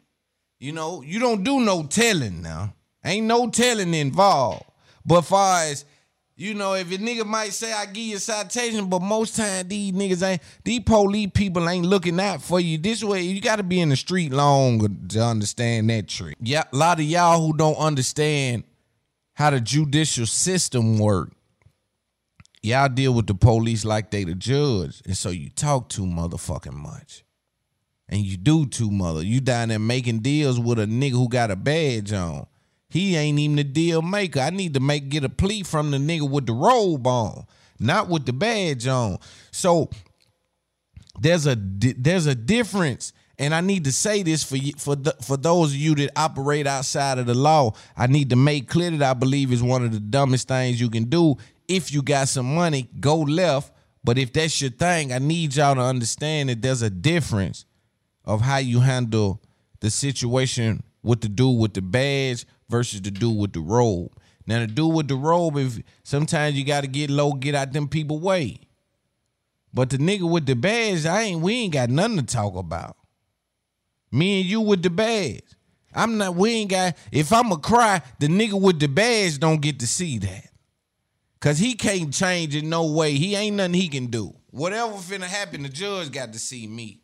You 0.61 0.73
know, 0.73 1.01
you 1.01 1.19
don't 1.19 1.43
do 1.43 1.59
no 1.59 1.81
telling 1.81 2.43
now. 2.43 2.75
Ain't 3.03 3.25
no 3.25 3.49
telling 3.49 3.95
involved. 3.95 4.63
But 5.03 5.23
far 5.23 5.63
as, 5.63 5.85
you 6.35 6.53
know, 6.53 6.75
if 6.75 6.91
a 6.91 6.97
nigga 6.97 7.25
might 7.25 7.53
say 7.53 7.73
I 7.73 7.87
give 7.87 8.03
you 8.03 8.17
a 8.17 8.19
citation, 8.19 8.85
but 8.85 9.01
most 9.01 9.35
time 9.35 9.67
these 9.67 9.91
niggas 9.91 10.21
ain't, 10.21 10.41
these 10.63 10.81
police 10.81 11.31
people 11.33 11.67
ain't 11.67 11.87
looking 11.87 12.19
out 12.19 12.43
for 12.43 12.59
you. 12.59 12.77
This 12.77 13.03
way, 13.03 13.23
you 13.23 13.41
gotta 13.41 13.63
be 13.63 13.81
in 13.81 13.89
the 13.89 13.95
street 13.95 14.31
long 14.31 15.07
to 15.07 15.19
understand 15.19 15.89
that 15.89 16.07
trick. 16.07 16.37
Yeah, 16.39 16.65
a 16.71 16.77
lot 16.77 16.99
of 16.99 17.05
y'all 17.05 17.43
who 17.43 17.57
don't 17.57 17.77
understand 17.77 18.63
how 19.33 19.49
the 19.49 19.59
judicial 19.59 20.27
system 20.27 20.99
work. 20.99 21.31
Y'all 22.61 22.87
deal 22.87 23.15
with 23.15 23.25
the 23.25 23.33
police 23.33 23.83
like 23.83 24.11
they 24.11 24.25
the 24.25 24.35
judge. 24.35 25.01
And 25.07 25.17
so 25.17 25.29
you 25.31 25.49
talk 25.49 25.89
too 25.89 26.05
motherfucking 26.05 26.73
much. 26.73 27.23
And 28.11 28.21
you 28.21 28.37
do 28.37 28.65
too 28.65 28.91
mother. 28.91 29.23
You 29.23 29.39
down 29.39 29.69
there 29.69 29.79
making 29.79 30.19
deals 30.19 30.59
with 30.59 30.77
a 30.79 30.85
nigga 30.85 31.11
who 31.11 31.29
got 31.29 31.49
a 31.49 31.55
badge 31.55 32.11
on. 32.11 32.45
He 32.89 33.15
ain't 33.15 33.39
even 33.39 33.55
the 33.55 33.63
deal 33.63 34.01
maker. 34.01 34.41
I 34.41 34.49
need 34.49 34.73
to 34.73 34.81
make 34.81 35.07
get 35.07 35.23
a 35.23 35.29
plea 35.29 35.63
from 35.63 35.91
the 35.91 35.97
nigga 35.97 36.29
with 36.29 36.45
the 36.45 36.53
robe 36.53 37.07
on, 37.07 37.45
not 37.79 38.09
with 38.09 38.25
the 38.25 38.33
badge 38.33 38.85
on. 38.85 39.17
So 39.51 39.89
there's 41.17 41.47
a 41.47 41.55
there's 41.57 42.25
a 42.25 42.35
difference 42.35 43.13
and 43.41 43.55
I 43.55 43.61
need 43.61 43.85
to 43.85 43.91
say 43.91 44.21
this 44.21 44.43
for 44.43 44.55
you, 44.55 44.73
for 44.77 44.95
the, 44.95 45.15
for 45.19 45.35
those 45.35 45.71
of 45.71 45.77
you 45.77 45.95
that 45.95 46.11
operate 46.15 46.67
outside 46.67 47.17
of 47.17 47.25
the 47.25 47.33
law. 47.33 47.73
I 47.97 48.05
need 48.05 48.29
to 48.29 48.35
make 48.35 48.69
clear 48.69 48.91
that 48.91 49.01
I 49.01 49.13
believe 49.15 49.51
is 49.51 49.63
one 49.63 49.83
of 49.83 49.91
the 49.91 49.99
dumbest 49.99 50.47
things 50.47 50.79
you 50.79 50.91
can 50.91 51.05
do. 51.05 51.37
If 51.67 51.91
you 51.91 52.03
got 52.03 52.27
some 52.27 52.53
money, 52.53 52.87
go 52.99 53.17
left. 53.21 53.73
But 54.03 54.19
if 54.19 54.31
that's 54.31 54.61
your 54.61 54.69
thing, 54.69 55.11
I 55.11 55.17
need 55.17 55.55
y'all 55.55 55.73
to 55.73 55.81
understand 55.81 56.49
that 56.49 56.61
there's 56.61 56.83
a 56.83 56.89
difference 56.91 57.65
of 58.25 58.41
how 58.41 58.57
you 58.57 58.79
handle 58.81 59.41
the 59.79 59.89
situation 59.89 60.83
with 61.03 61.21
the 61.21 61.29
dude 61.29 61.59
with 61.59 61.73
the 61.73 61.81
badge 61.81 62.45
versus 62.69 63.01
the 63.01 63.11
dude 63.11 63.37
with 63.37 63.53
the 63.53 63.59
robe. 63.59 64.11
Now 64.45 64.59
the 64.59 64.67
dude 64.67 64.93
with 64.93 65.07
the 65.07 65.15
robe, 65.15 65.57
if 65.57 65.79
sometimes 66.03 66.57
you 66.57 66.65
got 66.65 66.81
to 66.81 66.87
get 66.87 67.09
low, 67.09 67.33
get 67.33 67.55
out 67.55 67.73
them 67.73 67.87
people 67.87 68.19
way. 68.19 68.59
But 69.73 69.89
the 69.89 69.97
nigga 69.97 70.29
with 70.29 70.45
the 70.45 70.55
badge, 70.55 71.05
I 71.05 71.21
ain't. 71.23 71.41
We 71.41 71.53
ain't 71.53 71.73
got 71.73 71.89
nothing 71.89 72.17
to 72.17 72.23
talk 72.23 72.55
about. 72.55 72.97
Me 74.11 74.41
and 74.41 74.49
you 74.49 74.61
with 74.61 74.83
the 74.83 74.89
badge. 74.89 75.43
I'm 75.93 76.17
not. 76.17 76.35
We 76.35 76.51
ain't 76.51 76.71
got. 76.71 76.97
If 77.11 77.31
I'ma 77.31 77.55
cry, 77.57 78.01
the 78.19 78.27
nigga 78.27 78.59
with 78.59 78.79
the 78.79 78.87
badge 78.87 79.39
don't 79.39 79.61
get 79.61 79.79
to 79.79 79.87
see 79.87 80.17
that. 80.19 80.47
Cause 81.39 81.57
he 81.57 81.73
can't 81.73 82.13
change 82.13 82.55
in 82.55 82.69
no 82.69 82.85
way. 82.91 83.13
He 83.13 83.35
ain't 83.35 83.55
nothing 83.55 83.73
he 83.73 83.87
can 83.87 84.07
do. 84.07 84.35
Whatever 84.51 84.93
finna 84.93 85.23
happen, 85.23 85.63
the 85.63 85.69
judge 85.69 86.11
got 86.11 86.33
to 86.33 86.39
see 86.39 86.67
me. 86.67 87.00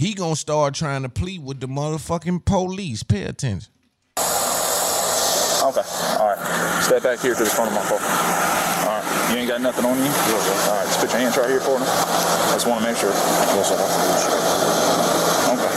He 0.00 0.14
gonna 0.14 0.34
start 0.34 0.72
trying 0.72 1.02
to 1.02 1.10
plead 1.10 1.44
with 1.44 1.60
the 1.60 1.68
motherfucking 1.68 2.46
police. 2.46 3.02
Pay 3.02 3.24
attention. 3.24 3.70
Okay. 4.16 4.24
All 6.16 6.32
right. 6.32 6.80
Step 6.80 7.02
back 7.02 7.20
here 7.20 7.34
to 7.34 7.44
the 7.44 7.50
front 7.50 7.68
of 7.68 7.76
my 7.76 7.84
car. 7.84 8.00
All 8.00 8.96
right. 8.96 9.28
You 9.28 9.36
ain't 9.36 9.48
got 9.48 9.60
nothing 9.60 9.84
on 9.84 9.98
you? 9.98 10.04
All 10.08 10.08
right, 10.08 10.86
just 10.86 11.00
put 11.00 11.10
your 11.12 11.20
hands 11.20 11.36
right 11.36 11.50
here 11.50 11.60
for 11.60 11.78
me. 11.78 11.84
I 11.84 12.52
just 12.54 12.66
want 12.66 12.80
to 12.80 12.88
make 12.88 12.96
sure. 12.96 13.10
Yes, 13.12 13.68
sir. 13.68 13.76
Okay. 15.52 15.68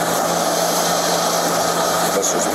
That's 2.16 2.32
just 2.32 2.48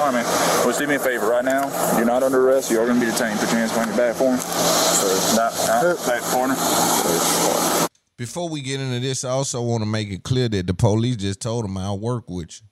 All 0.00 0.06
right, 0.06 0.14
man. 0.14 0.24
Well, 0.24 0.72
just 0.72 0.78
do 0.78 0.86
me 0.86 0.94
a 0.94 0.98
favor 0.98 1.28
right 1.28 1.44
now. 1.44 1.68
You're 1.98 2.06
not 2.06 2.22
under 2.22 2.40
arrest. 2.48 2.70
You 2.70 2.80
are 2.80 2.86
going 2.86 2.98
to 2.98 3.04
be 3.04 3.12
detained. 3.12 3.38
Put 3.38 3.50
your 3.50 3.60
hands 3.60 3.72
behind 3.72 3.88
your 3.88 3.98
back 3.98 4.16
for 4.16 4.32
me. 4.32 4.38
Sir. 4.40 5.36
Not, 5.36 5.52
not 5.84 6.06
back 6.08 6.22
corner. 6.32 7.85
Before 8.16 8.48
we 8.48 8.62
get 8.62 8.80
into 8.80 9.00
this, 9.00 9.24
I 9.24 9.30
also 9.30 9.60
want 9.60 9.82
to 9.82 9.86
make 9.86 10.10
it 10.10 10.22
clear 10.22 10.48
that 10.48 10.66
the 10.66 10.74
police 10.74 11.16
just 11.16 11.40
told 11.40 11.64
him 11.64 11.76
I'll 11.76 11.98
work 11.98 12.30
with 12.30 12.60
you. 12.60 12.66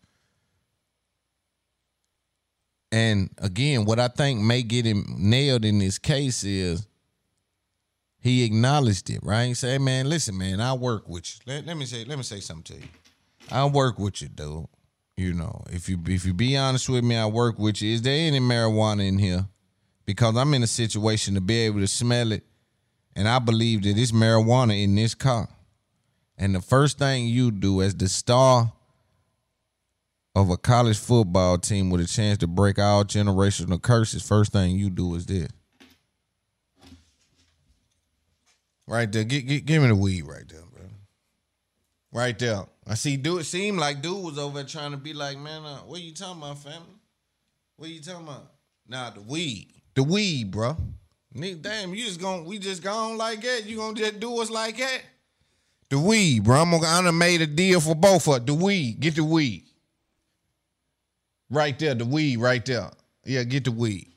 And 2.91 3.31
again, 3.39 3.85
what 3.85 3.99
I 3.99 4.09
think 4.09 4.41
may 4.41 4.63
get 4.63 4.87
him 4.87 5.05
nailed 5.19 5.65
in 5.65 5.81
this 5.81 5.99
case 5.99 6.45
is 6.45 6.87
he 8.21 8.45
acknowledged 8.45 9.11
it, 9.11 9.21
right? 9.23 9.55
Say, 9.57 9.79
man, 9.79 10.09
listen, 10.09 10.39
man, 10.39 10.61
I 10.61 10.73
work 10.75 11.09
with 11.09 11.29
you. 11.35 11.53
Let, 11.53 11.67
let 11.67 11.77
me 11.77 11.85
say, 11.85 12.05
let 12.05 12.17
me 12.17 12.23
say 12.25 12.41
something 12.41 12.77
to 12.77 12.83
you. 12.83 12.89
I 13.51 13.67
work 13.67 13.99
with 13.99 14.23
you, 14.23 14.29
dude. 14.29 14.67
You 15.17 15.35
know, 15.35 15.63
if 15.71 15.89
you 15.89 15.99
if 16.07 16.25
you 16.25 16.35
be 16.35 16.57
honest 16.57 16.89
with 16.89 17.05
me, 17.05 17.17
I 17.17 17.27
work 17.27 17.59
with 17.59 17.83
you. 17.83 17.95
Is 17.95 18.03
there 18.03 18.27
any 18.27 18.41
marijuana 18.41 19.07
in 19.07 19.19
here? 19.19 19.47
Because 20.07 20.37
I'm 20.37 20.55
in 20.55 20.63
a 20.63 20.67
situation 20.67 21.35
to 21.35 21.41
be 21.41 21.59
able 21.59 21.81
to 21.81 21.87
smell 21.87 22.33
it, 22.33 22.45
and 23.17 23.29
I 23.29 23.39
believe 23.39 23.83
that 23.83 23.97
it's 23.97 24.13
marijuana 24.13 24.83
in 24.83 24.95
this 24.95 25.15
car. 25.15 25.49
And 26.37 26.55
the 26.55 26.61
first 26.61 26.99
thing 26.99 27.27
you 27.27 27.51
do 27.51 27.81
as 27.83 27.95
the 27.95 28.09
star 28.09 28.73
of 30.35 30.51
a 30.51 30.57
college 30.57 30.99
football 30.99 31.59
team 31.59 31.91
with 31.91 32.01
a 32.01 32.07
chance 32.07 32.39
to 32.39 32.47
break 32.47 32.79
all 32.79 33.05
generational 33.05 33.81
curses, 33.81 34.27
first 34.27 34.53
thing 34.53 34.77
you 34.77 34.91
do 34.91 35.15
is 35.15 35.27
this. 35.27 35.49
Right 38.87 39.11
there. 39.11 39.25
Give, 39.25 39.47
give, 39.47 39.65
give 39.65 39.83
me 39.83 39.89
the 39.89 39.95
weed 39.95 40.27
right 40.27 40.47
there, 40.49 40.61
bro. 40.73 40.83
Right 42.13 42.39
there. 42.39 42.65
I 42.87 42.95
see 42.95 43.17
dude 43.17 43.41
it 43.41 43.45
seemed 43.45 43.79
like 43.79 44.03
dude 44.03 44.23
was 44.23 44.39
over 44.39 44.57
there 44.57 44.65
trying 44.65 44.91
to 44.91 44.97
be 44.97 45.15
like, 45.15 45.39
man, 45.39 45.65
uh, 45.65 45.79
what 45.79 46.01
you 46.01 46.13
talking 46.13 46.43
about, 46.43 46.59
family? 46.59 46.99
What 47.77 47.89
you 47.89 48.01
talking 48.01 48.27
about? 48.27 48.51
Nah, 48.87 49.11
the 49.11 49.23
weed. 49.23 49.69
The 49.95 50.03
weed, 50.03 50.51
bro. 50.51 50.77
Nigga, 51.37 51.63
damn, 51.63 51.95
you 51.95 52.05
just 52.05 52.21
gonna 52.21 52.43
we 52.43 52.59
just 52.59 52.83
gone 52.83 53.17
like 53.19 53.43
that? 53.43 53.67
You 53.67 53.77
gonna 53.77 53.95
just 53.95 54.21
do 54.21 54.41
us 54.41 54.51
like 54.51 54.77
that? 54.79 55.03
The 55.91 55.99
weed, 55.99 56.45
bro. 56.45 56.61
I'm 56.61 56.71
gonna 56.71 57.13
made 57.13 57.41
a 57.41 57.47
deal 57.47 57.81
for 57.81 57.95
both 57.95 58.27
of 58.29 58.35
us. 58.35 58.43
The 58.45 58.55
weed. 58.55 59.01
Get 59.01 59.17
the 59.17 59.25
weed. 59.25 59.65
Right 61.51 61.79
there, 61.79 61.95
the 61.95 62.05
weed 62.05 62.39
right 62.39 62.65
there. 62.65 62.91
Yeah, 63.25 63.43
get 63.45 63.65
the 63.65 63.73
weed. 63.73 64.13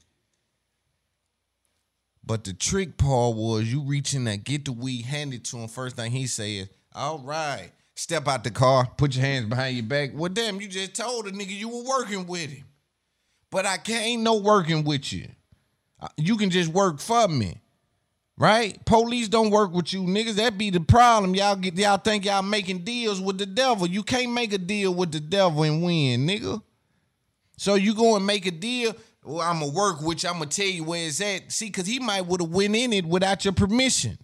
But 2.24 2.44
the 2.44 2.54
trick 2.54 2.98
part 2.98 3.36
was 3.36 3.72
you 3.72 3.82
reach 3.82 4.14
in 4.14 4.26
there, 4.26 4.38
get 4.38 4.66
the 4.66 4.74
weed, 4.74 5.06
hand 5.06 5.34
it 5.34 5.46
to 5.46 5.58
him. 5.58 5.68
First 5.70 5.96
thing 5.96 6.12
he 6.12 6.28
said, 6.28 6.70
all 6.94 7.20
right, 7.20 7.72
step 7.96 8.28
out 8.28 8.44
the 8.44 8.52
car, 8.52 8.86
put 8.98 9.16
your 9.16 9.24
hands 9.24 9.46
behind 9.46 9.78
your 9.78 9.86
back. 9.86 10.12
Well, 10.14 10.30
damn, 10.30 10.60
you 10.60 10.68
just 10.68 10.94
told 10.94 11.26
the 11.26 11.32
nigga 11.32 11.58
you 11.58 11.70
were 11.70 11.84
working 11.84 12.28
with 12.28 12.50
him. 12.50 12.66
But 13.50 13.66
I 13.66 13.78
can't 13.78 14.06
ain't 14.06 14.24
no 14.24 14.36
working 14.38 14.84
with 14.84 15.14
you. 15.14 15.30
You 16.18 16.38
can 16.38 16.50
just 16.50 16.72
work 16.72 17.00
for 17.00 17.28
me. 17.28 17.62
Right? 18.40 18.84
Police 18.86 19.30
don't 19.30 19.50
work 19.50 19.74
with 19.74 19.92
you 19.92 20.04
niggas. 20.04 20.36
That 20.36 20.60
be 20.60 20.70
the 20.70 20.80
problem. 20.80 21.34
Y'all 21.34 21.56
get 21.56 21.76
y'all 21.76 21.98
think 21.98 22.26
y'all 22.26 22.44
making 22.44 22.84
deals 22.84 23.20
with 23.20 23.40
the 23.40 23.48
devil. 23.48 23.88
You 23.88 24.04
can't 24.04 24.32
make 24.32 24.54
a 24.54 24.60
deal 24.60 24.94
with 24.94 25.12
the 25.12 25.20
devil 25.20 25.64
and 25.64 25.82
win, 25.82 26.28
nigga. 26.28 26.62
So 27.58 27.74
you 27.74 27.96
go 27.96 28.16
and 28.16 28.26
make 28.26 28.46
a 28.46 28.52
deal. 28.52 28.96
Well, 29.24 29.42
I'm 29.42 29.60
gonna 29.60 29.72
work 29.72 30.02
with 30.02 30.22
you. 30.22 30.30
I'm 30.30 30.38
gonna 30.38 30.52
tell 30.52 30.68
you 30.68 30.84
where 30.84 31.08
it's 31.08 31.20
at. 31.20 31.52
See, 31.52 31.72
cause 31.72 31.88
he 31.88 32.00
might 32.00 32.28
would 32.28 32.40
have 32.40 32.52
went 32.52 32.76
in 32.76 32.94
it 32.94 33.06
without 33.06 33.44
your 33.44 33.56
permission, 33.56 34.20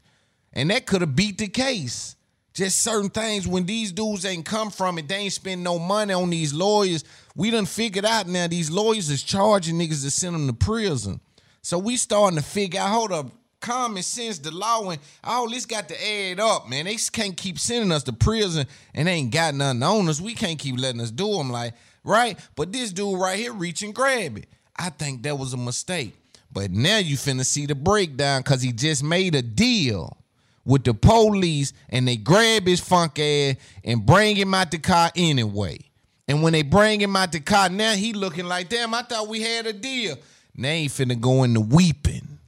and 0.54 0.70
that 0.70 0.86
could 0.86 1.02
have 1.02 1.16
beat 1.16 1.40
the 1.40 1.48
case. 1.48 2.16
Just 2.54 2.82
certain 2.82 3.10
things 3.10 3.48
when 3.48 3.66
these 3.66 3.92
dudes 3.92 4.26
ain't 4.26 4.46
come 4.46 4.70
from 4.70 5.00
it, 5.00 5.08
they 5.08 5.16
ain't 5.16 5.34
spend 5.34 5.64
no 5.64 5.80
money 5.80 6.14
on 6.14 6.30
these 6.30 6.54
lawyers. 6.54 7.04
We 7.36 7.50
done 7.50 7.66
figured 7.66 8.06
out 8.06 8.28
now 8.28 8.48
these 8.48 8.70
lawyers 8.70 9.10
is 9.10 9.24
charging 9.24 9.80
niggas 9.80 10.04
to 10.04 10.12
send 10.12 10.36
them 10.36 10.48
to 10.48 10.54
prison. 10.54 11.20
So 11.64 11.80
we 11.80 11.98
starting 11.98 12.38
to 12.38 12.44
figure 12.44 12.80
out. 12.80 12.90
Hold 12.90 13.12
up, 13.14 13.32
common 13.62 14.04
sense, 14.04 14.38
the 14.38 14.52
law, 14.52 14.90
and 14.90 15.00
all 15.24 15.50
this 15.50 15.66
got 15.66 15.88
to 15.88 16.08
add 16.08 16.40
up, 16.40 16.70
man. 16.70 16.86
They 16.86 16.98
can't 16.98 17.36
keep 17.36 17.58
sending 17.58 17.92
us 17.92 18.04
to 18.04 18.14
prison 18.14 18.68
and 18.94 19.08
they 19.08 19.14
ain't 19.14 19.32
got 19.32 19.56
nothing 19.56 19.82
on 19.82 20.10
us. 20.10 20.22
We 20.22 20.36
can't 20.36 20.60
keep 20.60 20.78
letting 20.78 21.02
us 21.02 21.10
do 21.10 21.38
them, 21.38 21.50
like 21.50 21.74
right. 22.04 22.38
But 22.56 22.74
this 22.74 22.92
dude 22.92 23.18
right 23.20 23.40
here 23.40 23.54
reach 23.54 23.82
and 23.82 23.96
grab 23.96 24.38
it. 24.38 24.48
I 24.76 24.90
think 24.90 25.24
that 25.24 25.40
was 25.40 25.54
a 25.54 25.58
mistake. 25.58 26.14
But 26.52 26.70
now 26.70 26.98
you 26.98 27.16
finna 27.16 27.46
see 27.46 27.66
the 27.66 27.76
breakdown 27.76 28.42
because 28.42 28.62
he 28.62 28.74
just 28.74 29.02
made 29.02 29.34
a 29.34 29.42
deal 29.42 30.18
with 30.66 30.84
the 30.84 30.94
police 30.94 31.74
and 31.90 32.08
they 32.08 32.18
grab 32.18 32.68
his 32.68 32.80
funk 32.82 33.20
ass 33.20 33.56
and 33.84 34.06
bring 34.06 34.36
him 34.36 34.54
out 34.54 34.70
the 34.70 34.78
car 34.78 35.12
anyway. 35.16 35.80
And 36.28 36.44
when 36.44 36.54
they 36.54 36.62
bring 36.62 37.02
him 37.02 37.16
out 37.16 37.32
the 37.32 37.40
car, 37.40 37.70
now 37.70 37.94
he 37.94 38.14
looking 38.14 38.46
like, 38.46 38.70
damn, 38.70 38.94
I 38.94 39.02
thought 39.02 39.28
we 39.28 39.42
had 39.42 39.66
a 39.66 39.74
deal. 39.74 40.18
Now 40.56 40.74
he 40.74 40.88
finna 40.88 41.20
go 41.20 41.44
into 41.44 41.62
weeping. 41.62 42.40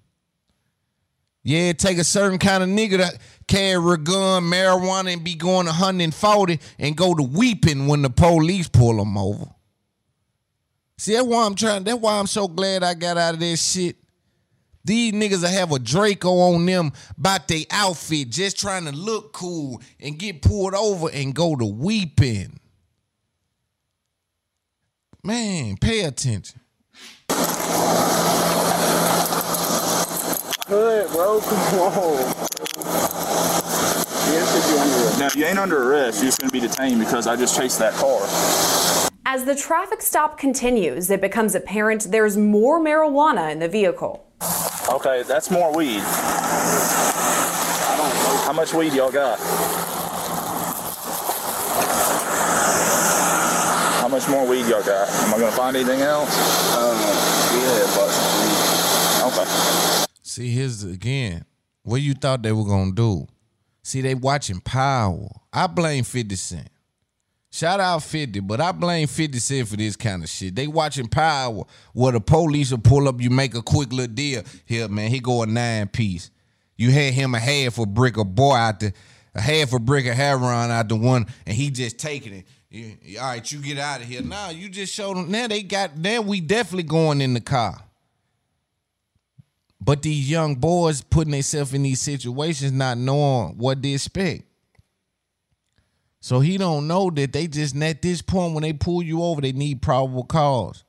Yeah, 1.44 1.70
it 1.70 1.80
take 1.80 2.00
a 2.00 2.04
certain 2.04 2.40
kind 2.40 2.64
of 2.64 2.70
nigga 2.70 2.98
to 2.98 3.20
carry 3.48 3.94
a 3.94 3.98
gun, 3.98 4.44
marijuana, 4.44 5.14
and 5.14 5.24
be 5.24 5.36
going 5.36 5.68
140 5.68 6.60
and 6.80 6.98
go 6.98 7.14
to 7.14 7.22
weeping 7.22 7.86
when 7.86 8.02
the 8.02 8.10
police 8.10 8.68
pull 8.68 9.00
him 9.00 9.16
over. 9.16 9.46
See, 10.98 11.14
that's 11.14 11.28
why 11.28 11.46
I'm 11.46 11.56
trying. 11.56 11.84
That's 11.84 12.00
why 12.00 12.18
I'm 12.18 12.28
so 12.28 12.48
glad 12.48 12.84
I 12.84 12.96
got 12.96 13.18
out 13.18 13.36
of 13.36 13.40
this 13.40 13.74
shit. 13.74 13.98
These 14.86 15.14
niggas 15.14 15.42
will 15.42 15.50
have 15.50 15.72
a 15.72 15.80
Draco 15.80 16.30
on 16.30 16.66
them 16.66 16.92
about 17.18 17.48
their 17.48 17.66
outfit, 17.70 18.30
just 18.30 18.60
trying 18.60 18.86
to 18.86 18.92
look 18.92 19.34
cool 19.34 19.82
and 20.00 20.18
get 20.18 20.42
pulled 20.42 20.76
over 20.76 21.10
and 21.12 21.34
go 21.34 21.56
to 21.56 21.66
weeping. 21.66 22.60
Man, 25.24 25.78
pay 25.78 26.02
attention. 26.02 26.62
Good, 30.68 31.12
bro. 31.12 31.40
Come 31.42 31.80
on. 31.80 32.36
Now, 35.20 35.30
you 35.36 35.46
ain't 35.46 35.60
under 35.60 35.92
arrest. 35.92 36.18
You're 36.20 36.28
just 36.28 36.40
going 36.40 36.50
to 36.50 36.54
be 36.54 36.60
detained 36.60 37.00
because 37.00 37.28
I 37.28 37.36
just 37.36 37.56
chased 37.56 37.80
that 37.80 37.94
car. 37.94 38.20
As 39.26 39.46
the 39.46 39.56
traffic 39.56 40.02
stop 40.02 40.38
continues, 40.38 41.10
it 41.10 41.22
becomes 41.22 41.56
apparent 41.56 42.12
there's 42.12 42.38
more 42.38 42.80
marijuana 42.80 43.52
in 43.52 43.60
the 43.60 43.68
vehicle. 43.68 44.26
Okay, 44.90 45.24
that's 45.24 45.50
more 45.50 45.76
weed. 45.76 46.02
How 48.46 48.54
much 48.54 48.74
weed 48.74 48.94
y'all 48.94 49.12
got? 49.12 49.40
Much 54.16 54.30
more 54.30 54.48
weed 54.48 54.66
y'all 54.68 54.82
got? 54.82 55.10
Am 55.10 55.34
I 55.34 55.40
gonna 55.40 55.52
find 55.52 55.76
anything 55.76 56.00
else? 56.00 56.30
Uh, 56.74 56.96
yeah, 57.52 59.28
but 59.28 59.42
okay. 59.42 60.06
See, 60.22 60.50
here's 60.52 60.80
the- 60.82 60.92
again. 60.92 61.44
What 61.84 62.02
you 62.02 62.14
thought 62.14 62.42
they 62.42 62.54
were 62.54 62.64
gonna 62.64 62.94
do? 62.94 63.28
See, 63.84 64.00
they 64.00 64.16
watching 64.16 64.62
Power. 64.62 65.28
I 65.52 65.68
blame 65.68 66.06
50 66.06 66.38
Cent. 66.38 66.70
Shout 67.52 67.82
out 67.82 68.04
50, 68.04 68.40
but 68.40 68.62
I 68.62 68.72
blame 68.72 69.08
50 69.08 69.38
Cent 69.40 69.68
for 69.68 69.76
this 69.76 69.98
kind 69.98 70.24
of 70.24 70.30
shit. 70.30 70.56
They 70.56 70.68
watching 70.68 71.10
Power 71.10 71.66
where 71.92 72.14
the 72.14 72.22
police 72.22 72.72
will 72.72 72.78
pull 72.78 73.10
up, 73.10 73.20
you 73.20 73.30
make 73.30 73.54
a 73.54 73.62
quick 73.62 73.92
little 73.92 74.16
deal. 74.16 74.44
Here, 74.64 74.88
man, 74.88 75.12
he 75.12 75.20
go 75.20 75.44
a 75.44 75.46
nine 75.46 75.90
piece. 75.90 76.32
You 76.78 76.92
had 76.92 77.14
him 77.14 77.36
a 77.36 77.40
half 77.40 77.78
a 77.80 77.86
brick 77.86 78.16
of 78.16 78.34
boy 78.34 78.56
out 78.56 78.80
the 78.80 78.94
a 79.36 79.42
half 79.42 79.74
a 79.74 79.80
brick 79.80 80.06
of 80.06 80.16
heroin 80.16 80.72
out 80.72 80.88
the 80.88 80.96
one, 80.96 81.26
and 81.46 81.56
he 81.56 81.70
just 81.70 81.98
taking 82.00 82.34
it. 82.34 82.46
You- 82.76 83.20
all 83.20 83.28
right, 83.28 83.52
you 83.52 83.60
get 83.60 83.78
out 83.78 84.02
of 84.02 84.08
here. 84.08 84.22
Now 84.22 84.50
you 84.50 84.68
just 84.68 84.94
showed 84.94 85.16
them. 85.16 85.32
Now 85.32 85.48
they 85.48 85.64
got. 85.64 85.98
Now 85.98 86.20
we 86.20 86.42
definitely 86.42 86.84
going 86.84 87.22
in 87.22 87.34
the 87.34 87.40
car. 87.40 87.82
But 89.80 90.02
these 90.02 90.30
young 90.30 90.56
boys 90.56 91.02
putting 91.02 91.32
themselves 91.32 91.74
in 91.74 91.84
these 91.84 92.02
situations, 92.02 92.74
not 92.74 92.98
knowing 92.98 93.58
what 93.58 93.82
they 93.82 93.94
expect. 93.94 94.44
So 96.20 96.42
he 96.42 96.58
don't 96.58 96.88
know 96.88 97.10
that 97.12 97.32
they 97.32 97.48
just 97.48 97.78
at 97.78 98.02
this 98.02 98.22
point 98.22 98.56
when 98.56 98.64
they 98.64 98.74
pull 98.74 99.02
you 99.04 99.24
over, 99.24 99.40
they 99.40 99.54
need 99.54 99.82
probable 99.82 100.24
cause. 100.26 100.84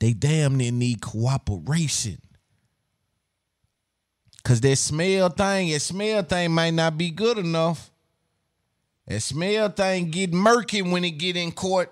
They 0.00 0.12
damn 0.12 0.56
near 0.56 0.72
need 0.72 1.02
cooperation. 1.02 2.20
Cause 4.42 4.60
that 4.62 4.76
smell 4.76 5.28
thing, 5.28 5.70
that 5.70 5.80
smell 5.80 6.22
thing 6.22 6.50
might 6.52 6.72
not 6.72 6.96
be 6.96 7.10
good 7.10 7.38
enough. 7.38 7.92
That 9.08 9.22
smell 9.22 9.70
thing 9.70 10.10
get 10.10 10.34
murky 10.34 10.82
when 10.82 11.02
it 11.02 11.12
get 11.12 11.36
in 11.36 11.52
court. 11.52 11.90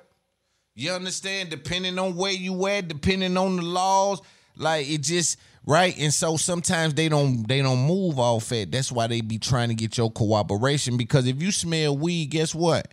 You 0.75 0.93
understand? 0.93 1.49
Depending 1.49 1.99
on 1.99 2.15
where 2.15 2.33
you 2.33 2.67
at, 2.67 2.89
depending 2.89 3.39
on 3.39 3.57
the 3.57 3.63
laws, 3.63 4.21
like 4.55 4.89
it 4.89 5.01
just 5.01 5.39
right. 5.65 5.99
And 5.99 6.13
so 6.13 6.37
sometimes 6.37 6.93
they 6.93 7.09
don't 7.09 7.49
they 7.49 7.63
don't 7.63 7.87
move 7.87 8.19
off 8.19 8.53
it. 8.53 8.71
That's 8.71 8.93
why 8.93 9.07
they 9.07 9.23
be 9.23 9.39
trying 9.39 9.71
to 9.71 9.75
get 9.75 9.97
your 9.97 10.11
cooperation. 10.11 10.99
Because 10.99 11.27
if 11.27 11.43
you 11.43 11.51
smell 11.51 11.97
weed, 11.97 12.27
guess 12.27 12.55
what? 12.55 12.93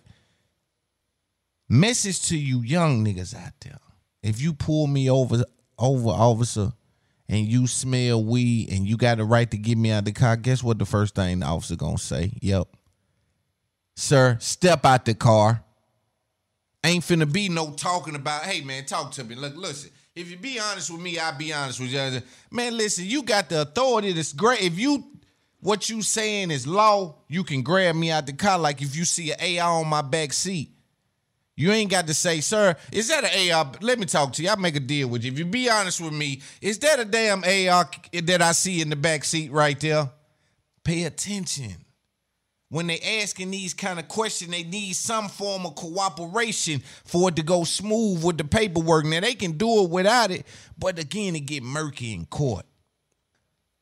Message 1.68 2.22
to 2.30 2.38
you 2.38 2.62
young 2.62 3.04
niggas 3.04 3.36
out 3.36 3.54
there. 3.60 3.80
If 4.22 4.40
you 4.40 4.54
pull 4.54 4.88
me 4.88 5.10
over 5.10 5.44
over 5.78 6.10
officer 6.10 6.72
and 7.28 7.46
you 7.46 7.68
smell 7.68 8.24
weed 8.24 8.72
and 8.72 8.88
you 8.88 8.96
got 8.96 9.18
the 9.18 9.26
right 9.26 9.52
to 9.52 9.58
get 9.58 9.78
me 9.78 9.92
out 9.92 10.06
the 10.06 10.14
car, 10.14 10.38
guess 10.38 10.64
what 10.64 10.80
the 10.80 10.86
first 10.86 11.16
thing 11.16 11.40
the 11.40 11.46
officer 11.46 11.76
gonna 11.76 11.98
say? 11.98 12.32
Yep. 12.42 12.70
Sir, 13.96 14.38
step 14.40 14.86
out 14.86 15.06
the 15.06 15.14
car. 15.14 15.64
Ain't 16.84 17.04
finna 17.04 17.32
be 17.32 17.48
no 17.48 17.72
talking 17.72 18.16
about, 18.16 18.44
hey 18.44 18.62
man, 18.62 18.86
talk 18.86 19.12
to 19.14 19.24
me. 19.24 19.36
Look, 19.36 19.56
listen, 19.56 19.92
if 20.16 20.30
you 20.30 20.38
be 20.38 20.60
honest 20.60 20.92
with 20.92 21.02
me, 21.02 21.18
I'll 21.18 21.38
be 21.38 21.54
honest 21.54 21.80
with 21.80 21.92
you. 21.92 22.22
Man, 22.52 22.76
listen, 22.76 23.06
you 23.06 23.24
got 23.24 23.50
the 23.50 23.62
authority 23.62 24.12
that's 24.12 24.34
great. 24.34 24.62
If 24.62 24.78
you 24.78 25.04
what 25.62 25.90
you 25.90 26.02
saying 26.02 26.52
is 26.52 26.68
law, 26.68 27.16
you 27.30 27.44
can 27.44 27.62
grab 27.62 27.96
me 27.96 28.12
out 28.12 28.26
the 28.26 28.34
car 28.34 28.60
like 28.60 28.82
if 28.82 28.96
you 28.96 29.06
see 29.06 29.32
an 29.32 29.60
AR 29.60 29.80
on 29.80 29.88
my 29.88 30.02
back 30.02 30.34
seat. 30.34 30.70
You 31.56 31.72
ain't 31.72 31.92
got 31.92 32.08
to 32.08 32.14
say, 32.14 32.42
sir, 32.42 32.76
is 32.92 33.08
that 33.10 33.24
an 33.24 33.52
AR? 33.52 33.72
Let 33.80 34.00
me 34.00 34.06
talk 34.06 34.34
to 34.34 34.44
you. 34.44 34.50
I'll 34.50 34.58
make 34.58 34.76
a 34.76 34.80
deal 34.80 35.08
with 35.08 35.24
you. 35.24 35.32
If 35.32 35.38
you 35.38 35.46
be 35.46 35.70
honest 35.70 36.02
with 36.02 36.14
me, 36.14 36.42
is 36.62 36.80
that 36.80 37.00
a 37.00 37.06
damn 37.06 37.44
AR 37.44 37.90
that 38.24 38.42
I 38.42 38.52
see 38.54 38.82
in 38.82 38.90
the 38.90 38.96
back 38.96 39.24
seat 39.24 39.52
right 39.52 39.80
there? 39.80 40.10
Pay 40.84 41.04
attention. 41.04 41.83
When 42.74 42.88
they 42.88 43.00
asking 43.22 43.52
these 43.52 43.76
kind 43.76 44.00
of 44.00 44.08
questions, 44.08 44.50
they 44.50 44.64
need 44.64 44.94
some 44.94 45.30
form 45.30 45.66
of 45.66 45.76
cooperation 45.76 46.82
for 47.06 47.30
it 47.30 47.36
to 47.36 47.44
go 47.44 47.64
smooth 47.64 48.24
with 48.24 48.40
the 48.40 48.46
paperwork. 48.46 49.06
Now 49.06 49.20
they 49.20 49.36
can 49.36 49.52
do 49.52 49.84
it 49.84 49.92
without 49.92 50.32
it, 50.32 50.46
but 50.78 50.98
again, 50.98 51.36
it 51.36 51.42
get 51.42 51.62
murky 51.62 52.14
in 52.14 52.26
court. 52.26 52.66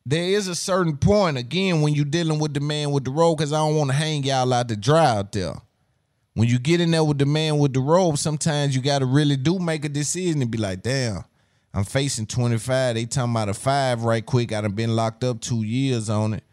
There 0.06 0.24
is 0.24 0.50
a 0.50 0.56
certain 0.56 0.98
point, 0.98 1.38
again, 1.38 1.82
when 1.82 1.94
you're 1.94 2.04
dealing 2.04 2.40
with 2.40 2.54
the 2.54 2.60
man 2.60 2.92
with 2.92 3.06
the 3.06 3.12
robe, 3.12 3.38
because 3.38 3.54
I 3.54 3.60
don't 3.60 3.78
want 3.78 3.92
to 3.92 3.96
hang 3.96 4.24
y'all 4.24 4.52
out 4.52 4.68
to 4.68 4.76
dry 4.76 5.06
out 5.06 5.32
there 5.32 5.54
when 6.34 6.48
you 6.48 6.60
get 6.60 6.82
in 6.82 6.92
there 6.92 7.04
with 7.04 7.18
the 7.18 7.26
man 7.26 7.60
with 7.60 7.74
the 7.74 7.80
robe, 7.80 8.18
sometimes 8.18 8.76
you 8.76 8.82
got 8.82 9.00
to 9.00 9.06
really 9.06 9.36
do 9.38 9.60
make 9.60 9.86
a 9.86 9.90
decision 9.90 10.42
and 10.42 10.52
be 10.52 10.58
like, 10.58 10.82
damn, 10.82 11.24
I'm 11.74 11.84
facing 11.84 12.26
25. 12.26 12.96
They 12.96 13.06
talking 13.06 13.32
about 13.32 13.50
a 13.50 13.54
five 13.54 14.04
right 14.04 14.26
quick. 14.26 14.54
I 14.54 14.62
done 14.62 14.72
been 14.72 14.96
locked 14.96 15.24
up 15.24 15.42
two 15.42 15.64
years 15.64 16.10
on 16.10 16.34
it. 16.34 16.44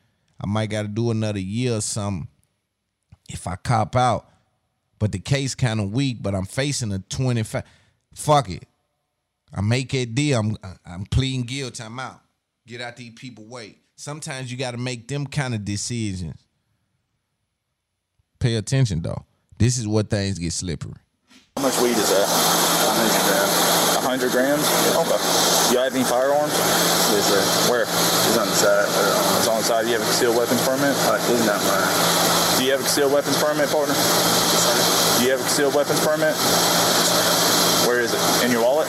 I 0.41 0.47
might 0.47 0.71
got 0.71 0.83
to 0.83 0.89
do 0.89 1.11
another 1.11 1.41
year 1.41 1.77
or 1.77 1.81
something 1.81 2.29
if 3.29 3.47
I 3.47 3.57
cop 3.57 3.97
out. 3.97 4.29
But 4.99 5.13
the 5.13 5.19
case 5.19 5.55
kind 5.55 5.81
of 5.81 5.93
weak, 5.93 6.19
but 6.21 6.35
I'm 6.35 6.45
facing 6.45 6.93
a 6.93 6.99
25. 6.99 7.63
Fuck 8.15 8.51
it. 8.51 8.65
I 9.55 9.61
make 9.61 9.91
that 9.93 10.15
deal. 10.15 10.39
I'm 10.41 10.57
I'm 10.85 11.07
pleading 11.07 11.43
guilty. 11.43 11.83
I'm 11.83 11.99
out. 11.99 12.21
Get 12.67 12.81
out 12.81 12.97
these 12.97 13.13
people 13.15 13.45
wait. 13.47 13.79
Sometimes 13.97 14.51
you 14.51 14.59
got 14.59 14.73
to 14.73 14.77
make 14.77 15.09
them 15.09 15.27
kind 15.27 15.55
of 15.55 15.65
decisions. 15.65 16.41
Pay 18.39 18.57
attention 18.57 19.03
though. 19.03 19.25
This 19.59 19.79
is 19.79 19.89
what 19.89 20.11
things 20.11 20.39
get 20.39 20.53
slippery. 20.53 20.95
How 21.59 21.67
much 21.67 21.81
weed 21.83 21.99
is 21.99 22.07
that? 22.15 22.23
100 24.07 24.31
grams. 24.31 24.63
100 24.63 24.63
grams 24.63 24.63
Okay. 24.95 25.75
You 25.75 25.83
have 25.83 25.91
any 25.91 26.07
firearms? 26.07 26.55
Yes, 26.55 27.27
sir. 27.27 27.43
Where? 27.67 27.83
It's 27.83 28.39
on 28.39 28.47
the 28.47 28.55
side. 28.55 28.87
It's 28.87 29.49
on 29.49 29.59
the 29.59 29.67
side. 29.67 29.83
Do 29.83 29.91
you 29.91 29.99
have 29.99 30.07
a 30.07 30.07
concealed 30.07 30.37
weapons 30.39 30.63
permit? 30.63 30.95
Uh, 31.11 31.19
it's 31.19 31.47
not 31.51 31.59
mine. 31.67 32.59
Do 32.59 32.63
you 32.63 32.71
have 32.71 32.79
a 32.79 32.87
concealed 32.87 33.11
weapons 33.11 33.43
permit, 33.43 33.67
partner? 33.75 33.99
Do 35.19 35.25
you 35.27 35.35
have 35.35 35.43
a 35.43 35.47
concealed 35.51 35.75
weapons 35.75 35.99
permit? 35.99 36.35
Where 37.91 38.07
is 38.07 38.15
it? 38.15 38.23
In 38.47 38.55
your 38.55 38.63
wallet? 38.63 38.87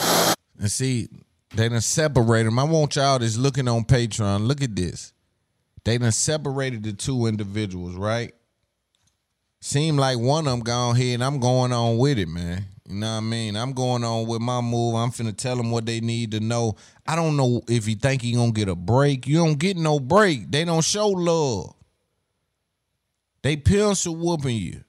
And 0.62 0.70
see, 0.70 1.08
they 1.56 1.68
done 1.68 1.80
separated 1.80 2.54
them. 2.54 2.58
I 2.60 2.70
want 2.70 2.94
y'all 2.94 3.18
that's 3.18 3.36
looking 3.36 3.66
on 3.66 3.82
Patreon. 3.82 4.46
Look 4.46 4.62
at 4.62 4.76
this. 4.76 5.12
They 5.82 5.98
done 5.98 6.12
separated 6.12 6.84
the 6.84 6.92
two 6.92 7.26
individuals, 7.26 7.96
right? 7.96 8.30
Seem 9.60 9.96
like 9.96 10.18
one 10.18 10.46
of 10.46 10.52
them 10.52 10.60
gone 10.60 10.96
here 10.96 11.14
and 11.14 11.22
I'm 11.22 11.38
going 11.38 11.72
on 11.72 11.98
with 11.98 12.18
it, 12.18 12.28
man. 12.28 12.64
You 12.88 12.96
know 12.96 13.12
what 13.12 13.18
I 13.18 13.20
mean? 13.20 13.56
I'm 13.56 13.72
going 13.72 14.02
on 14.02 14.26
with 14.26 14.40
my 14.40 14.60
move. 14.60 14.94
I'm 14.96 15.10
finna 15.10 15.36
tell 15.36 15.56
them 15.56 15.70
what 15.70 15.86
they 15.86 16.00
need 16.00 16.32
to 16.32 16.40
know. 16.40 16.76
I 17.06 17.14
don't 17.14 17.36
know 17.36 17.60
if 17.68 17.86
you 17.86 17.94
think 17.94 18.22
he 18.22 18.32
gonna 18.32 18.52
get 18.52 18.68
a 18.68 18.74
break. 18.74 19.26
You 19.26 19.36
don't 19.36 19.58
get 19.58 19.76
no 19.76 20.00
break. 20.00 20.50
They 20.50 20.64
don't 20.64 20.82
show 20.82 21.08
love. 21.08 21.74
They 23.42 23.56
pencil 23.56 24.16
whooping 24.16 24.56
you. 24.56 24.84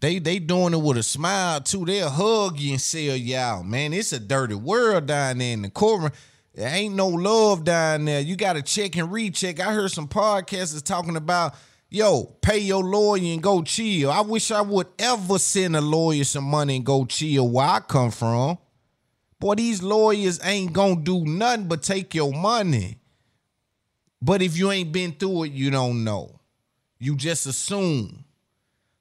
They 0.00 0.18
they 0.18 0.38
doing 0.38 0.74
it 0.74 0.82
with 0.82 0.98
a 0.98 1.02
smile 1.02 1.60
too. 1.62 1.86
They'll 1.86 2.10
hug 2.10 2.58
you 2.58 2.72
and 2.72 2.80
sell 2.80 3.16
you 3.16 3.36
out, 3.36 3.64
man. 3.64 3.94
It's 3.94 4.12
a 4.12 4.20
dirty 4.20 4.54
world 4.54 5.06
down 5.06 5.38
there 5.38 5.54
in 5.54 5.62
the 5.62 5.70
courtroom. 5.70 6.12
There 6.54 6.68
ain't 6.68 6.94
no 6.94 7.08
love 7.08 7.64
down 7.64 8.04
there. 8.04 8.20
You 8.20 8.36
gotta 8.36 8.60
check 8.60 8.96
and 8.96 9.10
recheck. 9.10 9.60
I 9.60 9.72
heard 9.72 9.92
some 9.92 10.08
podcasters 10.08 10.84
talking 10.84 11.16
about, 11.16 11.54
yo, 11.94 12.24
pay 12.42 12.58
your 12.58 12.82
lawyer 12.82 13.32
and 13.32 13.42
go 13.42 13.62
chill. 13.62 14.10
I 14.10 14.20
wish 14.20 14.50
I 14.50 14.60
would 14.60 14.88
ever 14.98 15.38
send 15.38 15.76
a 15.76 15.80
lawyer 15.80 16.24
some 16.24 16.44
money 16.44 16.76
and 16.76 16.84
go 16.84 17.04
chill 17.04 17.48
where 17.48 17.66
I 17.66 17.80
come 17.80 18.10
from. 18.10 18.58
Boy, 19.38 19.54
these 19.54 19.82
lawyers 19.82 20.40
ain't 20.42 20.72
gonna 20.72 20.96
do 20.96 21.24
nothing 21.24 21.68
but 21.68 21.82
take 21.82 22.14
your 22.14 22.32
money. 22.32 22.98
But 24.20 24.42
if 24.42 24.56
you 24.56 24.72
ain't 24.72 24.90
been 24.90 25.12
through 25.12 25.44
it, 25.44 25.52
you 25.52 25.70
don't 25.70 26.02
know. 26.02 26.40
You 26.98 27.14
just 27.14 27.46
assume. 27.46 28.24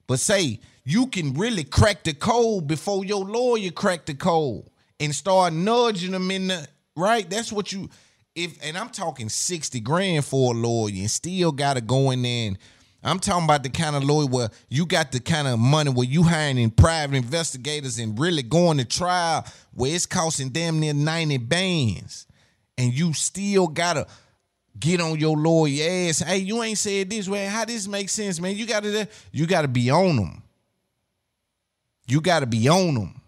But 0.05 0.19
say 0.19 0.59
you 0.83 1.07
can 1.07 1.33
really 1.33 1.63
crack 1.63 2.03
the 2.03 2.13
code 2.13 2.67
before 2.67 3.05
your 3.05 3.25
lawyer 3.25 3.71
crack 3.71 4.05
the 4.05 4.13
code 4.13 4.65
and 4.99 5.15
start 5.15 5.53
nudging 5.53 6.11
them 6.11 6.29
in 6.29 6.47
the 6.47 6.67
right. 6.95 7.27
That's 7.27 7.51
what 7.51 7.71
you 7.71 7.89
if 8.35 8.57
and 8.63 8.77
I'm 8.77 8.89
talking 8.89 9.29
60 9.29 9.79
grand 9.79 10.25
for 10.25 10.53
a 10.53 10.57
lawyer 10.57 10.93
and 10.95 11.09
still 11.09 11.51
gotta 11.51 11.81
go 11.81 12.11
in 12.11 12.21
there 12.21 12.47
and 12.49 12.57
I'm 13.03 13.19
talking 13.19 13.43
about 13.43 13.63
the 13.63 13.69
kind 13.69 13.95
of 13.95 14.03
lawyer 14.03 14.27
where 14.27 14.49
you 14.69 14.85
got 14.85 15.11
the 15.11 15.19
kind 15.19 15.47
of 15.47 15.59
money 15.59 15.91
where 15.91 16.07
you 16.07 16.23
hiring 16.23 16.71
private 16.71 17.15
investigators 17.15 17.99
and 17.99 18.17
really 18.17 18.43
going 18.43 18.77
to 18.77 18.85
trial 18.85 19.45
where 19.73 19.93
it's 19.93 20.05
costing 20.05 20.49
damn 20.49 20.80
near 20.80 20.93
90 20.93 21.38
bands. 21.39 22.27
And 22.77 22.93
you 22.93 23.13
still 23.13 23.67
gotta 23.67 24.07
get 24.80 25.01
on 25.01 25.19
your 25.19 25.38
lawyer 25.38 26.09
ass. 26.09 26.19
Hey, 26.19 26.38
you 26.38 26.63
ain't 26.63 26.77
said 26.77 27.09
this 27.09 27.27
way. 27.27 27.45
How 27.45 27.65
this 27.65 27.88
make 27.88 28.09
sense, 28.09 28.39
man? 28.39 28.55
You 28.55 28.65
gotta 28.65 29.07
you 29.31 29.45
gotta 29.45 29.67
be 29.67 29.89
on 29.91 30.15
them. 30.15 30.43
You 32.07 32.21
gotta 32.21 32.45
be 32.45 32.67
on 32.69 32.95
them. 32.95 33.21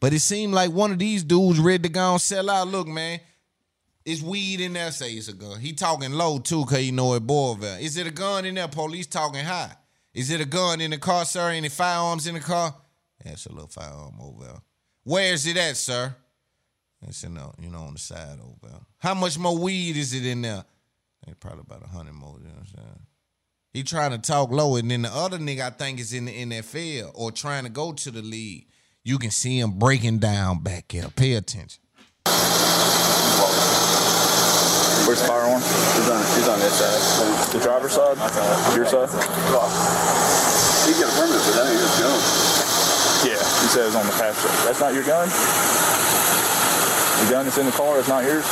But 0.00 0.12
it 0.12 0.20
seemed 0.20 0.52
like 0.52 0.70
one 0.70 0.92
of 0.92 0.98
these 0.98 1.24
dudes 1.24 1.58
ready 1.58 1.84
to 1.84 1.88
go 1.88 2.12
and 2.12 2.20
sell 2.20 2.50
out. 2.50 2.68
Look, 2.68 2.86
man, 2.86 3.20
it's 4.06 4.22
weed 4.22 4.60
in 4.60 4.72
there. 4.72 4.92
Say 4.92 5.12
it's 5.12 5.28
a 5.28 5.32
gun. 5.32 5.60
He 5.60 5.72
talking 5.72 6.12
low 6.12 6.38
too, 6.38 6.64
cause 6.64 6.82
you 6.82 6.92
know 6.92 7.14
it 7.14 7.26
Boyville. 7.26 7.80
Is 7.80 7.96
it 7.96 8.06
a 8.06 8.12
gun 8.12 8.44
in 8.44 8.54
there? 8.54 8.68
Police 8.68 9.08
talking 9.08 9.44
high. 9.44 9.72
Is 10.14 10.30
it 10.30 10.40
a 10.40 10.46
gun 10.46 10.80
in 10.80 10.92
the 10.92 10.98
car, 10.98 11.24
sir? 11.24 11.50
Any 11.50 11.68
firearms 11.68 12.26
in 12.26 12.34
the 12.34 12.40
car? 12.40 12.74
Yeah, 13.24 13.32
a 13.32 13.52
little 13.52 13.66
firearm 13.66 14.14
over 14.20 14.44
there. 14.44 14.62
Where 15.02 15.32
is 15.34 15.46
it 15.46 15.56
at, 15.56 15.76
sir? 15.76 16.14
It's 17.02 17.24
in 17.24 17.34
the, 17.34 17.50
you 17.60 17.68
know, 17.68 17.80
on 17.80 17.94
the 17.94 17.98
side 17.98 18.38
over 18.40 18.56
there. 18.62 18.80
How 18.98 19.14
much 19.14 19.38
more 19.38 19.58
weed 19.58 19.96
is 19.96 20.14
it 20.14 20.24
in 20.24 20.42
there? 20.42 20.64
It's 21.26 21.36
probably 21.38 21.64
about 21.68 21.84
a 21.84 21.88
hundred 21.88 22.14
more. 22.14 22.38
You 22.38 22.44
know 22.44 22.54
what 22.54 22.60
I'm 22.60 22.66
saying? 22.66 23.00
He 23.72 23.82
trying 23.82 24.12
to 24.12 24.18
talk 24.18 24.50
low, 24.50 24.76
and 24.76 24.90
then 24.90 25.02
the 25.02 25.14
other 25.14 25.38
nigga 25.38 25.60
I 25.60 25.70
think 25.70 26.00
is 26.00 26.14
in 26.14 26.26
the 26.26 26.46
NFL 26.46 27.10
or 27.14 27.30
trying 27.32 27.64
to 27.64 27.70
go 27.70 27.92
to 27.92 28.10
the 28.10 28.22
league. 28.22 28.68
You 29.04 29.18
can 29.18 29.30
see 29.30 29.58
him 29.58 29.72
breaking 29.72 30.18
down 30.18 30.62
back 30.62 30.92
here. 30.92 31.08
Pay 31.14 31.34
attention. 31.34 31.82
Where's 35.06 35.22
the 35.22 35.28
firearm? 35.28 35.62
He's 35.62 36.10
on, 36.10 36.18
he's 36.34 36.48
on 36.48 36.58
this 36.58 36.74
side. 36.74 37.54
The 37.54 37.60
driver's 37.62 37.92
side? 37.92 38.18
Your 38.74 38.86
side? 38.86 39.06
He 39.06 40.92
got 40.98 41.06
a 41.06 41.14
permit, 41.14 41.38
but 41.46 41.54
that 41.54 41.66
ain't 41.70 41.78
his 41.78 41.94
gun. 42.02 42.18
Yeah, 43.22 43.38
he 43.38 43.68
says 43.70 43.94
on 43.94 44.04
the 44.04 44.12
passenger. 44.12 44.50
That's 44.66 44.80
not 44.80 44.94
your 44.94 45.04
gun? 45.04 45.28
The 47.24 47.30
gun 47.30 47.44
that's 47.44 47.56
in 47.56 47.66
the 47.66 47.72
car 47.72 47.98
is 47.98 48.08
not 48.08 48.24
yours? 48.24 48.44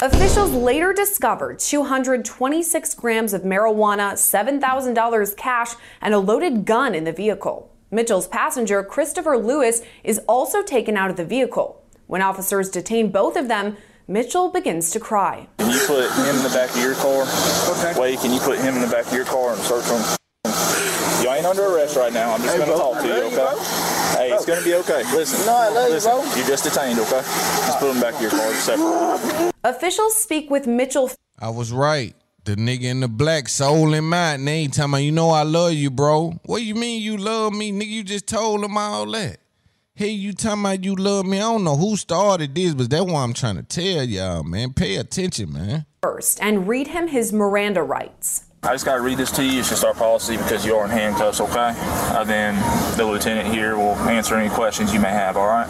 Officials 0.00 0.52
later 0.52 0.92
discovered 0.92 1.58
226 1.58 2.94
grams 2.94 3.32
of 3.34 3.42
marijuana, 3.42 4.12
$7,000 4.12 5.36
cash, 5.36 5.74
and 6.00 6.14
a 6.14 6.18
loaded 6.20 6.64
gun 6.64 6.94
in 6.94 7.02
the 7.02 7.12
vehicle. 7.12 7.74
Mitchell's 7.90 8.28
passenger, 8.28 8.84
Christopher 8.84 9.36
Lewis, 9.36 9.82
is 10.04 10.20
also 10.28 10.62
taken 10.62 10.96
out 10.96 11.10
of 11.10 11.16
the 11.16 11.24
vehicle. 11.24 11.82
When 12.06 12.22
officers 12.22 12.70
detain 12.70 13.10
both 13.10 13.34
of 13.36 13.48
them, 13.48 13.76
Mitchell 14.10 14.50
begins 14.50 14.90
to 14.90 14.98
cry. 14.98 15.46
Can 15.58 15.70
you 15.70 15.80
put 15.86 16.10
him 16.10 16.36
in 16.36 16.42
the 16.42 16.48
back 16.48 16.70
of 16.70 16.82
your 16.82 16.94
car? 16.94 17.26
Okay. 17.68 18.00
Wait, 18.00 18.18
can 18.20 18.32
you 18.32 18.40
put 18.40 18.58
him 18.58 18.76
in 18.76 18.80
the 18.80 18.86
back 18.88 19.06
of 19.06 19.12
your 19.12 19.26
car 19.26 19.52
and 19.52 19.60
search 19.60 19.84
him? 19.84 20.00
You 21.22 21.30
ain't 21.30 21.44
under 21.44 21.66
arrest 21.66 21.94
right 21.94 22.10
now. 22.10 22.32
I'm 22.32 22.40
just 22.40 22.56
Hey, 22.56 22.64
going 22.64 22.70
to 22.70 22.78
talk 22.78 23.02
to 23.02 23.06
you, 23.06 23.12
love 23.12 23.32
you, 23.32 23.38
okay? 23.38 23.56
Hey, 24.16 24.32
it's 24.32 24.46
going 24.46 24.60
to 24.60 24.64
be 24.64 24.74
okay. 24.76 25.02
Listen. 25.14 25.44
No, 25.44 25.54
I 25.54 25.68
love 25.68 25.92
you, 25.92 26.00
bro. 26.00 26.24
You're 26.36 26.46
just 26.48 26.64
detained, 26.64 26.98
okay? 27.00 27.20
Just 27.20 27.78
put 27.80 27.94
him 27.94 28.00
back 28.00 28.14
in 28.14 28.22
your 28.22 28.30
car 28.30 28.50
separate. 28.54 29.52
Officials 29.64 30.16
speak 30.16 30.50
with 30.50 30.66
Mitchell 30.66 31.10
I 31.38 31.50
was 31.50 31.70
right. 31.70 32.14
The 32.44 32.56
nigga 32.56 32.84
in 32.84 33.00
the 33.00 33.08
black 33.08 33.50
soul 33.50 33.92
in 33.92 34.04
mind. 34.04 34.48
They 34.48 34.52
ain't 34.52 34.72
talking 34.72 34.90
about, 34.90 35.02
you 35.02 35.12
know 35.12 35.28
I 35.28 35.42
love 35.42 35.74
you, 35.74 35.90
bro. 35.90 36.40
What 36.46 36.62
you 36.62 36.74
mean 36.74 37.02
you 37.02 37.18
love 37.18 37.52
me? 37.52 37.72
Nigga, 37.72 37.88
you 37.88 38.04
just 38.04 38.26
told 38.26 38.64
him 38.64 38.78
all 38.78 39.04
that. 39.10 39.36
Hey, 39.98 40.10
you 40.10 40.32
talking 40.32 40.60
about 40.60 40.84
you 40.84 40.94
love 40.94 41.26
me? 41.26 41.38
I 41.38 41.40
don't 41.40 41.64
know 41.64 41.74
who 41.74 41.96
started 41.96 42.54
this, 42.54 42.72
but 42.72 42.88
that's 42.88 43.04
what 43.04 43.16
I'm 43.16 43.32
trying 43.32 43.56
to 43.56 43.64
tell 43.64 44.04
y'all, 44.04 44.44
man. 44.44 44.72
Pay 44.72 44.94
attention, 44.94 45.52
man. 45.52 45.86
first 46.00 46.40
and 46.40 46.68
read 46.68 46.86
him 46.86 47.08
his 47.08 47.32
Miranda 47.32 47.82
rights. 47.82 48.44
I 48.62 48.74
just 48.74 48.84
got 48.84 48.94
to 48.94 49.00
read 49.00 49.18
this 49.18 49.32
to 49.32 49.44
you. 49.44 49.58
It's 49.58 49.70
just 49.70 49.84
our 49.84 49.94
policy 49.94 50.36
because 50.36 50.64
you 50.64 50.76
are 50.76 50.84
in 50.84 50.92
handcuffs, 50.92 51.40
okay? 51.40 51.74
And 52.16 52.30
then 52.30 52.96
the 52.96 53.04
lieutenant 53.06 53.52
here 53.52 53.76
will 53.76 53.96
answer 54.06 54.36
any 54.36 54.54
questions 54.54 54.94
you 54.94 55.00
may 55.00 55.10
have, 55.10 55.36
all 55.36 55.48
right? 55.48 55.66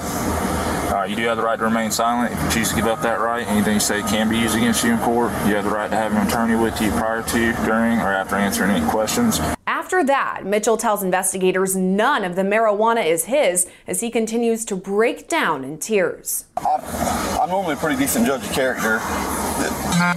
All 0.99 1.03
right, 1.03 1.11
you 1.11 1.15
do 1.15 1.23
have 1.29 1.37
the 1.37 1.45
right 1.45 1.57
to 1.57 1.65
remain 1.65 1.93
silent. 1.93 2.33
If 2.33 2.43
you 2.43 2.51
choose 2.51 2.71
to 2.71 2.75
give 2.75 2.89
up 2.89 3.03
that 3.03 3.21
right, 3.21 3.47
anything 3.47 3.75
you 3.75 3.79
say 3.79 4.03
can 4.03 4.29
be 4.29 4.37
used 4.37 4.57
against 4.57 4.83
you 4.83 4.95
in 4.95 4.99
court. 4.99 5.31
You 5.47 5.55
have 5.55 5.63
the 5.63 5.71
right 5.71 5.89
to 5.89 5.97
have 5.97 6.11
an 6.11 6.27
attorney 6.27 6.57
with 6.57 6.83
you 6.83 6.91
prior 6.91 7.23
to, 7.23 7.53
during, 7.65 8.01
or 8.01 8.13
after 8.13 8.35
answering 8.35 8.73
any 8.73 8.85
questions. 8.91 9.39
After 9.69 10.03
that, 10.03 10.45
Mitchell 10.45 10.77
tells 10.77 11.05
investigators 11.05 11.77
none 11.77 12.25
of 12.25 12.35
the 12.35 12.43
marijuana 12.43 13.07
is 13.07 13.27
his 13.27 13.71
as 13.87 14.01
he 14.01 14.11
continues 14.11 14.65
to 14.65 14.75
break 14.75 15.29
down 15.29 15.63
in 15.63 15.79
tears. 15.79 16.47
I'm 16.57 17.49
normally 17.49 17.75
a 17.75 17.77
pretty 17.77 17.97
decent 17.97 18.27
judge 18.27 18.43
of 18.43 18.51
character. 18.51 18.99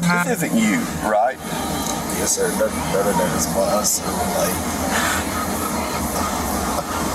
This 0.02 0.42
isn't 0.42 0.60
you, 0.60 0.80
right? 1.08 1.38
Yes, 2.18 2.38
sir. 2.38 2.50
None, 2.58 2.74
none 2.92 3.08
of 3.08 3.18
that 3.18 3.36
is 3.38 3.46
us. 3.56 4.00
Like, 4.02 4.58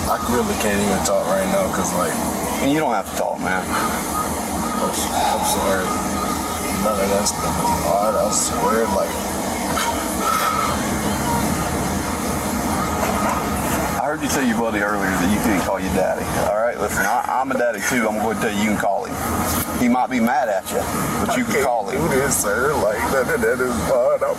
I 0.08 0.24
really 0.30 0.54
can't 0.62 0.80
even 0.80 1.04
talk 1.04 1.26
right 1.26 1.46
now 1.46 1.66
because, 1.66 1.92
like, 1.94 2.35
and 2.62 2.72
you 2.72 2.78
don't 2.78 2.92
have 2.92 3.10
to 3.10 3.16
talk, 3.16 3.38
man. 3.40 3.62
I'm, 3.66 4.94
sorry. 4.94 5.84
None 6.84 7.00
of 7.00 7.08
that 7.10 7.26
stuff. 7.26 7.56
I, 7.86 8.12
I 8.16 8.30
swear, 8.30 8.84
like, 8.94 9.10
I 13.96 14.04
heard 14.04 14.22
you 14.22 14.28
tell 14.28 14.44
your 14.46 14.58
buddy 14.58 14.80
earlier 14.80 15.10
that 15.10 15.32
you 15.32 15.40
couldn't 15.42 15.62
call 15.62 15.80
your 15.80 15.92
daddy. 15.94 16.24
All 16.48 16.60
right, 16.62 16.78
listen, 16.78 17.04
I, 17.04 17.40
I'm 17.40 17.50
a 17.50 17.54
daddy 17.58 17.80
too. 17.88 18.08
I'm 18.08 18.18
going 18.22 18.36
to 18.36 18.42
tell 18.42 18.52
you 18.52 18.62
you 18.62 18.70
can 18.70 18.78
call 18.78 19.04
him. 19.04 19.16
He 19.80 19.88
might 19.88 20.10
be 20.10 20.20
mad 20.20 20.48
at 20.48 20.70
you, 20.70 20.80
but 21.26 21.36
you 21.36 21.44
can 21.44 21.64
call 21.64 21.88
him. 21.88 22.00
do 22.00 22.08
this, 22.08 22.42
sir. 22.42 22.72
Like, 22.82 23.02
of 23.14 23.40
that 23.40 23.60
is 23.60 23.76
fun. 23.90 24.20
I'm, 24.24 24.36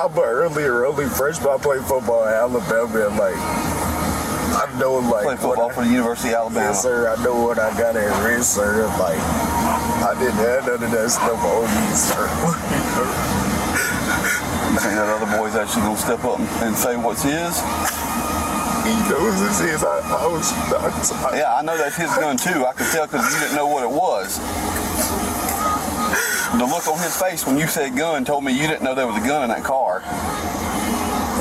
I'm 0.00 0.12
an 0.12 0.24
early, 0.24 0.64
early 0.64 1.06
freshman. 1.06 1.48
I 1.50 1.58
played 1.58 1.82
football 1.84 2.26
in 2.26 2.32
Alabama, 2.32 3.06
and, 3.06 3.16
like, 3.16 3.36
I 4.52 4.68
know, 4.78 5.00
like, 5.00 5.24
Play 5.24 5.36
football 5.36 5.70
for 5.70 5.84
the 5.84 5.90
University 5.90 6.30
of 6.30 6.52
Alabama. 6.52 6.66
Yes, 6.66 6.82
sir. 6.82 7.08
I 7.08 7.22
know 7.24 7.40
what 7.40 7.58
I 7.58 7.70
got 7.78 7.96
at 7.96 8.12
risk, 8.24 8.54
sir. 8.54 8.86
Like, 9.00 9.18
I 9.18 10.14
didn't 10.18 10.36
have 10.44 10.66
none 10.66 10.82
of 10.82 10.90
that 10.90 11.10
stuff 11.10 11.40
on 11.40 11.64
me, 11.64 11.86
sir. 11.96 12.28
You 14.72 14.78
think 14.78 14.94
that 14.96 15.08
other 15.08 15.28
boy's 15.36 15.56
actually 15.56 15.82
going 15.82 15.96
to 15.96 16.02
step 16.02 16.24
up 16.24 16.40
and 16.64 16.76
say 16.76 16.96
what's 16.96 17.22
his? 17.22 17.60
He 18.84 18.92
knows 19.08 19.40
it's 19.46 19.60
his. 19.60 19.84
I, 19.84 20.00
I 20.00 20.26
was. 20.26 20.52
I, 20.52 21.38
Yeah, 21.38 21.54
I 21.54 21.62
know 21.62 21.76
that's 21.78 21.96
his 21.96 22.10
gun 22.16 22.36
too. 22.36 22.66
I 22.66 22.72
could 22.72 22.90
tell 22.90 23.06
because 23.06 23.32
you 23.32 23.40
didn't 23.40 23.56
know 23.56 23.68
what 23.68 23.84
it 23.84 23.90
was. 23.90 24.38
The 26.58 26.66
look 26.66 26.86
on 26.88 26.98
his 26.98 27.16
face 27.16 27.46
when 27.46 27.56
you 27.56 27.66
said 27.66 27.96
gun 27.96 28.24
told 28.24 28.44
me 28.44 28.52
you 28.52 28.66
didn't 28.66 28.82
know 28.82 28.94
there 28.94 29.06
was 29.06 29.16
a 29.16 29.26
gun 29.26 29.42
in 29.44 29.48
that 29.48 29.64
car. 29.64 30.02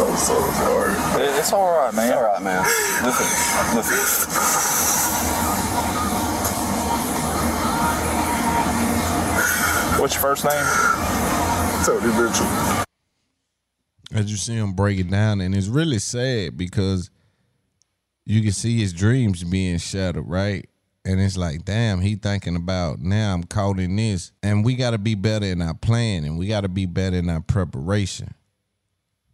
I'm 0.04 0.18
so 0.18 0.34
sorry. 0.52 0.94
It's 1.38 1.54
all 1.54 1.72
right, 1.78 1.94
man. 1.94 2.08
It's 2.08 2.16
all 2.18 2.24
right, 2.24 2.42
man. 2.42 2.64
Listen, 3.04 3.76
listen. 3.76 4.32
What's 10.02 10.16
your 10.16 10.22
first 10.22 10.44
name? 10.46 10.66
Tony 11.86 12.08
Mitchell. 12.08 12.48
As 14.14 14.32
you 14.32 14.38
see 14.38 14.56
him 14.56 14.74
break 14.74 15.00
it 15.00 15.12
down, 15.12 15.42
and 15.42 15.54
it's 15.54 15.68
really 15.68 16.00
sad 16.00 16.58
because 16.58 17.12
you 18.26 18.42
can 18.42 18.52
see 18.52 18.80
his 18.80 18.94
dreams 18.94 19.44
being 19.44 19.78
shattered, 19.78 20.28
right? 20.28 20.68
And 21.06 21.20
it's 21.20 21.38
like, 21.38 21.66
damn, 21.66 22.02
he 22.02 22.16
thinking 22.16 22.56
about 22.56 23.00
now 23.00 23.34
I'm 23.34 23.44
caught 23.44 23.80
in 23.80 23.96
this. 23.96 24.32
And 24.42 24.66
we 24.66 24.76
gotta 24.76 24.98
be 24.98 25.16
better 25.16 25.46
in 25.46 25.62
our 25.62 25.74
plan 25.74 26.24
and 26.24 26.38
we 26.38 26.48
gotta 26.48 26.70
be 26.70 26.86
better 26.86 27.18
in 27.18 27.30
our 27.30 27.42
preparation. 27.42 28.34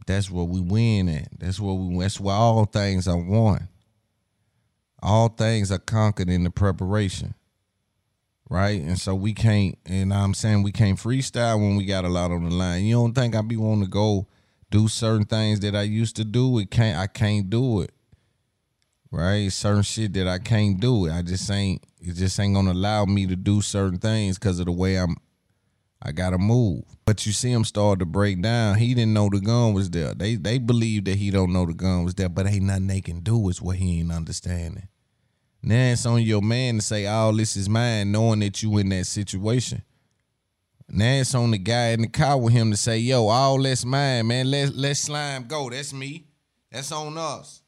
That's 0.07 0.31
where 0.31 0.45
we 0.45 0.61
win 0.61 1.09
at. 1.09 1.27
That's 1.38 1.59
where 1.59 1.75
we 1.75 1.99
that's 1.99 2.19
where 2.19 2.35
all 2.35 2.65
things 2.65 3.07
are 3.07 3.17
won. 3.17 3.67
All 5.03 5.27
things 5.27 5.71
are 5.71 5.77
conquered 5.77 6.29
in 6.29 6.43
the 6.43 6.49
preparation. 6.49 7.35
Right? 8.49 8.81
And 8.81 8.97
so 8.97 9.13
we 9.13 9.34
can't, 9.34 9.77
and 9.85 10.13
I'm 10.13 10.34
saying 10.34 10.63
we 10.63 10.71
can't 10.71 10.97
freestyle 10.97 11.59
when 11.59 11.75
we 11.75 11.84
got 11.84 12.05
a 12.05 12.09
lot 12.09 12.31
on 12.31 12.45
the 12.45 12.55
line. 12.55 12.85
You 12.85 12.95
don't 12.95 13.13
think 13.13 13.35
I 13.35 13.41
be 13.41 13.57
wanting 13.57 13.84
to 13.84 13.89
go 13.89 14.25
do 14.71 14.88
certain 14.88 15.25
things 15.25 15.59
that 15.59 15.75
I 15.75 15.81
used 15.81 16.15
to 16.15 16.23
do? 16.23 16.57
It 16.57 16.71
can't 16.71 16.97
I 16.97 17.07
can't 17.07 17.49
do 17.49 17.81
it. 17.81 17.91
Right? 19.11 19.51
Certain 19.51 19.84
shit 19.84 20.13
that 20.13 20.27
I 20.29 20.39
can't 20.39 20.79
do. 20.79 21.07
It. 21.07 21.11
I 21.11 21.21
just 21.21 21.51
ain't 21.51 21.84
it 21.99 22.13
just 22.13 22.39
ain't 22.39 22.55
gonna 22.55 22.71
allow 22.71 23.03
me 23.03 23.27
to 23.27 23.35
do 23.35 23.59
certain 23.59 23.99
things 23.99 24.39
because 24.39 24.59
of 24.59 24.67
the 24.67 24.71
way 24.71 24.95
I'm 24.95 25.17
I 26.02 26.11
gotta 26.11 26.38
move. 26.38 26.84
But 27.06 27.26
you 27.26 27.32
see 27.32 27.52
him 27.52 27.64
start 27.64 27.99
to 27.99 28.06
break 28.06 28.41
down. 28.41 28.78
He 28.78 28.94
didn't 28.94 29.14
know 29.14 29.30
the 29.30 29.40
gun 29.40 29.74
was 29.74 29.90
there. 29.90 30.14
They 30.14 30.36
they 30.36 30.57
believe 30.60 31.06
that 31.06 31.15
he 31.15 31.32
don't 31.32 31.53
know 31.53 31.65
the 31.65 31.74
gun 31.74 32.03
was 32.03 32.15
there, 32.15 32.30
but 32.30 32.48
ain't 32.48 32.64
nothing 32.64 32.88
they 32.88 33.02
can 33.02 33.22
do 33.22 33.49
is 33.49 33.61
what 33.61 33.78
he 33.78 33.99
ain't 33.99 34.11
understanding. 34.11 34.88
Now 35.64 35.91
it's 35.91 36.06
on 36.06 36.22
your 36.22 36.41
man 36.41 36.76
to 36.76 36.82
say 36.82 37.07
all 37.07 37.34
this 37.34 37.57
is 37.57 37.68
mine, 37.68 38.11
knowing 38.11 38.40
that 38.40 38.61
you 38.61 38.78
in 38.78 38.90
that 38.90 39.06
situation. 39.06 39.84
Now 40.90 41.15
it's 41.15 41.36
on 41.36 41.52
the 41.52 41.57
guy 41.57 41.90
in 41.90 42.02
the 42.02 42.07
car 42.07 42.38
with 42.40 42.53
him 42.53 42.72
to 42.72 42.78
say, 42.78 42.98
yo, 42.99 43.28
all 43.28 43.61
that's 43.61 43.84
mine, 43.84 44.28
man. 44.28 44.49
Let 44.49 44.76
let 44.76 44.98
slime 44.98 45.45
go. 45.48 45.69
That's 45.69 45.94
me. 45.94 46.28
That's 46.72 46.91
on 46.91 47.18
us. 47.18 47.61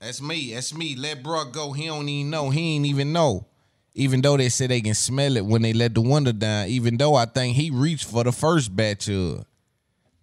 That's 0.00 0.20
me. 0.20 0.52
That's 0.54 0.74
me. 0.74 0.96
Let 0.96 1.22
bruh 1.22 1.52
go. 1.52 1.72
He 1.72 1.86
don't 1.86 2.08
even 2.08 2.30
know. 2.30 2.50
He 2.50 2.76
ain't 2.76 2.86
even 2.86 3.12
know. 3.12 3.46
Even 3.98 4.20
though 4.20 4.36
they 4.36 4.50
say 4.50 4.66
they 4.66 4.82
can 4.82 4.92
smell 4.94 5.38
it 5.38 5.44
when 5.46 5.62
they 5.62 5.72
let 5.72 5.94
the 5.94 6.02
window 6.02 6.30
down. 6.30 6.68
Even 6.68 6.98
though 6.98 7.14
I 7.14 7.24
think 7.24 7.56
he 7.56 7.70
reached 7.70 8.04
for 8.04 8.22
the 8.24 8.30
first 8.32 8.76
batch 8.76 9.08
of 9.08 9.46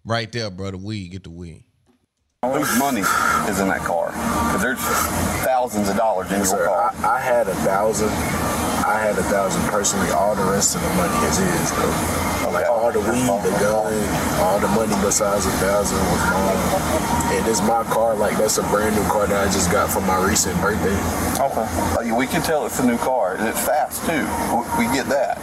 right 0.04 0.30
there, 0.30 0.48
brother. 0.48 0.76
Weed, 0.76 1.08
get 1.08 1.24
the 1.24 1.30
weed. 1.30 1.64
Whose 2.44 2.78
money 2.78 3.00
is 3.00 3.58
in 3.58 3.66
that 3.68 3.80
car? 3.80 4.12
Because 4.12 4.62
there's 4.62 4.78
thousands 5.44 5.88
of 5.88 5.96
dollars 5.96 6.30
in 6.30 6.38
Yes, 6.38 6.50
your 6.52 6.60
sir. 6.60 6.66
car. 6.66 6.94
I, 6.98 7.16
I 7.16 7.20
had 7.20 7.48
a 7.48 7.54
thousand. 7.66 8.10
I 8.86 9.00
had 9.02 9.18
a 9.18 9.22
thousand 9.24 9.62
personally. 9.62 10.10
All 10.10 10.36
the 10.36 10.44
rest 10.44 10.76
of 10.76 10.82
the 10.82 10.88
money 10.94 11.26
is 11.26 11.36
his, 11.38 11.70
though. 11.72 12.23
Like 12.54 12.66
all 12.70 12.92
the 12.92 13.00
weed, 13.00 13.26
the 13.42 13.50
gun, 13.58 13.92
all 14.38 14.60
the 14.60 14.68
money 14.68 14.94
besides 15.02 15.44
a 15.44 15.50
thousand 15.58 15.98
was 15.98 16.22
mine. 16.30 17.34
And 17.34 17.46
it's 17.48 17.60
my 17.62 17.82
car. 17.82 18.14
Like 18.14 18.38
that's 18.38 18.58
a 18.58 18.62
brand 18.70 18.94
new 18.94 19.02
car 19.10 19.26
that 19.26 19.48
I 19.48 19.50
just 19.52 19.72
got 19.72 19.90
for 19.90 20.00
my 20.02 20.24
recent 20.24 20.54
birthday. 20.60 20.94
Okay. 21.42 22.12
We 22.12 22.26
can 22.28 22.42
tell 22.42 22.64
it's 22.64 22.78
a 22.78 22.86
new 22.86 22.96
car, 22.98 23.34
and 23.34 23.48
it's 23.48 23.58
fast 23.66 24.06
too. 24.06 24.22
We- 24.78 24.84
get 24.94 25.08
that. 25.08 25.38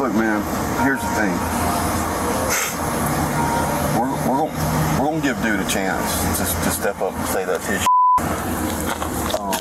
Look, 0.00 0.14
man. 0.14 0.42
Here's 0.82 0.98
the 1.00 1.06
thing. 1.14 1.30
We're 3.94 4.10
we're 4.26 4.48
gonna 4.48 4.98
we're 4.98 5.06
gonna 5.06 5.22
give 5.22 5.40
dude 5.44 5.60
a 5.60 5.68
chance 5.70 6.36
to, 6.38 6.44
to 6.64 6.70
step 6.70 7.00
up 7.00 7.14
and 7.14 7.28
say 7.28 7.44
that's 7.44 7.66
his. 7.68 7.86
Um, 9.38 9.54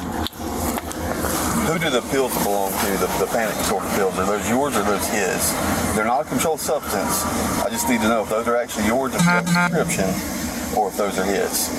who 1.71 1.79
do 1.79 1.89
the 1.89 2.01
pills 2.11 2.35
belong 2.43 2.71
to? 2.71 2.91
The, 2.99 3.07
the 3.23 3.31
panic 3.31 3.55
disorder 3.55 3.87
pills? 3.95 4.17
Are 4.19 4.25
those 4.25 4.49
yours 4.49 4.75
or 4.75 4.83
those 4.83 5.07
his? 5.07 5.55
They're 5.95 6.03
not 6.03 6.25
a 6.25 6.27
controlled 6.27 6.59
substance. 6.59 7.23
I 7.63 7.69
just 7.69 7.87
need 7.87 8.01
to 8.01 8.09
know 8.09 8.23
if 8.23 8.29
those 8.29 8.45
are 8.47 8.57
actually 8.57 8.87
yours 8.87 9.15
if 9.15 9.21
you 9.21 9.29
have 9.29 9.47
a 9.47 9.49
mm-hmm. 9.49 9.73
prescription, 9.73 10.77
or 10.77 10.89
if 10.89 10.97
those 10.97 11.17
are 11.17 11.23
his. 11.23 11.71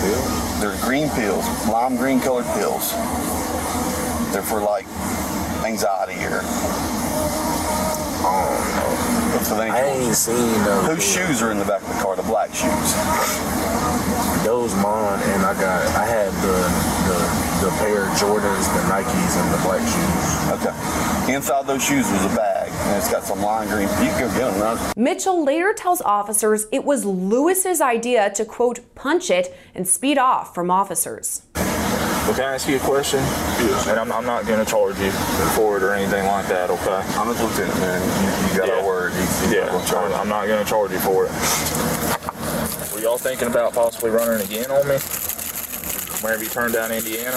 Pills? 0.00 0.60
They're 0.60 0.80
green 0.88 1.10
pills, 1.10 1.44
lime 1.68 1.96
green 1.96 2.18
colored 2.20 2.48
pills. 2.56 2.92
They're 4.32 4.40
for 4.40 4.62
like 4.62 4.86
anxiety 5.68 6.16
or. 6.24 6.40
Oh. 8.24 9.40
So 9.44 9.58
they 9.58 9.68
I 9.68 9.84
ain't 9.84 10.14
seen 10.14 10.64
those. 10.64 10.86
Whose 10.86 11.04
shoes 11.04 11.42
are 11.42 11.52
in 11.52 11.58
the 11.58 11.66
back 11.66 11.82
of 11.82 11.88
the 11.88 12.00
car? 12.00 12.16
The 12.16 12.22
black 12.22 12.54
shoes. 12.54 12.88
Those 14.44 14.74
mine, 14.76 15.20
and 15.36 15.44
I 15.44 15.52
got. 15.60 15.84
I 15.92 16.06
had 16.06 16.32
the 16.40 16.56
the, 17.04 17.43
the 17.64 17.70
pair 17.80 18.04
of 18.04 18.10
Jordans, 18.18 18.68
the 18.76 18.82
Nikes, 18.92 19.40
and 19.40 19.54
the 19.54 19.60
black 19.64 19.80
shoes. 19.80 20.60
Okay. 20.60 21.34
Inside 21.34 21.66
those 21.66 21.82
shoes 21.82 22.10
was 22.12 22.24
a 22.26 22.36
bag, 22.36 22.70
and 22.70 22.96
it's 22.98 23.10
got 23.10 23.24
some 23.24 23.40
lime 23.40 23.68
green. 23.68 23.88
You 24.04 24.12
can 24.12 24.28
go 24.28 24.38
get 24.38 24.50
them. 24.52 24.60
Now. 24.60 24.92
Mitchell 24.96 25.42
later 25.42 25.72
tells 25.72 26.02
officers 26.02 26.66
it 26.70 26.84
was 26.84 27.06
Lewis's 27.06 27.80
idea 27.80 28.28
to 28.34 28.44
quote 28.44 28.80
punch 28.94 29.30
it 29.30 29.56
and 29.74 29.88
speed 29.88 30.18
off 30.18 30.54
from 30.54 30.70
officers. 30.70 31.46
But 31.54 32.36
can 32.36 32.44
I 32.44 32.54
ask 32.54 32.68
you 32.68 32.76
a 32.76 32.80
question? 32.80 33.20
Yes. 33.20 33.88
And 33.88 33.98
I'm, 33.98 34.12
I'm 34.12 34.26
not 34.26 34.46
going 34.46 34.62
to 34.62 34.70
charge 34.70 34.98
you 34.98 35.10
for 35.56 35.78
it 35.78 35.82
or 35.82 35.94
anything 35.94 36.26
like 36.26 36.46
that, 36.48 36.68
okay? 36.68 37.02
I'm 37.18 37.28
a 37.28 37.32
lieutenant, 37.32 37.80
man. 37.80 38.00
You, 38.02 38.52
you 38.52 38.58
got 38.58 38.68
our 38.68 38.84
word. 38.84 39.12
You, 39.14 39.20
you 39.48 39.56
yeah, 39.56 39.94
I'm, 39.96 40.12
I'm 40.12 40.28
not 40.28 40.46
going 40.46 40.62
to 40.62 40.68
charge 40.68 40.90
you 40.92 40.98
for 40.98 41.24
it. 41.26 41.32
Were 42.92 43.00
y'all 43.00 43.18
thinking 43.18 43.48
about 43.48 43.72
possibly 43.72 44.10
running 44.10 44.44
again 44.44 44.70
on 44.70 44.86
me? 44.86 44.98
Whenever 46.24 46.42
you 46.42 46.48
turned 46.48 46.72
down 46.72 46.90
Indiana? 46.90 47.36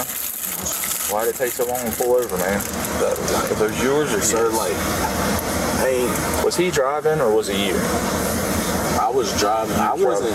Why 1.11 1.25
did 1.25 1.35
it 1.35 1.37
take 1.37 1.51
so 1.51 1.67
long 1.67 1.83
to 1.83 1.91
pull 1.97 2.15
over, 2.15 2.37
man? 2.37 2.57
Are 2.57 3.55
those 3.55 3.83
yours 3.83 4.13
or 4.13 4.21
Sir, 4.21 4.47
like, 4.47 4.71
hey, 5.83 6.05
Was 6.41 6.55
he 6.55 6.71
driving 6.71 7.19
or 7.19 7.35
was 7.35 7.49
it 7.49 7.57
you? 7.57 7.75
I 8.97 9.11
was 9.13 9.37
driving. 9.37 9.75
I 9.75 9.93
wasn't. 9.93 10.31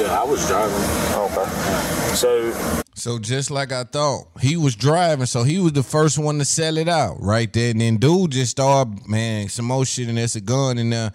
Yeah, 0.00 0.18
I 0.18 0.24
was 0.24 0.46
driving. 0.48 0.74
Okay. 1.14 2.14
So 2.14 2.52
So 2.94 3.18
just 3.18 3.50
like 3.50 3.70
I 3.70 3.84
thought, 3.84 4.28
he 4.40 4.56
was 4.56 4.74
driving, 4.76 5.26
so 5.26 5.42
he 5.42 5.58
was 5.58 5.72
the 5.72 5.82
first 5.82 6.18
one 6.18 6.38
to 6.38 6.46
sell 6.46 6.78
it 6.78 6.88
out 6.88 7.18
right 7.20 7.52
there. 7.52 7.72
And 7.72 7.82
then 7.82 7.98
dude 7.98 8.30
just 8.32 8.52
started, 8.52 9.06
man, 9.06 9.50
some 9.50 9.66
more 9.66 9.84
shit, 9.84 10.08
and 10.08 10.16
there's 10.16 10.36
a 10.36 10.40
gun 10.40 10.78
in 10.78 10.88
there. 10.88 11.12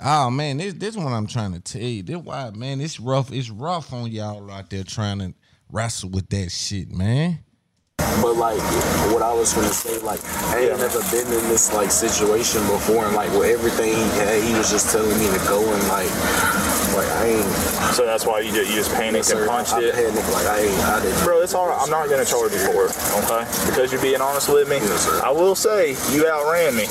Oh 0.00 0.30
man, 0.30 0.56
this 0.56 0.72
this 0.72 0.96
one 0.96 1.12
I'm 1.12 1.26
trying 1.26 1.52
to 1.52 1.60
tell 1.60 1.82
you. 1.82 2.02
This 2.02 2.16
why, 2.16 2.48
man, 2.52 2.80
it's 2.80 2.98
rough. 2.98 3.30
It's 3.30 3.50
rough 3.50 3.92
on 3.92 4.10
y'all 4.10 4.50
out 4.50 4.70
there 4.70 4.84
trying 4.84 5.18
to 5.18 5.34
wrestle 5.72 6.10
with 6.10 6.28
that 6.28 6.52
shit, 6.52 6.92
man. 6.92 7.40
But 8.20 8.36
like 8.36 8.60
what 9.10 9.22
I 9.22 9.32
was 9.32 9.54
gonna 9.54 9.72
say, 9.72 9.98
like 10.02 10.20
I 10.52 10.68
ain't 10.68 10.78
never 10.78 11.00
been 11.10 11.26
in 11.26 11.48
this 11.48 11.72
like 11.72 11.90
situation 11.90 12.60
before, 12.68 13.06
and 13.06 13.16
like 13.16 13.32
with 13.32 13.48
everything 13.48 13.88
he 13.88 14.04
had, 14.20 14.42
he 14.44 14.52
was 14.54 14.70
just 14.70 14.92
telling 14.92 15.18
me 15.18 15.26
to 15.26 15.40
go 15.48 15.58
and 15.58 15.88
like, 15.88 16.12
like 16.94 17.08
I 17.08 17.26
ain't. 17.26 17.50
So 17.94 18.04
that's 18.06 18.24
why 18.26 18.40
you 18.40 18.52
just, 18.52 18.70
you 18.70 18.76
just 18.76 18.92
panicked 18.94 19.28
Yes, 19.28 19.32
and 19.32 19.46
punched 19.48 19.72
I 19.74 19.82
it. 19.82 19.94
panicked, 19.94 20.30
like 20.32 20.46
I 20.46 20.58
ain't. 20.60 20.78
I 20.84 21.02
didn't. 21.02 21.24
Bro, 21.24 21.40
it's 21.42 21.54
all 21.54 21.68
right. 21.68 21.78
I'm 21.80 21.90
not 21.90 22.08
gonna 22.08 22.24
charge 22.24 22.52
you 22.52 22.58
for 22.58 22.86
it, 22.86 22.94
okay? 23.24 23.44
Because 23.66 23.92
you're 23.92 24.00
being 24.02 24.20
honest 24.20 24.48
with 24.48 24.68
me. 24.68 24.78
I 25.22 25.30
will 25.30 25.54
say 25.54 25.96
you 26.14 26.26
outran 26.28 26.74
me, 26.76 26.86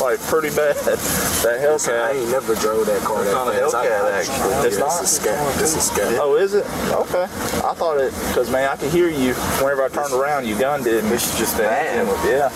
like 0.00 0.20
pretty 0.28 0.54
bad. 0.54 0.76
That 1.42 1.58
Hellcat. 1.60 2.00
I 2.00 2.12
ain't 2.12 2.30
never 2.30 2.54
drove 2.54 2.86
that 2.86 3.02
car 3.02 3.24
that 3.24 3.34
What 3.34 3.52
kind 3.52 3.58
of 3.64 3.72
fast. 3.72 3.74
I- 3.74 3.86
Hellcat, 3.86 4.04
I- 4.04 4.18
actually? 4.20 4.68
It's 4.68 4.78
yeah, 4.78 4.84
not? 4.84 5.02
Is 5.02 5.10
scat. 5.10 5.58
This 5.58 5.76
is 5.76 5.82
scat. 5.90 6.18
Oh, 6.20 6.36
is 6.36 6.54
it? 6.54 6.64
Okay. 6.92 7.24
I 7.24 7.74
thought 7.74 7.98
it 7.98 8.14
because 8.28 8.48
man, 8.48 8.68
I 8.70 8.76
could 8.76 8.92
hear 8.92 9.08
you 9.08 9.34
whenever 9.58 9.82
I 9.82 9.88
turned 9.88 10.12
around. 10.14 10.46
You 10.46 10.56
gunned 10.56 10.86
it. 10.86 11.02
This 11.10 11.32
is 11.32 11.38
just 11.38 11.56
that. 11.58 11.96
Yeah. 12.24 12.48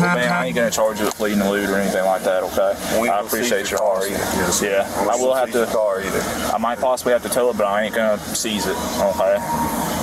Well, 0.00 0.16
man, 0.16 0.32
I 0.32 0.46
ain't 0.46 0.56
gonna 0.56 0.70
charge 0.70 0.98
you 0.98 1.06
with 1.06 1.14
fleeing 1.14 1.38
and 1.40 1.48
eluding 1.48 1.70
or 1.70 1.78
anything 1.78 2.04
like 2.04 2.22
that. 2.24 2.42
Okay. 2.42 3.10
I 3.10 3.20
appreciate 3.20 3.70
your 3.70 3.78
car 3.78 4.06
either. 4.06 4.18
Yeah. 4.62 5.08
I 5.10 5.16
will 5.16 5.34
have 5.34 5.50
to. 5.52 5.66
Car 5.66 6.00
either. 6.00 6.20
I 6.52 6.58
might 6.58 6.78
possibly 6.78 7.12
have 7.12 7.22
to 7.22 7.28
tow 7.28 7.50
it, 7.50 7.56
but 7.56 7.66
I 7.66 7.84
ain't 7.84 7.94
gonna 7.94 8.18
seize 8.18 8.66
it. 8.66 8.76
Okay. 8.98 9.36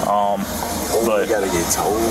Um, 0.08 0.42
but 1.06 1.28
gotta 1.30 1.48
get 1.48 1.72
told. 1.72 2.02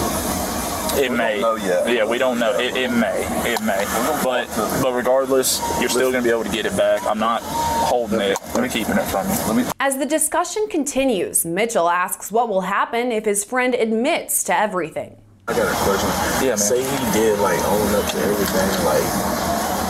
It 0.98 1.12
may. 1.12 1.40
Yeah, 1.40 2.05
we 2.05 2.19
don't 2.19 2.39
know. 2.39 2.59
It, 2.59 2.77
it 2.77 2.90
may. 2.90 3.23
It 3.51 3.62
may. 3.62 3.85
But 4.24 4.48
but 4.82 4.93
regardless, 4.93 5.61
you're 5.81 5.89
still 5.89 6.11
gonna 6.12 6.24
be 6.24 6.31
able 6.31 6.44
to 6.44 6.51
get 6.51 6.66
it 6.66 6.77
back. 6.77 7.05
I'm 7.07 7.19
not 7.19 7.43
holding 7.43 8.20
it. 8.20 8.39
I'm 8.55 8.69
keeping 8.69 8.97
it 8.97 9.05
from 9.05 9.28
you. 9.28 9.35
Let 9.47 9.57
me. 9.57 9.65
As 9.81 9.98
the 9.98 10.07
discussion 10.07 10.66
continues, 10.69 11.44
Mitchell 11.47 11.89
asks 11.89 12.31
what 12.32 12.48
will 12.48 12.62
happen 12.62 13.12
if 13.12 13.24
his 13.24 13.44
friend 13.44 13.74
admits 13.74 14.44
to 14.44 14.57
everything. 14.57 15.16
I 15.51 15.52
got 15.52 15.66
a 15.66 15.74
question. 15.82 16.06
Yeah, 16.47 16.55
man. 16.55 16.62
Say 16.62 16.78
he 16.78 16.98
did 17.10 17.35
like 17.43 17.59
own 17.66 17.90
up 17.98 18.06
to 18.14 18.18
everything. 18.22 18.70
Like, 18.86 19.02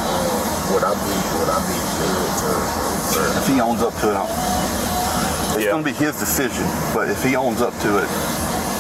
um, 0.09 0.73
would 0.73 0.85
I 0.89 0.97
be? 0.97 1.13
Would 1.37 1.53
I 1.53 1.61
be 1.69 1.77
good 2.01 2.33
to? 2.41 2.49
If 3.37 3.47
he 3.47 3.61
owns 3.61 3.85
up 3.85 3.93
to 4.01 4.09
it, 4.09 5.61
it's 5.61 5.69
gonna 5.69 5.85
be 5.85 5.93
his 5.93 6.17
decision. 6.17 6.65
But 6.97 7.11
if 7.13 7.21
he 7.23 7.37
owns 7.37 7.61
up 7.61 7.77
to 7.85 7.91
it, 8.01 8.09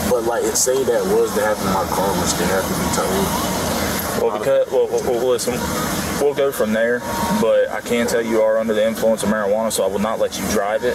But 0.08 0.24
like, 0.24 0.40
say 0.56 0.82
that 0.84 1.04
was 1.12 1.28
to 1.36 1.44
happen, 1.44 1.68
my 1.76 1.84
car 1.92 2.08
would 2.16 2.24
still 2.32 2.48
have 2.48 2.64
to 2.64 2.72
be 2.72 2.88
towed. 2.96 3.69
Well, 4.20 4.38
because 4.38 4.70
well, 4.70 4.88
well, 4.88 5.26
listen, 5.28 5.54
we'll 6.24 6.34
go 6.34 6.50
from 6.52 6.72
there. 6.72 7.00
But 7.40 7.68
I 7.70 7.80
can 7.80 8.06
tell 8.06 8.22
you 8.22 8.42
are 8.42 8.58
under 8.58 8.74
the 8.74 8.86
influence 8.86 9.22
of 9.22 9.28
marijuana, 9.28 9.70
so 9.72 9.84
I 9.84 9.86
will 9.86 9.98
not 9.98 10.18
let 10.18 10.38
you 10.38 10.46
drive 10.50 10.84
it. 10.84 10.94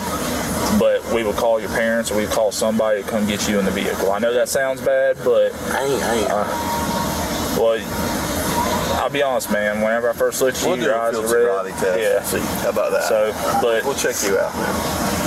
But 0.79 1.03
we 1.13 1.23
will 1.23 1.33
call 1.33 1.59
your 1.59 1.69
parents, 1.69 2.11
or 2.11 2.17
we 2.17 2.25
will 2.25 2.33
call 2.33 2.51
somebody 2.51 3.01
to 3.03 3.07
come 3.09 3.25
get 3.27 3.47
you 3.47 3.59
in 3.59 3.65
the 3.65 3.71
vehicle. 3.71 4.11
I 4.11 4.19
know 4.19 4.33
that 4.33 4.49
sounds 4.49 4.81
bad, 4.81 5.17
but 5.23 5.53
I 5.71 5.83
ain't. 5.85 6.03
I 6.03 6.15
ain't. 6.15 6.29
Uh, 6.29 7.57
well, 7.59 9.01
I'll 9.01 9.09
be 9.09 9.23
honest, 9.23 9.51
man. 9.51 9.81
Whenever 9.81 10.09
I 10.09 10.13
first 10.13 10.41
looked 10.41 10.57
at 10.57 10.63
you, 10.63 10.69
We'll 10.69 10.77
do 10.77 10.83
your 10.83 10.99
eyes 10.99 11.13
field 11.13 11.31
red. 11.31 11.73
test. 11.79 11.99
Yeah. 12.01 12.23
See, 12.23 12.39
how 12.63 12.69
about 12.69 12.91
that? 12.91 13.03
So, 13.03 13.31
but 13.61 13.83
we'll 13.85 13.93
check 13.95 14.15
you 14.23 14.37
out, 14.37 14.53
man. 14.55 15.24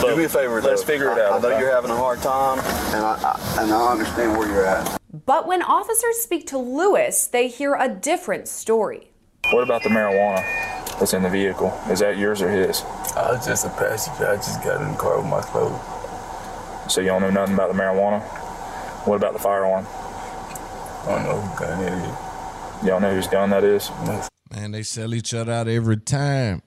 But 0.00 0.10
Do 0.10 0.16
me 0.16 0.24
a 0.24 0.28
favor, 0.28 0.60
let's 0.62 0.82
though. 0.82 0.86
figure 0.86 1.10
it 1.10 1.18
I- 1.18 1.26
out, 1.26 1.32
I 1.32 1.40
know 1.40 1.48
okay? 1.48 1.60
you're 1.60 1.72
having 1.74 1.90
a 1.90 1.96
hard 1.96 2.20
time, 2.22 2.58
and 2.94 3.04
I, 3.04 3.14
I 3.22 3.62
and 3.62 3.72
I 3.72 3.92
understand 3.92 4.36
where 4.38 4.48
you're 4.48 4.64
at. 4.66 4.98
But 5.26 5.46
when 5.46 5.62
officers 5.62 6.16
speak 6.18 6.46
to 6.48 6.58
Lewis, 6.58 7.26
they 7.26 7.48
hear 7.48 7.74
a 7.74 7.88
different 7.88 8.48
story. 8.48 9.10
What 9.52 9.62
about 9.64 9.82
the 9.82 9.88
marijuana 9.88 10.42
that's 10.98 11.12
in 11.14 11.22
the 11.22 11.28
vehicle? 11.30 11.68
Is 11.90 12.00
that 12.00 12.16
yours 12.18 12.42
or 12.42 12.50
his? 12.50 12.82
I 13.16 13.32
was 13.32 13.46
just 13.46 13.64
a 13.66 13.70
passenger. 13.70 14.28
I 14.28 14.36
just 14.36 14.62
got 14.62 14.80
in 14.82 14.90
the 14.92 14.96
car 14.96 15.16
with 15.18 15.26
my 15.26 15.40
clothes. 15.40 15.80
So 16.92 17.00
you 17.00 17.08
don't 17.08 17.22
know 17.22 17.30
nothing 17.30 17.54
about 17.54 17.72
the 17.72 17.78
marijuana? 17.78 18.20
What 19.06 19.16
about 19.16 19.32
the 19.32 19.38
firearm? 19.38 19.86
I 21.06 21.14
don't 21.14 21.24
know 21.24 21.40
who 21.40 21.58
gun 21.58 21.82
it 21.84 21.92
is. 21.92 22.82
You 22.82 22.88
don't 22.88 23.02
know 23.02 23.14
whose 23.14 23.26
gun 23.28 23.50
that 23.50 23.64
is? 23.64 23.90
Man, 24.54 24.70
they 24.72 24.82
sell 24.82 25.14
each 25.14 25.32
other 25.34 25.52
out 25.52 25.68
every 25.68 25.96
time. 25.98 26.62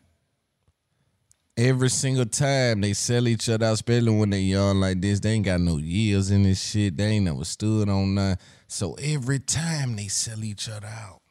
Every 1.61 1.91
single 1.91 2.25
time 2.25 2.81
they 2.81 2.93
sell 2.93 3.27
each 3.27 3.47
other 3.47 3.67
out, 3.67 3.73
especially 3.73 4.17
when 4.17 4.31
they 4.31 4.39
young 4.39 4.79
like 4.79 4.99
this. 4.99 5.19
They 5.19 5.33
ain't 5.33 5.45
got 5.45 5.61
no 5.61 5.77
years 5.77 6.31
in 6.31 6.41
this 6.41 6.59
shit. 6.59 6.97
They 6.97 7.03
ain't 7.03 7.25
never 7.25 7.45
stood 7.45 7.87
on 7.87 8.15
none. 8.15 8.39
So 8.67 8.93
every 8.93 9.37
time 9.37 9.95
they 9.95 10.07
sell 10.07 10.43
each 10.43 10.67
other 10.67 10.87
out, 10.87 11.21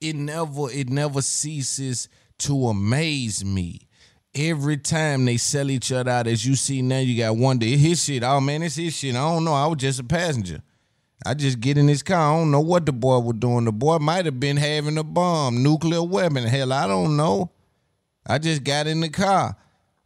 it 0.00 0.16
never 0.16 0.68
it 0.72 0.90
never 0.90 1.22
ceases 1.22 2.08
to 2.38 2.66
amaze 2.66 3.44
me. 3.44 3.86
Every 4.34 4.76
time 4.76 5.24
they 5.24 5.36
sell 5.36 5.70
each 5.70 5.92
other 5.92 6.10
out, 6.10 6.26
as 6.26 6.44
you 6.44 6.56
see 6.56 6.82
now, 6.82 6.98
you 6.98 7.16
got 7.16 7.36
one 7.36 7.60
day 7.60 7.76
his 7.76 8.02
shit. 8.02 8.24
Oh 8.24 8.40
man, 8.40 8.64
it's 8.64 8.74
his 8.74 8.96
shit. 8.96 9.14
I 9.14 9.18
don't 9.18 9.44
know. 9.44 9.54
I 9.54 9.68
was 9.68 9.78
just 9.78 10.00
a 10.00 10.04
passenger. 10.04 10.62
I 11.24 11.34
just 11.34 11.60
get 11.60 11.78
in 11.78 11.86
this 11.86 12.02
car. 12.02 12.34
I 12.34 12.36
don't 12.36 12.50
know 12.50 12.60
what 12.60 12.86
the 12.86 12.92
boy 12.92 13.20
was 13.20 13.36
doing. 13.36 13.66
The 13.66 13.72
boy 13.72 13.98
might 13.98 14.24
have 14.24 14.40
been 14.40 14.56
having 14.56 14.98
a 14.98 15.04
bomb, 15.04 15.62
nuclear 15.62 16.02
weapon. 16.02 16.42
Hell, 16.42 16.72
I 16.72 16.88
don't 16.88 17.16
know. 17.16 17.52
I 18.26 18.38
just 18.38 18.64
got 18.64 18.86
in 18.86 19.00
the 19.00 19.08
car. 19.08 19.56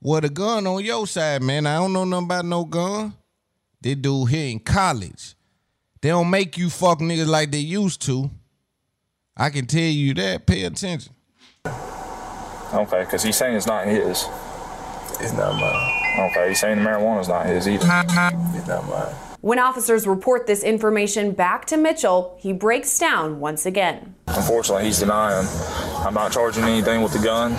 Well, 0.00 0.24
a 0.24 0.28
gun 0.28 0.66
on 0.66 0.84
your 0.84 1.06
side, 1.06 1.42
man. 1.42 1.66
I 1.66 1.76
don't 1.76 1.92
know 1.92 2.04
nothing 2.04 2.26
about 2.26 2.44
no 2.44 2.64
gun. 2.64 3.14
This 3.80 3.96
dude 3.96 4.28
here 4.28 4.50
in 4.50 4.60
college. 4.60 5.34
They 6.00 6.10
don't 6.10 6.30
make 6.30 6.58
you 6.58 6.68
fuck 6.68 7.00
niggas 7.00 7.26
like 7.26 7.50
they 7.50 7.58
used 7.58 8.02
to. 8.02 8.30
I 9.36 9.50
can 9.50 9.66
tell 9.66 9.80
you 9.80 10.14
that. 10.14 10.46
Pay 10.46 10.64
attention. 10.64 11.14
Okay, 11.66 13.00
because 13.00 13.22
he's 13.22 13.36
saying 13.36 13.56
it's 13.56 13.66
not 13.66 13.86
his. 13.86 14.28
It's 15.20 15.32
not 15.32 15.54
mine. 15.58 16.30
Okay, 16.30 16.48
he's 16.48 16.60
saying 16.60 16.78
the 16.78 16.84
marijuana's 16.84 17.28
not 17.28 17.46
his 17.46 17.66
either. 17.66 17.76
It's 17.76 18.66
not 18.66 18.86
mine. 18.86 19.33
When 19.44 19.58
officers 19.58 20.06
report 20.06 20.46
this 20.46 20.62
information 20.62 21.32
back 21.32 21.66
to 21.66 21.76
Mitchell, 21.76 22.34
he 22.40 22.54
breaks 22.54 22.98
down 22.98 23.40
once 23.40 23.66
again. 23.66 24.14
Unfortunately, 24.26 24.86
he's 24.86 25.00
denying. 25.00 25.46
I'm 25.98 26.14
not 26.14 26.32
charging 26.32 26.64
anything 26.64 27.02
with 27.02 27.12
the 27.12 27.18
gun. 27.18 27.50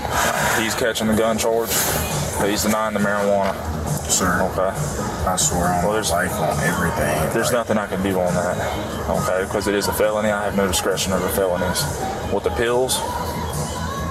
He's 0.59 0.73
catching 0.73 1.05
the 1.05 1.13
gun 1.13 1.37
charge, 1.37 1.69
but 2.39 2.49
he's 2.49 2.63
denying 2.63 2.95
the 2.95 3.01
marijuana. 3.01 3.53
Sir. 4.09 4.41
Okay. 4.49 4.73
I 5.29 5.35
swear 5.35 5.67
on 5.67 5.85
my 5.85 5.99
life 5.99 6.31
on 6.31 6.59
everything. 6.63 7.33
There's 7.35 7.51
nothing 7.51 7.77
I 7.77 7.85
can 7.85 8.01
do 8.01 8.19
on 8.19 8.33
that. 8.33 9.07
Okay, 9.07 9.43
because 9.45 9.67
it 9.67 9.75
is 9.75 9.87
a 9.87 9.93
felony. 9.93 10.31
I 10.31 10.43
have 10.43 10.57
no 10.57 10.65
discretion 10.65 11.13
over 11.13 11.29
felonies. 11.29 11.83
With 12.33 12.45
the 12.45 12.53
pills, 12.57 12.97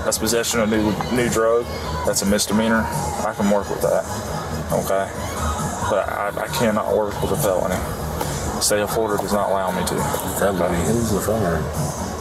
that's 0.05 0.18
possession 0.18 0.60
of 0.60 0.70
new 0.70 0.92
new 1.10 1.28
drug. 1.28 1.64
That's 2.06 2.22
a 2.22 2.26
misdemeanor. 2.26 2.84
I 3.26 3.34
can 3.36 3.51
work 3.51 3.68
with 3.68 3.82
that. 3.82 4.05
Okay, 4.70 5.10
but 5.90 6.09
I, 6.09 6.28
I 6.36 6.48
cannot 6.48 6.97
work 6.97 7.20
with 7.23 7.32
a 7.32 7.36
felony. 7.36 7.77
State 8.61 8.81
of 8.81 8.90
Florida 8.90 9.23
does 9.23 9.32
not 9.32 9.51
allow 9.51 9.70
me 9.70 9.85
to. 9.86 9.94
Felony? 10.39 10.78
Who's 10.86 11.12
a 11.12 11.20
felony? 11.20 11.62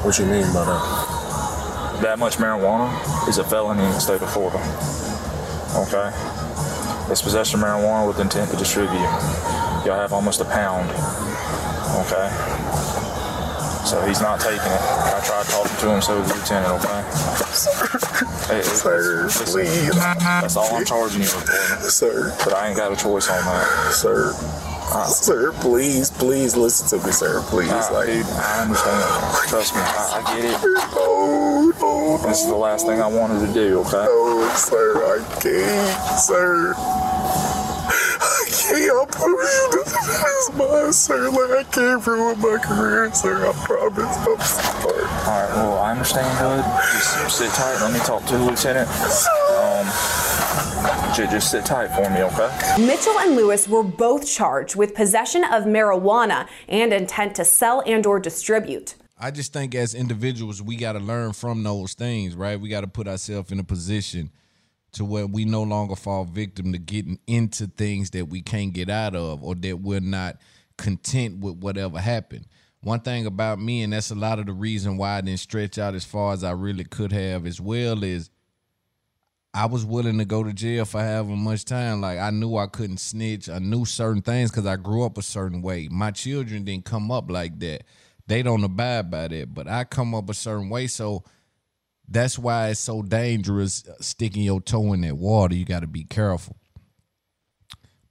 What 0.03 0.19
you 0.19 0.25
mean 0.25 0.45
by 0.53 0.65
that? 0.65 2.01
That 2.01 2.19
much 2.19 2.37
marijuana 2.37 2.91
is 3.29 3.37
a 3.37 3.43
felony 3.43 3.83
in 3.83 3.91
the 3.91 3.99
state 3.99 4.21
of 4.21 4.29
Florida. 4.29 4.59
Okay? 5.87 6.11
It's 7.11 7.21
possession 7.21 7.61
of 7.61 7.65
marijuana 7.65 8.07
with 8.07 8.19
intent 8.19 8.51
to 8.51 8.57
distribute. 8.57 8.99
Y'all 9.85 9.99
have 9.99 10.11
almost 10.11 10.41
a 10.41 10.45
pound. 10.45 10.89
Okay? 12.03 12.29
So 13.85 14.01
he's 14.07 14.21
not 14.21 14.39
taking 14.39 14.59
it. 14.59 14.81
I 14.81 15.21
tried 15.23 15.45
talking 15.45 15.77
to 15.77 15.93
him, 15.93 16.01
so 16.01 16.19
did 16.19 16.29
the 16.29 16.35
lieutenant, 16.35 16.83
okay? 16.83 17.03
Hey, 18.47 18.61
Sir, 18.61 19.23
listen, 19.23 19.45
please. 19.47 19.95
That's 19.95 20.57
all 20.57 20.75
I'm 20.75 20.85
charging 20.85 21.21
you 21.21 21.27
for. 21.27 21.47
Sir. 21.89 22.35
But 22.43 22.53
I 22.53 22.67
ain't 22.67 22.77
got 22.77 22.91
a 22.91 22.95
choice 22.95 23.29
on 23.29 23.43
that. 23.45 23.91
Sir. 23.93 24.33
Sir, 25.07 25.51
please, 25.53 26.11
please 26.11 26.55
listen 26.55 26.99
to 26.99 27.05
me, 27.05 27.11
sir. 27.13 27.41
Please. 27.47 27.69
Like, 27.71 28.07
dude, 28.07 28.25
I 28.25 28.61
understand. 28.63 29.49
Trust 29.49 29.73
me, 29.75 29.81
I, 29.81 30.21
I 30.25 30.35
get 30.35 30.45
it. 30.45 30.61
No, 30.93 31.71
no, 31.79 32.17
This 32.27 32.41
is 32.41 32.47
the 32.47 32.55
last 32.55 32.85
thing 32.85 33.01
I 33.01 33.07
wanted 33.07 33.47
to 33.47 33.53
do, 33.53 33.79
okay? 33.81 34.05
no, 34.05 34.53
sir, 34.55 34.95
I 34.97 35.39
can't, 35.41 36.19
sir. 36.19 36.73
I 36.75 38.45
can't. 38.51 38.91
I 38.91 39.05
promise 39.09 39.53
you 39.57 39.83
this 39.83 39.93
is 39.93 40.55
mine, 40.55 40.93
sir. 40.93 41.29
Like, 41.29 41.65
I 41.65 41.69
can't 41.71 42.05
ruin 42.05 42.39
my 42.39 42.57
career, 42.61 43.11
sir. 43.13 43.47
I 43.47 43.53
promise. 43.65 44.17
I'm 44.17 44.39
sorry. 44.41 44.82
All 45.25 45.29
right, 45.29 45.55
well, 45.55 45.77
I 45.77 45.91
understand, 45.91 46.37
bud. 46.37 46.81
Just 46.91 47.37
sit 47.37 47.49
tight. 47.51 47.79
Let 47.81 47.93
me 47.93 47.99
talk 47.99 48.25
to 48.25 48.37
the 48.37 48.43
lieutenant. 48.43 48.89
Um, 48.89 49.85
just 51.15 51.49
sit 51.51 51.65
tight 51.65 51.87
for 51.95 52.09
me, 52.09 52.23
okay? 52.23 52.85
Mitchell 52.85 53.17
and 53.19 53.35
Lewis 53.37 53.65
were 53.65 53.83
both 53.83 54.27
charged 54.27 54.75
with 54.75 54.93
possession 54.93 55.45
of 55.45 55.63
marijuana 55.63 56.47
and 56.67 56.91
intent 56.91 57.35
to 57.35 57.45
sell 57.45 57.81
and 57.85 58.05
or 58.05 58.19
distribute. 58.19 58.95
I 59.17 59.31
just 59.31 59.53
think 59.53 59.75
as 59.75 59.95
individuals, 59.95 60.61
we 60.61 60.75
got 60.75 60.93
to 60.93 60.99
learn 60.99 61.31
from 61.31 61.63
those 61.63 61.93
things, 61.93 62.35
right? 62.35 62.59
We 62.59 62.67
got 62.67 62.81
to 62.81 62.87
put 62.87 63.07
ourselves 63.07 63.49
in 63.49 63.59
a 63.59 63.63
position 63.63 64.29
to 64.91 65.05
where 65.05 65.25
we 65.25 65.45
no 65.45 65.63
longer 65.63 65.95
fall 65.95 66.25
victim 66.25 66.73
to 66.73 66.77
getting 66.77 67.17
into 67.27 67.67
things 67.67 68.09
that 68.09 68.27
we 68.27 68.41
can't 68.41 68.73
get 68.73 68.89
out 68.89 69.15
of 69.15 69.41
or 69.41 69.55
that 69.55 69.79
we're 69.79 70.01
not 70.01 70.35
content 70.77 71.39
with 71.39 71.55
whatever 71.55 71.99
happened. 71.99 72.45
One 72.83 72.99
thing 72.99 73.25
about 73.25 73.59
me, 73.59 73.81
and 73.81 73.93
that's 73.93 74.11
a 74.11 74.15
lot 74.15 74.39
of 74.39 74.45
the 74.45 74.53
reason 74.53 74.97
why 74.97 75.17
I 75.17 75.21
didn't 75.21 75.39
stretch 75.39 75.77
out 75.77 75.95
as 75.95 76.03
far 76.03 76.33
as 76.33 76.43
I 76.43 76.51
really 76.51 76.83
could 76.83 77.13
have 77.13 77.45
as 77.47 77.61
well, 77.61 78.03
is 78.03 78.29
I 79.53 79.67
was 79.67 79.85
willing 79.85 80.17
to 80.17 80.25
go 80.25 80.43
to 80.43 80.51
jail 80.51 80.83
for 80.83 80.99
having 80.99 81.37
much 81.37 81.63
time. 81.63 82.01
Like 82.01 82.19
I 82.19 82.29
knew 82.31 82.57
I 82.57 82.67
couldn't 82.67 82.97
snitch. 82.97 83.47
I 83.47 83.59
knew 83.59 83.85
certain 83.85 84.21
things 84.21 84.51
because 84.51 84.65
I 84.65 84.75
grew 84.75 85.03
up 85.03 85.17
a 85.17 85.21
certain 85.21 85.61
way. 85.61 85.87
My 85.89 86.11
children 86.11 86.65
didn't 86.65 86.85
come 86.85 87.09
up 87.09 87.31
like 87.31 87.57
that. 87.59 87.83
They 88.27 88.43
don't 88.43 88.63
abide 88.63 89.09
by 89.09 89.29
that, 89.29 89.53
but 89.53 89.67
I 89.67 89.85
come 89.85 90.13
up 90.13 90.29
a 90.29 90.33
certain 90.33 90.69
way. 90.69 90.87
So 90.87 91.23
that's 92.07 92.37
why 92.37 92.69
it's 92.69 92.79
so 92.79 93.01
dangerous 93.01 93.87
uh, 93.87 93.93
sticking 94.01 94.43
your 94.43 94.59
toe 94.59 94.91
in 94.93 95.01
that 95.01 95.17
water. 95.17 95.55
You 95.55 95.65
got 95.65 95.81
to 95.81 95.87
be 95.87 96.03
careful. 96.03 96.57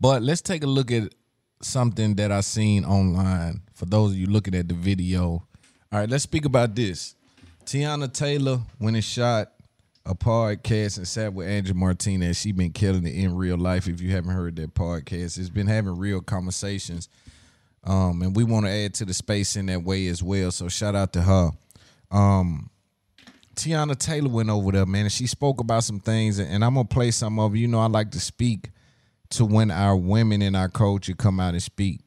But 0.01 0.23
let's 0.23 0.43
take 0.43 0.65
a 0.65 0.69
look 0.69 0.91
at 0.91 1.15
something 1.61 2.15
that 2.17 2.33
I 2.33 2.41
seen 2.41 2.85
online. 2.85 3.63
For 3.83 3.87
those 3.87 4.13
of 4.13 4.17
you 4.17 4.29
looking 4.29 4.55
at 4.55 4.69
the 4.69 4.75
video, 4.75 5.25
all 5.25 5.43
right, 5.91 6.09
let's 6.09 6.23
speak 6.23 6.45
about 6.45 6.77
this. 6.77 7.17
Teonna 7.65 8.13
Taylor, 8.13 8.61
when 8.79 8.95
it 8.95 9.03
shot 9.03 9.51
a 10.07 10.15
podcast 10.15 10.99
and 10.99 11.09
sat 11.09 11.35
with 11.35 11.49
Angie 11.49 11.73
Martinez, 11.73 12.39
she 12.39 12.53
been 12.53 12.71
killing 12.71 13.05
it 13.05 13.17
in 13.17 13.35
real 13.35 13.59
life. 13.59 13.89
If 13.89 14.01
you 14.01 14.13
haven't 14.13 14.31
heard 14.31 14.55
that 14.55 14.75
podcast, 14.75 15.37
it's 15.37 15.49
been 15.49 15.67
having 15.67 15.99
real 15.99 16.21
conversations. 16.21 17.09
Um, 17.83 18.23
and 18.23 18.37
we 18.37 18.45
want 18.45 18.67
to 18.67 18.71
add 18.71 18.95
to 18.95 19.05
the 19.05 19.13
space 19.13 19.57
in 19.57 19.67
that 19.67 19.83
way 19.83 20.07
as 20.07 20.23
well. 20.23 20.53
So 20.53 20.69
shout 20.69 20.95
out 20.95 21.13
to 21.15 21.23
her. 21.23 21.51
Um, 22.13 22.71
Teonna 23.57 23.99
Taylor 23.99 24.31
went 24.31 24.49
over 24.49 24.71
there, 24.71 24.87
man, 24.87 25.07
and 25.07 25.13
she 25.13 25.27
spoke 25.27 25.61
about 25.61 25.83
some 25.83 25.99
things, 25.99 26.39
and 26.39 26.65
I'm 26.65 26.75
gonna 26.75 26.87
play 26.87 27.11
some 27.11 27.41
of. 27.41 27.57
You 27.57 27.67
know, 27.67 27.81
I 27.81 27.87
like 27.87 28.13
to 28.13 28.21
speak 28.21 28.71
to 29.31 29.45
when 29.45 29.73
our 29.73 29.97
women 29.97 30.41
in 30.41 30.55
our 30.55 30.69
culture 30.69 31.15
come 31.15 31.41
out 31.41 31.55
and 31.55 31.63
speak, 31.65 31.99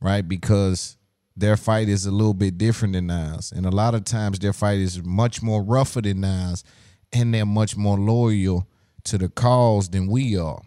right? 0.00 0.28
Because 0.28 0.96
their 1.36 1.56
fight 1.56 1.88
is 1.88 2.06
a 2.06 2.10
little 2.10 2.34
bit 2.34 2.58
different 2.58 2.94
than 2.94 3.10
ours. 3.10 3.52
And 3.54 3.66
a 3.66 3.70
lot 3.70 3.94
of 3.94 4.04
times 4.04 4.38
their 4.38 4.52
fight 4.52 4.78
is 4.78 5.02
much 5.02 5.42
more 5.42 5.62
rougher 5.62 6.00
than 6.00 6.24
ours, 6.24 6.64
and 7.12 7.32
they're 7.32 7.46
much 7.46 7.76
more 7.76 7.98
loyal 7.98 8.68
to 9.04 9.18
the 9.18 9.28
cause 9.28 9.88
than 9.90 10.06
we 10.06 10.36
are. 10.36 10.62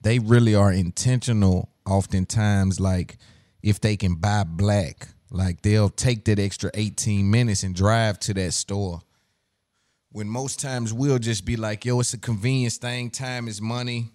They 0.00 0.18
really 0.18 0.54
are 0.54 0.72
intentional, 0.72 1.70
oftentimes, 1.86 2.80
like 2.80 3.16
if 3.62 3.80
they 3.80 3.96
can 3.96 4.16
buy 4.16 4.44
black, 4.44 5.08
like 5.30 5.62
they'll 5.62 5.90
take 5.90 6.24
that 6.24 6.38
extra 6.38 6.70
18 6.74 7.30
minutes 7.30 7.62
and 7.62 7.74
drive 7.74 8.18
to 8.20 8.34
that 8.34 8.52
store. 8.52 9.00
When 10.10 10.28
most 10.28 10.60
times 10.60 10.92
we'll 10.92 11.18
just 11.18 11.44
be 11.44 11.56
like, 11.56 11.84
yo, 11.84 12.00
it's 12.00 12.12
a 12.14 12.18
convenience 12.18 12.76
thing, 12.76 13.10
time 13.10 13.48
is 13.48 13.60
money 13.62 14.12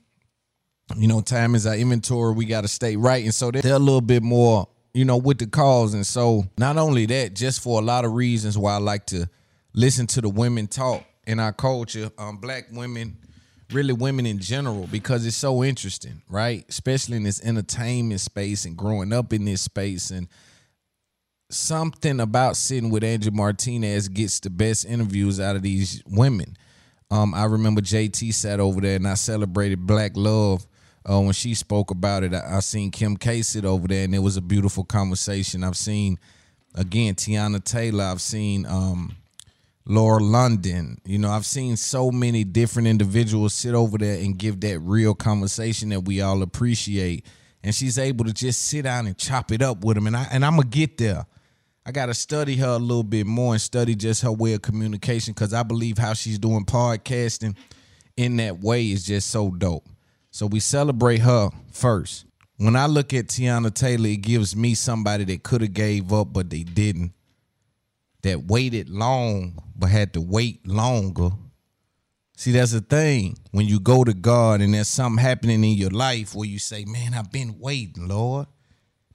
you 0.95 1.07
know, 1.07 1.21
time 1.21 1.55
is 1.55 1.67
our 1.67 1.75
inventory. 1.75 2.33
We 2.33 2.45
got 2.45 2.61
to 2.61 2.67
stay 2.67 2.95
right. 2.95 3.23
And 3.23 3.33
so 3.33 3.51
they're 3.51 3.73
a 3.73 3.79
little 3.79 4.01
bit 4.01 4.23
more, 4.23 4.67
you 4.97 5.05
know, 5.05 5.17
with 5.17 5.37
the 5.37 5.45
cause. 5.45 5.93
And 5.93 6.03
so 6.03 6.47
not 6.57 6.75
only 6.77 7.05
that, 7.05 7.35
just 7.35 7.61
for 7.61 7.79
a 7.79 7.83
lot 7.85 8.03
of 8.03 8.13
reasons 8.13 8.57
why 8.57 8.73
I 8.73 8.77
like 8.77 9.05
to 9.07 9.29
listen 9.75 10.07
to 10.07 10.21
the 10.21 10.29
women 10.29 10.65
talk 10.65 11.03
in 11.27 11.39
our 11.39 11.53
culture, 11.53 12.09
um, 12.17 12.37
black 12.37 12.65
women, 12.71 13.15
really 13.71 13.93
women 13.93 14.25
in 14.25 14.39
general, 14.39 14.87
because 14.91 15.23
it's 15.27 15.37
so 15.37 15.63
interesting, 15.63 16.23
right? 16.27 16.65
Especially 16.67 17.15
in 17.15 17.21
this 17.21 17.39
entertainment 17.43 18.21
space 18.21 18.65
and 18.65 18.75
growing 18.75 19.13
up 19.13 19.33
in 19.33 19.45
this 19.45 19.61
space. 19.61 20.09
And 20.09 20.27
something 21.51 22.19
about 22.19 22.57
sitting 22.57 22.89
with 22.89 23.03
Angie 23.03 23.29
Martinez 23.29 24.07
gets 24.07 24.39
the 24.39 24.49
best 24.49 24.83
interviews 24.83 25.39
out 25.39 25.55
of 25.55 25.61
these 25.61 26.01
women. 26.07 26.57
Um, 27.11 27.35
I 27.35 27.45
remember 27.45 27.81
JT 27.81 28.33
sat 28.33 28.59
over 28.59 28.81
there 28.81 28.95
and 28.95 29.07
I 29.07 29.13
celebrated 29.13 29.85
Black 29.85 30.13
Love 30.15 30.65
uh, 31.09 31.19
when 31.19 31.33
she 31.33 31.53
spoke 31.53 31.91
about 31.91 32.23
it. 32.23 32.33
I, 32.33 32.57
I 32.57 32.59
seen 32.59 32.91
Kim 32.91 33.17
K 33.17 33.41
sit 33.41 33.65
over 33.65 33.87
there, 33.87 34.03
and 34.03 34.13
it 34.13 34.19
was 34.19 34.37
a 34.37 34.41
beautiful 34.41 34.83
conversation. 34.83 35.63
I've 35.63 35.77
seen 35.77 36.19
again 36.75 37.15
Teonna 37.15 37.63
Taylor. 37.63 38.03
I've 38.03 38.21
seen 38.21 38.65
um, 38.65 39.15
Lauren 39.85 40.31
London. 40.31 40.99
You 41.05 41.17
know, 41.17 41.29
I've 41.29 41.45
seen 41.45 41.77
so 41.77 42.11
many 42.11 42.43
different 42.43 42.87
individuals 42.87 43.53
sit 43.53 43.73
over 43.73 43.97
there 43.97 44.19
and 44.19 44.37
give 44.37 44.59
that 44.61 44.79
real 44.79 45.15
conversation 45.15 45.89
that 45.89 46.01
we 46.01 46.21
all 46.21 46.41
appreciate. 46.41 47.25
And 47.63 47.73
she's 47.73 47.97
able 47.97 48.25
to 48.25 48.33
just 48.33 48.61
sit 48.63 48.83
down 48.83 49.07
and 49.07 49.17
chop 49.17 49.51
it 49.51 49.61
up 49.61 49.83
with 49.83 49.95
them. 49.95 50.07
And 50.07 50.15
I 50.15 50.27
and 50.31 50.45
I'm 50.45 50.57
gonna 50.57 50.67
get 50.67 50.97
there. 50.97 51.25
I 51.85 51.91
gotta 51.91 52.13
study 52.13 52.57
her 52.57 52.67
a 52.67 52.77
little 52.77 53.03
bit 53.03 53.25
more 53.25 53.53
and 53.53 53.61
study 53.61 53.95
just 53.95 54.21
her 54.21 54.31
way 54.31 54.53
of 54.53 54.61
communication 54.61 55.33
because 55.33 55.53
I 55.53 55.63
believe 55.63 55.97
how 55.97 56.13
she's 56.13 56.37
doing 56.37 56.65
podcasting 56.65 57.55
in 58.17 58.35
that 58.37 58.59
way 58.59 58.91
is 58.91 59.05
just 59.05 59.29
so 59.29 59.51
dope. 59.51 59.87
So 60.37 60.45
we 60.45 60.59
celebrate 60.59 61.21
her 61.21 61.49
first. 61.71 62.27
When 62.57 62.75
I 62.75 62.85
look 62.85 63.11
at 63.11 63.25
Teonna 63.25 63.73
Taylor, 63.73 64.09
it 64.09 64.21
gives 64.21 64.55
me 64.55 64.75
somebody 64.75 65.23
that 65.23 65.41
could 65.41 65.61
have 65.61 65.73
gave 65.73 66.13
up, 66.13 66.31
but 66.31 66.51
they 66.51 66.61
didn't. 66.61 67.13
That 68.21 68.43
waited 68.43 68.87
long, 68.87 69.57
but 69.75 69.89
had 69.89 70.13
to 70.13 70.21
wait 70.21 70.67
longer. 70.67 71.31
See, 72.35 72.51
that's 72.51 72.71
the 72.71 72.81
thing. 72.81 73.39
When 73.49 73.65
you 73.65 73.79
go 73.79 74.03
to 74.03 74.13
God 74.13 74.61
and 74.61 74.75
there's 74.75 74.89
something 74.89 75.19
happening 75.19 75.63
in 75.63 75.71
your 75.71 75.89
life 75.89 76.35
where 76.35 76.47
you 76.47 76.59
say, 76.59 76.85
Man, 76.85 77.15
I've 77.15 77.31
been 77.31 77.57
waiting, 77.57 78.07
Lord. 78.07 78.45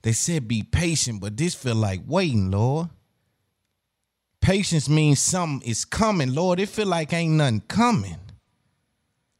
They 0.01 0.11
said 0.11 0.49
be 0.49 0.61
patient, 0.61 1.21
but 1.21 1.37
this 1.37 1.55
feel 1.55 1.75
like 1.75 2.01
waiting, 2.05 2.51
Lord. 2.51 2.89
Patience 4.41 4.89
means 4.89 5.21
something 5.21 5.65
is 5.65 5.85
coming, 5.85 6.35
Lord. 6.35 6.59
It 6.59 6.67
feel 6.67 6.87
like 6.87 7.13
ain't 7.13 7.35
nothing 7.35 7.61
coming. 7.69 8.17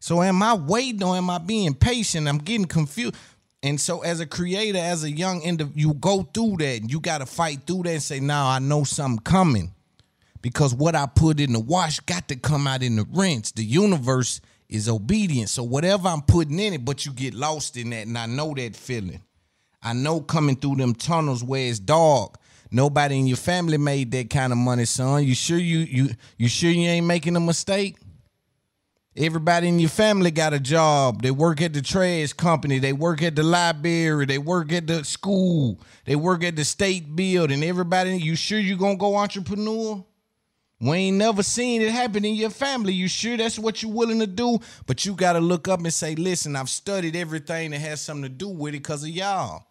So 0.04 0.22
am 0.22 0.44
I 0.44 0.54
waiting 0.54 1.02
or 1.02 1.16
am 1.16 1.30
I 1.30 1.38
being 1.38 1.74
patient? 1.74 2.28
I'm 2.28 2.40
getting 2.40 2.66
confused. 2.66 3.16
And 3.64 3.80
so 3.80 4.02
as 4.02 4.20
a 4.20 4.26
creator, 4.26 4.78
as 4.78 5.06
a 5.06 5.10
young 5.10 5.42
individual, 5.42 5.80
you 5.80 5.94
go 5.94 6.24
through 6.24 6.58
that 6.58 6.82
and 6.82 6.92
you 6.92 7.00
got 7.00 7.20
to 7.20 7.26
fight 7.26 7.60
through 7.66 7.84
that 7.84 7.90
and 7.90 8.04
say, 8.04 8.20
now 8.20 8.50
I 8.50 8.60
know 8.60 8.84
something 8.84 9.24
coming. 9.24 9.74
Because 10.42 10.76
what 10.76 10.94
I 10.94 11.06
put 11.06 11.40
in 11.40 11.54
the 11.54 11.62
wash 11.62 12.02
got 12.02 12.28
to 12.28 12.36
come 12.36 12.68
out 12.68 12.84
in 12.84 12.98
the 12.98 13.06
rinse. 13.14 13.54
The 13.54 13.64
universe 13.64 14.42
is 14.68 14.90
obedient. 14.90 15.48
So 15.48 15.64
whatever 15.64 16.10
I'm 16.10 16.24
putting 16.24 16.60
in 16.60 16.74
it, 16.74 16.84
but 16.84 17.06
you 17.06 17.14
get 17.14 17.34
lost 17.34 17.78
in 17.78 17.92
that. 17.92 18.06
And 18.06 18.18
I 18.18 18.26
know 18.26 18.54
that 18.56 18.76
feeling. 18.76 19.22
I 19.82 19.94
know 19.94 20.20
coming 20.20 20.58
through 20.58 20.76
them 20.76 20.96
tunnels 20.96 21.46
where 21.46 21.70
it's 21.70 21.80
dark. 21.80 22.36
Nobody 22.72 23.20
in 23.20 23.28
your 23.28 23.38
family 23.38 23.78
made 23.78 24.12
that 24.12 24.30
kind 24.30 24.52
of 24.52 24.58
money, 24.58 24.84
son. 24.84 25.24
You 25.24 25.34
sure 25.34 25.58
you 25.58 25.78
you 25.78 26.10
you 26.38 26.50
sure 26.50 26.72
you 26.72 26.90
ain't 26.90 27.06
making 27.06 27.38
a 27.38 27.40
mistake? 27.40 27.96
Everybody 29.16 29.68
in 29.68 29.78
your 29.78 29.90
family 29.90 30.32
got 30.32 30.54
a 30.54 30.60
job. 30.60 31.22
They 31.22 31.30
work 31.30 31.62
at 31.62 31.74
the 31.74 31.84
trash 31.84 32.34
company. 32.34 32.80
They 32.80 32.94
work 32.94 33.22
at 33.22 33.36
the 33.36 33.44
library. 33.44 34.26
They 34.26 34.40
work 34.40 34.72
at 34.72 34.88
the 34.88 35.04
school. 35.04 35.80
They 36.06 36.16
work 36.16 36.44
at 36.44 36.56
the 36.56 36.66
state 36.66 37.16
building. 37.16 37.64
Everybody, 37.64 38.18
you 38.18 38.36
sure 38.36 38.58
you 38.58 38.76
gonna 38.76 38.96
go 38.96 39.16
entrepreneur? 39.16 40.04
We 40.82 40.98
ain't 40.98 41.18
never 41.18 41.44
seen 41.44 41.82
it 41.82 41.92
happen 41.92 42.26
in 42.26 42.34
your 42.34 42.50
family. 42.50 42.92
You 42.92 43.08
sure 43.08 43.38
that's 43.38 43.60
what 43.60 43.84
you're 43.84 43.94
willing 43.94 44.20
to 44.20 44.28
do? 44.28 44.60
But 44.88 45.06
you 45.06 45.14
gotta 45.14 45.40
look 45.40 45.68
up 45.68 45.80
and 45.80 45.94
say, 45.94 46.16
listen, 46.16 46.56
I've 46.56 46.70
studied 46.70 47.16
everything 47.16 47.72
that 47.72 47.80
has 47.82 48.02
something 48.02 48.24
to 48.24 48.30
do 48.30 48.50
with 48.50 48.74
it 48.74 48.80
because 48.80 49.04
of 49.04 49.10
y'all. 49.10 49.68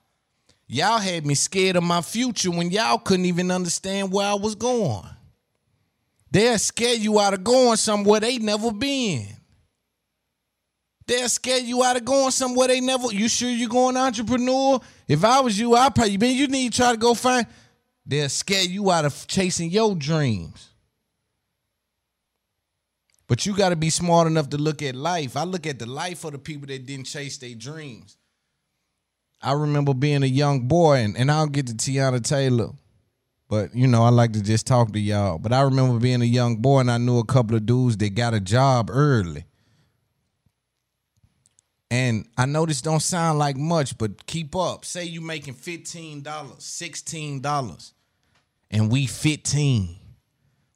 Y'all 0.69 0.98
had 0.98 1.27
me 1.27 1.35
scared 1.35 1.77
of 1.77 1.82
my 1.82 2.01
future 2.01 2.51
when 2.51 2.70
y'all 2.70 2.97
couldn't 2.97 3.27
even 3.27 3.51
understand 3.51 4.12
where 4.12 4.27
I 4.27 4.35
was 4.35 4.55
going. 4.55 5.05
They'll 6.32 6.59
scare 6.59 6.94
you 6.94 7.20
out 7.20 7.34
of 7.34 7.44
going 7.44 7.76
somewhere 7.76 8.20
they 8.20 8.38
never 8.38 8.72
been. 8.72 9.26
They'll 11.06 11.28
scare 11.28 11.59
you 11.59 11.84
out 11.84 11.96
of 11.96 12.06
going 12.06 12.30
somewhere 12.30 12.68
they 12.68 12.80
never. 12.80 13.12
You 13.12 13.28
sure 13.28 13.50
you 13.50 13.68
going 13.68 13.98
entrepreneur? 13.98 14.80
If 15.06 15.24
I 15.24 15.40
was 15.40 15.60
you, 15.60 15.74
I'd 15.74 15.94
probably 15.94 16.16
man, 16.16 16.34
you 16.34 16.46
need 16.46 16.72
to 16.72 16.78
try 16.78 16.92
to 16.92 16.96
go 16.96 17.12
find. 17.12 17.46
They'll 18.06 18.30
scare 18.30 18.64
you 18.64 18.90
out 18.90 19.04
of 19.04 19.26
chasing 19.26 19.70
your 19.70 19.94
dreams. 19.94 20.70
But 23.28 23.44
you 23.44 23.54
got 23.54 23.68
to 23.68 23.76
be 23.76 23.90
smart 23.90 24.26
enough 24.26 24.48
to 24.50 24.59
look 24.59 24.80
at 24.80 24.94
life. 24.94 25.36
I 25.36 25.44
look 25.44 25.66
at 25.66 25.78
the 25.78 25.86
life 25.86 26.24
of 26.24 26.32
the 26.32 26.38
people 26.38 26.66
that 26.68 26.86
didn't 26.86 27.06
chase 27.06 27.36
their 27.36 27.54
dreams. 27.54 28.16
I 29.42 29.52
remember 29.52 29.92
being 29.92 30.22
a 30.22 30.26
young 30.26 30.66
boy, 30.66 30.98
and, 30.98 31.14
and 31.16 31.30
I'll 31.30 31.46
get 31.46 31.66
to 31.66 31.74
Teonna 31.74 32.22
Taylor. 32.22 32.70
But 33.52 33.76
you 33.76 33.86
know, 33.86 34.02
I 34.02 34.08
like 34.08 34.32
to 34.32 34.40
just 34.40 34.66
talk 34.66 34.94
to 34.94 34.98
y'all. 34.98 35.36
But 35.36 35.52
I 35.52 35.60
remember 35.60 36.00
being 36.00 36.22
a 36.22 36.24
young 36.24 36.56
boy 36.56 36.80
and 36.80 36.90
I 36.90 36.96
knew 36.96 37.18
a 37.18 37.24
couple 37.26 37.54
of 37.54 37.66
dudes 37.66 37.98
that 37.98 38.14
got 38.14 38.32
a 38.32 38.40
job 38.40 38.88
early. 38.90 39.44
And 41.90 42.26
I 42.38 42.46
know 42.46 42.64
this 42.64 42.80
don't 42.80 43.02
sound 43.02 43.38
like 43.38 43.58
much, 43.58 43.98
but 43.98 44.24
keep 44.24 44.56
up. 44.56 44.86
Say 44.86 45.04
you 45.04 45.20
making 45.20 45.52
$15, 45.52 46.22
$16, 46.22 47.92
and 48.70 48.90
we 48.90 49.04
15. 49.04 49.96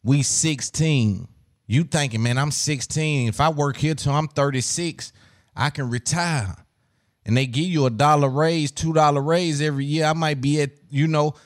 We 0.05 0.23
16. 0.23 1.29
You 1.67 1.85
thinking, 1.85 2.23
man, 2.23 2.37
I'm 2.37 2.51
16. 2.51 3.29
If 3.29 3.41
I 3.41 3.49
work 3.49 3.79
here 3.79 3.95
till 3.95 4.13
I'm 4.13 4.29
36, 4.29 5.15
I 5.57 5.71
can 5.71 5.89
retire. 5.89 6.55
And 7.25 7.35
they 7.35 7.47
give 7.47 7.65
you 7.65 7.87
a 7.87 7.91
dollar 7.91 8.29
raise, 8.29 8.71
two 8.71 8.93
dollar 8.93 9.23
raise 9.23 9.63
every 9.63 9.87
year. 9.87 10.05
I 10.05 10.13
might 10.13 10.43
be 10.43 10.61
at, 10.61 10.73
you 10.91 11.07
know, 11.07 11.37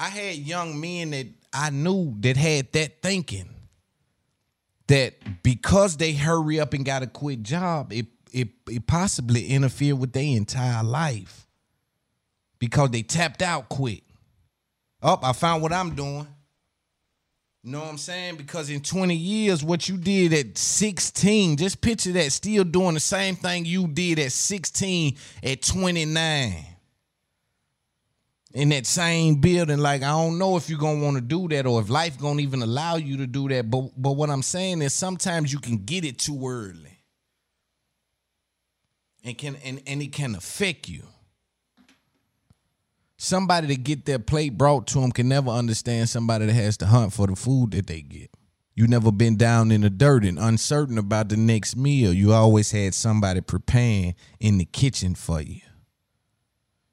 I 0.00 0.08
had 0.08 0.36
young 0.36 0.80
men 0.80 1.10
that 1.10 1.26
I 1.52 1.68
knew 1.68 2.16
that 2.20 2.38
had 2.38 2.72
that 2.72 3.02
thinking 3.02 3.50
that 4.86 5.42
because 5.42 5.98
they 5.98 6.14
hurry 6.14 6.58
up 6.58 6.72
and 6.72 6.86
got 6.86 7.02
a 7.02 7.06
quick 7.06 7.42
job, 7.42 7.92
it 7.92 8.06
it, 8.32 8.48
it 8.68 8.86
possibly 8.86 9.48
interfered 9.48 9.98
with 9.98 10.12
their 10.12 10.36
entire 10.36 10.82
life 10.82 11.46
because 12.58 12.90
they 12.90 13.02
tapped 13.02 13.42
out 13.42 13.68
quick. 13.68 14.02
Oh, 15.02 15.18
I 15.22 15.32
found 15.32 15.62
what 15.62 15.72
I'm 15.72 15.94
doing. 15.94 16.26
You 17.62 17.72
know 17.72 17.80
what 17.80 17.88
I'm 17.88 17.98
saying? 17.98 18.36
Because 18.36 18.70
in 18.70 18.80
20 18.80 19.14
years, 19.14 19.62
what 19.62 19.88
you 19.88 19.98
did 19.98 20.32
at 20.32 20.56
16, 20.56 21.58
just 21.58 21.80
picture 21.80 22.12
that 22.12 22.32
still 22.32 22.64
doing 22.64 22.94
the 22.94 23.00
same 23.00 23.36
thing 23.36 23.66
you 23.66 23.86
did 23.86 24.18
at 24.18 24.32
16 24.32 25.16
at 25.42 25.60
29. 25.60 26.69
In 28.52 28.70
that 28.70 28.84
same 28.84 29.36
building, 29.36 29.78
like 29.78 30.02
I 30.02 30.08
don't 30.08 30.36
know 30.36 30.56
if 30.56 30.68
you're 30.68 30.78
gonna 30.78 31.02
want 31.02 31.16
to 31.16 31.20
do 31.20 31.46
that 31.48 31.66
or 31.66 31.80
if 31.80 31.88
life 31.88 32.18
gonna 32.18 32.40
even 32.40 32.62
allow 32.62 32.96
you 32.96 33.16
to 33.18 33.26
do 33.26 33.48
that. 33.48 33.70
But 33.70 33.90
but 33.96 34.12
what 34.12 34.28
I'm 34.28 34.42
saying 34.42 34.82
is 34.82 34.92
sometimes 34.92 35.52
you 35.52 35.60
can 35.60 35.78
get 35.78 36.04
it 36.04 36.18
too 36.18 36.48
early. 36.48 36.98
And 39.22 39.38
can 39.38 39.56
and, 39.64 39.80
and 39.86 40.02
it 40.02 40.12
can 40.12 40.34
affect 40.34 40.88
you. 40.88 41.04
Somebody 43.16 43.68
to 43.68 43.76
get 43.76 44.06
their 44.06 44.18
plate 44.18 44.56
brought 44.56 44.86
to 44.88 45.00
them 45.00 45.12
can 45.12 45.28
never 45.28 45.50
understand 45.50 46.08
somebody 46.08 46.46
that 46.46 46.54
has 46.54 46.78
to 46.78 46.86
hunt 46.86 47.12
for 47.12 47.26
the 47.26 47.36
food 47.36 47.72
that 47.72 47.86
they 47.86 48.00
get. 48.00 48.30
You 48.74 48.86
never 48.86 49.12
been 49.12 49.36
down 49.36 49.70
in 49.70 49.82
the 49.82 49.90
dirt 49.90 50.24
and 50.24 50.38
uncertain 50.38 50.96
about 50.96 51.28
the 51.28 51.36
next 51.36 51.76
meal. 51.76 52.14
You 52.14 52.32
always 52.32 52.70
had 52.70 52.94
somebody 52.94 53.42
preparing 53.42 54.14
in 54.40 54.56
the 54.56 54.64
kitchen 54.64 55.14
for 55.14 55.42
you. 55.42 55.60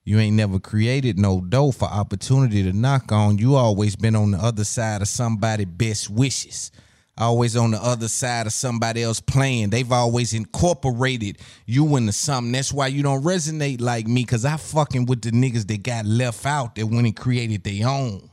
You 0.08 0.20
ain't 0.20 0.38
never 0.38 0.58
created 0.58 1.20
no 1.20 1.42
door 1.42 1.74
for 1.74 1.84
opportunity 1.84 2.64
to 2.64 2.72
knock 2.72 3.12
on. 3.12 3.40
You 3.40 3.56
always 3.56 3.98
been 3.98 4.16
on 4.16 4.32
the 4.32 4.38
other 4.38 4.64
side 4.64 5.02
of 5.02 5.10
somebody' 5.10 5.66
best 5.66 6.10
wishes. 6.10 6.72
Always 7.18 7.58
on 7.58 7.72
the 7.72 7.84
other 7.84 8.08
side 8.08 8.48
of 8.48 8.54
somebody 8.54 9.04
else 9.04 9.20
playing. 9.20 9.70
They've 9.70 9.92
always 9.92 10.34
incorporated 10.34 11.40
you 11.66 11.98
into 11.98 12.14
something. 12.14 12.54
That's 12.54 12.72
why 12.72 12.88
you 12.88 13.04
don't 13.04 13.22
resonate 13.22 13.82
like 13.82 14.08
me, 14.08 14.24
cause 14.24 14.46
I 14.46 14.56
fucking 14.56 15.08
with 15.08 15.24
the 15.24 15.32
niggas 15.32 15.68
that 15.68 15.84
got 15.84 16.06
left 16.06 16.46
out 16.46 16.76
that 16.76 16.86
went 16.86 17.06
and 17.06 17.14
created 17.14 17.66
their 17.66 17.90
own. 17.90 18.30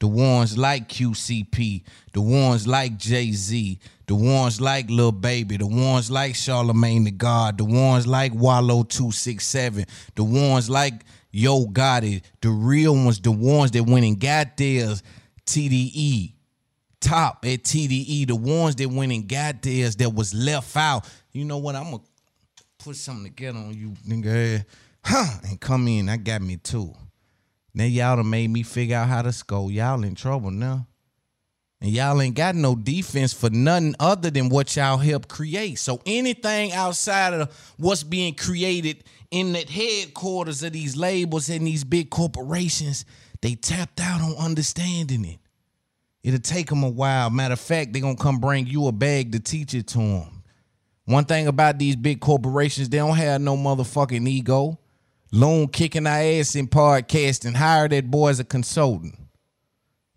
The 0.00 0.08
ones 0.08 0.56
like 0.56 0.88
QCP, 0.88 1.82
the 2.14 2.22
ones 2.22 2.66
like 2.66 2.96
Jay 2.96 3.32
Z, 3.32 3.78
the 4.06 4.14
ones 4.14 4.58
like 4.58 4.88
Lil 4.88 5.12
Baby, 5.12 5.58
the 5.58 5.66
ones 5.66 6.10
like 6.10 6.34
Charlemagne 6.34 7.04
the 7.04 7.10
God, 7.10 7.58
the 7.58 7.64
ones 7.66 8.06
like 8.06 8.34
Wallo 8.34 8.82
267, 8.82 9.84
the 10.14 10.24
ones 10.24 10.70
like 10.70 11.04
Yo 11.30 11.66
Gotti, 11.66 12.22
the 12.40 12.48
real 12.48 12.94
ones, 12.94 13.20
the 13.20 13.30
ones 13.30 13.70
that 13.72 13.84
went 13.84 14.06
and 14.06 14.18
got 14.18 14.56
theirs, 14.56 15.02
TDE, 15.46 16.32
top 17.00 17.44
at 17.44 17.62
TDE, 17.64 18.26
the 18.26 18.36
ones 18.36 18.76
that 18.76 18.88
went 18.88 19.12
and 19.12 19.28
got 19.28 19.60
theirs 19.60 19.96
that 19.96 20.14
was 20.14 20.32
left 20.32 20.76
out. 20.76 21.06
You 21.32 21.44
know 21.44 21.58
what? 21.58 21.76
I'm 21.76 21.84
gonna 21.84 22.02
put 22.78 22.96
something 22.96 23.24
together 23.24 23.58
on 23.58 23.74
you, 23.74 23.90
nigga. 24.08 24.64
Huh? 25.04 25.40
And 25.44 25.60
come 25.60 25.88
in. 25.88 26.08
I 26.08 26.16
got 26.16 26.40
me 26.40 26.56
too. 26.56 26.94
Now 27.74 27.84
y'all 27.84 28.16
done 28.16 28.30
made 28.30 28.50
me 28.50 28.62
figure 28.62 28.96
out 28.96 29.08
how 29.08 29.22
to 29.22 29.32
score. 29.32 29.70
Y'all 29.70 30.02
in 30.04 30.14
trouble 30.14 30.50
now. 30.50 30.86
And 31.82 31.90
y'all 31.90 32.20
ain't 32.20 32.34
got 32.34 32.54
no 32.54 32.74
defense 32.74 33.32
for 33.32 33.48
nothing 33.48 33.94
other 33.98 34.30
than 34.30 34.50
what 34.50 34.76
y'all 34.76 34.98
help 34.98 35.28
create. 35.28 35.78
So 35.78 36.00
anything 36.04 36.72
outside 36.72 37.32
of 37.32 37.74
what's 37.78 38.02
being 38.02 38.34
created 38.34 39.04
in 39.30 39.52
the 39.52 39.60
headquarters 39.60 40.62
of 40.62 40.72
these 40.72 40.94
labels 40.94 41.48
and 41.48 41.66
these 41.66 41.84
big 41.84 42.10
corporations, 42.10 43.06
they 43.40 43.54
tapped 43.54 43.98
out 44.00 44.20
on 44.20 44.34
understanding 44.36 45.24
it. 45.24 45.38
It'll 46.22 46.40
take 46.40 46.68
them 46.68 46.82
a 46.82 46.90
while. 46.90 47.30
Matter 47.30 47.54
of 47.54 47.60
fact, 47.60 47.94
they're 47.94 48.02
gonna 48.02 48.16
come 48.16 48.40
bring 48.40 48.66
you 48.66 48.86
a 48.86 48.92
bag 48.92 49.32
to 49.32 49.40
teach 49.40 49.72
it 49.72 49.86
to 49.88 49.98
them. 49.98 50.42
One 51.06 51.24
thing 51.24 51.46
about 51.46 51.78
these 51.78 51.96
big 51.96 52.20
corporations, 52.20 52.90
they 52.90 52.98
don't 52.98 53.16
have 53.16 53.40
no 53.40 53.56
motherfucking 53.56 54.28
ego. 54.28 54.78
Loon 55.32 55.68
kicking 55.68 56.06
our 56.06 56.18
ass 56.18 56.56
in 56.56 56.66
podcasting, 56.66 57.54
hire 57.54 57.88
that 57.88 58.10
boy 58.10 58.30
as 58.30 58.40
a 58.40 58.44
consultant. 58.44 59.16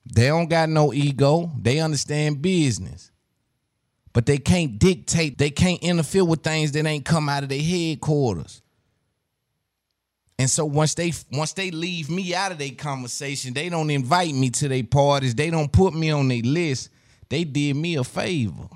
They 0.06 0.28
don't 0.28 0.50
got 0.50 0.70
no 0.70 0.94
ego. 0.94 1.52
They 1.60 1.80
understand 1.80 2.42
business. 2.42 3.12
But 4.12 4.26
they 4.26 4.38
can't 4.38 4.78
dictate, 4.78 5.38
they 5.38 5.50
can't 5.50 5.82
interfere 5.82 6.26
with 6.26 6.44
things 6.44 6.72
that 6.74 6.86
ain't 6.86 7.06
come 7.06 7.30
out 7.30 7.44
of 7.44 7.50
their 7.50 7.62
headquarters. 7.62 8.62
And 10.38 10.50
so 10.50 10.66
once 10.66 10.94
they 10.96 11.14
once 11.32 11.54
they 11.54 11.72
leave 11.72 12.10
me 12.10 12.34
out 12.34 12.52
of 12.52 12.58
their 12.58 12.72
conversation, 12.72 13.54
they 13.54 13.70
don't 13.70 13.90
invite 13.90 14.34
me 14.34 14.50
to 14.52 14.68
their 14.68 14.84
parties, 14.84 15.36
they 15.36 15.50
don't 15.50 15.72
put 15.72 15.94
me 15.94 16.12
on 16.12 16.28
their 16.28 16.42
list. 16.42 16.90
They 17.30 17.44
did 17.44 17.76
me 17.76 17.96
a 17.96 18.04
favor. 18.04 18.68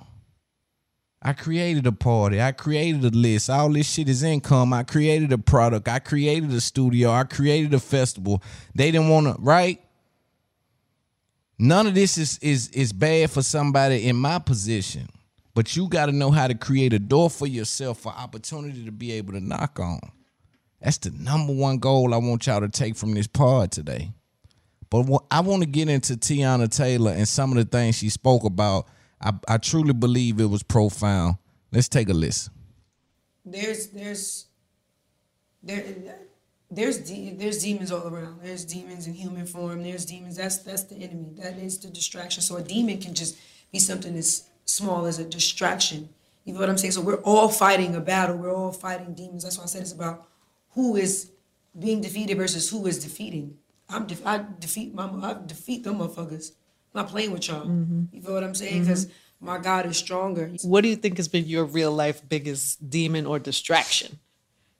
I 1.22 1.34
created 1.34 1.88
a 1.88 1.92
party. 1.92 2.42
I 2.42 2.52
created 2.52 3.04
a 3.04 3.10
list. 3.10 3.50
All 3.50 3.70
this 3.70 3.90
shit 3.90 4.08
is 4.08 4.24
income. 4.24 4.72
I 4.72 4.84
created 4.84 5.34
a 5.34 5.38
product. 5.38 5.88
I 5.88 6.00
created 6.00 6.52
a 6.52 6.62
studio. 6.62 7.12
I 7.12 7.24
created 7.24 7.74
a 7.74 7.80
festival. 7.80 8.44
They 8.76 8.92
didn't 8.92 9.10
want 9.10 9.28
to, 9.28 9.42
right? 9.42 9.82
None 11.60 11.88
of 11.88 11.96
this 11.96 12.18
is 12.18 12.38
is 12.40 12.70
is 12.70 12.94
bad 12.94 13.32
for 13.32 13.42
somebody 13.42 14.08
in 14.08 14.16
my 14.16 14.38
position. 14.38 15.08
But 15.56 15.76
you 15.76 15.90
got 15.90 16.06
to 16.06 16.12
know 16.12 16.30
how 16.30 16.48
to 16.48 16.54
create 16.54 16.94
a 16.94 17.00
door 17.00 17.32
for 17.32 17.48
yourself 17.48 18.02
for 18.02 18.10
opportunity 18.10 18.86
to 18.86 18.92
be 18.92 19.14
able 19.14 19.34
to 19.34 19.40
knock 19.40 19.80
on. 19.80 20.00
That's 20.80 21.00
the 21.00 21.10
number 21.10 21.52
one 21.52 21.80
goal 21.80 22.14
I 22.14 22.18
want 22.18 22.46
y'all 22.46 22.62
to 22.62 22.70
take 22.70 22.96
from 22.96 23.16
this 23.16 23.26
pod 23.26 23.72
today. 23.72 24.12
But 24.92 25.08
I 25.32 25.40
want 25.40 25.64
to 25.64 25.68
get 25.68 25.90
into 25.90 26.14
Teonna 26.14 26.70
Taylor 26.70 27.12
and 27.12 27.28
some 27.28 27.52
of 27.52 27.58
the 27.58 27.66
things 27.66 27.98
she 27.98 28.10
spoke 28.10 28.44
about. 28.44 28.88
I, 29.22 29.34
I 29.48 29.58
truly 29.58 29.94
believe 29.94 30.40
it 30.40 30.46
was 30.46 30.64
profound. 30.64 31.38
Let's 31.72 31.90
take 31.90 32.10
a 32.10 32.14
listen. 32.14 32.54
there's 33.46 33.88
there's 33.88 34.46
there 35.64 35.84
there's 36.70 36.98
de- 37.00 37.32
there's 37.32 37.64
demons 37.64 37.92
all 37.92 38.08
around. 38.08 38.42
There's 38.42 38.66
demons 38.66 39.08
in 39.08 39.14
human 39.14 39.46
form. 39.46 39.84
There's 39.84 40.06
demons. 40.06 40.38
That's 40.38 40.58
that's 40.60 40.84
the 40.84 40.96
enemy. 40.96 41.30
That 41.38 41.58
is 41.58 41.80
the 41.80 41.90
distraction. 41.90 42.42
So 42.42 42.58
a 42.58 42.62
demon 42.64 43.00
can 43.00 43.14
just 43.14 43.38
be 43.72 43.80
something 43.80 44.16
as 44.16 44.48
small 44.66 45.06
as 45.06 45.20
a 45.20 45.26
distraction. 45.26 46.10
You 46.46 46.54
know 46.54 46.60
what 46.60 46.70
I'm 46.70 46.78
saying? 46.78 46.92
So 46.94 47.02
we're 47.02 47.22
all 47.22 47.50
fighting 47.50 47.96
a 47.96 48.00
battle. 48.02 48.38
We're 48.38 48.54
all 48.56 48.72
fighting 48.72 49.14
demons. 49.14 49.44
That's 49.44 49.58
why 49.58 49.64
I 49.64 49.68
said 49.68 49.82
it's 49.82 49.92
about 49.92 50.28
who 50.72 50.96
is 50.96 51.32
being 51.78 52.02
defeated 52.02 52.38
versus 52.38 52.70
who 52.70 52.86
is 52.88 53.04
defeating. 53.04 53.58
I'm 53.90 54.06
def- 54.06 54.26
I 54.26 54.46
defeat 54.60 54.94
my 54.94 55.06
I 55.06 55.36
defeat 55.46 55.84
them 55.84 56.00
motherfuckers. 56.00 56.52
I'm 56.98 57.04
not 57.04 57.12
playing 57.12 57.32
with 57.32 57.48
y'all. 57.48 57.68
You 58.12 58.22
feel 58.24 58.34
what 58.34 58.44
I'm 58.44 58.56
saying? 58.56 58.82
Because 58.82 59.08
my 59.40 59.60
God 59.60 59.86
is 59.86 59.98
stronger. 59.98 60.52
What 60.64 60.82
do 60.82 60.90
you 60.90 60.96
think 60.96 61.18
has 61.18 61.28
been 61.28 61.46
your 61.46 61.64
real 61.64 61.92
life 61.92 62.28
biggest 62.28 62.90
demon 62.90 63.28
or 63.28 63.38
distraction 63.38 64.18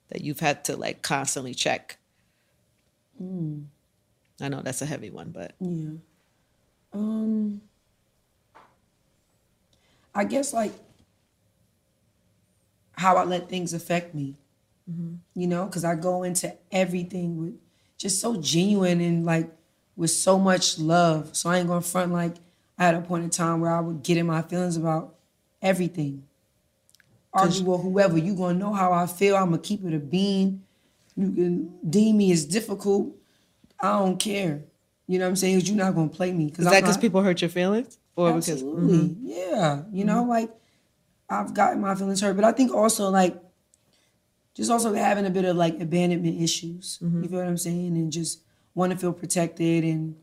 that 0.08 0.22
you've 0.22 0.40
had 0.40 0.64
to 0.64 0.76
like 0.76 1.00
constantly 1.00 1.54
check? 1.54 1.96
Mm. 3.22 3.66
I 4.40 4.48
know 4.48 4.62
that's 4.62 4.82
a 4.82 4.86
heavy 4.86 5.10
one, 5.10 5.30
but 5.30 5.54
Yeah. 5.60 5.90
Um 6.92 7.60
I 10.12 10.24
guess 10.24 10.52
like 10.52 10.72
how 12.92 13.16
I 13.16 13.22
let 13.22 13.48
things 13.48 13.72
affect 13.72 14.12
me. 14.12 14.34
You 15.34 15.46
know, 15.46 15.66
because 15.66 15.84
I 15.84 15.94
go 15.94 16.24
into 16.24 16.52
everything 16.72 17.36
with 17.36 17.60
just 17.96 18.20
so 18.20 18.40
genuine 18.40 19.00
and 19.00 19.24
like 19.24 19.50
with 19.98 20.10
so 20.12 20.38
much 20.38 20.78
love. 20.78 21.36
So 21.36 21.50
I 21.50 21.58
ain't 21.58 21.66
gonna 21.68 21.82
front 21.82 22.12
like 22.12 22.36
I 22.78 22.84
had 22.86 22.94
a 22.94 23.00
point 23.02 23.24
in 23.24 23.30
time 23.30 23.60
where 23.60 23.72
I 23.72 23.80
would 23.80 24.02
get 24.02 24.16
in 24.16 24.26
my 24.26 24.40
feelings 24.42 24.76
about 24.76 25.16
everything. 25.60 26.22
Argue 27.32 27.64
with 27.64 27.82
whoever, 27.82 28.16
you 28.16 28.34
gonna 28.34 28.58
know 28.58 28.72
how 28.72 28.92
I 28.92 29.06
feel. 29.06 29.36
I'm 29.36 29.46
gonna 29.50 29.58
keep 29.58 29.84
it 29.84 29.92
a 29.92 29.98
bean. 29.98 30.62
You 31.16 31.32
can 31.32 31.78
deem 31.90 32.16
me 32.16 32.30
as 32.32 32.44
difficult. 32.46 33.14
I 33.80 33.98
don't 33.98 34.18
care. 34.18 34.62
You 35.08 35.18
know 35.18 35.24
what 35.26 35.30
I'm 35.30 35.36
saying? 35.36 35.58
'Cause 35.60 35.68
you're 35.68 35.76
not 35.76 35.94
gonna 35.94 36.08
play 36.08 36.32
me. 36.32 36.46
is 36.56 36.64
that 36.64 36.80
because 36.80 36.96
people 36.96 37.22
hurt 37.22 37.42
your 37.42 37.50
feelings, 37.50 37.98
or 38.16 38.30
Absolutely. 38.30 38.98
because 38.98 39.10
Mhm. 39.10 39.16
Yeah. 39.22 39.82
You 39.92 40.04
know, 40.04 40.22
like 40.24 40.50
I've 41.28 41.52
gotten 41.54 41.80
my 41.80 41.94
feelings 41.96 42.20
hurt. 42.20 42.36
But 42.36 42.44
I 42.44 42.52
think 42.52 42.72
also 42.72 43.10
like 43.10 43.36
just 44.54 44.70
also 44.70 44.94
having 44.94 45.26
a 45.26 45.30
bit 45.30 45.44
of 45.44 45.56
like 45.56 45.80
abandonment 45.80 46.40
issues. 46.40 46.98
Mm-hmm. 47.02 47.22
You 47.24 47.28
feel 47.28 47.38
what 47.40 47.48
I'm 47.48 47.58
saying? 47.58 47.96
And 47.96 48.12
just 48.12 48.40
want 48.74 48.92
to 48.92 48.98
feel 48.98 49.12
protected 49.12 49.84
and 49.84 50.16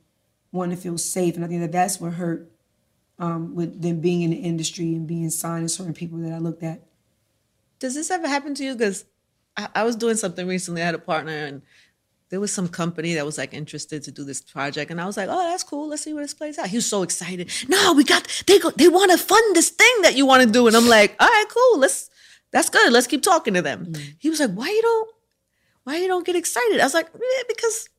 want 0.51 0.71
to 0.71 0.77
feel 0.77 0.97
safe. 0.97 1.35
And 1.35 1.43
I 1.43 1.47
think 1.47 1.61
that 1.61 1.71
that's 1.71 1.99
what 1.99 2.13
hurt 2.13 2.51
um, 3.19 3.55
with 3.55 3.81
them 3.81 3.99
being 3.99 4.21
in 4.21 4.31
the 4.31 4.37
industry 4.37 4.95
and 4.95 5.07
being 5.07 5.29
signed 5.29 5.65
to 5.65 5.69
certain 5.69 5.93
people 5.93 6.19
that 6.19 6.33
I 6.33 6.37
looked 6.37 6.63
at. 6.63 6.81
Does 7.79 7.95
this 7.95 8.09
ever 8.11 8.27
happen 8.27 8.55
to 8.55 8.63
you? 8.63 8.73
Because 8.73 9.05
I, 9.57 9.69
I 9.75 9.83
was 9.83 9.95
doing 9.95 10.15
something 10.15 10.47
recently. 10.47 10.81
I 10.81 10.85
had 10.85 10.95
a 10.95 10.99
partner, 10.99 11.45
and 11.45 11.61
there 12.29 12.39
was 12.39 12.51
some 12.53 12.67
company 12.67 13.13
that 13.13 13.25
was 13.25 13.37
like 13.37 13.53
interested 13.53 14.03
to 14.03 14.11
do 14.11 14.23
this 14.23 14.41
project, 14.41 14.91
and 14.91 14.99
I 14.99 15.05
was 15.05 15.17
like, 15.17 15.29
"Oh, 15.29 15.43
that's 15.49 15.63
cool. 15.63 15.89
Let's 15.89 16.03
see 16.03 16.13
where 16.13 16.23
this 16.23 16.33
plays 16.33 16.57
out." 16.57 16.67
He 16.67 16.77
was 16.77 16.85
so 16.85 17.03
excited. 17.03 17.51
No, 17.67 17.93
we 17.93 18.03
got 18.03 18.43
they 18.47 18.59
go. 18.59 18.71
They 18.71 18.87
want 18.87 19.11
to 19.11 19.17
fund 19.17 19.55
this 19.55 19.69
thing 19.69 20.01
that 20.01 20.15
you 20.15 20.25
want 20.25 20.43
to 20.43 20.49
do, 20.49 20.67
and 20.67 20.75
I'm 20.75 20.87
like, 20.87 21.15
"All 21.19 21.27
right, 21.27 21.45
cool. 21.49 21.79
Let's 21.79 22.09
that's 22.51 22.69
good. 22.69 22.91
Let's 22.91 23.07
keep 23.07 23.21
talking 23.21 23.53
to 23.53 23.61
them." 23.61 23.93
He 24.19 24.29
was 24.29 24.39
like, 24.39 24.51
"Why 24.51 24.67
you 24.67 24.81
don't? 24.81 25.11
Why 25.83 25.97
you 25.97 26.07
don't 26.07 26.25
get 26.25 26.35
excited?" 26.35 26.79
I 26.79 26.85
was 26.85 26.93
like, 26.93 27.07
"Eh, 27.13 27.43
"Because." 27.47 27.89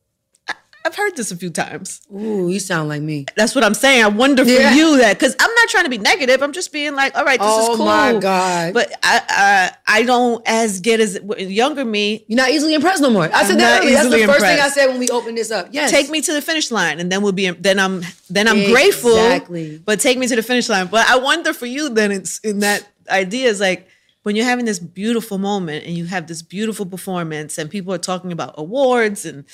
I, 0.86 0.88
I've 0.88 0.94
heard 0.94 1.16
this 1.16 1.30
a 1.30 1.36
few 1.36 1.50
times. 1.50 2.00
Ooh, 2.14 2.48
you 2.48 2.60
sound 2.60 2.88
like 2.88 3.02
me. 3.02 3.26
That's 3.34 3.54
what 3.54 3.64
I'm 3.64 3.74
saying. 3.74 4.04
I 4.04 4.08
wonder 4.08 4.44
for 4.44 4.50
Yeah. 4.50 4.74
you 4.74 4.98
that 4.98 5.18
because 5.18 5.34
I'm 5.38 5.52
not 5.54 5.68
trying 5.68 5.84
to 5.84 5.90
be 5.90 5.98
negative. 5.98 6.42
I'm 6.42 6.52
just 6.52 6.72
being 6.72 6.94
like, 6.94 7.16
all 7.16 7.24
right, 7.24 7.38
this 7.40 7.48
Oh 7.50 7.72
is 7.72 7.76
cool. 7.76 7.88
Oh 7.88 8.14
my 8.14 8.18
God. 8.20 8.74
But 8.74 8.92
I 9.02 9.70
uh, 9.72 9.76
I 9.86 10.02
don't 10.04 10.42
as 10.46 10.80
get 10.80 11.00
as 11.00 11.20
younger 11.38 11.84
me. 11.84 12.24
You're 12.28 12.36
not 12.36 12.50
easily 12.50 12.74
impressed 12.74 13.02
no 13.02 13.10
more. 13.10 13.24
I 13.24 13.42
said 13.44 13.52
I'm 13.52 13.58
that. 13.58 13.82
That's 13.84 14.10
the 14.10 14.26
first 14.26 14.40
thing 14.40 14.60
I 14.60 14.68
said 14.68 14.86
when 14.86 14.98
we 14.98 15.08
opened 15.08 15.36
this 15.38 15.50
up. 15.50 15.68
Yes. 15.72 15.90
Take 15.90 16.10
me 16.10 16.20
to 16.22 16.32
the 16.32 16.42
finish 16.42 16.70
line, 16.70 17.00
and 17.00 17.10
then 17.10 17.22
we'll 17.22 17.32
be. 17.32 17.50
Then 17.50 17.78
I'm. 17.78 18.02
Then 18.30 18.48
I'm 18.48 18.70
grateful. 18.70 19.10
Exactly. 19.10 19.78
But 19.84 20.00
take 20.00 20.18
me 20.18 20.26
to 20.28 20.36
the 20.36 20.42
finish 20.42 20.68
line. 20.68 20.86
But 20.88 21.08
I 21.08 21.18
wonder 21.18 21.52
for 21.52 21.66
you 21.66 21.88
then. 21.88 22.12
It's 22.12 22.38
in 22.40 22.60
that 22.60 22.86
idea 23.10 23.48
is 23.48 23.60
like 23.60 23.88
when 24.24 24.34
you're 24.34 24.44
having 24.44 24.64
this 24.64 24.80
beautiful 24.80 25.38
moment 25.38 25.84
and 25.86 25.94
you 25.96 26.06
have 26.06 26.26
this 26.26 26.42
beautiful 26.42 26.86
performance, 26.86 27.58
and 27.58 27.70
people 27.70 27.92
are 27.94 27.98
talking 27.98 28.32
about 28.32 28.54
awards 28.58 29.24
and 29.24 29.44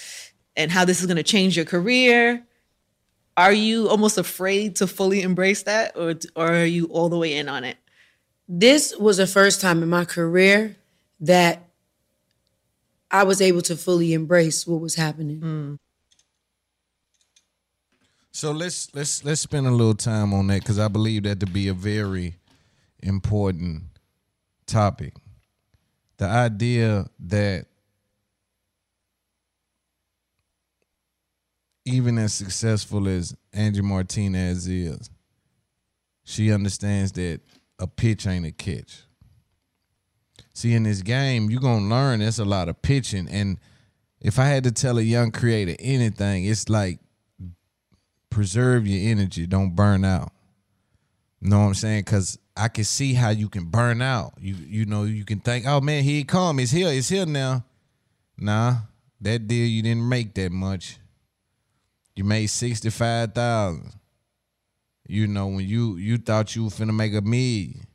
and 0.57 0.71
how 0.71 0.85
this 0.85 1.01
is 1.01 1.07
going 1.07 1.17
to 1.17 1.23
change 1.23 1.57
your 1.57 1.65
career. 1.65 2.45
Are 3.37 3.53
you 3.53 3.89
almost 3.89 4.19
afraid 4.19 4.77
to 4.77 4.87
fully 4.87 5.23
embrace 5.23 5.63
that, 5.63 5.97
or 5.97 6.15
or 6.37 6.53
are 6.53 6.65
you 6.65 6.87
all 6.87 7.09
the 7.09 7.17
way 7.17 7.37
in 7.37 7.49
on 7.49 7.65
it? 7.65 7.79
This 8.49 8.95
was 8.97 9.17
the 9.17 9.27
first 9.27 9.61
time 9.61 9.83
in 9.83 9.89
my 9.89 10.05
career 10.05 10.77
that 11.21 11.69
I 13.11 13.25
was 13.25 13.41
able 13.41 13.63
to 13.63 13.77
fully 13.77 14.13
embrace 14.13 14.67
what 14.67 14.81
was 14.81 14.95
happening. 14.95 15.41
Hmm. 15.41 15.75
So 18.33 18.51
let's 18.51 18.95
let's 18.95 19.25
let's 19.25 19.43
spend 19.43 19.67
a 19.67 19.71
little 19.71 19.95
time 19.95 20.33
on 20.33 20.47
that 20.49 20.61
because 20.61 20.79
I 20.79 20.89
believe 20.89 21.25
that 21.25 21.41
to 21.41 21.47
be 21.47 21.69
a 21.69 21.75
very 21.75 22.37
important 23.03 23.85
topic. 24.67 25.15
The 26.17 26.27
idea 26.27 27.07
that 27.21 27.67
even 31.85 32.19
as 32.19 32.33
successful 32.33 33.09
as 33.09 33.35
Angie 33.53 33.83
Martinez 33.83 34.69
is, 34.69 35.11
she 36.25 36.53
understands 36.53 37.13
that 37.13 37.41
a 37.79 37.87
pitch 37.87 38.27
ain't 38.27 38.47
a 38.47 38.53
catch. 38.53 39.03
See, 40.55 40.75
in 40.75 40.85
this 40.85 41.03
game, 41.03 41.51
you're 41.51 41.61
gonna 41.61 41.89
learn 41.89 42.21
there's 42.21 42.39
a 42.39 42.45
lot 42.45 42.69
of 42.69 42.81
pitching. 42.83 43.29
And 43.29 43.59
if 44.21 44.39
I 44.39 44.47
had 44.47 44.65
to 44.65 44.73
tell 44.73 44.99
a 44.99 45.03
young 45.03 45.31
creator 45.31 45.75
anything, 45.79 46.45
it's 46.45 46.69
like 46.69 47.01
preserve 48.31 48.87
your 48.87 49.11
energy, 49.11 49.47
don't 49.47 49.75
burn 49.75 50.05
out. 50.05 50.33
You 51.41 51.51
know 51.51 51.61
what 51.61 51.67
I'm 51.67 51.75
saying? 51.75 52.05
Cause 52.05 52.39
I 52.57 52.69
can 52.69 52.85
see 52.85 53.15
how 53.15 53.31
you 53.31 53.49
can 53.49 53.65
burn 53.65 54.03
out. 54.03 54.35
You 54.39 54.55
you 54.55 54.85
know, 54.85 55.05
you 55.05 55.25
can 55.25 55.41
think, 55.41 55.67
oh 55.67 55.81
man, 55.81 56.05
he 56.05 56.23
come, 56.23 56.61
it's 56.61 56.71
here, 56.71 56.89
it's 56.89 57.09
here 57.09 57.27
now. 57.27 57.65
Nah, 58.39 58.77
that 59.21 59.49
deal 59.49 59.67
you 59.67 59.83
didn't 59.83 60.09
make 60.09 60.35
that 60.35 60.53
much. 60.53 60.99
You 62.15 62.25
made 62.25 62.47
sixty 62.49 62.91
five 62.91 63.35
thousand. 63.35 63.93
You 65.07 65.27
know, 65.27 65.47
when 65.49 65.67
you 65.67 65.97
you 65.97 66.19
thought 66.19 66.55
you 66.55 66.65
were 66.65 66.71
finna 66.71 66.95
make 66.95 67.15
a 67.15 67.21
million. 67.21 67.87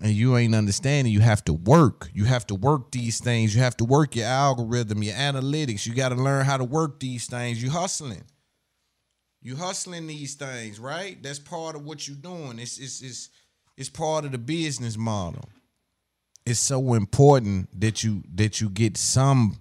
And 0.00 0.12
you 0.12 0.36
ain't 0.36 0.54
understanding, 0.54 1.12
you 1.12 1.18
have 1.20 1.44
to 1.46 1.52
work. 1.52 2.08
You 2.14 2.24
have 2.24 2.46
to 2.46 2.54
work 2.54 2.92
these 2.92 3.18
things. 3.18 3.52
You 3.52 3.62
have 3.62 3.76
to 3.78 3.84
work 3.84 4.14
your 4.14 4.26
algorithm, 4.26 5.02
your 5.02 5.14
analytics. 5.14 5.86
You 5.86 5.94
got 5.94 6.10
to 6.10 6.14
learn 6.14 6.44
how 6.44 6.56
to 6.56 6.62
work 6.62 7.00
these 7.00 7.26
things. 7.26 7.60
You 7.60 7.70
hustling. 7.70 8.22
You 9.42 9.56
hustling 9.56 10.06
these 10.06 10.34
things, 10.34 10.78
right? 10.78 11.20
That's 11.20 11.40
part 11.40 11.74
of 11.74 11.84
what 11.84 12.06
you're 12.06 12.16
doing. 12.16 12.60
It's 12.60 12.78
it's 12.78 13.02
it's 13.02 13.28
it's 13.76 13.88
part 13.88 14.24
of 14.24 14.30
the 14.30 14.38
business 14.38 14.96
model. 14.96 15.48
It's 16.46 16.60
so 16.60 16.94
important 16.94 17.68
that 17.80 18.04
you 18.04 18.22
that 18.34 18.60
you 18.60 18.70
get 18.70 18.96
some 18.96 19.58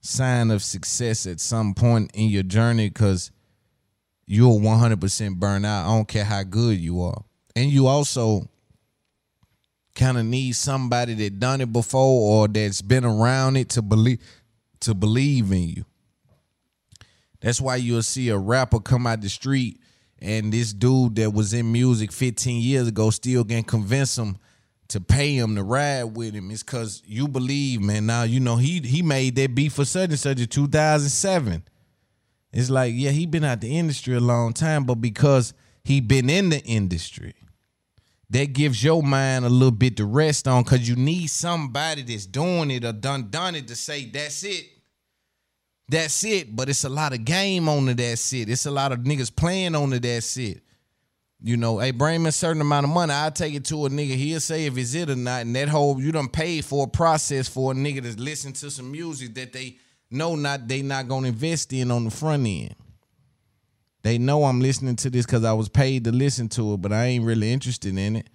sign 0.00 0.50
of 0.50 0.62
success 0.62 1.26
at 1.26 1.40
some 1.40 1.74
point 1.74 2.10
in 2.14 2.28
your 2.28 2.42
journey 2.42 2.88
because 2.88 3.30
you'll 4.26 4.60
100% 4.60 5.36
burn 5.36 5.64
out. 5.64 5.86
I 5.86 5.96
don't 5.96 6.08
care 6.08 6.24
how 6.24 6.42
good 6.42 6.78
you 6.78 7.02
are. 7.02 7.24
And 7.56 7.70
you 7.70 7.86
also 7.86 8.48
kind 9.94 10.16
of 10.16 10.24
need 10.24 10.52
somebody 10.52 11.14
that 11.14 11.40
done 11.40 11.60
it 11.60 11.72
before 11.72 12.42
or 12.44 12.48
that's 12.48 12.82
been 12.82 13.04
around 13.04 13.56
it 13.56 13.70
to 13.70 13.82
believe 13.82 14.20
to 14.80 14.94
believe 14.94 15.50
in 15.50 15.68
you. 15.68 15.84
That's 17.40 17.60
why 17.60 17.76
you'll 17.76 18.02
see 18.02 18.28
a 18.28 18.38
rapper 18.38 18.78
come 18.78 19.08
out 19.08 19.20
the 19.20 19.28
street 19.28 19.80
and 20.20 20.52
this 20.52 20.72
dude 20.72 21.16
that 21.16 21.32
was 21.32 21.52
in 21.52 21.70
music 21.70 22.12
15 22.12 22.60
years 22.60 22.88
ago 22.88 23.10
still 23.10 23.44
can 23.44 23.64
convince 23.64 24.16
him 24.16 24.38
to 24.88 25.00
pay 25.00 25.34
him 25.34 25.54
to 25.54 25.62
ride 25.62 26.16
with 26.16 26.34
him. 26.34 26.50
is 26.50 26.62
cause 26.62 27.02
you 27.06 27.28
believe, 27.28 27.80
man. 27.80 28.06
Now 28.06 28.22
you 28.22 28.40
know 28.40 28.56
he 28.56 28.80
he 28.80 29.02
made 29.02 29.36
that 29.36 29.54
beat 29.54 29.72
for 29.72 29.84
such 29.84 30.10
and 30.10 30.18
such 30.18 30.40
in 30.40 30.46
2007. 30.46 31.62
It's 32.52 32.70
like, 32.70 32.94
yeah, 32.96 33.10
he 33.10 33.26
been 33.26 33.44
out 33.44 33.60
the 33.60 33.76
industry 33.76 34.14
a 34.16 34.20
long 34.20 34.54
time, 34.54 34.84
but 34.84 34.96
because 34.96 35.52
he 35.84 36.00
been 36.00 36.30
in 36.30 36.48
the 36.48 36.62
industry, 36.64 37.34
that 38.30 38.52
gives 38.52 38.82
your 38.82 39.02
mind 39.02 39.44
a 39.44 39.48
little 39.50 39.70
bit 39.70 39.96
to 39.98 40.04
rest 40.04 40.48
on 40.48 40.62
because 40.62 40.88
you 40.88 40.96
need 40.96 41.28
somebody 41.28 42.02
that's 42.02 42.26
doing 42.26 42.70
it 42.70 42.84
or 42.84 42.92
done 42.92 43.28
done 43.30 43.54
it 43.54 43.68
to 43.68 43.76
say 43.76 44.06
that's 44.06 44.42
it. 44.44 44.66
That's 45.88 46.24
it. 46.24 46.54
But 46.54 46.68
it's 46.68 46.84
a 46.84 46.90
lot 46.90 47.12
of 47.12 47.24
game 47.24 47.68
on 47.68 47.86
the 47.86 47.94
that's 47.94 48.32
it. 48.32 48.48
It's 48.48 48.66
a 48.66 48.70
lot 48.70 48.92
of 48.92 49.00
niggas 49.00 49.34
playing 49.34 49.74
on 49.74 49.90
the 49.90 49.98
that's 49.98 50.36
it. 50.36 50.62
You 51.40 51.56
know, 51.56 51.78
hey, 51.78 51.92
bring 51.92 52.24
me 52.24 52.30
a 52.30 52.32
certain 52.32 52.60
amount 52.60 52.84
of 52.84 52.90
money. 52.90 53.12
I'll 53.12 53.30
take 53.30 53.54
it 53.54 53.64
to 53.66 53.86
a 53.86 53.88
nigga. 53.88 54.16
He'll 54.16 54.40
say 54.40 54.66
if 54.66 54.76
it's 54.76 54.94
it 54.94 55.08
or 55.08 55.16
not. 55.16 55.42
And 55.42 55.54
that 55.54 55.68
whole 55.68 56.00
you 56.00 56.10
done 56.10 56.28
paid 56.28 56.64
for 56.64 56.84
a 56.84 56.88
process 56.88 57.48
for 57.48 57.72
a 57.72 57.74
nigga 57.74 58.02
to 58.02 58.20
listen 58.20 58.52
to 58.54 58.70
some 58.70 58.90
music 58.90 59.34
that 59.34 59.52
they 59.52 59.76
know 60.10 60.34
not 60.34 60.66
they 60.66 60.82
not 60.82 61.06
gonna 61.06 61.28
invest 61.28 61.72
in 61.72 61.90
on 61.90 62.04
the 62.04 62.10
front 62.10 62.46
end. 62.46 62.74
They 64.02 64.18
know 64.18 64.44
I'm 64.44 64.60
listening 64.60 64.96
to 64.96 65.10
this 65.10 65.26
because 65.26 65.44
I 65.44 65.52
was 65.52 65.68
paid 65.68 66.04
to 66.04 66.12
listen 66.12 66.48
to 66.50 66.74
it, 66.74 66.78
but 66.78 66.92
I 66.92 67.06
ain't 67.06 67.24
really 67.24 67.52
interested 67.52 67.96
in 67.96 68.16
it. 68.16 68.28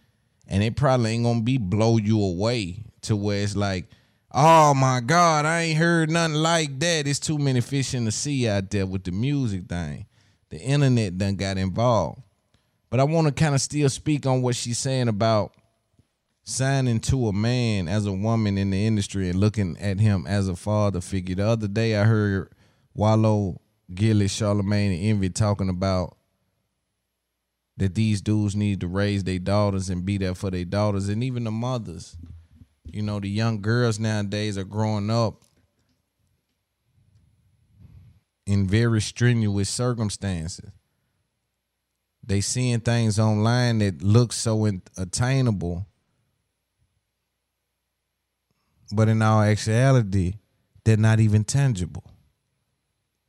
And 0.47 0.63
it 0.63 0.75
probably 0.75 1.11
ain't 1.11 1.23
gonna 1.23 1.41
be 1.41 1.57
blow 1.57 1.97
you 1.97 2.21
away 2.21 2.85
to 3.01 3.15
where 3.15 3.43
it's 3.43 3.55
like, 3.55 3.85
oh 4.31 4.73
my 4.73 5.01
God, 5.01 5.45
I 5.45 5.61
ain't 5.61 5.77
heard 5.77 6.09
nothing 6.09 6.35
like 6.35 6.79
that. 6.79 7.07
It's 7.07 7.19
too 7.19 7.37
many 7.37 7.59
fish 7.59 7.93
in 7.93 8.05
the 8.05 8.11
sea 8.11 8.47
out 8.47 8.69
there 8.69 8.85
with 8.85 9.03
the 9.03 9.11
music 9.11 9.67
thing. 9.67 10.05
The 10.49 10.59
internet 10.59 11.17
done 11.17 11.35
got 11.35 11.57
involved. 11.57 12.21
But 12.93 12.99
I 12.99 13.05
want 13.05 13.25
to 13.25 13.33
kind 13.33 13.55
of 13.55 13.61
still 13.61 13.89
speak 13.89 14.27
on 14.27 14.43
what 14.43 14.55
she's 14.55 14.77
saying 14.77 15.07
about 15.07 15.55
signing 16.43 16.99
to 16.99 17.27
a 17.27 17.33
man 17.33 17.87
as 17.87 18.05
a 18.05 18.13
woman 18.13 18.55
in 18.55 18.69
the 18.69 18.85
industry 18.85 19.31
and 19.31 19.39
looking 19.39 19.75
at 19.79 19.99
him 19.99 20.27
as 20.27 20.47
a 20.47 20.55
father 20.55 21.01
figure. 21.01 21.33
The 21.33 21.47
other 21.47 21.67
day 21.67 21.95
I 21.95 22.03
heard 22.03 22.53
Wallo 22.93 23.59
Gillie's, 23.91 24.29
Charlemagne, 24.29 24.91
and 24.91 25.03
Envy 25.05 25.31
talking 25.31 25.69
about 25.69 26.17
that 27.77 27.95
these 27.95 28.21
dudes 28.21 28.55
need 28.55 28.81
to 28.81 28.87
raise 28.87 29.23
their 29.23 29.39
daughters 29.39 29.89
and 29.89 30.05
be 30.05 30.19
there 30.19 30.35
for 30.35 30.51
their 30.51 30.63
daughters 30.63 31.09
and 31.09 31.23
even 31.23 31.45
the 31.45 31.51
mothers. 31.51 32.15
You 32.85 33.01
know, 33.01 33.19
the 33.19 33.27
young 33.27 33.59
girls 33.59 33.97
nowadays 33.97 34.55
are 34.55 34.63
growing 34.65 35.09
up 35.09 35.41
in 38.45 38.67
very 38.67 39.01
strenuous 39.01 39.69
circumstances. 39.71 40.69
They 42.25 42.41
seeing 42.41 42.79
things 42.79 43.19
online 43.19 43.79
that 43.79 44.01
look 44.01 44.31
so 44.31 44.65
in- 44.65 44.81
attainable, 44.97 45.85
but 48.91 49.09
in 49.09 49.21
all 49.21 49.41
actuality, 49.41 50.35
they're 50.85 50.97
not 50.97 51.19
even 51.19 51.43
tangible. 51.43 52.03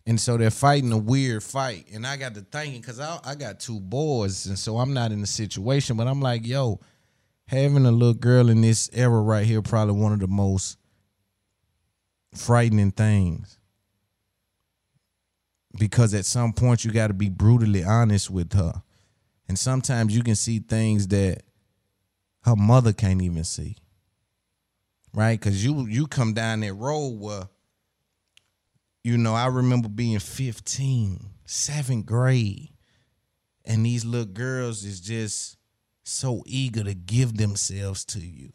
And 0.07 0.21
so 0.21 0.37
they're 0.37 0.51
fighting 0.51 0.93
a 0.93 0.99
weird 0.99 1.43
fight. 1.43 1.87
And 1.93 2.07
I 2.07 2.16
got 2.16 2.35
to 2.35 2.43
thinking, 2.43 2.81
because 2.81 3.01
I, 3.01 3.19
I 3.25 3.35
got 3.35 3.59
two 3.59 3.81
boys, 3.81 4.47
and 4.47 4.59
so 4.59 4.79
I'm 4.79 4.93
not 4.93 5.12
in 5.12 5.21
the 5.21 5.27
situation, 5.27 5.97
but 5.97 6.07
I'm 6.07 6.21
like, 6.21 6.47
yo, 6.47 6.79
having 7.47 7.87
a 7.87 7.91
little 7.91 8.15
girl 8.15 8.51
in 8.51 8.61
this 8.61 8.91
era 8.93 9.21
right 9.21 9.47
here, 9.47 9.62
probably 9.62 9.95
one 9.95 10.12
of 10.12 10.21
the 10.21 10.29
most 10.29 10.79
frightening 12.35 12.91
things. 12.91 13.59
Because 15.79 16.15
at 16.15 16.25
some 16.25 16.53
point 16.53 16.85
you 16.85 16.93
got 16.93 17.09
to 17.09 17.15
be 17.15 17.29
brutally 17.29 17.83
honest 17.83 18.31
with 18.31 18.53
her. 18.53 18.83
And 19.49 19.59
sometimes 19.59 20.17
you 20.17 20.23
can 20.23 20.37
see 20.37 20.59
things 20.61 21.09
that 21.09 21.43
her 22.43 22.57
mother 22.57 22.93
can't 22.93 23.23
even 23.23 23.45
see. 23.45 23.77
Right? 25.13 25.41
Cause 25.41 25.63
you 25.65 25.87
you 25.87 26.07
come 26.07 26.33
down 26.33 26.61
that 26.61 26.75
road 26.75 27.21
where 27.21 27.49
you 29.05 29.19
know, 29.19 29.35
I 29.35 29.47
remember 29.47 29.89
being 29.89 30.19
15, 30.19 31.21
seventh 31.45 32.07
grade, 32.07 32.71
and 33.67 33.85
these 33.85 34.05
little 34.05 34.25
girls 34.25 34.83
is 34.85 34.99
just 34.99 35.59
so 36.05 36.43
eager 36.47 36.83
to 36.83 36.95
give 36.95 37.37
themselves 37.37 38.05
to 38.07 38.21
you. 38.21 38.53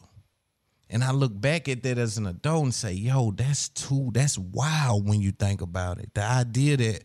And 0.89 1.03
I 1.03 1.11
look 1.11 1.39
back 1.39 1.69
at 1.69 1.83
that 1.83 1.97
as 1.97 2.17
an 2.17 2.25
adult 2.25 2.63
and 2.63 2.73
say, 2.73 2.93
yo, 2.93 3.31
that's 3.31 3.69
too, 3.69 4.09
that's 4.11 4.37
wild 4.37 5.07
when 5.07 5.21
you 5.21 5.31
think 5.31 5.61
about 5.61 5.99
it. 5.99 6.13
The 6.15 6.23
idea 6.23 6.77
that 6.77 7.03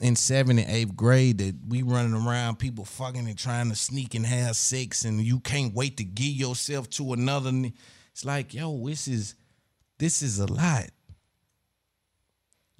in 0.00 0.16
seventh 0.16 0.60
and 0.60 0.70
eighth 0.70 0.96
grade 0.96 1.38
that 1.38 1.54
we 1.68 1.82
running 1.82 2.14
around, 2.14 2.58
people 2.58 2.84
fucking 2.84 3.26
and 3.26 3.38
trying 3.38 3.68
to 3.70 3.76
sneak 3.76 4.14
and 4.14 4.26
have 4.26 4.56
sex, 4.56 5.04
and 5.04 5.20
you 5.20 5.40
can't 5.40 5.74
wait 5.74 5.98
to 5.98 6.04
give 6.04 6.34
yourself 6.34 6.88
to 6.90 7.12
another. 7.12 7.52
It's 8.12 8.24
like, 8.24 8.54
yo, 8.54 8.86
this 8.86 9.06
is 9.06 9.34
this 9.98 10.22
is 10.22 10.38
a 10.38 10.46
lot. 10.46 10.86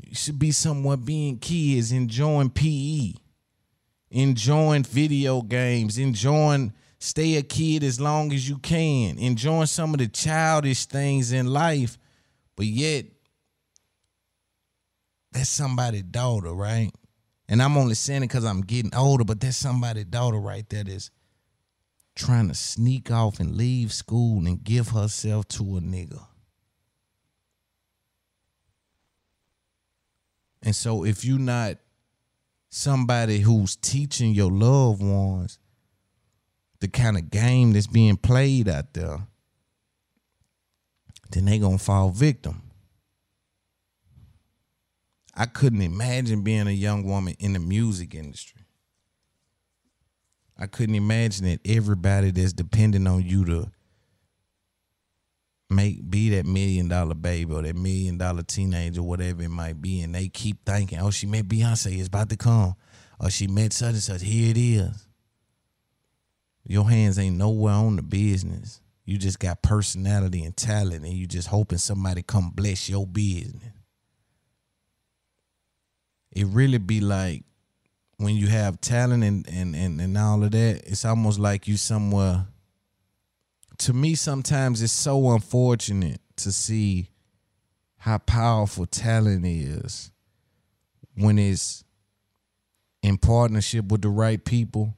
You 0.03 0.15
should 0.15 0.39
be 0.39 0.51
somewhat 0.51 1.05
being 1.05 1.39
kids, 1.39 1.93
enjoying 1.93 2.51
PE, 2.51 3.15
enjoying 4.11 4.83
video 4.83 5.41
games, 5.43 5.99
enjoying 5.99 6.73
stay 7.05 7.37
a 7.37 7.43
kid 7.43 7.85
as 7.85 8.01
long 8.01 8.33
as 8.33 8.49
you 8.49 8.57
can, 8.57 9.19
enjoying 9.19 9.67
some 9.67 9.93
of 9.93 9.99
the 9.99 10.09
childish 10.09 10.87
things 10.87 11.33
in 11.33 11.47
life, 11.47 11.99
but 12.57 12.65
yet 12.65 13.05
that's 15.31 15.51
somebody's 15.51 16.05
daughter, 16.05 16.55
right? 16.55 16.91
And 17.47 17.63
I'm 17.63 17.77
only 17.77 17.95
saying 17.95 18.23
it 18.23 18.29
because 18.29 18.47
I'm 18.47 18.63
getting 18.63 18.95
older, 18.95 19.23
but 19.23 19.39
that's 19.39 19.59
somebody's 19.59 20.07
daughter 20.07 20.39
right 20.39 20.67
there 20.71 20.85
that's 20.85 21.11
trying 22.17 22.49
to 22.49 22.55
sneak 22.55 23.11
off 23.11 23.39
and 23.39 23.55
leave 23.55 23.93
school 23.93 24.39
and 24.47 24.65
give 24.65 24.89
herself 24.89 25.47
to 25.49 25.63
a 25.77 25.81
nigga. 25.81 26.25
And 30.63 30.75
so 30.75 31.05
if 31.05 31.23
you're 31.23 31.39
not 31.39 31.77
somebody 32.71 33.41
who's 33.41 33.77
teaching 33.77 34.33
your 34.33 34.51
loved 34.51 35.03
ones 35.03 35.59
the 36.85 36.89
kind 36.89 37.17
of 37.17 37.31
game 37.31 37.73
that's 37.73 37.87
being 37.87 38.15
played 38.15 38.69
out 38.69 38.93
there, 38.93 39.27
then 41.31 41.47
they 41.47 41.59
gonna 41.59 41.79
fall 41.79 42.11
victim. 42.11 42.61
I 45.35 45.47
couldn't 45.47 45.81
imagine 45.81 46.43
being 46.43 46.67
a 46.67 46.73
young 46.73 47.05
woman 47.05 47.37
in 47.39 47.55
the 47.55 47.59
music 47.59 48.15
industry. 48.15 48.67
I 50.59 50.67
couldn't 50.67 50.95
imagine 50.95 51.47
that 51.47 51.61
everybody 51.65 52.31
that's 52.31 52.53
depending 52.53 53.07
on 53.07 53.23
you 53.23 53.47
to 53.47 53.71
make 55.71 56.11
be 56.11 56.29
that 56.37 56.45
million 56.45 56.89
dollar 56.89 57.15
baby 57.15 57.55
or 57.55 57.63
that 57.63 57.77
million 57.77 58.19
dollar 58.19 58.43
teenager, 58.43 59.03
whatever 59.03 59.43
it 59.43 59.49
might 59.49 59.81
be, 59.81 60.03
and 60.03 60.15
they 60.15 60.29
keep 60.29 60.59
thinking, 60.67 60.99
oh, 60.99 61.11
she 61.11 61.27
met 61.27 61.49
Beyonce, 61.49 61.99
it's 61.99 62.09
about 62.09 62.29
to 62.29 62.37
come. 62.37 62.75
Or 63.19 63.31
she 63.31 63.47
met 63.47 63.73
such 63.73 63.95
and 63.95 64.03
such, 64.03 64.21
here 64.21 64.51
it 64.51 64.59
is. 64.59 65.09
Your 66.67 66.89
hands 66.89 67.19
ain't 67.19 67.37
nowhere 67.37 67.75
on 67.75 67.97
the 67.97 68.03
business. 68.03 68.81
You 69.05 69.19
just 69.19 69.39
got 69.39 69.63
personality 69.63 70.45
and 70.45 70.57
talent, 70.57 71.05
and 71.05 71.13
you 71.13 71.27
just 71.27 71.49
hoping 71.49 71.79
somebody 71.79 72.23
come 72.23 72.51
bless 72.51 72.89
your 72.89 73.07
business. 73.07 73.63
It 76.33 76.47
really 76.47 76.79
be 76.79 77.01
like 77.01 77.45
when 78.17 78.37
you 78.37 78.47
have 78.49 78.81
talent 78.81 79.25
and, 79.25 79.47
and, 79.49 79.75
and, 79.75 80.01
and 80.01 80.19
all 80.19 80.43
of 80.43 80.53
that, 80.53 80.83
it's 80.87 81.05
almost 81.05 81.39
like 81.39 81.69
you 81.69 81.77
somewhere. 81.77 82.47
To 83.79 83.93
me, 83.93 84.15
sometimes 84.15 84.83
it's 84.83 84.93
so 84.93 85.33
unfortunate 85.33 86.21
to 86.37 86.53
see 86.53 87.11
how 87.99 88.19
powerful 88.19 88.87
talent 88.87 89.45
is 89.47 90.11
when 91.17 91.39
it's 91.39 91.85
in 93.03 93.19
partnership 93.19 93.87
with 93.87 94.03
the 94.03 94.09
right 94.09 94.43
people. 94.45 94.97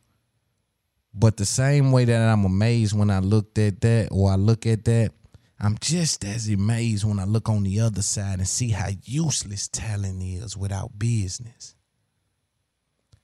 But 1.18 1.38
the 1.38 1.46
same 1.46 1.92
way 1.92 2.04
that 2.04 2.28
I'm 2.28 2.44
amazed 2.44 2.96
when 2.96 3.10
I 3.10 3.20
looked 3.20 3.58
at 3.58 3.80
that 3.80 4.08
or 4.10 4.30
I 4.30 4.34
look 4.34 4.66
at 4.66 4.84
that, 4.84 5.12
I'm 5.58 5.78
just 5.80 6.26
as 6.26 6.46
amazed 6.48 7.04
when 7.04 7.18
I 7.18 7.24
look 7.24 7.48
on 7.48 7.62
the 7.62 7.80
other 7.80 8.02
side 8.02 8.38
and 8.38 8.46
see 8.46 8.68
how 8.68 8.90
useless 9.02 9.68
talent 9.68 10.22
is 10.22 10.58
without 10.58 10.98
business. 10.98 11.74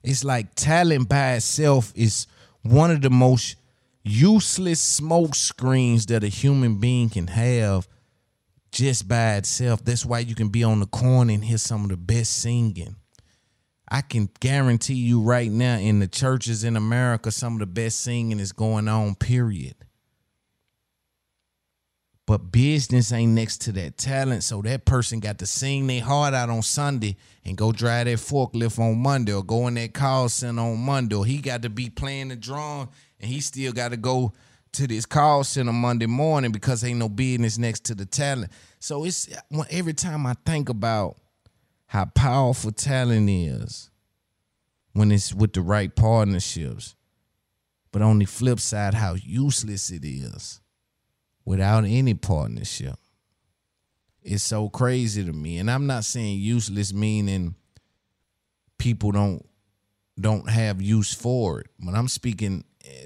It's 0.03 0.23
like 0.23 0.55
talent 0.55 1.07
by 1.07 1.33
itself 1.33 1.93
is 1.95 2.25
one 2.63 2.89
of 2.89 3.01
the 3.03 3.11
most 3.11 3.57
useless 4.03 4.81
smoke 4.81 5.35
screens 5.35 6.07
that 6.07 6.23
a 6.23 6.29
human 6.29 6.79
being 6.79 7.09
can 7.09 7.27
have 7.27 7.87
just 8.71 9.07
by 9.07 9.35
itself. 9.35 9.85
That's 9.85 10.03
why 10.03 10.19
you 10.19 10.33
can 10.33 10.49
be 10.49 10.63
on 10.63 10.79
the 10.79 10.87
corner 10.87 11.31
and 11.31 11.45
hear 11.45 11.59
some 11.59 11.83
of 11.83 11.89
the 11.89 11.97
best 11.97 12.39
singing. 12.41 12.95
I 13.93 14.01
can 14.01 14.27
guarantee 14.39 14.95
you 14.95 15.21
right 15.21 15.51
now 15.51 15.77
in 15.77 15.99
the 15.99 16.07
churches 16.07 16.63
in 16.63 16.75
America, 16.75 17.29
some 17.29 17.53
of 17.53 17.59
the 17.59 17.67
best 17.67 18.01
singing 18.01 18.39
is 18.39 18.51
going 18.51 18.87
on, 18.87 19.13
period. 19.13 19.75
But 22.25 22.51
business 22.51 23.11
ain't 23.11 23.33
next 23.33 23.61
to 23.61 23.71
that 23.73 23.99
talent. 23.99 24.43
So 24.43 24.63
that 24.63 24.85
person 24.85 25.19
got 25.19 25.37
to 25.37 25.45
sing 25.45 25.85
their 25.85 26.01
heart 26.01 26.33
out 26.33 26.49
on 26.49 26.63
Sunday 26.63 27.17
and 27.45 27.55
go 27.55 27.71
drive 27.71 28.07
that 28.07 28.17
forklift 28.17 28.79
on 28.79 28.97
Monday 28.97 29.31
or 29.31 29.43
go 29.43 29.67
in 29.67 29.75
that 29.75 29.93
call 29.93 30.27
center 30.27 30.63
on 30.63 30.79
Monday. 30.79 31.15
Or 31.15 31.23
he 31.23 31.37
got 31.37 31.61
to 31.61 31.69
be 31.69 31.91
playing 31.91 32.29
the 32.29 32.35
drum 32.35 32.89
and 33.19 33.29
he 33.29 33.41
still 33.41 33.73
got 33.73 33.89
to 33.91 33.97
go 33.97 34.33
to 34.71 34.87
this 34.87 35.05
call 35.05 35.43
center 35.43 35.71
Monday 35.71 36.07
morning 36.07 36.51
because 36.51 36.83
ain't 36.83 36.97
no 36.97 37.09
business 37.09 37.59
next 37.59 37.85
to 37.85 37.93
the 37.93 38.07
talent. 38.07 38.51
So 38.79 39.03
it's 39.03 39.29
every 39.69 39.93
time 39.93 40.25
I 40.25 40.33
think 40.47 40.69
about 40.69 41.17
how 41.93 42.05
powerful 42.05 42.71
talent 42.71 43.29
is 43.29 43.91
when 44.93 45.11
it's 45.11 45.31
with 45.31 45.53
the 45.53 45.61
right 45.61 45.95
partnerships. 45.95 46.95
But 47.91 48.01
on 48.01 48.17
the 48.17 48.25
flip 48.25 48.59
side, 48.59 48.95
how 48.95 49.13
useless 49.13 49.91
it 49.91 50.03
is 50.03 50.59
without 51.45 51.85
any 51.85 52.15
partnership. 52.15 52.95
It's 54.23 54.41
so 54.41 54.69
crazy 54.69 55.23
to 55.23 55.33
me. 55.33 55.59
And 55.59 55.69
I'm 55.69 55.85
not 55.85 56.03
saying 56.03 56.39
useless 56.39 56.91
meaning 56.91 57.53
people 58.79 59.11
don't 59.11 59.45
don't 60.19 60.49
have 60.49 60.81
use 60.81 61.13
for 61.13 61.59
it. 61.61 61.67
But 61.79 61.93
I'm 61.93 62.07
speaking 62.07 62.63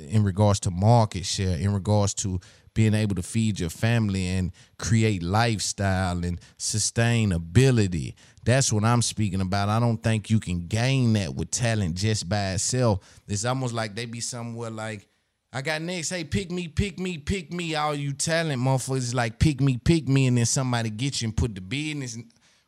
in 0.07 0.23
regards 0.23 0.61
to 0.61 0.71
market 0.71 1.25
share, 1.25 1.57
in 1.57 1.73
regards 1.73 2.13
to 2.13 2.39
being 2.73 2.93
able 2.93 3.15
to 3.15 3.23
feed 3.23 3.59
your 3.59 3.71
family 3.71 4.27
and 4.27 4.51
create 4.77 5.23
lifestyle 5.23 6.23
and 6.23 6.39
sustainability. 6.59 8.13
That's 8.47 8.71
what 8.71 8.85
I'm 8.85 9.01
speaking 9.01 9.41
about. 9.41 9.67
I 9.67 9.77
don't 9.77 10.01
think 10.01 10.29
you 10.29 10.39
can 10.39 10.67
gain 10.67 11.11
that 11.13 11.35
with 11.35 11.51
talent 11.51 11.95
just 11.95 12.29
by 12.29 12.51
itself. 12.53 13.21
It's 13.27 13.43
almost 13.43 13.73
like 13.73 13.93
they 13.93 14.05
be 14.05 14.21
somewhere 14.21 14.69
like, 14.69 15.05
I 15.51 15.61
got 15.61 15.81
next, 15.81 16.11
hey, 16.11 16.23
pick 16.23 16.49
me, 16.49 16.69
pick 16.69 16.97
me, 16.97 17.17
pick 17.17 17.51
me. 17.51 17.75
All 17.75 17.93
you 17.93 18.13
talent 18.13 18.61
motherfuckers 18.61 19.13
like 19.13 19.37
pick 19.37 19.59
me, 19.59 19.75
pick 19.75 20.07
me, 20.07 20.27
and 20.27 20.37
then 20.37 20.45
somebody 20.45 20.89
get 20.89 21.21
you 21.21 21.27
and 21.27 21.35
put 21.35 21.55
the 21.55 21.59
business, 21.59 22.17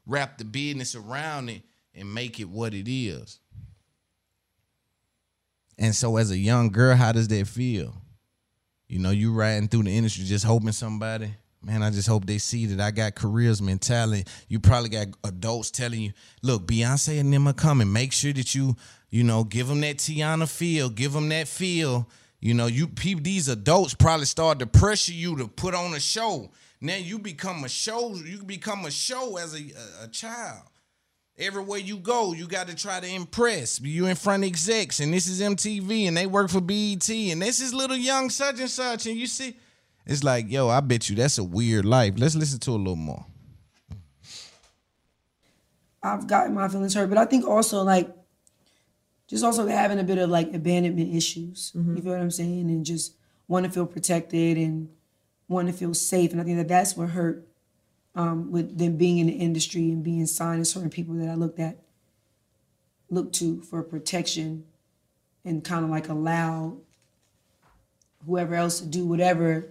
wrap 0.06 0.38
the 0.38 0.44
business 0.44 0.96
around 0.96 1.48
it 1.48 1.62
and 1.96 2.14
make 2.14 2.42
it 2.42 2.50
what 2.50 2.74
it 2.74 2.92
is. 2.92 3.40
And 5.78 5.96
so 5.96 6.18
as 6.18 6.30
a 6.30 6.38
young 6.38 6.72
girl, 6.72 6.98
how 6.98 7.14
does 7.14 7.30
that 7.30 7.48
feel? 7.48 7.96
You 8.90 9.00
know, 9.00 9.12
you 9.12 9.32
riding 9.32 9.70
through 9.70 9.84
the 9.84 9.96
industry 9.96 10.26
just 10.26 10.44
hoping 10.44 10.74
somebody, 10.74 11.32
man, 11.62 11.84
I 11.84 11.90
just 11.90 12.08
hope 12.08 12.26
they 12.26 12.38
see 12.38 12.66
that 12.68 12.84
I 12.84 12.92
got 12.92 13.16
charisma 13.16 13.80
talent. 13.80 14.28
You 14.48 14.60
probably 14.60 14.90
got 14.90 15.08
adults 15.24 15.72
telling 15.72 16.02
you, 16.02 16.14
look, 16.42 16.66
Beyonce 16.66 17.20
and 17.20 17.34
them 17.34 17.48
are 17.48 17.54
coming. 17.54 17.92
Make 17.92 18.14
sure 18.14 18.34
that 18.34 18.56
you, 18.56 18.76
you 19.10 19.24
know, 19.24 19.44
give 19.44 19.68
them 19.68 19.82
that 19.82 19.98
Teonna 19.98 20.50
feel, 20.50 20.90
give 20.90 21.14
them 21.14 21.30
that 21.30 21.48
feel. 21.48 22.10
You 22.40 22.54
know, 22.54 22.68
you 22.68 22.88
people, 22.88 23.24
these 23.24 23.50
adults 23.50 23.94
probably 23.94 24.26
start 24.26 24.60
to 24.60 24.68
pressure 24.68 25.12
you 25.12 25.38
to 25.38 25.48
put 25.48 25.76
on 25.76 25.94
a 25.94 26.00
show. 26.00 26.52
Now 26.82 26.96
you 26.96 27.20
become 27.20 27.66
a 27.66 27.70
show, 27.70 28.16
you 28.16 28.42
become 28.44 28.86
a 28.86 28.92
show 28.92 29.38
as 29.38 29.54
a, 29.54 29.58
a, 30.02 30.06
a 30.06 30.08
child. 30.08 30.64
Everywhere 31.38 31.80
you 31.80 31.98
go, 31.98 32.34
you 32.34 32.48
got 32.48 32.68
to 32.68 32.76
try 32.76 33.00
to 33.00 33.08
impress. 33.08 33.80
You 33.80 34.08
in 34.08 34.16
front 34.16 34.44
of 34.44 34.48
execs, 34.48 35.00
and 35.00 35.14
this 35.14 35.28
is 35.28 35.42
MTV, 35.42 36.08
and 36.08 36.16
they 36.16 36.26
work 36.26 36.50
for 36.50 36.60
BET, 36.60 37.10
and 37.10 37.42
this 37.42 37.62
is 37.62 37.74
little 37.74 37.96
young 37.96 38.30
such 38.30 38.60
and 38.60 38.70
such, 38.70 39.06
and 39.06 39.18
you 39.18 39.26
see, 39.26 39.56
it's 40.10 40.24
like, 40.24 40.50
yo, 40.50 40.70
I 40.70 40.80
bet 40.80 41.08
you 41.08 41.16
that's 41.16 41.38
a 41.38 41.44
weird 41.44 41.86
life. 41.86 42.16
Let's 42.18 42.36
listen 42.36 42.60
to 42.62 42.72
a 42.72 42.74
little 42.74 42.96
more. 42.96 43.26
I've 46.02 46.26
gotten 46.26 46.56
my 46.56 46.68
feelings 46.68 46.96
hurt, 46.96 47.10
but 47.10 47.20
I 47.20 47.26
think 47.26 47.46
also 47.46 47.84
like 47.84 48.10
just 49.28 49.44
also 49.44 49.68
having 49.68 50.00
a 50.00 50.04
bit 50.04 50.18
of 50.18 50.30
like 50.32 50.52
abandonment 50.52 51.14
issues. 51.14 51.72
You 51.76 52.02
feel 52.02 52.14
what 52.14 52.22
I'm 52.22 52.32
saying? 52.32 52.72
And 52.72 52.84
just 52.84 53.14
want 53.48 53.68
to 53.68 53.72
feel 53.72 53.86
protected 53.86 54.58
and 54.58 54.90
want 55.48 55.68
to 55.68 55.74
feel 55.74 55.94
safe. 55.94 56.32
And 56.32 56.42
I 56.42 56.44
think 56.44 56.58
that 56.58 56.68
that's 56.68 56.98
what 56.98 57.10
hurt 57.10 57.48
um, 58.16 58.52
with 58.52 58.80
them 58.80 58.98
being 58.98 59.20
in 59.20 59.28
the 59.28 59.34
industry 59.34 59.92
and 59.92 60.04
being 60.04 60.26
signed 60.26 60.62
to 60.62 60.66
certain 60.66 60.90
people 60.90 61.14
that 61.16 61.30
I 61.30 61.36
looked 61.36 61.60
at, 61.60 61.78
looked 63.12 63.36
to 63.36 63.62
for 63.62 63.84
protection 63.84 64.66
and 65.46 65.64
kind 65.64 65.86
of 65.86 65.92
like 65.92 66.10
allow 66.10 66.78
whoever 68.26 68.56
else 68.56 68.80
to 68.80 68.88
do 68.88 69.06
whatever 69.06 69.68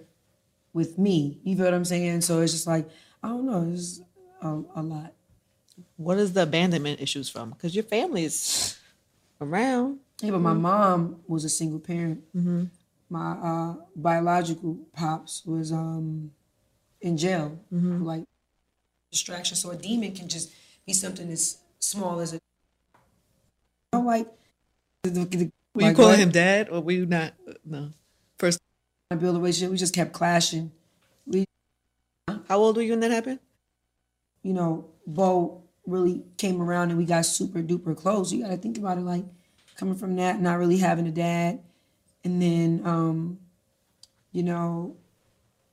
with 0.78 0.96
me. 0.96 1.38
You 1.42 1.56
feel 1.56 1.64
what 1.66 1.74
I'm 1.74 1.84
saying? 1.84 2.20
So 2.22 2.40
it's 2.40 2.52
just 2.52 2.68
like, 2.68 2.88
I 3.22 3.28
don't 3.28 3.44
know, 3.44 3.68
it's 3.74 4.00
a, 4.40 4.48
a 4.76 4.82
lot. 4.82 5.12
What 5.96 6.18
is 6.18 6.32
the 6.32 6.44
abandonment 6.44 7.00
issues 7.00 7.28
from? 7.28 7.50
Because 7.50 7.74
your 7.74 7.84
family 7.84 8.24
is 8.24 8.78
around. 9.40 9.98
Yeah, 10.22 10.30
but 10.30 10.40
my 10.40 10.52
mom 10.52 11.20
was 11.26 11.44
a 11.44 11.48
single 11.48 11.80
parent. 11.80 12.22
Mm-hmm. 12.34 12.64
My 13.10 13.32
uh, 13.32 13.74
biological 13.94 14.78
pops 14.92 15.44
was 15.44 15.72
um, 15.72 16.30
in 17.00 17.16
jail, 17.16 17.58
Mhm. 17.72 18.04
like 18.04 18.24
distraction. 19.10 19.56
So 19.56 19.70
a 19.70 19.76
demon 19.76 20.12
can 20.14 20.28
just 20.28 20.52
be 20.86 20.92
something 20.92 21.28
as 21.30 21.58
small 21.80 22.20
as 22.20 22.34
a. 22.34 22.38
I 23.92 23.98
like. 23.98 24.28
The, 25.02 25.10
the, 25.10 25.50
Were 25.74 25.82
you 25.82 25.88
like, 25.88 25.96
calling 25.96 26.20
him 26.20 26.30
dad, 26.30 26.68
or 26.70 26.80
were 26.80 26.92
you 26.92 27.06
not? 27.06 27.32
No. 27.64 27.90
I 29.10 29.14
build 29.14 29.36
a 29.36 29.38
relationship. 29.38 29.70
We 29.70 29.78
just 29.78 29.94
kept 29.94 30.12
clashing. 30.12 30.70
We. 31.26 31.46
How 32.46 32.58
old 32.58 32.76
were 32.76 32.82
you 32.82 32.90
when 32.90 33.00
that 33.00 33.10
happened? 33.10 33.40
You 34.42 34.52
know, 34.52 34.90
Bo 35.06 35.62
really 35.86 36.24
came 36.36 36.60
around 36.60 36.90
and 36.90 36.98
we 36.98 37.06
got 37.06 37.24
super 37.24 37.62
duper 37.62 37.96
close. 37.96 38.32
You 38.32 38.42
got 38.42 38.50
to 38.50 38.58
think 38.58 38.76
about 38.76 38.98
it 38.98 39.02
like 39.02 39.24
coming 39.76 39.94
from 39.94 40.16
that, 40.16 40.42
not 40.42 40.58
really 40.58 40.76
having 40.76 41.06
a 41.06 41.10
dad, 41.10 41.60
and 42.22 42.42
then 42.42 42.82
um, 42.84 43.38
you 44.32 44.42
know, 44.42 44.96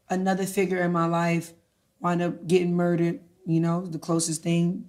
another 0.09 0.45
figure 0.45 0.79
in 0.79 0.93
my 0.93 1.05
life 1.05 1.51
wound 1.99 2.21
up 2.21 2.47
getting 2.47 2.73
murdered. 2.73 3.19
You 3.45 3.59
know, 3.59 3.85
the 3.85 3.99
closest 3.99 4.43
thing. 4.43 4.87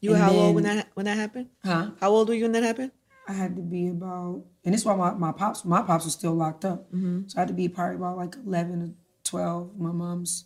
You 0.00 0.10
were 0.10 0.16
And 0.16 0.24
how 0.24 0.32
old 0.32 0.54
when 0.54 0.64
that 0.64 0.88
when 0.94 1.04
that 1.04 1.18
happened? 1.18 1.50
Huh? 1.62 1.90
How 2.00 2.08
old 2.08 2.28
were 2.28 2.34
you 2.34 2.44
when 2.44 2.52
that 2.52 2.62
happened? 2.62 2.92
I 3.28 3.32
had 3.32 3.56
to 3.56 3.62
be 3.62 3.88
about, 3.88 4.42
and 4.64 4.72
this 4.72 4.82
is 4.82 4.84
why 4.86 4.94
my, 4.94 5.12
my 5.14 5.32
pops 5.32 5.64
my 5.64 5.82
pops 5.82 6.04
was 6.04 6.12
still 6.14 6.34
locked 6.34 6.64
up. 6.64 6.90
Mhm. 6.92 7.30
So 7.30 7.38
I 7.38 7.40
had 7.40 7.48
to 7.48 7.54
be 7.54 7.68
probably 7.68 7.96
about 7.96 8.16
like 8.16 8.36
eleven 8.46 8.82
or 8.82 8.90
twelve. 9.24 9.76
My 9.78 9.90
mom's 9.90 10.44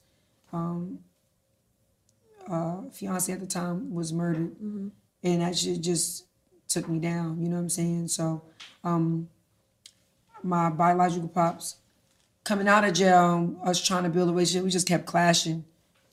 um, 0.53 1.01
uh, 2.49 2.83
fiance 2.93 3.33
at 3.33 3.41
the 3.41 3.47
time 3.47 3.93
was 3.95 4.13
murdered, 4.13 4.59
Mhm. 4.61 4.91
and 5.23 5.43
that 5.43 5.57
shit 5.57 5.81
just 5.81 6.25
took 6.69 6.89
me 6.89 6.99
down. 6.99 7.41
You 7.41 7.49
know 7.49 7.57
what 7.57 7.63
I'm 7.63 7.69
saying? 7.69 8.09
So 8.09 8.43
um, 8.83 9.29
my 10.43 10.71
biological 10.71 11.29
pops 11.29 11.77
coming 12.45 12.67
out 12.69 12.85
of 12.85 12.95
jail, 12.95 13.55
us 13.63 13.85
trying 13.85 14.05
to 14.05 14.09
build 14.09 14.29
a 14.29 14.33
relationship, 14.33 14.65
we 14.65 14.71
just 14.71 14.87
kept 14.89 15.05
clashing. 15.07 15.65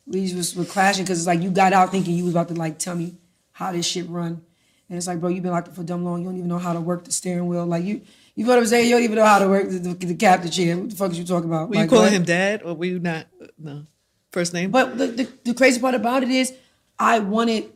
We 0.06 0.28
just 0.28 0.56
were 0.56 0.66
clashing 0.66 1.06
because 1.06 1.20
it's 1.20 1.28
like 1.28 1.42
you 1.42 1.50
got 1.50 1.74
out 1.74 1.92
thinking 1.92 2.16
you 2.16 2.26
was 2.26 2.34
about 2.34 2.50
to 2.50 2.54
like 2.56 2.78
tell 2.80 2.96
me 2.96 3.16
how 3.54 3.72
this 3.72 3.86
shit 3.86 4.08
run. 4.10 4.42
And 4.90 4.98
it's 4.98 5.08
like, 5.08 5.20
bro, 5.20 5.30
you've 5.30 5.44
been 5.44 5.52
locked 5.52 5.68
up 5.68 5.76
for 5.76 5.84
dumb 5.84 6.06
long. 6.06 6.22
You 6.22 6.30
don't 6.30 6.38
even 6.38 6.48
know 6.48 6.58
how 6.58 6.74
to 6.74 6.80
work 6.80 7.04
the 7.04 7.12
steering 7.12 7.48
wheel. 7.48 7.66
Like 7.66 7.84
you, 7.84 8.02
you 8.36 8.46
know 8.46 8.52
what 8.52 8.60
I'm 8.60 8.66
saying? 8.68 8.88
You 8.88 8.96
don't 8.96 9.04
even 9.04 9.18
know 9.18 9.26
how 9.26 9.40
to 9.40 9.50
work 9.50 9.70
the, 9.70 9.80
the, 9.80 9.94
the 9.94 10.16
captain 10.16 10.50
chair. 10.50 10.78
What 10.78 10.90
the 10.90 10.96
fuck 10.96 11.12
is 11.12 11.20
you 11.20 11.26
talking 11.26 11.50
about? 11.50 11.70
Were 11.70 11.76
you 11.76 11.88
calling 11.88 12.06
what? 12.06 12.14
him 12.14 12.24
dad 12.24 12.64
or 12.64 12.74
were 12.74 12.86
you 12.86 13.00
not? 13.00 13.28
No. 13.58 13.86
First 14.32 14.54
name? 14.54 14.72
But 14.72 14.98
the, 14.98 15.08
the, 15.08 15.30
the 15.44 15.54
crazy 15.54 15.82
part 15.82 15.96
about 15.96 16.24
it 16.24 16.30
is, 16.30 16.54
I 17.00 17.20
wanted 17.20 17.72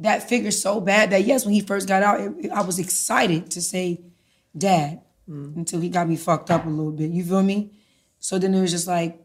that 0.00 0.28
figure 0.28 0.50
so 0.50 0.80
bad 0.80 1.10
that 1.10 1.24
yes, 1.24 1.44
when 1.44 1.54
he 1.54 1.60
first 1.60 1.88
got 1.88 2.02
out, 2.02 2.20
it, 2.20 2.50
I 2.50 2.62
was 2.62 2.78
excited 2.78 3.50
to 3.52 3.62
say 3.62 4.00
dad 4.56 5.00
mm. 5.28 5.56
until 5.56 5.80
he 5.80 5.88
got 5.88 6.08
me 6.08 6.16
fucked 6.16 6.50
up 6.50 6.66
a 6.66 6.68
little 6.68 6.92
bit. 6.92 7.10
You 7.10 7.24
feel 7.24 7.42
me? 7.42 7.72
So 8.18 8.38
then 8.38 8.54
it 8.54 8.60
was 8.60 8.70
just 8.70 8.86
like 8.86 9.18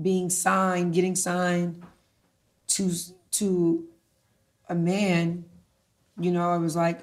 being 0.00 0.30
signed, 0.30 0.94
getting 0.94 1.16
signed 1.16 1.82
to 2.68 2.92
to 3.32 3.88
a 4.68 4.74
man. 4.74 5.44
You 6.20 6.30
know, 6.32 6.52
it 6.54 6.58
was 6.60 6.76
like 6.76 7.00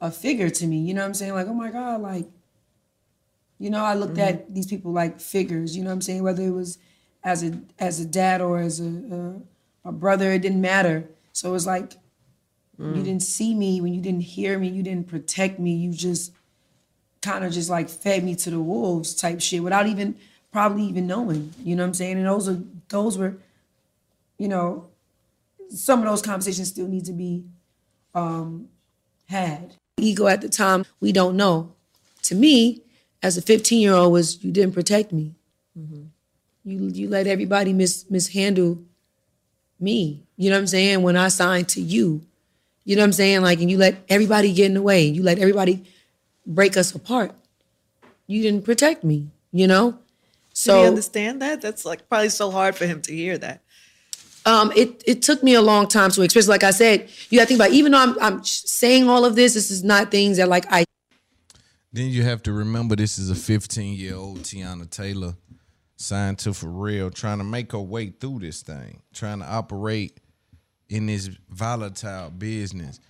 a 0.00 0.10
figure 0.10 0.50
to 0.50 0.66
me. 0.66 0.78
You 0.78 0.94
know 0.94 1.02
what 1.02 1.08
I'm 1.08 1.14
saying? 1.14 1.34
Like, 1.34 1.46
oh 1.46 1.54
my 1.54 1.70
god, 1.70 2.00
like 2.00 2.26
you 3.58 3.70
know, 3.70 3.84
I 3.84 3.94
looked 3.94 4.18
at 4.18 4.52
these 4.54 4.66
people 4.66 4.92
like 4.92 5.20
figures. 5.20 5.76
You 5.76 5.82
know 5.84 5.90
what 5.90 5.94
I'm 5.94 6.00
saying? 6.02 6.22
Whether 6.22 6.42
it 6.42 6.50
was 6.50 6.78
as 7.22 7.42
a 7.44 7.60
as 7.78 8.00
a 8.00 8.04
dad 8.04 8.40
or 8.40 8.58
as 8.58 8.80
a 8.80 8.84
a, 9.84 9.88
a 9.88 9.92
brother, 9.92 10.32
it 10.32 10.40
didn't 10.42 10.60
matter. 10.60 11.08
So 11.32 11.48
it 11.50 11.52
was 11.52 11.66
like 11.66 11.92
you 11.92 11.98
Mm. 12.86 13.04
didn't 13.04 13.22
see 13.22 13.54
me 13.54 13.80
when 13.80 13.94
you 13.94 14.00
didn't 14.00 14.22
hear 14.22 14.58
me, 14.58 14.66
you 14.68 14.82
didn't 14.82 15.06
protect 15.06 15.60
me. 15.60 15.76
You 15.76 15.92
just 15.92 16.32
kind 17.22 17.44
of 17.44 17.52
just 17.52 17.70
like 17.70 17.88
fed 17.88 18.24
me 18.24 18.34
to 18.34 18.50
the 18.50 18.58
wolves 18.60 19.14
type 19.14 19.40
shit 19.40 19.62
without 19.62 19.86
even 19.86 20.16
probably 20.50 20.82
even 20.82 21.06
knowing. 21.06 21.54
You 21.62 21.76
know 21.76 21.84
what 21.84 21.88
I'm 21.88 21.94
saying? 21.94 22.16
And 22.18 22.26
those 22.26 22.48
are 22.48 22.58
those 22.88 23.16
were, 23.16 23.36
you 24.38 24.48
know, 24.48 24.88
some 25.70 26.00
of 26.00 26.06
those 26.06 26.20
conversations 26.20 26.68
still 26.68 26.88
need 26.88 27.04
to 27.04 27.12
be 27.12 27.44
um, 28.14 28.68
had. 29.28 29.74
Ego 29.98 30.26
at 30.26 30.40
the 30.40 30.48
time, 30.48 30.84
we 31.00 31.12
don't 31.12 31.36
know. 31.36 31.72
To 32.22 32.34
me, 32.34 32.82
as 33.22 33.36
a 33.36 33.42
15 33.42 33.80
year 33.80 33.94
old, 33.94 34.12
was 34.12 34.42
you 34.44 34.52
didn't 34.52 34.74
protect 34.74 35.12
me. 35.12 35.34
You 36.66 36.88
you 36.88 37.08
let 37.08 37.26
everybody 37.26 37.72
mis 37.72 38.06
mishandle 38.08 38.78
me. 39.78 40.22
You 40.36 40.50
know 40.50 40.56
what 40.56 40.60
I'm 40.60 40.66
saying? 40.66 41.02
When 41.02 41.16
I 41.16 41.28
signed 41.28 41.68
to 41.70 41.80
you, 41.80 42.22
you 42.84 42.96
know 42.96 43.02
what 43.02 43.06
I'm 43.06 43.12
saying? 43.12 43.42
Like, 43.42 43.60
and 43.60 43.70
you 43.70 43.76
let 43.76 43.96
everybody 44.08 44.52
get 44.52 44.66
in 44.66 44.74
the 44.74 44.82
way. 44.82 45.04
You 45.04 45.22
let 45.22 45.38
everybody 45.38 45.84
break 46.46 46.76
us 46.76 46.94
apart. 46.94 47.32
You 48.26 48.42
didn't 48.42 48.64
protect 48.64 49.04
me. 49.04 49.28
You 49.52 49.66
know. 49.66 49.90
Did 49.92 49.98
So 50.54 50.80
he 50.80 50.86
understand 50.86 51.42
that? 51.42 51.60
That's 51.60 51.84
like 51.84 52.08
probably 52.08 52.28
so 52.30 52.50
hard 52.50 52.76
for 52.76 52.86
him 52.86 53.02
to 53.02 53.12
hear 53.12 53.36
that. 53.38 53.63
Um, 54.46 54.72
it 54.76 55.02
it 55.06 55.22
took 55.22 55.42
me 55.42 55.54
a 55.54 55.62
long 55.62 55.88
time 55.88 56.10
to 56.10 56.22
express. 56.22 56.48
Like 56.48 56.64
I 56.64 56.70
said, 56.70 57.08
you 57.30 57.38
got 57.38 57.44
to 57.44 57.48
think 57.48 57.60
about. 57.60 57.70
Even 57.70 57.92
though 57.92 57.98
I'm 57.98 58.18
I'm 58.20 58.44
saying 58.44 59.08
all 59.08 59.24
of 59.24 59.36
this, 59.36 59.54
this 59.54 59.70
is 59.70 59.82
not 59.82 60.10
things 60.10 60.36
that 60.36 60.48
like 60.48 60.66
I 60.70 60.84
Then 61.92 62.10
you 62.10 62.22
have 62.24 62.42
to 62.44 62.52
remember 62.52 62.96
this 62.96 63.18
is 63.18 63.30
a 63.30 63.34
15 63.34 63.96
year 63.96 64.16
old 64.16 64.40
Teonna 64.40 64.88
Taylor 64.90 65.34
signed 65.96 66.38
to 66.40 66.52
for 66.52 66.68
real, 66.68 67.10
trying 67.10 67.38
to 67.38 67.44
make 67.44 67.72
her 67.72 67.80
way 67.80 68.08
through 68.08 68.40
this 68.40 68.62
thing, 68.62 69.02
trying 69.12 69.40
to 69.40 69.46
operate 69.46 70.18
in 70.88 71.06
this 71.06 71.30
volatile 71.48 72.30
business. 72.30 73.00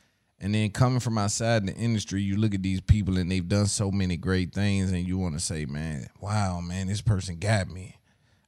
And 0.40 0.54
then 0.54 0.70
coming 0.70 1.00
from 1.00 1.16
outside 1.16 1.66
the 1.66 1.74
industry, 1.74 2.20
you 2.20 2.36
look 2.36 2.54
at 2.54 2.62
these 2.62 2.80
people 2.80 3.16
and 3.18 3.30
they've 3.30 3.48
done 3.48 3.66
so 3.66 3.90
many 3.90 4.16
great 4.16 4.52
things, 4.52 4.92
and 4.92 5.06
you 5.06 5.16
want 5.16 5.34
to 5.34 5.40
say, 5.40 5.64
man, 5.64 6.08
wow, 6.20 6.60
man, 6.60 6.88
this 6.88 7.00
person 7.00 7.36
got 7.38 7.68
me. 7.68 7.96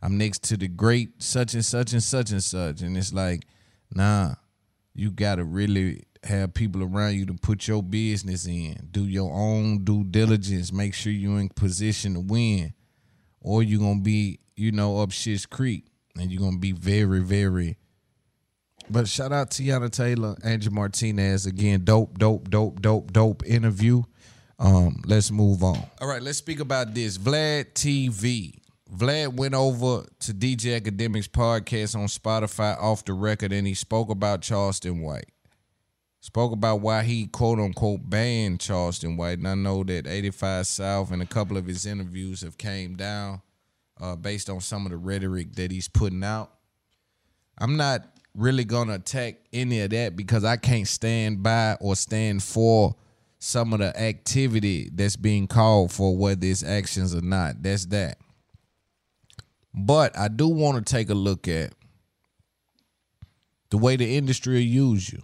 I'm 0.07 0.19
next 0.19 0.45
to 0.45 0.57
the 0.57 0.69
great 0.69 1.21
such 1.21 1.55
and 1.55 1.65
such 1.65 1.93
and 1.93 2.01
such 2.01 2.31
and 2.31 2.41
such. 2.41 2.81
And 2.83 2.97
it's 2.97 3.13
like, 3.13 3.45
nah, 3.93 4.35
you 4.95 5.11
gotta 5.11 5.43
really 5.43 6.05
have 6.23 6.55
people 6.55 6.85
around 6.85 7.15
you 7.15 7.27
to 7.27 7.35
put 7.35 7.67
your 7.67 7.83
business 7.83 8.47
in. 8.47 8.87
Do 8.93 9.05
your 9.05 9.33
own 9.33 9.83
due 9.83 10.05
diligence. 10.05 10.73
Make 10.73 10.95
sure 10.95 11.11
you're 11.11 11.41
in 11.41 11.49
position 11.49 12.15
to 12.15 12.21
win. 12.21 12.73
Or 13.41 13.65
you're 13.65 13.81
gonna 13.81 13.99
be, 13.99 14.39
you 14.55 14.71
know, 14.71 15.01
up 15.01 15.11
shit's 15.11 15.45
creek. 15.45 15.87
And 16.17 16.31
you're 16.31 16.41
gonna 16.41 16.59
be 16.59 16.71
very, 16.71 17.19
very 17.19 17.77
but 18.89 19.09
shout 19.09 19.33
out 19.33 19.51
to 19.51 19.65
Teonna 19.65 19.91
Taylor, 19.91 20.37
Angie 20.45 20.71
Martinez. 20.71 21.47
Again, 21.47 21.83
dope, 21.83 22.17
dope, 22.21 22.49
dope, 22.49 22.81
dope, 22.81 23.13
dope 23.13 23.45
interview. 23.45 24.05
Um, 24.61 25.03
let's 25.05 25.33
move 25.33 25.65
on. 25.65 25.83
All 26.01 26.07
right, 26.07 26.23
let's 26.23 26.39
speak 26.39 26.61
about 26.61 26.95
this. 26.95 27.19
Vlad 27.19 27.73
TV. 27.73 28.61
Vlad 28.93 29.35
went 29.35 29.55
over 29.55 30.07
to 30.21 30.33
DJ 30.33 30.81
Akademiks 30.81 31.29
podcast 31.29 31.97
on 31.97 32.07
Spotify 32.07 32.81
off 32.81 33.05
the 33.05 33.13
record 33.15 33.53
and 33.53 33.67
he 33.67 33.75
spoke 33.75 34.11
about 34.11 34.43
Charleston 34.43 35.03
White. 35.03 35.31
Spoke 36.21 36.53
about 36.53 36.81
why 36.81 37.03
he 37.03 37.27
quote 37.27 37.59
unquote 37.59 38.09
banned 38.09 38.61
Charleston 38.61 39.17
White. 39.17 39.39
And 39.39 39.49
I 39.49 39.55
know 39.55 39.83
that 39.85 40.07
85 40.07 40.67
South 40.67 41.11
and 41.11 41.21
a 41.21 41.27
couple 41.27 41.57
of 41.57 41.67
his 41.67 41.85
interviews 41.85 42.43
have 42.43 42.59
came 42.59 42.95
down 42.95 43.43
uh, 44.01 44.15
based 44.15 44.49
on 44.49 44.61
some 44.61 44.87
of 44.87 44.93
the 44.93 44.99
rhetoric 44.99 45.55
that 45.55 45.71
he's 45.71 45.89
putting 45.89 46.23
out. 46.23 46.53
I'm 47.59 47.77
not 47.77 48.03
really 48.35 48.65
gonna 48.65 48.95
attack 48.95 49.37
any 49.53 49.81
of 49.81 49.91
that 49.91 50.15
because 50.15 50.45
I 50.45 50.57
can't 50.57 50.87
stand 50.87 51.43
by 51.43 51.77
or 51.81 51.97
stand 51.97 52.43
for 52.43 52.95
some 53.39 53.73
of 53.73 53.81
the 53.81 53.99
activity 53.99 54.91
that's 54.93 55.17
being 55.17 55.47
called 55.47 55.93
for, 55.93 56.17
whether 56.17 56.47
it's 56.47 56.63
actions 56.63 57.15
or 57.15 57.23
not. 57.23 57.63
That's 57.63 57.87
that. 57.87 58.19
But 59.77 60.19
I 60.19 60.29
do 60.29 60.49
want 60.49 60.79
to 60.79 60.91
take 60.91 61.11
a 61.11 61.15
look 61.15 61.47
at 61.47 61.75
the 63.69 63.77
way 63.77 63.97
the 63.97 64.17
industry 64.17 64.55
will 64.55 64.61
use 64.63 65.13
you, 65.13 65.21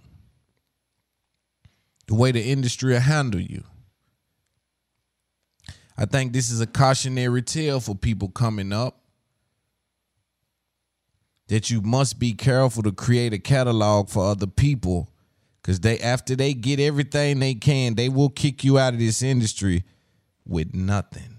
the 2.07 2.15
way 2.15 2.33
the 2.33 2.43
industry 2.43 2.93
will 2.93 3.01
handle 3.01 3.41
you. 3.41 3.65
I 5.97 6.05
think 6.05 6.33
this 6.33 6.51
is 6.51 6.61
a 6.61 6.66
cautionary 6.66 7.43
tale 7.43 7.81
for 7.81 7.95
people 7.95 8.29
coming 8.29 8.73
up 8.73 8.99
that 11.49 11.70
you 11.70 11.81
must 11.81 12.19
be 12.19 12.33
careful 12.33 12.83
to 12.83 12.93
create 12.93 13.33
a 13.33 13.39
catalog 13.39 14.09
for 14.09 14.24
other 14.24 14.47
people 14.47 15.09
because 15.61 15.81
they 15.81 15.99
after 15.99 16.35
they 16.35 16.55
get 16.55 16.81
everything 16.81 17.39
they 17.39 17.55
can 17.55 17.95
they 17.95 18.09
will 18.09 18.31
kick 18.31 18.65
you 18.65 18.79
out 18.79 18.95
of 18.95 18.99
this 18.99 19.23
industry 19.23 19.85
with 20.47 20.74
nothing 20.74 21.32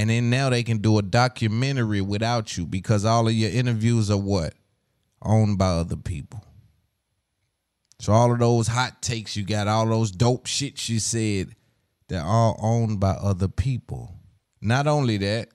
and 0.00 0.08
then 0.08 0.30
now 0.30 0.48
they 0.48 0.62
can 0.62 0.78
do 0.78 0.96
a 0.96 1.02
documentary 1.02 2.00
without 2.00 2.56
you 2.56 2.64
because 2.64 3.04
all 3.04 3.28
of 3.28 3.34
your 3.34 3.50
interviews 3.50 4.10
are 4.10 4.16
what? 4.16 4.54
Owned 5.20 5.58
by 5.58 5.66
other 5.66 5.96
people. 5.96 6.42
So 7.98 8.14
all 8.14 8.32
of 8.32 8.38
those 8.38 8.66
hot 8.66 9.02
takes 9.02 9.36
you 9.36 9.44
got 9.44 9.68
all 9.68 9.84
those 9.84 10.10
dope 10.10 10.46
shit 10.46 10.88
you 10.88 11.00
said 11.00 11.54
they're 12.08 12.24
all 12.24 12.58
owned 12.62 12.98
by 12.98 13.10
other 13.10 13.46
people. 13.46 14.14
Not 14.62 14.86
only 14.86 15.18
that 15.18 15.50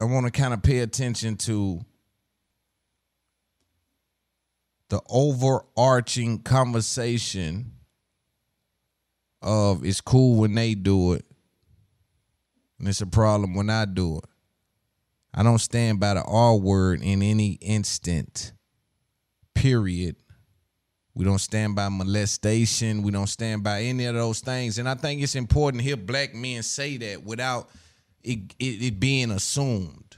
I 0.00 0.06
want 0.06 0.26
to 0.26 0.32
kind 0.32 0.52
of 0.52 0.64
pay 0.64 0.80
attention 0.80 1.36
to 1.36 1.80
the 4.88 5.00
overarching 5.08 6.40
conversation 6.40 7.70
of 9.40 9.84
it's 9.84 10.00
cool 10.00 10.40
when 10.40 10.56
they 10.56 10.74
do 10.74 11.12
it, 11.12 11.24
and 12.82 12.88
it's 12.88 13.00
a 13.00 13.06
problem 13.06 13.54
when 13.54 13.70
I 13.70 13.84
do 13.84 14.18
it. 14.18 14.24
I 15.32 15.44
don't 15.44 15.60
stand 15.60 16.00
by 16.00 16.14
the 16.14 16.22
R 16.22 16.56
word 16.56 17.00
in 17.00 17.22
any 17.22 17.52
instant, 17.60 18.52
period. 19.54 20.16
We 21.14 21.24
don't 21.24 21.38
stand 21.38 21.76
by 21.76 21.88
molestation. 21.90 23.02
We 23.04 23.12
don't 23.12 23.28
stand 23.28 23.62
by 23.62 23.82
any 23.82 24.06
of 24.06 24.16
those 24.16 24.40
things. 24.40 24.78
And 24.78 24.88
I 24.88 24.96
think 24.96 25.22
it's 25.22 25.36
important 25.36 25.80
to 25.80 25.86
hear 25.86 25.96
black 25.96 26.34
men 26.34 26.64
say 26.64 26.96
that 26.96 27.22
without 27.22 27.70
it, 28.24 28.52
it, 28.58 28.82
it 28.82 28.98
being 29.00 29.30
assumed. 29.30 30.16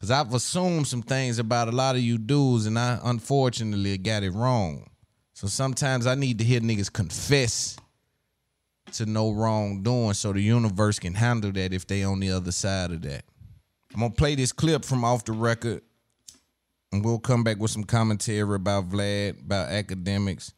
Cause 0.00 0.10
I've 0.10 0.32
assumed 0.32 0.88
some 0.88 1.02
things 1.02 1.38
about 1.38 1.68
a 1.68 1.72
lot 1.72 1.94
of 1.94 2.00
you 2.00 2.16
dudes, 2.16 2.64
and 2.64 2.78
I 2.78 2.98
unfortunately 3.04 3.98
got 3.98 4.22
it 4.22 4.30
wrong. 4.30 4.88
So 5.34 5.46
sometimes 5.46 6.06
I 6.06 6.14
need 6.14 6.38
to 6.38 6.44
hear 6.44 6.60
niggas 6.60 6.90
confess 6.90 7.76
to 8.92 9.06
no 9.06 9.32
wrongdoing 9.32 10.14
so 10.14 10.32
the 10.32 10.40
universe 10.40 10.98
can 10.98 11.14
handle 11.14 11.52
that 11.52 11.72
if 11.72 11.86
they 11.86 12.02
on 12.02 12.20
the 12.20 12.30
other 12.30 12.52
side 12.52 12.90
of 12.90 13.02
that. 13.02 13.24
I'm 13.94 14.00
gonna 14.00 14.12
play 14.12 14.34
this 14.34 14.52
clip 14.52 14.84
from 14.84 15.04
off 15.04 15.24
the 15.24 15.32
record, 15.32 15.82
and 16.92 17.04
we'll 17.04 17.18
come 17.18 17.42
back 17.42 17.58
with 17.58 17.70
some 17.70 17.84
commentary 17.84 18.54
about 18.54 18.88
Vlad, 18.88 19.40
about 19.40 19.68
Akademiks. 19.70 20.52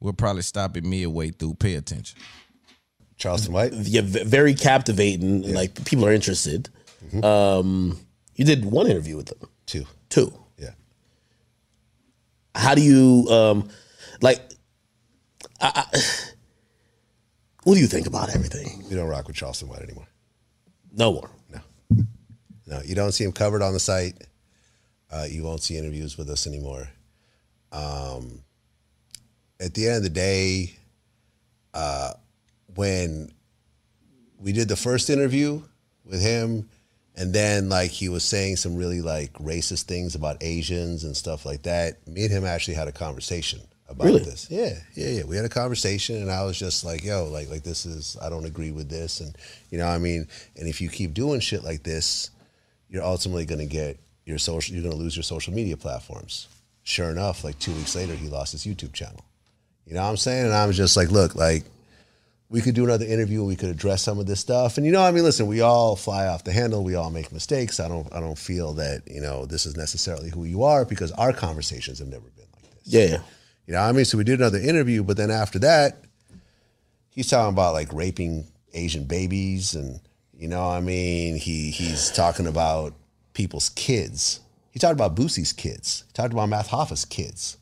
We'll 0.00 0.12
probably 0.12 0.42
stop 0.42 0.76
it 0.76 0.84
midway 0.84 1.30
through. 1.30 1.54
Pay 1.54 1.74
attention. 1.74 2.18
Charleston 3.16 3.52
White. 3.52 3.72
Yeah, 3.72 4.02
very 4.04 4.54
captivating. 4.54 5.52
Like 5.52 5.84
people 5.84 6.06
are 6.06 6.12
interested. 6.12 6.68
Um, 7.22 7.98
you 8.36 8.44
did 8.44 8.64
one 8.64 8.86
interview 8.88 9.16
with 9.16 9.26
them. 9.26 9.48
Two. 9.66 9.84
Two. 10.08 10.32
Yeah. 10.56 10.70
How 12.54 12.74
do 12.74 12.82
you 12.82 13.26
um, 13.28 13.68
like? 14.20 14.40
I, 15.60 15.84
I, 15.92 15.98
what 17.68 17.74
do 17.74 17.82
you 17.82 17.86
think 17.86 18.06
about 18.06 18.34
everything? 18.34 18.82
We 18.88 18.96
don't 18.96 19.08
rock 19.08 19.26
with 19.26 19.36
Charleston 19.36 19.68
White 19.68 19.82
anymore. 19.82 20.08
No 20.90 21.12
more. 21.12 21.30
No, 22.66 22.80
you 22.82 22.94
don't 22.94 23.12
see 23.12 23.24
him 23.24 23.32
covered 23.32 23.60
on 23.60 23.74
the 23.74 23.78
site. 23.78 24.24
Uh, 25.10 25.26
you 25.28 25.44
won't 25.44 25.62
see 25.62 25.76
interviews 25.76 26.16
with 26.16 26.30
us 26.30 26.46
anymore. 26.46 26.88
Um, 27.70 28.42
at 29.60 29.74
the 29.74 29.86
end 29.86 29.98
of 29.98 30.02
the 30.04 30.08
day, 30.08 30.76
uh, 31.74 32.14
when 32.74 33.32
we 34.38 34.52
did 34.52 34.68
the 34.68 34.76
first 34.76 35.10
interview 35.10 35.60
with 36.06 36.22
him, 36.22 36.70
and 37.16 37.34
then 37.34 37.68
like 37.68 37.90
he 37.90 38.08
was 38.08 38.24
saying 38.24 38.56
some 38.56 38.76
really 38.76 39.02
like 39.02 39.34
racist 39.34 39.82
things 39.82 40.14
about 40.14 40.38
Asians 40.40 41.04
and 41.04 41.14
stuff 41.14 41.44
like 41.44 41.64
that, 41.64 42.08
me 42.08 42.24
and 42.24 42.32
him 42.32 42.46
actually 42.46 42.74
had 42.74 42.88
a 42.88 42.92
conversation 42.92 43.60
about 43.88 44.04
Really? 44.04 44.20
this. 44.20 44.48
Yeah, 44.50 44.74
yeah, 44.94 45.08
yeah. 45.08 45.22
We 45.24 45.36
had 45.36 45.44
a 45.44 45.48
conversation, 45.48 46.16
and 46.16 46.30
I 46.30 46.44
was 46.44 46.58
just 46.58 46.84
like, 46.84 47.02
"Yo, 47.04 47.26
like, 47.26 47.48
like 47.50 47.62
this 47.62 47.86
is 47.86 48.16
I 48.20 48.28
don't 48.28 48.44
agree 48.44 48.70
with 48.70 48.88
this," 48.88 49.20
and 49.20 49.36
you 49.70 49.78
know, 49.78 49.86
I 49.86 49.98
mean, 49.98 50.26
and 50.56 50.68
if 50.68 50.80
you 50.80 50.88
keep 50.88 51.14
doing 51.14 51.40
shit 51.40 51.64
like 51.64 51.82
this, 51.82 52.30
you're 52.88 53.02
ultimately 53.04 53.46
going 53.46 53.60
to 53.60 53.66
get 53.66 53.98
your 54.24 54.38
social. 54.38 54.74
You're 54.74 54.82
going 54.82 54.94
to 54.96 55.00
lose 55.02 55.16
your 55.16 55.22
social 55.22 55.54
media 55.54 55.76
platforms. 55.76 56.48
Sure 56.82 57.10
enough, 57.10 57.44
like 57.44 57.58
two 57.58 57.72
weeks 57.72 57.94
later, 57.96 58.14
he 58.14 58.28
lost 58.28 58.52
his 58.52 58.64
YouTube 58.64 58.92
channel. 58.92 59.24
You 59.86 59.94
know 59.94 60.02
what 60.02 60.10
I'm 60.10 60.16
saying? 60.18 60.44
And 60.46 60.54
I 60.54 60.66
was 60.66 60.76
just 60.76 60.96
like, 60.96 61.10
look, 61.10 61.34
like 61.34 61.64
we 62.50 62.60
could 62.62 62.74
do 62.74 62.84
another 62.84 63.04
interview 63.04 63.44
we 63.44 63.56
could 63.56 63.68
address 63.68 64.02
some 64.02 64.18
of 64.18 64.26
this 64.26 64.40
stuff. 64.40 64.76
And 64.78 64.86
you 64.86 64.92
know, 64.92 65.02
I 65.02 65.10
mean, 65.10 65.22
listen, 65.24 65.46
we 65.46 65.60
all 65.60 65.96
fly 65.96 66.26
off 66.26 66.44
the 66.44 66.52
handle. 66.52 66.82
We 66.84 66.94
all 66.94 67.10
make 67.10 67.30
mistakes. 67.32 67.78
I 67.80 67.88
don't, 67.88 68.10
I 68.12 68.20
don't 68.20 68.38
feel 68.38 68.72
that 68.74 69.02
you 69.06 69.20
know 69.20 69.44
this 69.46 69.66
is 69.66 69.76
necessarily 69.76 70.30
who 70.30 70.44
you 70.44 70.62
are 70.62 70.84
because 70.84 71.12
our 71.12 71.32
conversations 71.32 71.98
have 71.98 72.08
never 72.08 72.28
been 72.36 72.46
like 72.54 72.70
this. 72.74 72.82
Yeah. 72.84 73.18
You 73.68 73.74
know, 73.74 73.80
I 73.80 73.92
mean, 73.92 74.06
so 74.06 74.16
we 74.16 74.24
did 74.24 74.40
another 74.40 74.58
interview, 74.58 75.02
but 75.04 75.18
then 75.18 75.30
after 75.30 75.58
that, 75.58 76.02
he's 77.10 77.28
talking 77.28 77.52
about 77.52 77.74
like 77.74 77.92
raping 77.92 78.46
Asian 78.72 79.04
babies, 79.04 79.74
and 79.74 80.00
you 80.32 80.48
know, 80.48 80.66
I 80.66 80.80
mean, 80.80 81.36
he 81.36 81.70
he's 81.70 82.10
talking 82.10 82.46
about 82.46 82.94
people's 83.34 83.68
kids. 83.68 84.40
He 84.70 84.78
talked 84.78 84.94
about 84.94 85.14
Boosie's 85.14 85.52
kids. 85.52 86.04
He 86.06 86.12
talked 86.14 86.32
about 86.32 86.48
Math 86.48 86.68
Hoffa's 86.68 87.04
kids. 87.04 87.58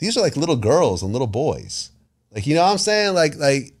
These 0.00 0.18
are 0.18 0.20
like 0.20 0.36
little 0.36 0.54
girls 0.54 1.02
and 1.02 1.12
little 1.12 1.26
boys. 1.26 1.92
Like, 2.30 2.46
you 2.46 2.54
know 2.54 2.64
what 2.64 2.72
I'm 2.72 2.78
saying? 2.78 3.14
Like, 3.14 3.36
like 3.36 3.72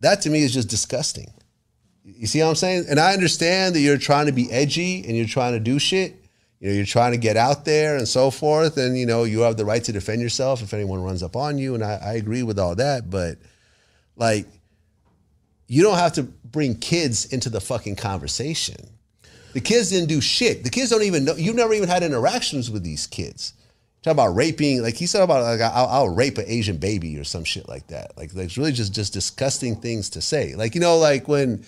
that 0.00 0.22
to 0.22 0.30
me 0.30 0.44
is 0.44 0.54
just 0.54 0.70
disgusting. 0.70 1.30
You 2.04 2.26
see 2.26 2.40
what 2.40 2.48
I'm 2.48 2.54
saying? 2.54 2.86
And 2.88 2.98
I 2.98 3.12
understand 3.12 3.74
that 3.74 3.80
you're 3.80 3.98
trying 3.98 4.26
to 4.26 4.32
be 4.32 4.50
edgy 4.50 5.04
and 5.04 5.14
you're 5.14 5.26
trying 5.26 5.52
to 5.52 5.60
do 5.60 5.78
shit. 5.78 6.23
You 6.64 6.70
know, 6.70 6.76
you're 6.76 6.86
trying 6.86 7.12
to 7.12 7.18
get 7.18 7.36
out 7.36 7.66
there 7.66 7.98
and 7.98 8.08
so 8.08 8.30
forth. 8.30 8.78
And, 8.78 8.96
you 8.96 9.04
know, 9.04 9.24
you 9.24 9.40
have 9.40 9.58
the 9.58 9.66
right 9.66 9.84
to 9.84 9.92
defend 9.92 10.22
yourself 10.22 10.62
if 10.62 10.72
anyone 10.72 11.02
runs 11.02 11.22
up 11.22 11.36
on 11.36 11.58
you. 11.58 11.74
And 11.74 11.84
I, 11.84 12.00
I 12.02 12.12
agree 12.14 12.42
with 12.42 12.58
all 12.58 12.74
that. 12.76 13.10
But, 13.10 13.36
like, 14.16 14.46
you 15.66 15.82
don't 15.82 15.98
have 15.98 16.14
to 16.14 16.22
bring 16.22 16.76
kids 16.76 17.26
into 17.26 17.50
the 17.50 17.60
fucking 17.60 17.96
conversation. 17.96 18.76
The 19.52 19.60
kids 19.60 19.90
didn't 19.90 20.08
do 20.08 20.22
shit. 20.22 20.64
The 20.64 20.70
kids 20.70 20.88
don't 20.88 21.02
even 21.02 21.26
know. 21.26 21.34
You've 21.36 21.54
never 21.54 21.74
even 21.74 21.86
had 21.86 22.02
interactions 22.02 22.70
with 22.70 22.82
these 22.82 23.06
kids. 23.06 23.52
Talk 24.02 24.12
about 24.12 24.34
raping, 24.34 24.80
like 24.80 24.94
he 24.94 25.04
said 25.04 25.22
about 25.22 25.42
like 25.42 25.60
I'll, 25.60 25.86
I'll 25.86 26.08
rape 26.08 26.38
an 26.38 26.46
Asian 26.46 26.78
baby 26.78 27.18
or 27.18 27.24
some 27.24 27.44
shit 27.44 27.68
like 27.68 27.88
that. 27.88 28.16
Like, 28.16 28.34
like 28.34 28.46
it's 28.46 28.56
really 28.56 28.72
just 28.72 28.94
just 28.94 29.12
disgusting 29.12 29.76
things 29.76 30.10
to 30.10 30.22
say. 30.22 30.54
Like 30.54 30.74
you 30.74 30.80
know, 30.80 30.96
like 30.96 31.28
when 31.28 31.64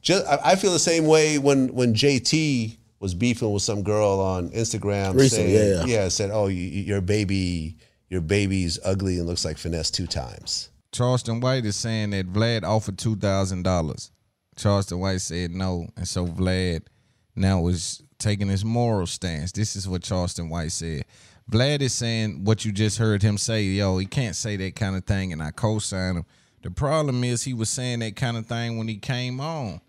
just 0.00 0.26
I, 0.26 0.38
I 0.44 0.56
feel 0.56 0.72
the 0.72 0.78
same 0.78 1.06
way 1.06 1.38
when 1.38 1.74
when 1.74 1.94
JT 1.94 2.76
was 3.02 3.14
beefing 3.14 3.50
with 3.50 3.64
some 3.64 3.82
girl 3.82 4.20
on 4.20 4.48
Instagram. 4.50 5.18
Recently, 5.18 5.56
saying, 5.56 5.78
yeah, 5.78 5.84
yeah. 5.84 6.02
yeah, 6.02 6.08
said, 6.08 6.30
"Oh, 6.32 6.46
you, 6.46 6.62
your 6.62 7.00
baby, 7.00 7.76
your 8.08 8.20
baby's 8.20 8.78
ugly 8.84 9.18
and 9.18 9.26
looks 9.26 9.44
like 9.44 9.56
Finesse2Tymes." 9.56 10.68
Charleston 10.92 11.40
White 11.40 11.64
is 11.66 11.74
saying 11.74 12.10
that 12.10 12.32
Vlad 12.32 12.62
offered 12.62 12.96
two 12.96 13.16
thousand 13.16 13.64
dollars. 13.64 14.12
Charleston 14.56 15.00
White 15.00 15.20
said 15.20 15.50
no, 15.50 15.88
and 15.96 16.06
so 16.06 16.26
Vlad 16.26 16.82
now 17.34 17.66
is 17.66 18.02
taking 18.18 18.48
his 18.48 18.64
moral 18.64 19.08
stance. 19.08 19.50
This 19.50 19.74
is 19.74 19.88
what 19.88 20.04
Charleston 20.04 20.48
White 20.48 20.70
said. 20.70 21.04
Vlad 21.50 21.80
is 21.80 21.92
saying 21.92 22.44
what 22.44 22.64
you 22.64 22.70
just 22.70 22.98
heard 22.98 23.20
him 23.20 23.36
say. 23.36 23.64
Yo, 23.64 23.98
he 23.98 24.06
can't 24.06 24.36
say 24.36 24.56
that 24.56 24.76
kind 24.76 24.94
of 24.94 25.04
thing, 25.04 25.32
and 25.32 25.42
I 25.42 25.50
co-sign 25.50 26.18
him. 26.18 26.24
The 26.62 26.70
problem 26.70 27.24
is 27.24 27.42
he 27.42 27.52
was 27.52 27.68
saying 27.68 27.98
that 27.98 28.14
kind 28.14 28.36
of 28.36 28.46
thing 28.46 28.78
when 28.78 28.86
he 28.86 28.98
came 28.98 29.40
on. 29.40 29.80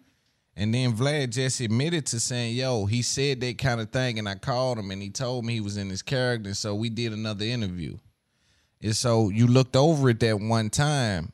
And 0.56 0.74
then 0.74 0.94
Vlad 0.94 1.32
just 1.32 1.60
admitted 1.62 2.06
to 2.08 2.20
saying, 2.20 2.56
yo, 2.56 2.86
he 2.86 3.02
said 3.02 3.42
that 3.42 3.58
kind 3.58 3.82
of 3.82 3.90
thing, 3.90 4.20
and 4.20 4.30
I 4.30 4.36
called 4.36 4.78
him 4.78 4.92
and 4.92 5.02
he 5.02 5.10
told 5.10 5.46
me 5.46 5.54
he 5.54 5.62
was 5.62 5.78
in 5.78 5.90
his 5.90 6.04
character. 6.04 6.54
So 6.54 6.76
we 6.76 6.90
did 6.90 7.12
another 7.12 7.46
interview. 7.46 7.98
And 8.82 8.96
so 8.96 9.30
you 9.30 9.48
looked 9.48 9.76
over 9.76 10.10
it 10.10 10.20
that 10.20 10.40
one 10.40 10.70
time, 10.70 11.32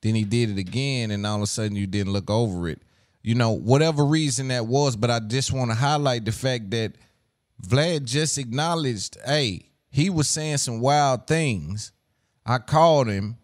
then 0.00 0.14
he 0.14 0.24
did 0.24 0.50
it 0.50 0.58
again, 0.58 1.10
and 1.10 1.26
all 1.26 1.36
of 1.36 1.42
a 1.42 1.46
sudden 1.46 1.76
you 1.76 1.86
didn't 1.86 2.12
look 2.12 2.30
over 2.30 2.68
it. 2.68 2.80
You 3.22 3.34
know, 3.34 3.50
whatever 3.50 4.04
reason 4.04 4.48
that 4.48 4.66
was, 4.66 4.96
but 4.96 5.10
I 5.10 5.20
just 5.20 5.52
want 5.52 5.70
to 5.70 5.76
highlight 5.76 6.24
the 6.24 6.32
fact 6.32 6.70
that 6.70 6.94
Vlad 7.64 8.04
just 8.04 8.38
acknowledged, 8.38 9.18
hey, 9.24 9.70
he 9.90 10.10
was 10.10 10.28
saying 10.28 10.56
some 10.56 10.80
wild 10.80 11.26
things. 11.26 11.92
I 12.46 12.58
called 12.58 13.08
him, 13.08 13.36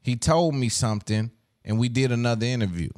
he 0.00 0.16
told 0.16 0.54
me 0.54 0.68
something, 0.68 1.30
and 1.64 1.78
we 1.78 1.88
did 1.90 2.12
another 2.12 2.46
interview. 2.46 2.90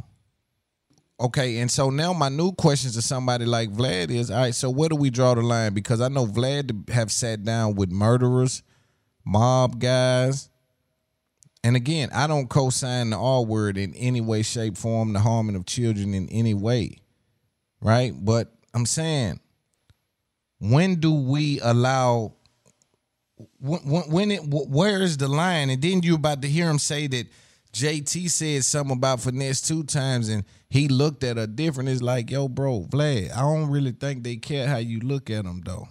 Okay, 1.20 1.58
and 1.58 1.70
so 1.70 1.90
now 1.90 2.14
my 2.14 2.30
new 2.30 2.52
questions 2.52 2.94
to 2.94 3.02
somebody 3.02 3.44
like 3.44 3.70
Vlad 3.70 4.10
is, 4.10 4.30
all 4.30 4.38
right, 4.38 4.54
so 4.54 4.70
where 4.70 4.88
do 4.88 4.96
we 4.96 5.10
draw 5.10 5.34
the 5.34 5.42
line? 5.42 5.74
Because 5.74 6.00
I 6.00 6.08
know 6.08 6.24
Vlad 6.24 6.88
have 6.88 7.12
sat 7.12 7.44
down 7.44 7.74
with 7.74 7.90
murderers, 7.90 8.62
mob 9.22 9.78
guys. 9.78 10.48
And 11.62 11.76
again, 11.76 12.08
I 12.14 12.26
don't 12.26 12.48
co-sign 12.48 13.10
the 13.10 13.18
R 13.18 13.44
word 13.44 13.76
in 13.76 13.94
any 13.94 14.22
way, 14.22 14.40
shape, 14.40 14.78
form, 14.78 15.12
the 15.12 15.20
harming 15.20 15.56
of 15.56 15.66
children 15.66 16.14
in 16.14 16.26
any 16.30 16.54
way. 16.54 16.96
Right? 17.82 18.14
But 18.16 18.50
I'm 18.72 18.86
saying, 18.86 19.40
when 20.58 20.96
do 21.00 21.12
we 21.12 21.60
allow 21.60 22.32
when, 23.58 23.80
when, 24.10 24.30
it 24.30 24.40
where 24.44 25.02
is 25.02 25.18
the 25.18 25.28
line? 25.28 25.68
And 25.68 25.82
then 25.82 26.02
you 26.02 26.14
about 26.14 26.40
to 26.42 26.48
hear 26.48 26.68
him 26.68 26.78
say 26.78 27.06
that 27.08 27.26
JT 27.72 28.30
said 28.30 28.64
something 28.64 28.96
about 28.96 29.20
Finesse2Tymes 29.20 30.32
and 30.32 30.44
he 30.68 30.88
looked 30.88 31.22
at 31.22 31.36
her 31.36 31.46
different. 31.46 31.88
It's 31.88 32.02
like, 32.02 32.30
yo, 32.30 32.48
bro, 32.48 32.86
Vlad, 32.88 33.32
I 33.32 33.40
don't 33.40 33.70
really 33.70 33.92
think 33.92 34.24
they 34.24 34.36
care 34.36 34.66
how 34.66 34.78
you 34.78 35.00
look 35.00 35.30
at 35.30 35.44
them 35.44 35.62
though. 35.64 35.88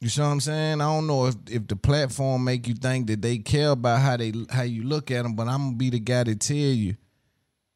You 0.00 0.08
see 0.08 0.20
what 0.20 0.28
I'm 0.28 0.40
saying? 0.40 0.80
I 0.80 0.84
don't 0.84 1.06
know 1.06 1.26
if 1.26 1.34
if 1.48 1.66
the 1.66 1.76
platform 1.76 2.44
make 2.44 2.68
you 2.68 2.74
think 2.74 3.06
that 3.08 3.22
they 3.22 3.38
care 3.38 3.70
about 3.70 4.00
how 4.00 4.16
they 4.16 4.32
how 4.50 4.62
you 4.62 4.82
look 4.82 5.10
at 5.10 5.22
them, 5.22 5.34
but 5.34 5.48
I'm 5.48 5.64
gonna 5.64 5.76
be 5.76 5.90
the 5.90 6.00
guy 6.00 6.24
to 6.24 6.36
tell 6.36 6.56
you, 6.56 6.96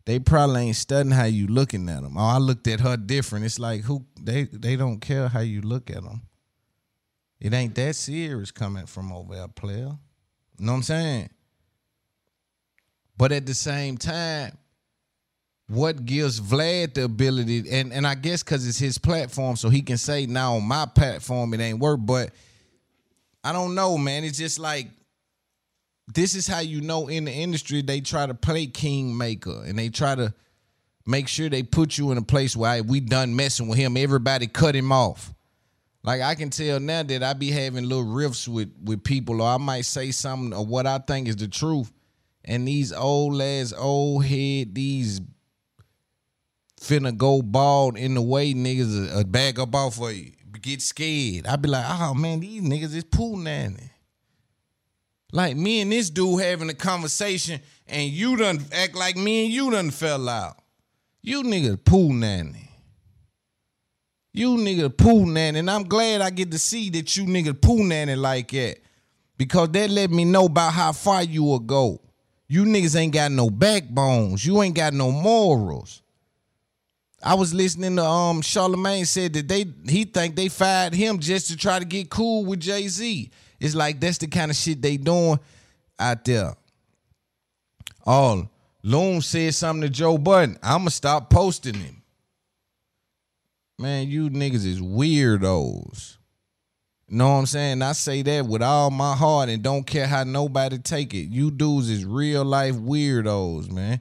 they 0.05 0.19
probably 0.19 0.67
ain't 0.67 0.77
studying 0.77 1.15
how 1.15 1.25
you 1.25 1.47
looking 1.47 1.89
at 1.89 2.03
them. 2.03 2.19
Oh, 2.19 2.21
I 2.21 2.39
looked 2.39 2.69
at 2.69 2.81
her 2.81 2.97
different. 2.97 3.47
It's 3.47 3.59
like 3.59 3.83
who 3.83 4.05
they 4.21 4.45
they 4.45 4.77
don't 4.77 5.01
care 5.01 5.29
how 5.29 5.41
you 5.41 5.63
look 5.63 5.89
at 5.91 6.03
them. 6.03 6.23
It 7.41 7.55
ain't 7.55 7.75
that 7.77 7.97
serious 7.97 8.51
coming 8.51 8.87
from 8.87 9.13
over 9.13 9.35
there, 9.35 9.49
player. 9.49 9.97
You 10.59 10.67
know 10.67 10.73
what 10.73 10.77
I'm 10.77 10.83
saying? 10.83 11.31
But 13.21 13.33
at 13.33 13.45
the 13.45 13.53
same 13.53 13.99
time, 13.99 14.57
what 15.69 16.07
gives 16.07 16.41
Vlad 16.41 16.95
the 16.95 17.05
ability, 17.05 17.71
and, 17.71 17.93
and 17.93 18.07
I 18.07 18.15
guess 18.15 18.43
because 18.43 18.67
it's 18.67 18.79
his 18.79 18.97
platform, 18.97 19.57
so 19.57 19.69
he 19.69 19.83
can 19.83 19.99
say, 19.99 20.25
now 20.25 20.55
on 20.55 20.65
my 20.65 20.87
platform, 20.87 21.53
it 21.53 21.61
ain't 21.61 21.81
work. 21.81 22.01
But 22.03 22.31
I 23.45 23.53
don't 23.53 23.75
know, 23.75 23.99
man. 23.99 24.25
It's 24.25 24.39
just 24.39 24.59
like, 24.59 24.89
this 26.15 26.35
is 26.35 26.47
how 26.47 26.61
you 26.61 26.81
know 26.81 27.09
in 27.09 27.27
the 27.27 27.31
industry 27.31 27.83
they 27.83 28.01
try 28.01 28.25
to 28.25 28.33
play 28.33 28.67
kingmaker 28.67 29.65
and 29.67 29.79
they 29.79 29.91
try 29.91 30.15
to 30.15 30.33
make 31.07 31.29
sure 31.29 31.51
they 31.51 31.63
put 31.63 31.99
you 31.99 32.13
in 32.13 32.17
a 32.17 32.23
place 32.23 32.57
where 32.57 32.77
"Hey, 32.77 32.81
we 32.81 33.01
done 33.01 33.37
messing 33.37 33.69
with 33.69 33.79
him. 33.79 33.99
Everybody 33.99 34.47
cut 34.47 34.75
him 34.75 34.93
off. 34.93 35.31
Like 36.03 36.23
I 36.23 36.35
can 36.37 36.49
tell 36.49 36.81
now 36.81 37.03
that 37.03 37.23
I 37.23 37.35
be 37.35 37.51
having 37.51 37.85
little 37.85 38.07
riffs 38.07 38.49
with 38.49 38.73
with 38.83 39.05
people, 39.05 39.43
or 39.43 39.49
I 39.51 39.59
might 39.59 39.85
say 39.85 40.11
something 40.11 40.55
or 40.59 40.65
what 40.65 40.87
I 40.87 40.97
think 40.99 41.29
is 41.29 41.37
the 41.37 41.49
truth, 41.49 41.93
and 42.45 42.67
these 42.67 42.93
old 42.93 43.41
ass 43.41 43.73
old 43.77 44.25
head, 44.25 44.75
these 44.75 45.21
finna 46.81 47.17
go 47.17 47.43
bald 47.43 47.97
in 47.97 48.15
the 48.15 48.23
way 48.23 48.55
niggas 48.55 49.15
uh, 49.15 49.25
back 49.25 49.59
up 49.59 49.75
off 49.75 49.97
for 49.97 50.11
you, 50.11 50.33
get 50.63 50.83
scared. 50.83 51.47
I 51.47 51.57
be 51.57 51.69
like, 51.69 51.85
oh 51.89 52.15
man, 52.15 52.41
these 52.41 52.63
niggas 52.63 52.95
is 52.95 53.05
pool 53.05 53.37
nanny. 53.37 53.91
Like 55.33 55.57
me 55.57 55.81
and 55.81 55.93
this 55.93 56.11
dude 56.11 56.43
having 56.43 56.71
a 56.71 56.75
conversation, 56.75 57.61
and 57.87 58.11
you 58.11 58.37
done 58.37 58.65
act 58.73 58.97
like 58.97 59.17
me 59.17 59.45
and 59.45 59.53
you 59.53 59.71
done 59.71 59.91
fell 59.91 60.29
out. 60.29 60.57
You 61.23 61.43
niggas 61.43 61.85
pool 61.85 62.13
nanny. 62.13 62.71
You 64.33 64.57
niggas 64.57 64.97
pool 64.97 65.27
nanny, 65.27 65.59
and 65.59 65.71
I'm 65.71 65.85
glad 65.85 66.21
I 66.21 66.31
get 66.31 66.51
to 66.53 66.59
see 66.59 66.91
that 66.91 67.17
you 67.17 67.25
niggas 67.25 67.61
pool 67.61 67.85
nanny 67.85 68.17
like 68.17 68.51
that. 68.53 68.79
Because 69.37 69.71
that 69.71 69.91
let 69.91 70.11
me 70.11 70.25
know 70.25 70.47
about 70.47 70.73
how 70.73 70.93
far 70.93 71.23
you 71.23 71.45
will 71.45 71.61
go. 71.61 72.01
You 72.53 72.65
niggas 72.65 72.97
ain't 72.97 73.13
got 73.13 73.31
no 73.31 73.49
backbones. 73.49 74.45
You 74.45 74.61
ain't 74.61 74.75
got 74.75 74.93
no 74.93 75.13
morals. 75.13 76.03
I 77.23 77.35
was 77.35 77.55
listening 77.55 77.95
to 77.95 78.05
um 78.05 78.43
Charlemagne 78.43 79.05
said 79.05 79.35
that 79.35 79.47
they 79.47 79.67
he 79.89 80.05
think 80.05 80.35
they 80.35 80.49
fired 80.49 80.93
him 80.93 81.21
just 81.21 81.47
to 81.51 81.57
try 81.57 81.79
to 81.79 81.85
get 81.85 82.11
cool 82.11 82.45
with 82.45 82.59
Jay 82.59 82.89
Z. 82.89 83.31
It's 83.61 83.77
like 83.77 84.01
that's 84.01 84.19
the 84.19 84.27
kind 84.27 84.51
of 84.51 84.57
shit 84.57 84.83
they 84.83 84.97
doing 84.97 85.39
out 85.97 86.25
there. 86.25 86.55
Oh, 88.05 88.49
Loon 88.83 89.21
said 89.21 89.55
something 89.55 89.83
to 89.83 89.89
Joe 89.89 90.19
Budden. 90.19 90.59
I'ma 90.61 90.89
stop 90.89 91.31
posting 91.31 91.75
him. 91.75 92.03
Man, 93.79 94.09
you 94.09 94.29
niggas 94.29 94.67
is 94.67 94.81
weirdos. 94.81 96.17
Know 97.13 97.33
what 97.33 97.39
I'm 97.41 97.47
saying? 97.47 97.83
I 97.83 97.93
say 97.93 98.23
that 98.23 98.47
with 98.47 98.63
all 98.63 98.91
my 98.93 99.17
heart 99.17 99.49
and 99.49 99.65
don't 99.65 99.85
care 99.85 100.07
how 100.07 100.23
nobody 100.23 100.79
take 100.79 101.13
it. 101.13 101.29
You 101.29 101.51
dudes 101.51 101.91
is 101.91 102.05
real 102.05 102.45
life 102.45 102.77
weirdos, 102.77 103.69
man. 103.71 104.01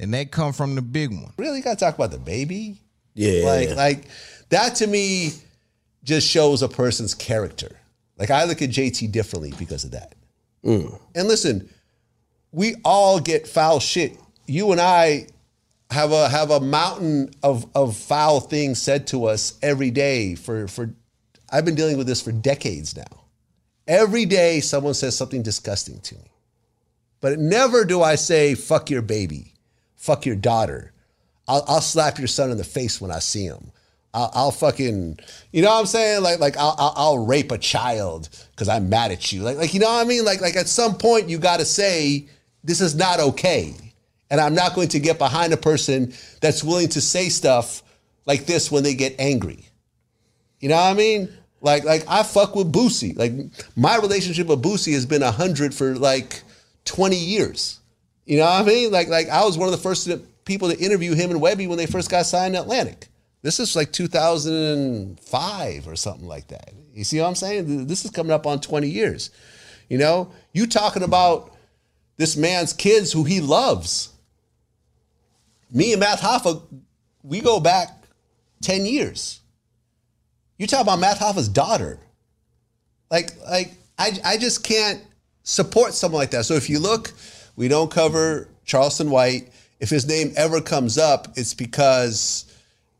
And 0.00 0.12
that 0.14 0.32
come 0.32 0.52
from 0.52 0.74
the 0.74 0.82
big 0.82 1.12
one. 1.12 1.32
Really 1.36 1.60
got 1.60 1.78
to 1.78 1.84
talk 1.84 1.94
about 1.94 2.10
the 2.10 2.18
baby? 2.18 2.80
Yeah. 3.14 3.44
Like, 3.44 3.76
like 3.76 4.04
that 4.48 4.74
to 4.76 4.88
me 4.88 5.30
just 6.02 6.26
shows 6.26 6.62
a 6.62 6.68
person's 6.68 7.14
character. 7.14 7.76
Like 8.18 8.30
I 8.30 8.44
look 8.44 8.62
at 8.62 8.70
JT 8.70 9.12
differently 9.12 9.54
because 9.56 9.84
of 9.84 9.92
that. 9.92 10.14
Mm. 10.64 10.98
And 11.14 11.28
listen, 11.28 11.70
we 12.50 12.74
all 12.84 13.20
get 13.20 13.46
foul 13.46 13.78
shit. 13.78 14.18
You 14.46 14.72
and 14.72 14.80
I 14.80 15.28
have 15.90 16.12
a 16.12 16.28
have 16.28 16.50
a 16.50 16.60
mountain 16.60 17.30
of 17.42 17.66
of 17.74 17.96
foul 17.96 18.40
things 18.40 18.80
said 18.80 19.06
to 19.08 19.26
us 19.26 19.58
every 19.62 19.90
day 19.90 20.34
for 20.34 20.68
for 20.68 20.94
I've 21.50 21.64
been 21.64 21.74
dealing 21.74 21.98
with 21.98 22.06
this 22.06 22.22
for 22.22 22.32
decades 22.32 22.96
now. 22.96 23.24
Every 23.86 24.24
day 24.24 24.60
someone 24.60 24.94
says 24.94 25.16
something 25.16 25.42
disgusting 25.42 26.00
to 26.00 26.14
me. 26.14 26.30
But 27.20 27.38
never 27.38 27.84
do 27.84 28.02
I 28.02 28.14
say 28.14 28.54
fuck 28.54 28.90
your 28.90 29.02
baby, 29.02 29.54
fuck 29.96 30.24
your 30.24 30.36
daughter. 30.36 30.92
I'll, 31.48 31.64
I'll 31.66 31.80
slap 31.80 32.18
your 32.18 32.28
son 32.28 32.50
in 32.50 32.56
the 32.56 32.64
face 32.64 33.00
when 33.00 33.10
I 33.10 33.18
see 33.18 33.44
him. 33.44 33.72
I'll, 34.14 34.30
I'll 34.34 34.50
fucking, 34.50 35.18
you 35.52 35.62
know 35.62 35.70
what 35.70 35.80
I'm 35.80 35.86
saying? 35.86 36.22
Like, 36.22 36.40
like 36.40 36.56
I'll, 36.56 36.74
I'll, 36.78 36.92
I'll 36.96 37.26
rape 37.26 37.52
a 37.52 37.58
child 37.58 38.28
because 38.52 38.68
I'm 38.68 38.88
mad 38.88 39.12
at 39.12 39.32
you. 39.32 39.42
Like, 39.42 39.56
like 39.56 39.74
you 39.74 39.80
know 39.80 39.86
what 39.86 40.04
I 40.04 40.08
mean? 40.08 40.24
Like, 40.24 40.40
like 40.40 40.56
at 40.56 40.68
some 40.68 40.96
point 40.96 41.28
you 41.28 41.38
got 41.38 41.58
to 41.60 41.64
say 41.64 42.26
this 42.64 42.80
is 42.80 42.94
not 42.94 43.20
okay, 43.20 43.74
and 44.30 44.40
I'm 44.40 44.54
not 44.54 44.74
going 44.74 44.88
to 44.88 45.00
get 45.00 45.18
behind 45.18 45.52
a 45.52 45.56
person 45.56 46.12
that's 46.40 46.64
willing 46.64 46.88
to 46.90 47.00
say 47.00 47.28
stuff 47.28 47.82
like 48.26 48.46
this 48.46 48.70
when 48.70 48.82
they 48.82 48.94
get 48.94 49.14
angry. 49.18 49.64
You 50.60 50.68
know 50.68 50.76
what 50.76 50.90
I 50.90 50.94
mean? 50.94 51.28
Like, 51.60 51.84
like 51.84 52.04
I 52.08 52.22
fuck 52.22 52.54
with 52.54 52.72
Boosie. 52.72 53.16
Like 53.16 53.32
my 53.76 53.96
relationship 53.96 54.46
with 54.46 54.62
Boosie 54.62 54.94
has 54.94 55.06
been 55.06 55.22
a 55.22 55.30
hundred 55.30 55.74
for 55.74 55.94
like 55.94 56.42
20 56.84 57.16
years. 57.16 57.80
You 58.24 58.38
know 58.38 58.44
what 58.44 58.62
I 58.62 58.64
mean? 58.64 58.90
Like, 58.90 59.08
like 59.08 59.28
I 59.28 59.44
was 59.44 59.58
one 59.58 59.68
of 59.68 59.72
the 59.72 59.78
first 59.78 60.08
people 60.44 60.70
to 60.70 60.78
interview 60.78 61.14
him 61.14 61.30
and 61.30 61.40
Webbie 61.40 61.68
when 61.68 61.78
they 61.78 61.86
first 61.86 62.10
got 62.10 62.26
signed 62.26 62.54
to 62.54 62.60
Atlantic. 62.60 63.08
This 63.42 63.58
is 63.60 63.74
like 63.74 63.92
2005 63.92 65.88
or 65.88 65.96
something 65.96 66.26
like 66.26 66.48
that. 66.48 66.72
You 66.94 67.04
see 67.04 67.20
what 67.20 67.28
I'm 67.28 67.34
saying? 67.34 67.86
This 67.86 68.04
is 68.04 68.10
coming 68.10 68.32
up 68.32 68.46
on 68.46 68.60
20 68.60 68.88
years. 68.88 69.30
You 69.88 69.98
know, 69.98 70.32
you 70.52 70.66
talking 70.66 71.02
about 71.02 71.56
this 72.16 72.36
man's 72.36 72.72
kids 72.72 73.12
who 73.12 73.24
he 73.24 73.40
loves. 73.40 74.12
Me 75.72 75.92
and 75.92 76.00
Math 76.00 76.20
Hoffa, 76.20 76.62
we 77.22 77.40
go 77.40 77.60
back 77.60 78.04
10 78.62 78.84
years. 78.84 79.39
You 80.60 80.66
talk 80.66 80.82
about 80.82 80.98
Math 80.98 81.20
Hoffa's 81.20 81.48
daughter. 81.48 81.98
Like, 83.10 83.30
like 83.48 83.72
I, 83.98 84.12
I 84.22 84.36
just 84.36 84.62
can't 84.62 85.02
support 85.42 85.94
someone 85.94 86.20
like 86.20 86.32
that. 86.32 86.44
So 86.44 86.52
if 86.52 86.68
you 86.68 86.78
look, 86.78 87.12
we 87.56 87.66
don't 87.66 87.90
cover 87.90 88.46
Charleston 88.66 89.08
White. 89.08 89.48
If 89.80 89.88
his 89.88 90.06
name 90.06 90.34
ever 90.36 90.60
comes 90.60 90.98
up, 90.98 91.28
it's 91.34 91.54
because 91.54 92.44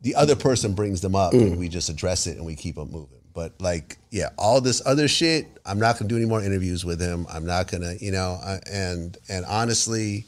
the 0.01 0.15
other 0.15 0.35
person 0.35 0.73
brings 0.73 1.01
them 1.01 1.15
up 1.15 1.33
and 1.33 1.59
we 1.59 1.69
just 1.69 1.89
address 1.89 2.25
it 2.25 2.37
and 2.37 2.47
we 2.47 2.55
keep 2.55 2.77
them 2.77 2.89
moving. 2.89 3.19
But 3.31 3.61
like, 3.61 3.99
yeah, 4.09 4.29
all 4.39 4.59
this 4.59 4.81
other 4.83 5.07
shit, 5.07 5.45
I'm 5.63 5.77
not 5.77 5.99
gonna 5.99 6.09
do 6.09 6.17
any 6.17 6.25
more 6.25 6.43
interviews 6.43 6.83
with 6.83 6.99
him. 6.99 7.27
I'm 7.31 7.45
not 7.45 7.69
gonna, 7.69 7.93
you 8.01 8.11
know, 8.11 8.39
and 8.65 9.15
and 9.29 9.45
honestly, 9.45 10.25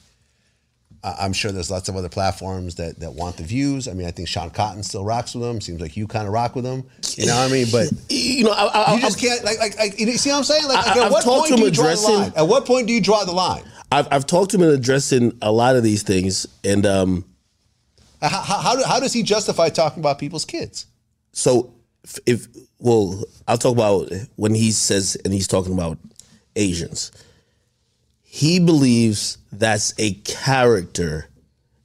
I'm 1.04 1.34
sure 1.34 1.52
there's 1.52 1.70
lots 1.70 1.90
of 1.90 1.96
other 1.98 2.10
platforms 2.10 2.76
that 2.76 3.00
that 3.02 3.14
want 3.14 3.38
the 3.38 3.44
views. 3.44 3.88
I 3.88 3.94
mean, 3.94 4.08
I 4.08 4.12
think 4.12 4.28
Sean 4.30 4.50
Cotton 4.50 4.84
still 4.84 5.04
rocks 5.04 5.34
with 5.36 5.44
them. 5.44 5.60
Seems 5.60 5.82
like 5.82 5.98
you 5.98 6.08
kind 6.08 6.28
of 6.28 6.34
rock 6.34 6.56
with 6.56 6.64
them. 6.64 6.84
You 7.16 7.26
know 7.26 7.36
what 7.36 7.50
I 7.50 7.52
mean? 7.52 7.68
But 7.72 7.88
you 8.10 8.46
know, 8.46 8.52
I, 8.52 8.66
I, 8.68 8.94
you 8.96 9.02
just 9.02 9.20
can't 9.20 9.44
like 9.44 9.60
like, 9.60 9.78
like 9.78 10.00
you 10.00 10.12
see 10.14 10.30
what 10.30 10.38
I'm 10.38 10.44
saying? 10.46 10.64
Like, 10.66 10.78
like 10.86 10.96
I- 10.96 11.00
at 11.00 11.06
I've 11.08 11.12
what 11.12 11.24
point 11.26 11.48
to 11.50 11.56
do 11.58 11.64
you 11.64 11.72
draw 11.72 11.94
the 11.94 12.02
line? 12.02 12.34
At 12.36 12.48
what 12.48 12.66
point 12.66 12.88
do 12.88 12.94
you 12.94 13.02
draw 13.02 13.24
the 13.26 13.34
line? 13.34 13.64
I've 13.92 14.08
I've 14.12 14.26
talked 14.26 14.52
to 14.52 14.58
him 14.58 14.64
in 14.64 14.70
addressing 14.70 15.38
a 15.42 15.52
lot 15.52 15.76
of 15.76 15.84
these 15.84 16.04
things, 16.04 16.48
and 16.64 16.86
um, 16.86 17.26
How, 18.22 18.30
how, 18.30 18.58
how, 18.60 18.76
do- 18.76 18.84
how 18.84 19.00
does 19.00 19.12
he 19.14 19.24
justify 19.24 19.70
talking 19.70 20.00
about 20.00 20.20
people's 20.20 20.46
kids? 20.46 20.86
so 21.34 21.74
if, 22.04 22.18
if 22.26 22.48
well, 22.80 23.24
I'll 23.48 23.58
talk 23.58 23.74
about 23.74 24.12
when 24.36 24.54
he 24.56 24.72
says 24.72 25.16
and 25.26 25.34
he's 25.34 25.48
talking 25.48 25.74
about 25.74 25.98
Asians. 26.56 27.12
He 28.36 28.60
believes 28.60 29.38
that's 29.52 29.94
a 30.00 30.14
character 30.14 31.28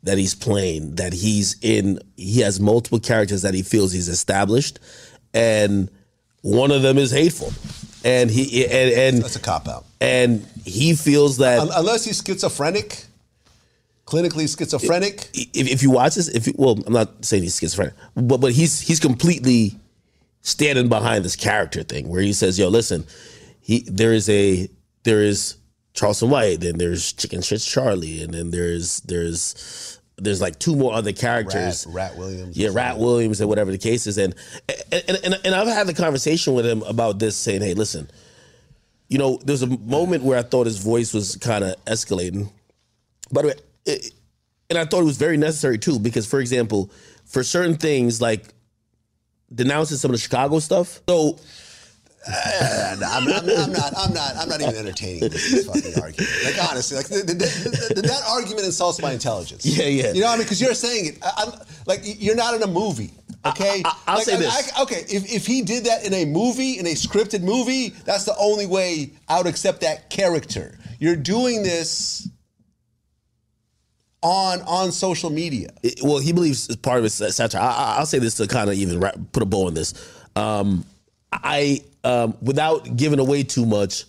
that 0.05 0.17
he's 0.17 0.35
playing. 0.35 0.95
That 0.95 1.13
he's 1.13 1.57
in. 1.61 1.99
He 2.17 2.41
has 2.41 2.59
multiple 2.59 2.99
characters 2.99 3.43
that 3.43 3.53
he 3.53 3.61
feels 3.61 3.93
he's 3.93 4.09
established, 4.09 4.81
and 5.35 5.91
one 6.41 6.71
of 6.71 6.81
them 6.81 6.97
is 6.97 7.11
hateful. 7.11 7.53
And 8.03 8.31
he 8.31 8.65
and, 8.65 8.93
and 8.95 9.23
that's 9.23 9.37
a 9.37 9.41
cop 9.41 9.69
out. 9.69 9.85
And 10.01 10.47
he 10.65 10.95
feels 10.95 11.37
that 11.37 11.59
Un- 11.59 11.69
unless 11.77 12.07
he's 12.07 12.23
schizophrenic, 12.25 13.05
clinically 14.07 14.49
schizophrenic. 14.49 15.29
if, 15.35 15.69
if 15.71 15.83
you 15.83 15.91
watch 15.91 16.15
this, 16.15 16.29
if 16.29 16.47
you, 16.47 16.55
well, 16.57 16.79
I'm 16.87 16.95
not 16.95 17.27
saying 17.27 17.43
he's 17.43 17.59
schizophrenic, 17.59 17.93
but 18.17 18.39
but 18.39 18.53
he's 18.53 18.81
he's 18.81 19.01
completely 19.01 19.79
standing 20.41 20.89
behind 20.89 21.27
this 21.27 21.37
character 21.37 21.83
thing 21.83 22.09
where 22.09 22.23
he 22.23 22.33
says, 22.33 22.59
"Yo, 22.59 22.69
listen, 22.69 23.05
he 23.61 23.81
there 23.81 24.15
is 24.15 24.31
a 24.31 24.67
there 25.03 25.21
is 25.23 25.58
Charleston 25.99 26.31
White, 26.31 26.61
then 26.61 26.79
there's 26.79 27.13
Chicken 27.13 27.43
Shit 27.43 27.61
Charlie, 27.61 28.23
and 28.23 28.33
then 28.33 28.51
there's 28.51 29.01
there's 29.01 29.99
there's 30.17 30.41
like 30.41 30.59
two 30.59 30.77
more 30.77 30.95
other 30.95 31.13
characters, 31.13 31.87
Rat, 31.87 32.11
Rat 32.13 32.19
Williams. 32.19 32.57
yeah, 32.57 32.71
Rat 32.73 32.99
Williams, 32.99 33.41
and 33.41 33.49
whatever 33.49 33.71
the 33.71 33.79
case 33.79 34.07
is, 34.07 34.19
and 34.19 34.35
and, 34.93 35.19
and 35.25 35.41
and 35.45 35.55
I've 35.55 35.69
had 35.69 35.87
the 35.87 35.95
conversation 35.95 36.55
with 36.55 36.67
him 36.67 36.83
about 36.83 37.19
this, 37.19 37.37
saying, 37.37 37.63
"Hey, 37.63 37.75
listen." 37.75 38.11
You 39.11 39.17
know, 39.17 39.39
there's 39.43 39.63
a 39.63 39.67
moment 39.67 40.23
where 40.23 40.39
I 40.39 40.43
thought 40.43 40.67
his 40.67 40.79
voice 40.79 41.15
was 41.15 41.37
kind 41.37 41.65
of 41.65 41.83
escalating. 41.87 42.51
By 43.33 43.41
the 43.41 43.49
way, 43.49 43.55
it, 43.87 44.13
and 44.69 44.79
I 44.79 44.85
thought 44.85 45.01
it 45.01 45.07
was 45.07 45.17
very 45.17 45.39
necessary 45.39 45.79
too, 45.79 45.99
because 45.99 46.27
for 46.27 46.41
example, 46.41 46.91
for 47.25 47.43
certain 47.43 47.77
things 47.77 48.21
like 48.21 48.53
denouncing 49.55 49.97
some 49.97 50.11
of 50.11 50.17
the 50.17 50.21
Chicago 50.21 50.59
stuff. 50.59 51.01
So 51.09 51.39
I'm, 52.27 53.03
I'm, 53.03 53.29
I'm 53.29 53.73
not. 53.73 53.93
I'm 53.97 54.13
not. 54.13 54.37
I'm 54.37 54.49
not 54.49 54.61
even 54.61 54.75
entertaining 54.77 55.21
this, 55.31 55.51
this 55.51 55.67
fucking 55.67 56.03
argument. 56.03 56.31
Like 56.45 56.71
honestly, 56.71 56.97
like 56.97 57.07
the, 57.09 57.23
the, 57.23 57.95
the, 57.95 58.03
that 58.03 58.23
argument 58.29 58.65
insults 58.67 59.01
my 59.01 59.13
intelligence. 59.13 59.65
Yeah, 59.65 59.85
yeah. 59.87 60.13
You 60.13 60.21
know 60.23 60.27
what 60.27 60.35
I 60.35 60.37
mean? 60.39 60.45
Because 60.45 60.61
you're 60.61 60.75
saying 60.75 61.07
it. 61.07 61.19
I, 61.23 61.31
I'm 61.39 61.53
like 61.87 62.01
you're 62.05 62.37
not 62.37 62.55
in 62.55 62.63
a 62.63 62.67
movie. 62.67 63.13
Okay. 63.47 63.83
I'll 64.07 64.17
Like, 64.17 64.25
say 64.25 64.37
this. 64.37 64.73
I- 64.77 64.83
okay, 64.83 65.05
if, 65.09 65.33
if 65.33 65.47
he 65.47 65.63
did 65.63 65.85
that 65.85 66.05
in 66.05 66.13
a 66.13 66.25
movie, 66.25 66.79
in 66.79 66.87
a 66.87 66.95
scripted 66.95 67.43
movie, 67.43 67.91
that's 68.05 68.25
the 68.25 68.35
only 68.37 68.67
way 68.67 69.13
I 69.29 69.39
would 69.39 69.47
accept 69.47 69.81
that 69.83 70.11
character. 70.11 70.77
You're 70.99 71.17
doing 71.17 71.63
this 71.63 72.29
on 74.23 74.61
on 74.63 74.91
social 74.93 75.31
media. 75.31 75.69
it- 75.83 76.01
well, 76.03 76.19
he 76.19 76.33
believes 76.33 76.67
it's 76.67 76.77
part 76.77 76.99
of 76.99 77.05
his 77.05 77.15
satire. 77.15 77.61
I, 77.63 77.67
I- 77.67 77.97
I'll 77.99 78.07
say 78.07 78.19
this 78.19 78.35
to 78.35 78.47
kind 78.49 78.69
of 78.69 78.75
even 78.77 78.99
wrap, 79.01 79.15
put 79.33 79.43
a 79.43 79.47
bow 79.47 79.69
on 79.69 79.75
this. 79.75 79.95
Um, 80.35 80.85
I, 81.33 81.83
um, 82.05 82.37
without 82.41 82.97
giving 82.97 83.19
away 83.19 83.43
too 83.43 83.67
much, 83.67 84.05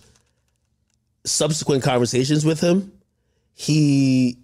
subsequent 1.24 1.82
conversations 1.82 2.44
with 2.44 2.60
him, 2.60 2.92
he 3.54 4.38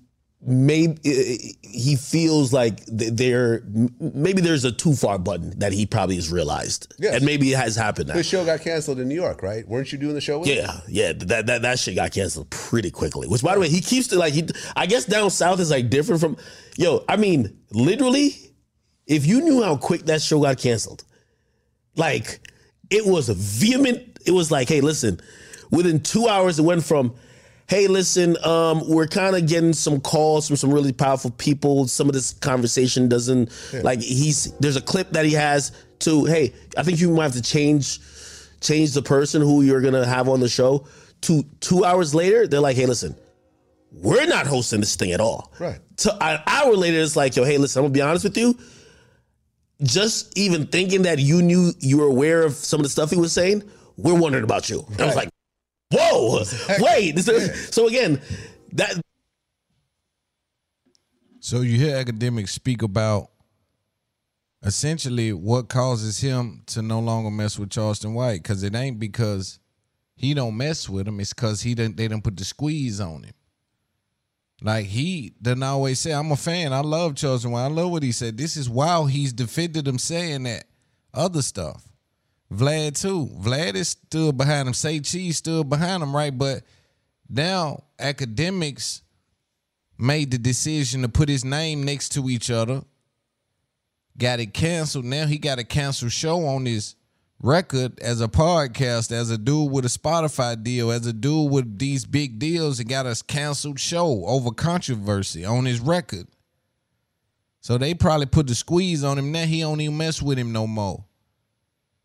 may 0.49 0.95
he 1.03 1.97
feels 1.97 2.53
like 2.53 2.85
there 2.87 3.63
maybe 3.99 4.41
there's 4.43 4.65
a 4.65 4.71
too 4.71 4.95
far 4.95 5.19
button 5.19 5.59
that 5.59 5.73
he 5.73 5.87
probably 5.87 6.15
has 6.17 6.31
realized, 6.31 6.95
Yes. 6.99 7.17
and 7.17 7.25
maybe 7.25 7.53
it 7.53 7.57
has 7.57 7.75
happened 7.75 8.09
now. 8.09 8.15
This 8.15 8.29
show 8.29 8.45
got 8.45 8.61
canceled 8.61 9.01
in 9.01 9.09
New 9.09 9.15
York, 9.15 9.43
right? 9.43 9.67
Weren't 9.67 9.91
you 9.91 9.99
doing 9.99 10.15
the 10.15 10.21
show 10.21 10.39
with 10.39 10.49
him? 10.49 10.59
Yeah, 10.59 10.81
yeah, 10.89 11.13
that 11.15 11.47
that 11.47 11.63
that 11.63 11.79
shit 11.79 11.97
got 11.97 12.13
canceled 12.13 12.51
pretty 12.51 12.91
quickly. 12.91 13.27
Which, 13.27 13.43
by 13.43 13.55
the 13.55 13.61
way, 13.61 13.69
he 13.71 13.81
keeps 13.81 14.09
to 14.09 14.19
like 14.19 14.35
he. 14.35 14.47
I 14.77 14.85
guess 14.87 15.07
down 15.07 15.31
south 15.31 15.59
is 15.61 15.71
like 15.71 15.89
different 15.89 16.21
from. 16.21 16.37
Yo, 16.77 17.05
I 17.09 17.17
mean, 17.17 17.59
literally, 17.73 18.37
if 19.07 19.25
you 19.27 19.41
knew 19.41 19.63
how 19.63 19.77
quick 19.79 20.03
that 20.03 20.21
show 20.21 20.43
got 20.43 20.59
canceled, 20.59 21.03
like 21.97 22.41
it 22.91 23.05
was 23.07 23.29
a 23.29 23.35
vehement. 23.35 24.19
It 24.27 24.31
was 24.33 24.51
like, 24.51 24.69
hey, 24.69 24.81
listen, 24.81 25.21
within 25.71 26.01
two 26.01 26.29
hours, 26.29 26.59
it 26.59 26.63
went 26.63 26.85
from, 26.85 27.15
hey, 27.69 27.87
listen, 27.87 28.37
um, 28.45 28.83
we're 28.89 29.07
kind 29.07 29.35
of 29.37 29.47
getting 29.47 29.73
some 29.73 30.01
calls 30.01 30.47
from 30.47 30.57
some 30.57 30.73
really 30.73 30.93
powerful 30.93 31.31
people. 31.33 31.87
Some 31.89 32.09
of 32.09 32.15
this 32.15 32.33
conversation 32.33 33.09
doesn't 33.09 33.51
Yeah. 33.73 33.81
like 33.83 34.01
he's 34.01 34.53
there's 34.61 34.77
a 34.77 34.81
clip 34.81 35.11
that 35.13 35.25
he 35.25 35.33
has 35.33 35.73
to, 36.01 36.25
hey, 36.27 36.53
I 36.77 36.83
think 36.83 37.01
you 37.01 37.11
might 37.11 37.25
have 37.25 37.33
to 37.35 37.43
change 37.43 38.01
change 38.61 38.93
the 38.93 39.03
person 39.03 39.43
who 39.43 39.63
you're 39.63 39.81
gonna 39.83 40.07
have 40.07 40.29
on 40.29 40.41
the 40.41 40.49
show. 40.49 40.87
To 41.23 41.45
two 41.61 41.85
hours 41.85 42.15
later, 42.15 42.47
they're 42.47 42.61
like, 42.61 42.77
hey, 42.77 42.87
listen, 42.87 43.15
we're 43.93 44.27
not 44.27 44.47
hosting 44.47 44.81
this 44.81 44.97
thing 44.97 45.13
at 45.13 45.21
all. 45.21 45.53
Right. 45.59 45.79
So 45.97 46.11
an 46.21 46.41
hour 46.47 46.75
later, 46.77 46.99
it's 46.99 47.17
like, 47.17 47.37
yo, 47.37 47.45
hey, 47.45 47.59
listen, 47.59 47.81
I'm 47.81 47.85
gonna 47.85 47.95
be 47.95 48.01
honest 48.03 48.25
with 48.25 48.37
you. 48.37 48.59
Just 49.83 50.37
even 50.39 50.67
thinking 50.67 51.03
that 51.03 51.19
you 51.19 51.43
knew 51.43 51.73
you 51.81 51.99
were 51.99 52.07
aware 52.07 52.43
of 52.43 52.55
some 52.55 52.81
of 52.81 52.85
the 52.85 52.91
stuff 52.91 53.11
he 53.11 53.17
was 53.17 53.33
saying, 53.33 53.63
we're 53.97 54.19
wondering 54.19 54.45
about 54.45 54.71
you. 54.71 54.85
And 54.93 55.01
I 55.03 55.07
was 55.07 55.17
like, 55.17 55.29
whoa, 55.93 56.43
wait. 56.81 57.13
This- 57.17 57.69
So 57.75 57.87
again, 57.87 58.21
that 58.73 59.01
So 61.41 61.61
you 61.61 61.77
hear 61.79 62.03
Akademiks 62.03 62.49
speak 62.51 62.83
about 62.83 63.31
essentially 64.63 65.33
what 65.33 65.69
causes 65.69 66.21
him 66.21 66.63
to 66.67 66.83
no 66.83 66.99
longer 66.99 67.31
mess 67.31 67.59
with 67.59 67.71
Charleston 67.71 68.15
White 68.15 68.43
because 68.43 68.63
it 68.63 68.75
ain't 68.75 68.99
because 68.99 69.59
he 70.17 70.33
don't 70.35 70.57
mess 70.57 70.89
with 70.89 71.07
him. 71.07 71.21
It's 71.21 71.33
because 71.35 71.63
he 71.63 71.75
didn't. 71.75 71.97
They 71.99 72.09
didn't 72.09 72.25
put 72.25 72.37
the 72.37 72.45
squeeze 72.45 73.01
on 73.01 73.23
him. 73.25 73.35
Like 74.63 74.87
he 74.87 75.35
doesn't 75.41 75.63
always 75.63 75.99
say, 75.99 76.13
"I'm 76.13 76.33
a 76.33 76.37
fan. 76.37 76.73
I 76.73 76.81
love 76.81 77.15
Charleston 77.15 77.51
White. 77.51 77.65
I 77.65 77.69
love 77.69 77.91
what 77.91 78.03
he 78.03 78.13
said." 78.13 78.39
This 78.39 78.57
is 78.57 78.69
why 78.69 79.09
he's 79.11 79.33
defended 79.33 79.87
him 79.87 79.99
saying 79.99 80.45
that 80.45 80.67
other 81.13 81.43
stuff. 81.43 81.87
Vlad 82.53 82.99
too. 83.01 83.27
Vlad 83.39 83.75
is 83.75 83.89
stood 83.89 84.37
behind 84.37 84.69
him. 84.69 84.75
Say 84.75 85.01
Cheese 85.01 85.39
stood 85.39 85.69
behind 85.69 86.03
him, 86.03 86.15
right? 86.15 86.37
But 86.37 86.63
now 87.29 87.85
Akademiks 87.99 89.03
made 89.99 90.31
the 90.31 90.39
decision 90.39 91.03
to 91.03 91.09
put 91.09 91.29
his 91.29 91.45
name 91.45 91.83
next 91.83 92.11
to 92.11 92.29
each 92.31 92.51
other. 92.51 92.83
Got 94.17 94.41
it 94.41 94.55
canceled. 94.55 95.05
Now 95.05 95.27
he 95.27 95.39
got 95.39 95.59
a 95.59 95.65
canceled 95.65 96.13
show 96.13 96.47
on 96.47 96.65
his 96.65 96.95
record 97.43 97.99
as 98.01 98.21
a 98.21 98.29
podcast, 98.29 99.13
as 99.13 99.31
a 99.31 99.39
dude 99.39 99.71
with 99.71 99.85
a 99.85 99.89
Spotify 99.89 100.61
deal, 100.63 100.91
as 100.91 101.07
a 101.07 101.13
dude 101.13 101.51
with 101.51 101.79
these 101.79 102.05
big 102.05 102.39
deals, 102.39 102.81
and 102.81 102.89
got 102.89 103.07
a 103.07 103.23
canceled 103.27 103.79
show 103.79 104.25
over 104.27 104.51
controversy 104.51 105.45
on 105.45 105.65
his 105.65 105.81
record. 105.81 106.27
So 107.61 107.79
they 107.79 107.95
probably 107.95 108.27
put 108.27 108.47
the 108.47 108.55
squeeze 108.55 109.03
on 109.03 109.19
him. 109.19 109.33
Now 109.33 109.45
he 109.45 109.61
don't 109.61 109.81
even 109.81 109.97
mess 109.97 110.23
with 110.23 110.39
him 110.39 110.53
no 110.53 110.67
more. 110.67 111.05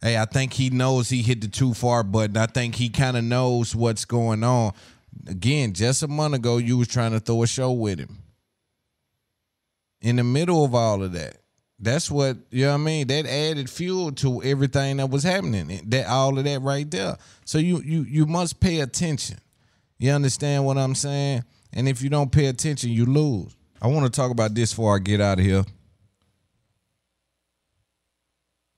Hey, 0.01 0.17
I 0.17 0.25
think 0.25 0.53
he 0.53 0.71
knows 0.71 1.09
he 1.09 1.21
hit 1.21 1.41
the 1.41 1.47
too 1.47 1.75
far 1.75 2.03
button. 2.03 2.35
I 2.35 2.47
think 2.47 2.73
he 2.75 2.89
kind 2.89 3.15
of 3.15 3.23
knows 3.23 3.75
what's 3.75 4.03
going 4.03 4.43
on. 4.43 4.73
Again, 5.27 5.73
just 5.73 6.01
a 6.01 6.07
month 6.07 6.33
ago, 6.33 6.57
you 6.57 6.77
was 6.77 6.87
trying 6.87 7.11
to 7.11 7.19
throw 7.19 7.43
a 7.43 7.47
show 7.47 7.71
with 7.71 7.99
him. 7.99 8.23
In 10.01 10.15
the 10.15 10.23
middle 10.23 10.65
of 10.65 10.73
all 10.73 11.03
of 11.03 11.11
that. 11.11 11.40
That's 11.83 12.11
what 12.11 12.37
you 12.51 12.65
know 12.65 12.73
what 12.73 12.81
I 12.81 12.83
mean. 12.83 13.07
That 13.07 13.25
added 13.25 13.67
fuel 13.67 14.11
to 14.13 14.43
everything 14.43 14.97
that 14.97 15.09
was 15.09 15.23
happening. 15.23 15.81
That 15.87 16.05
all 16.05 16.37
of 16.37 16.45
that 16.45 16.61
right 16.61 16.89
there. 16.89 17.17
So 17.43 17.57
you 17.57 17.81
you 17.81 18.03
you 18.03 18.27
must 18.27 18.59
pay 18.59 18.81
attention. 18.81 19.39
You 19.97 20.11
understand 20.11 20.63
what 20.65 20.77
I'm 20.77 20.93
saying? 20.93 21.43
And 21.73 21.89
if 21.89 22.03
you 22.03 22.09
don't 22.09 22.31
pay 22.31 22.45
attention, 22.45 22.91
you 22.91 23.05
lose. 23.07 23.55
I 23.81 23.87
want 23.87 24.05
to 24.05 24.11
talk 24.11 24.29
about 24.29 24.53
this 24.53 24.71
before 24.71 24.95
I 24.95 24.99
get 24.99 25.21
out 25.21 25.39
of 25.39 25.45
here. 25.45 25.63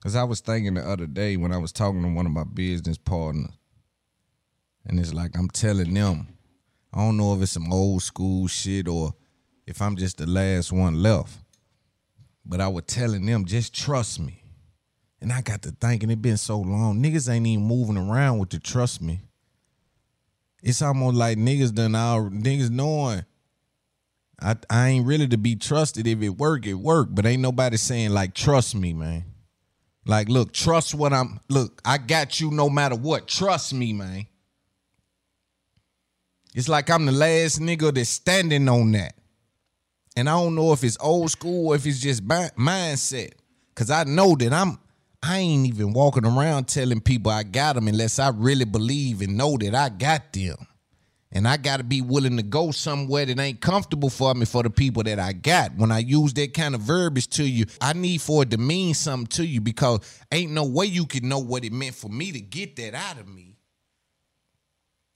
Cause 0.02 0.16
I 0.16 0.24
was 0.24 0.42
thinking 0.42 0.74
the 0.74 0.82
other 0.82 1.08
day 1.08 1.38
when 1.38 1.54
I 1.54 1.58
was 1.58 1.72
talking 1.72 2.04
to 2.04 2.10
one 2.10 2.26
of 2.26 2.32
my 2.34 2.44
business 2.44 2.98
partners, 2.98 3.52
and 4.86 5.00
it's 5.00 5.14
like 5.14 5.38
I'm 5.38 5.50
telling 5.50 5.94
them, 5.94 6.28
I 6.94 7.00
don't 7.00 7.16
know 7.16 7.34
if 7.36 7.42
it's 7.42 7.54
some 7.54 7.72
old 7.72 8.02
school 8.04 8.48
shit 8.48 8.88
or 8.88 9.14
if 9.66 9.82
I'm 9.82 9.96
just 9.96 10.18
the 10.18 10.26
last 10.28 10.74
one 10.74 11.02
left. 11.02 11.38
But 12.46 12.62
I 12.62 12.68
was 12.68 12.84
telling 12.86 13.26
them, 13.26 13.46
just 13.46 13.74
trust 13.74 14.20
me. 14.20 14.44
And 15.22 15.32
I 15.32 15.42
got 15.42 15.62
to 15.62 15.72
thinking, 15.72 16.10
it 16.10 16.22
been 16.22 16.38
so 16.38 16.60
long. 16.60 17.02
Niggas 17.02 17.30
ain't 17.30 17.48
even 17.48 17.66
moving 17.66 17.98
around 17.98 18.40
with 18.40 18.50
the 18.50 18.60
trust 18.60 19.02
me. 19.02 19.22
It's 20.62 20.82
almost 20.82 21.16
like 21.16 21.38
niggas 21.38 21.74
done 21.74 21.96
all 21.96 22.30
niggas 22.30 22.70
knowing 22.70 23.24
I, 24.42 24.56
I 24.70 24.90
ain't 24.90 25.06
really 25.06 25.28
to 25.28 25.38
be 25.38 25.56
trusted. 25.56 26.06
If 26.06 26.22
it 26.22 26.30
work, 26.30 26.66
it 26.66 26.74
work. 26.74 27.10
But 27.12 27.26
ain't 27.26 27.42
nobody 27.42 27.78
saying 27.78 28.12
like 28.12 28.34
trust 28.34 28.76
me, 28.76 28.94
man. 28.94 29.26
Like, 30.06 30.28
look, 30.28 30.52
trust 30.52 30.94
what 30.94 31.14
I'm 31.14 31.40
look, 31.50 31.82
I 31.86 31.98
got 31.98 32.40
you 32.40 32.52
no 32.52 32.70
matter 32.70 32.96
what. 32.96 33.28
Trust 33.28 33.74
me, 33.74 33.94
man. 33.94 34.28
It's 36.54 36.68
like 36.68 36.90
I'm 36.90 37.06
the 37.06 37.14
last 37.14 37.60
nigga 37.60 37.94
that's 37.94 38.10
standing 38.10 38.68
on 38.68 38.92
that. 38.92 39.16
And 40.16 40.30
I 40.30 40.34
don't 40.34 40.56
know 40.56 40.74
if 40.74 40.84
it's 40.84 40.98
old 41.00 41.32
school 41.32 41.70
or 41.70 41.76
if 41.76 41.86
it's 41.86 42.00
just 42.00 42.24
mi- 42.24 42.50
mindset. 42.58 43.32
Cause 43.76 43.90
I 43.90 44.04
know 44.04 44.36
that 44.36 44.54
I'm 44.54 44.78
I 45.24 45.38
ain't 45.38 45.68
even 45.68 45.94
walking 45.94 46.26
around 46.26 46.68
telling 46.68 47.00
people 47.00 47.32
I 47.32 47.44
got 47.44 47.76
them 47.76 47.88
unless 47.88 48.20
I 48.20 48.30
really 48.30 48.66
believe 48.66 49.22
and 49.22 49.38
know 49.38 49.58
that 49.58 49.74
I 49.74 49.88
got 49.90 50.34
them. 50.34 50.58
And 51.32 51.48
I 51.48 51.58
gotta 51.58 51.84
be 51.84 52.02
willing 52.02 52.38
to 52.38 52.44
go 52.44 52.72
somewhere 52.72 53.26
that 53.26 53.40
ain't 53.40 53.62
comfortable 53.62 54.10
for 54.10 54.36
me 54.36 54.46
for 54.46 54.62
the 54.62 54.70
people 54.70 55.02
that 55.04 55.20
I 55.20 55.34
got. 55.34 55.76
When 55.76 55.92
I 55.92 56.00
use 56.00 56.34
that 56.34 56.54
kind 56.54 56.76
of 56.76 56.82
verbiage 56.82 57.28
to 57.30 57.44
you, 57.44 57.66
I 57.82 57.94
need 57.94 58.22
for 58.22 58.44
it 58.44 58.52
to 58.52 58.58
mean 58.58 58.94
something 58.94 59.28
to 59.38 59.46
you 59.46 59.62
because 59.62 60.02
ain't 60.32 60.52
no 60.52 60.66
way 60.66 60.86
you 60.86 61.06
can 61.08 61.28
know 61.28 61.40
what 61.40 61.64
it 61.64 61.74
meant 61.74 61.96
for 61.96 62.10
me 62.10 62.32
to 62.34 62.40
get 62.40 62.76
that 62.76 62.94
out 62.94 63.18
of 63.18 63.28
me. 63.28 63.56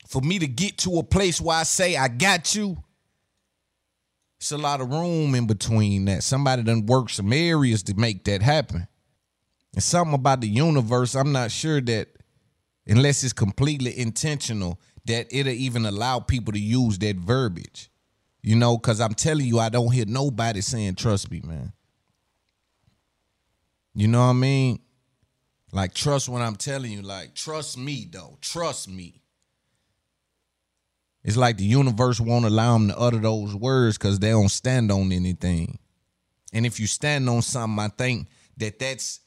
For 0.07 0.22
me 0.22 0.40
to 0.40 0.48
get 0.48 0.78
to 0.80 0.99
a 0.99 1.03
place 1.03 1.40
where 1.40 1.57
I 1.57 1.64
say 1.64 1.98
I 1.98 2.07
got 2.07 2.56
you, 2.56 2.82
it's 4.38 4.51
a 4.51 4.57
lot 4.57 4.81
of 4.81 4.89
room 4.89 5.35
in 5.35 5.47
between 5.47 6.05
that. 6.05 6.23
Somebody 6.23 6.64
done 6.64 6.85
work 6.85 7.09
some 7.09 7.34
areas 7.34 7.84
to 7.84 7.95
make 7.95 8.23
that 8.26 8.41
happen. 8.41 8.88
And 9.73 9.84
something 9.84 10.14
about 10.14 10.41
the 10.41 10.47
universe, 10.47 11.15
I'm 11.15 11.31
not 11.31 11.51
sure 11.51 11.81
that 11.81 12.09
unless 12.85 13.23
it's 13.23 13.34
completely 13.34 13.97
intentional, 13.99 14.80
that 15.05 15.27
it'll 15.31 15.51
even 15.51 15.85
allow 15.85 16.19
people 16.19 16.53
to 16.53 16.59
use 16.59 16.97
that 16.99 17.15
verbiage. 17.15 17.89
You 18.43 18.55
know, 18.55 18.77
because 18.77 19.01
I'm 19.01 19.14
telling 19.14 19.45
you, 19.45 19.59
I 19.59 19.69
don't 19.69 19.91
hear 19.91 20.05
nobody 20.07 20.61
saying, 20.61 20.95
trust 20.95 21.31
me, 21.31 21.41
man. 21.43 21.73
You 23.93 24.07
know 24.07 24.19
what 24.19 24.31
I 24.31 24.34
mean? 24.34 24.80
Like, 25.72 25.93
trust 25.93 26.30
what 26.30 26.41
I'm 26.41 26.55
telling 26.55 26.91
you. 26.91 27.01
Like, 27.01 27.34
trust 27.34 27.77
me, 27.77 28.07
though. 28.09 28.38
Trust 28.41 28.88
me. 28.88 29.22
It's 31.28 31.36
like 31.36 31.58
the 31.58 31.66
universe 31.66 32.22
won't 32.22 32.45
allow 32.45 32.78
them 32.78 32.88
to 32.88 32.98
utter 32.98 33.18
those 33.18 33.54
words 33.54 33.98
because 33.98 34.18
they 34.18 34.30
don't 34.30 34.48
stand 34.48 34.90
on 34.94 35.12
anything. 35.12 35.78
And 36.54 36.66
if 36.66 36.80
you 36.80 36.88
stand 36.88 37.28
on 37.28 37.41
something, 37.41 37.84
I 37.84 37.90
think 37.90 38.30
that 38.56 38.80
that's 38.80 39.20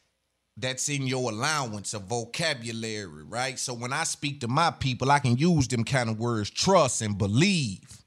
that's 0.56 0.88
in 0.88 1.06
your 1.06 1.30
allowance 1.30 1.92
of 1.92 2.04
vocabulary, 2.04 3.22
right? 3.24 3.58
So 3.58 3.74
when 3.74 3.92
I 3.92 4.04
speak 4.04 4.40
to 4.40 4.48
my 4.48 4.70
people, 4.70 5.10
I 5.10 5.18
can 5.18 5.36
use 5.36 5.68
them 5.68 5.84
kind 5.84 6.08
of 6.08 6.18
words, 6.18 6.48
trust 6.48 7.02
and 7.02 7.18
believe 7.18 8.02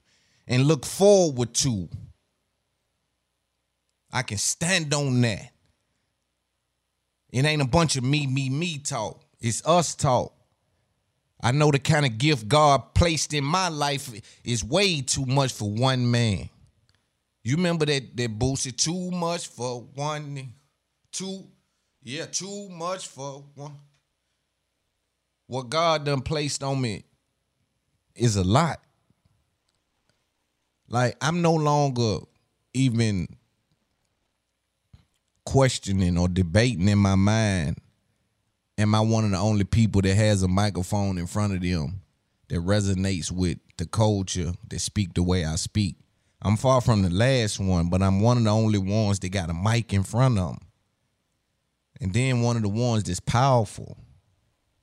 and 0.48 0.66
look 0.66 0.88
forward 0.88 1.54
to. 1.54 1.88
I 4.12 4.24
can 4.24 4.40
stand 4.40 4.92
on 4.92 5.22
that. 5.22 5.52
It 7.32 7.46
ain't 7.46 7.62
a 7.62 7.68
bunch 7.68 7.96
of 7.96 8.04
me, 8.04 8.26
me, 8.26 8.50
me 8.50 8.80
talk. 8.80 9.24
It's 9.40 9.64
us 9.68 9.94
talk. 9.94 10.33
I 11.44 11.52
know 11.52 11.72
the 11.72 11.80
kind 11.80 12.06
of 12.06 12.18
gift 12.18 12.48
God 12.48 12.94
placed 12.96 13.34
in 13.34 13.44
my 13.44 13.68
life 13.68 14.10
is 14.46 14.64
way 14.64 15.02
too 15.02 15.26
much 15.26 15.52
for 15.52 15.70
one 15.70 16.10
man. 16.10 16.50
You 17.44 17.58
remember 17.58 17.86
that 17.86 18.16
that 18.16 18.40
boosted 18.40 18.78
too 18.78 19.12
much 19.12 19.48
for 19.48 19.82
one, 19.94 20.54
two, 21.12 21.44
yeah, 22.02 22.28
too 22.28 22.70
much 22.70 23.10
for 23.10 23.44
one. 23.56 23.76
What 25.48 25.70
God 25.70 26.06
done 26.06 26.22
placed 26.22 26.64
on 26.64 26.80
me 26.80 27.04
is 28.16 28.38
a 28.38 28.44
lot. 28.46 28.80
Like 30.88 31.18
I'm 31.20 31.42
no 31.42 31.56
longer 31.56 32.20
even 32.74 33.28
questioning 35.46 36.18
or 36.18 36.30
debating 36.30 36.88
in 36.88 37.00
my 37.00 37.16
mind 37.16 37.83
am 38.78 38.96
I 38.96 39.02
one 39.02 39.26
of 39.26 39.32
the 39.32 39.38
only 39.38 39.64
people 39.64 40.02
that 40.02 40.16
has 40.16 40.44
a 40.44 40.48
microphone 40.48 41.18
in 41.18 41.28
front 41.28 41.54
of 41.54 41.62
them 41.62 42.02
that 42.50 42.60
resonates 42.60 43.32
with 43.32 43.58
the 43.78 43.86
culture 43.86 44.54
that 44.70 44.80
speak 44.80 45.14
the 45.14 45.24
way 45.24 45.46
I 45.46 45.56
speak? 45.56 45.96
I'm 46.42 46.58
far 46.58 46.82
from 46.82 47.04
the 47.04 47.10
last 47.10 47.60
one, 47.60 47.90
but 47.90 48.02
I'm 48.02 48.20
one 48.20 48.38
of 48.38 48.44
the 48.44 48.50
only 48.50 48.80
ones 48.80 49.20
that 49.20 49.30
got 49.30 49.50
a 49.50 49.54
mic 49.54 49.94
in 49.94 50.04
front 50.04 50.38
of 50.38 50.50
them. 50.50 50.68
And 52.02 52.14
then 52.14 52.42
one 52.42 52.58
of 52.58 52.64
the 52.64 52.70
ones 52.70 53.04
that's 53.04 53.22
powerful. 53.22 53.98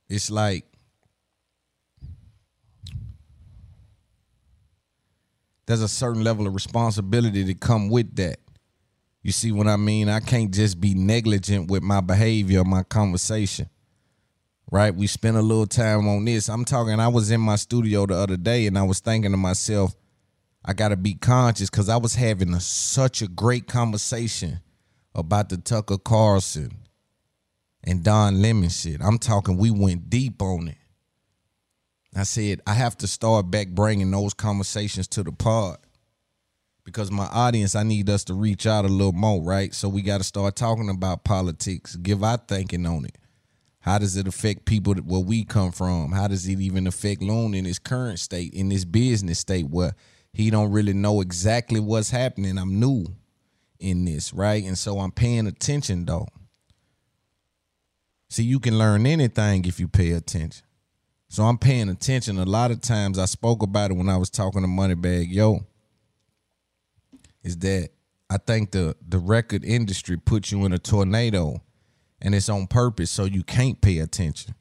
It's 0.09 0.31
like 0.31 0.65
there's 5.67 5.81
a 5.81 5.87
certain 5.87 6.23
level 6.23 6.47
of 6.47 6.55
responsibility 6.55 7.45
to 7.45 7.53
come 7.53 7.89
with 7.89 8.15
that. 8.15 8.39
You 9.21 9.31
see 9.31 9.51
what 9.51 9.67
I 9.67 9.75
mean? 9.75 10.09
I 10.09 10.19
can't 10.19 10.51
just 10.51 10.81
be 10.81 10.95
negligent 10.95 11.69
with 11.69 11.83
my 11.83 12.01
behavior, 12.01 12.63
my 12.63 12.81
conversation. 12.81 13.69
Right? 14.69 14.93
We 14.93 15.07
spent 15.07 15.37
a 15.37 15.41
little 15.41 15.65
time 15.65 16.07
on 16.07 16.25
this. 16.25 16.49
I'm 16.49 16.65
talking, 16.65 16.99
I 16.99 17.07
was 17.07 17.31
in 17.31 17.41
my 17.41 17.55
studio 17.55 18.05
the 18.05 18.15
other 18.15 18.37
day 18.37 18.67
and 18.67 18.77
I 18.77 18.83
was 18.83 18.99
thinking 18.99 19.31
to 19.31 19.37
myself, 19.37 19.95
I 20.63 20.73
got 20.73 20.89
to 20.89 20.95
be 20.95 21.15
conscious 21.15 21.69
because 21.69 21.89
I 21.89 21.97
was 21.97 22.15
having 22.15 22.53
a, 22.53 22.59
such 22.59 23.21
a 23.21 23.27
great 23.27 23.67
conversation 23.67 24.59
about 25.15 25.49
the 25.49 25.57
Tucker 25.57 25.97
Carlson 25.97 26.71
and 27.83 28.03
Don 28.03 28.41
Lemon 28.41 28.69
shit. 28.69 29.01
I'm 29.01 29.17
talking, 29.17 29.57
we 29.57 29.71
went 29.71 30.09
deep 30.09 30.41
on 30.41 30.67
it. 30.67 30.77
I 32.15 32.23
said, 32.23 32.61
I 32.67 32.73
have 32.73 32.97
to 32.99 33.07
start 33.07 33.49
back 33.49 33.69
bringing 33.69 34.11
those 34.11 34.33
conversations 34.33 35.07
to 35.09 35.23
the 35.23 35.31
pod 35.31 35.77
because 36.83 37.11
my 37.11 37.27
audience, 37.27 37.75
I 37.75 37.83
need 37.83 38.09
us 38.09 38.25
to 38.25 38.33
reach 38.33 38.67
out 38.67 38.85
a 38.85 38.89
little 38.89 39.13
more, 39.13 39.41
right? 39.41 39.73
So 39.73 39.87
we 39.87 40.01
got 40.01 40.17
to 40.17 40.23
start 40.23 40.55
talking 40.55 40.89
about 40.89 41.23
politics, 41.23 41.95
give 41.95 42.23
our 42.23 42.37
thinking 42.37 42.85
on 42.85 43.05
it. 43.05 43.17
How 43.81 43.97
does 43.97 44.15
it 44.15 44.27
affect 44.27 44.65
people 44.65 44.93
where 44.93 45.21
we 45.21 45.43
come 45.43 45.71
from? 45.71 46.11
How 46.11 46.27
does 46.27 46.47
it 46.47 46.59
even 46.59 46.85
affect 46.85 47.21
Loon 47.21 47.55
in 47.55 47.65
his 47.65 47.79
current 47.79 48.19
state, 48.19 48.53
in 48.53 48.69
his 48.69 48.85
business 48.85 49.39
state 49.39 49.67
where 49.69 49.95
he 50.33 50.51
don't 50.51 50.71
really 50.71 50.93
know 50.93 51.19
exactly 51.19 51.79
what's 51.79 52.11
happening? 52.11 52.59
I'm 52.59 52.79
new 52.79 53.05
in 53.79 54.05
this, 54.05 54.33
right? 54.33 54.63
And 54.63 54.77
so 54.77 54.99
I'm 54.99 55.11
paying 55.11 55.47
attention 55.47 56.05
though. 56.05 56.27
See, 58.29 58.43
you 58.43 58.59
can 58.59 58.77
learn 58.77 59.05
anything 59.07 59.65
if 59.65 59.79
you 59.79 59.87
pay 59.87 60.11
attention. 60.11 60.63
So 61.27 61.43
I'm 61.43 61.57
paying 61.57 61.89
attention. 61.89 62.37
A 62.37 62.45
lot 62.45 62.71
of 62.71 62.81
times 62.81 63.17
I 63.17 63.25
spoke 63.25 63.63
about 63.63 63.89
it 63.89 63.95
when 63.95 64.09
I 64.09 64.17
was 64.17 64.29
talking 64.29 64.61
to 64.61 64.67
Moneybagg 64.67 65.31
Yo. 65.31 65.65
Is 67.43 67.57
that 67.57 67.89
I 68.29 68.37
think 68.37 68.71
the 68.71 68.95
the 69.05 69.17
record 69.17 69.65
industry 69.65 70.17
puts 70.17 70.51
you 70.51 70.65
in 70.65 70.71
a 70.71 70.77
tornado 70.77 71.63
and 72.21 72.35
it's 72.35 72.49
on 72.49 72.67
purpose 72.67 73.11
so 73.11 73.25
you 73.25 73.43
can't 73.43 73.81
pay 73.81 73.99
attention. 73.99 74.55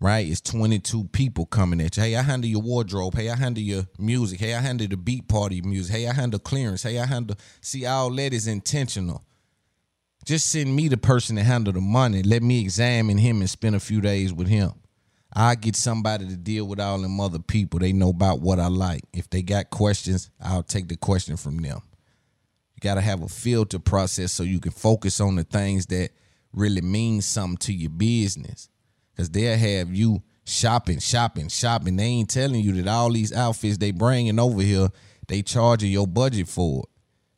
Right? 0.00 0.26
It's 0.26 0.40
22 0.42 1.04
people 1.04 1.46
coming 1.46 1.80
at 1.80 1.96
you. 1.96 2.02
Hey, 2.02 2.16
I 2.16 2.22
handle 2.22 2.50
your 2.50 2.60
wardrobe. 2.60 3.14
Hey, 3.14 3.30
I 3.30 3.36
handle 3.36 3.62
your 3.62 3.84
music. 3.98 4.38
Hey, 4.38 4.54
I 4.54 4.60
handle 4.60 4.86
the 4.86 4.96
beat 4.96 5.28
party 5.28 5.62
music. 5.62 5.96
Hey, 5.96 6.08
I 6.08 6.12
handle 6.12 6.40
clearance. 6.40 6.82
Hey, 6.82 6.98
I 6.98 7.06
handle 7.06 7.36
see 7.62 7.86
all 7.86 8.10
that 8.10 8.34
is 8.34 8.46
intentional. 8.46 9.24
Just 10.24 10.50
send 10.50 10.74
me 10.74 10.88
the 10.88 10.96
person 10.96 11.36
to 11.36 11.42
handle 11.42 11.72
the 11.72 11.80
money. 11.80 12.22
Let 12.22 12.42
me 12.42 12.60
examine 12.60 13.18
him 13.18 13.40
and 13.40 13.48
spend 13.48 13.76
a 13.76 13.80
few 13.80 14.00
days 14.00 14.32
with 14.32 14.48
him. 14.48 14.72
I 15.36 15.54
get 15.56 15.74
somebody 15.74 16.28
to 16.28 16.36
deal 16.36 16.66
with 16.66 16.80
all 16.80 16.98
them 16.98 17.20
other 17.20 17.40
people. 17.40 17.80
They 17.80 17.92
know 17.92 18.10
about 18.10 18.40
what 18.40 18.60
I 18.60 18.68
like. 18.68 19.02
If 19.12 19.28
they 19.28 19.42
got 19.42 19.70
questions, 19.70 20.30
I'll 20.40 20.62
take 20.62 20.88
the 20.88 20.96
question 20.96 21.36
from 21.36 21.56
them. 21.56 21.80
You 22.74 22.80
got 22.80 22.94
to 22.94 23.00
have 23.00 23.22
a 23.22 23.28
filter 23.28 23.78
process 23.78 24.32
so 24.32 24.44
you 24.44 24.60
can 24.60 24.72
focus 24.72 25.20
on 25.20 25.34
the 25.34 25.44
things 25.44 25.86
that 25.86 26.10
really 26.54 26.80
means 26.80 27.26
something 27.26 27.56
to 27.58 27.72
your 27.72 27.90
business. 27.90 28.68
Because 29.12 29.30
they'll 29.30 29.56
have 29.56 29.94
you 29.94 30.22
shopping, 30.44 30.98
shopping, 30.98 31.48
shopping. 31.48 31.96
They 31.96 32.04
ain't 32.04 32.30
telling 32.30 32.60
you 32.60 32.72
that 32.82 32.88
all 32.88 33.12
these 33.12 33.32
outfits 33.32 33.78
they 33.78 33.90
bringing 33.90 34.38
over 34.38 34.60
here, 34.60 34.88
they 35.28 35.42
charging 35.42 35.90
your 35.90 36.06
budget 36.06 36.48
for 36.48 36.80
it. 36.80 36.88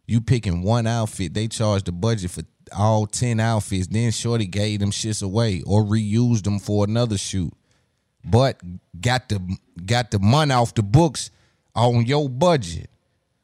You 0.06 0.20
picking 0.20 0.62
one 0.62 0.86
outfit, 0.86 1.34
they 1.34 1.48
charge 1.48 1.82
the 1.84 1.92
budget 1.92 2.30
for 2.30 2.42
all 2.76 3.06
10 3.06 3.40
outfits. 3.40 3.88
Then 3.88 4.10
Shorty 4.12 4.46
gave 4.46 4.80
them 4.80 4.90
shits 4.90 5.22
away 5.22 5.62
or 5.66 5.82
reused 5.82 6.44
them 6.44 6.58
for 6.58 6.84
another 6.84 7.18
shoot. 7.18 7.52
But 8.24 8.60
got 9.00 9.28
the 9.28 9.56
got 9.84 10.10
the 10.10 10.18
money 10.18 10.52
off 10.52 10.74
the 10.74 10.82
books 10.82 11.30
on 11.74 12.06
your 12.06 12.28
budget. 12.28 12.90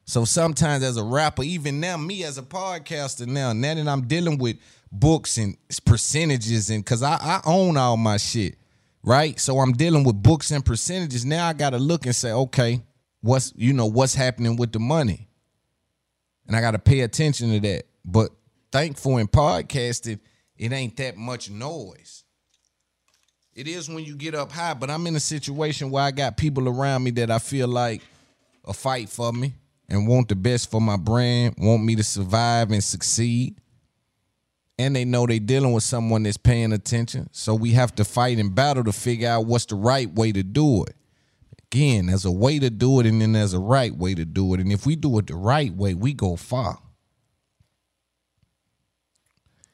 So 0.05 0.25
sometimes 0.25 0.83
as 0.83 0.97
a 0.97 1.05
rapper, 1.05 1.45
even 1.45 1.79
now, 1.79 1.97
me 1.97 2.25
as 2.25 2.37
a 2.37 2.43
podcaster 2.43 3.27
now, 3.27 3.53
now 3.53 3.75
that 3.75 3.87
I'm 3.87 4.09
dealing 4.09 4.39
with 4.39 4.57
books 4.93 5.39
and 5.39 5.57
percentages 5.87 6.69
and 6.69 6.85
cause 6.85 7.03
I, 7.03 7.15
I 7.15 7.41
own 7.47 7.77
all 7.79 7.97
my 7.97 8.19
shit, 8.19 8.57
right? 9.03 9.41
So 9.41 9.59
I'm 9.59 9.73
dealing 9.73 10.05
with 10.05 10.23
books 10.23 10.51
and 10.51 10.65
percentages. 10.65 11.25
Now 11.25 11.49
I 11.49 11.55
gotta 11.55 11.79
look 11.79 12.05
and 12.05 12.15
say, 12.15 12.31
okay, 12.31 12.83
what's 13.23 13.53
you 13.57 13.73
know, 13.73 13.87
what's 13.87 14.15
happening 14.15 14.57
with 14.57 14.73
the 14.73 14.79
money? 14.79 15.29
And 16.47 16.55
I 16.55 16.61
gotta 16.61 16.79
pay 16.79 17.01
attention 17.01 17.53
to 17.53 17.61
that. 17.61 17.85
But 18.05 18.31
thankful 18.71 19.19
in 19.19 19.29
podcasting, 19.29 20.21
it 20.59 20.73
ain't 20.73 20.97
that 20.99 21.17
much 21.17 21.51
noise. 21.51 22.25
It 23.55 23.69
is 23.69 23.89
when 23.89 24.05
you 24.05 24.17
get 24.17 24.35
up 24.35 24.53
high, 24.53 24.75
but 24.75 24.91
I'm 24.91 25.07
in 25.07 25.17
a 25.17 25.21
situation 25.21 25.91
where 25.91 26.05
I 26.05 26.11
got 26.11 26.37
people 26.37 26.69
around 26.69 27.05
me 27.05 27.11
that 27.13 27.31
I 27.31 27.39
feel 27.39 27.69
like 27.69 28.03
a 28.65 28.73
fight 28.73 29.09
for 29.09 29.33
me 29.33 29.55
and 29.89 30.09
want 30.09 30.29
the 30.29 30.37
best 30.37 30.71
for 30.71 30.81
my 30.81 30.97
brand, 30.97 31.57
want 31.59 31.85
me 31.85 31.95
to 31.97 32.03
survive 32.03 32.71
and 32.71 32.83
succeed. 32.83 33.57
And 34.83 34.97
they 34.97 35.05
know 35.05 35.27
they're 35.27 35.39
dealing 35.39 35.73
with 35.73 35.85
someone 35.85 36.25
that's 36.25 36.37
paying 36.37 36.73
attention. 36.73 37.29
So 37.31 37.55
we 37.55 37.71
have 37.71 37.95
to 37.95 38.05
fight 38.05 38.39
and 38.39 38.53
battle 38.53 38.83
to 38.83 38.93
figure 38.93 39.29
out 39.29 39.47
what's 39.47 39.67
the 39.67 39.77
right 39.77 40.13
way 40.13 40.33
to 40.33 40.43
do 40.43 40.83
it. 40.83 40.97
Again, 41.71 42.07
there's 42.07 42.25
a 42.25 42.33
way 42.33 42.59
to 42.59 42.69
do 42.69 42.99
it 42.99 43.07
and 43.07 43.21
then 43.21 43.33
there's 43.33 43.55
a 43.55 43.61
right 43.61 43.95
way 43.95 44.15
to 44.17 44.25
do 44.25 44.53
it. 44.55 44.61
And 44.61 44.73
if 44.73 44.85
we 44.85 44.97
do 44.97 45.19
it 45.19 45.29
the 45.29 45.37
right 45.37 45.73
way, 45.73 45.95
we 45.95 46.15
go 46.15 46.35
far. 46.35 46.81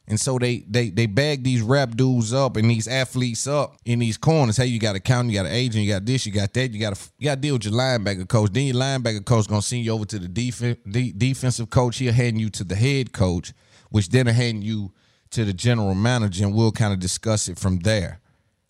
And 0.06 0.18
so 0.18 0.38
they 0.38 0.64
they 0.68 0.88
they 0.88 1.06
bag 1.06 1.44
these 1.44 1.60
rap 1.60 1.94
dudes 1.94 2.32
up 2.32 2.56
and 2.56 2.70
these 2.70 2.88
athletes 2.88 3.46
up 3.46 3.76
in 3.84 3.98
these 3.98 4.16
corners. 4.16 4.56
Hey, 4.56 4.66
you 4.66 4.80
got 4.80 4.96
a 4.96 5.00
count, 5.00 5.28
you 5.28 5.34
got 5.34 5.46
an 5.46 5.52
agent, 5.52 5.84
you 5.84 5.92
got 5.92 6.06
this, 6.06 6.24
you 6.24 6.32
got 6.32 6.52
that, 6.54 6.70
you 6.70 6.80
got 6.80 6.94
to 6.94 7.10
you 7.18 7.26
got 7.26 7.34
to 7.34 7.40
deal 7.40 7.54
with 7.54 7.64
your 7.64 7.74
linebacker 7.74 8.26
coach. 8.26 8.50
Then 8.52 8.66
your 8.66 8.76
linebacker 8.76 9.24
coach 9.24 9.46
gonna 9.48 9.60
send 9.60 9.84
you 9.84 9.92
over 9.92 10.06
to 10.06 10.18
the 10.18 10.28
defense 10.28 10.78
de- 10.88 11.12
defensive 11.12 11.68
coach. 11.68 11.98
He'll 11.98 12.14
hand 12.14 12.40
you 12.40 12.48
to 12.50 12.64
the 12.64 12.74
head 12.74 13.12
coach, 13.12 13.52
which 13.90 14.08
then 14.08 14.26
hand 14.26 14.64
you 14.64 14.92
to 15.30 15.44
the 15.44 15.52
general 15.52 15.94
manager, 15.94 16.44
and 16.44 16.54
we'll 16.54 16.72
kind 16.72 16.92
of 16.92 17.00
discuss 17.00 17.48
it 17.48 17.58
from 17.58 17.80
there. 17.80 18.20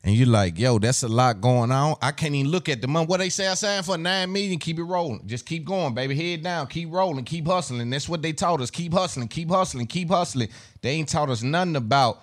And 0.05 0.15
you're 0.15 0.29
like, 0.29 0.59
yo, 0.59 0.79
that's 0.79 1.03
a 1.03 1.09
lot 1.09 1.41
going 1.41 1.73
on. 1.73 1.97
I 2.01 2.13
can't 2.13 2.35
even 2.35 2.51
look 2.51 2.69
at 2.69 2.81
the 2.81 2.89
money. 2.89 3.07
What 3.07 3.19
they 3.19 3.31
say 3.31 3.49
I 3.49 3.55
signed 3.55 3.85
for 3.85 3.99
nine 3.99 4.33
million, 4.33 4.59
keep 4.59 4.79
it 4.79 4.85
rolling. 4.85 5.27
Just 5.27 5.45
keep 5.45 5.65
going, 5.65 5.93
baby. 5.93 6.15
Head 6.15 6.43
down, 6.43 6.69
keep 6.69 6.93
rolling, 6.93 7.25
keep 7.25 7.47
hustling. 7.47 7.91
That's 7.91 8.09
what 8.09 8.23
they 8.23 8.33
taught 8.33 8.61
us. 8.61 8.71
Keep 8.71 8.93
hustling, 8.93 9.29
keep 9.29 9.51
hustling, 9.51 9.87
keep 9.87 10.09
hustling. 10.09 10.49
They 10.83 10.91
ain't 10.91 11.09
taught 11.09 11.31
us 11.31 11.43
nothing 11.43 11.77
about 11.77 12.23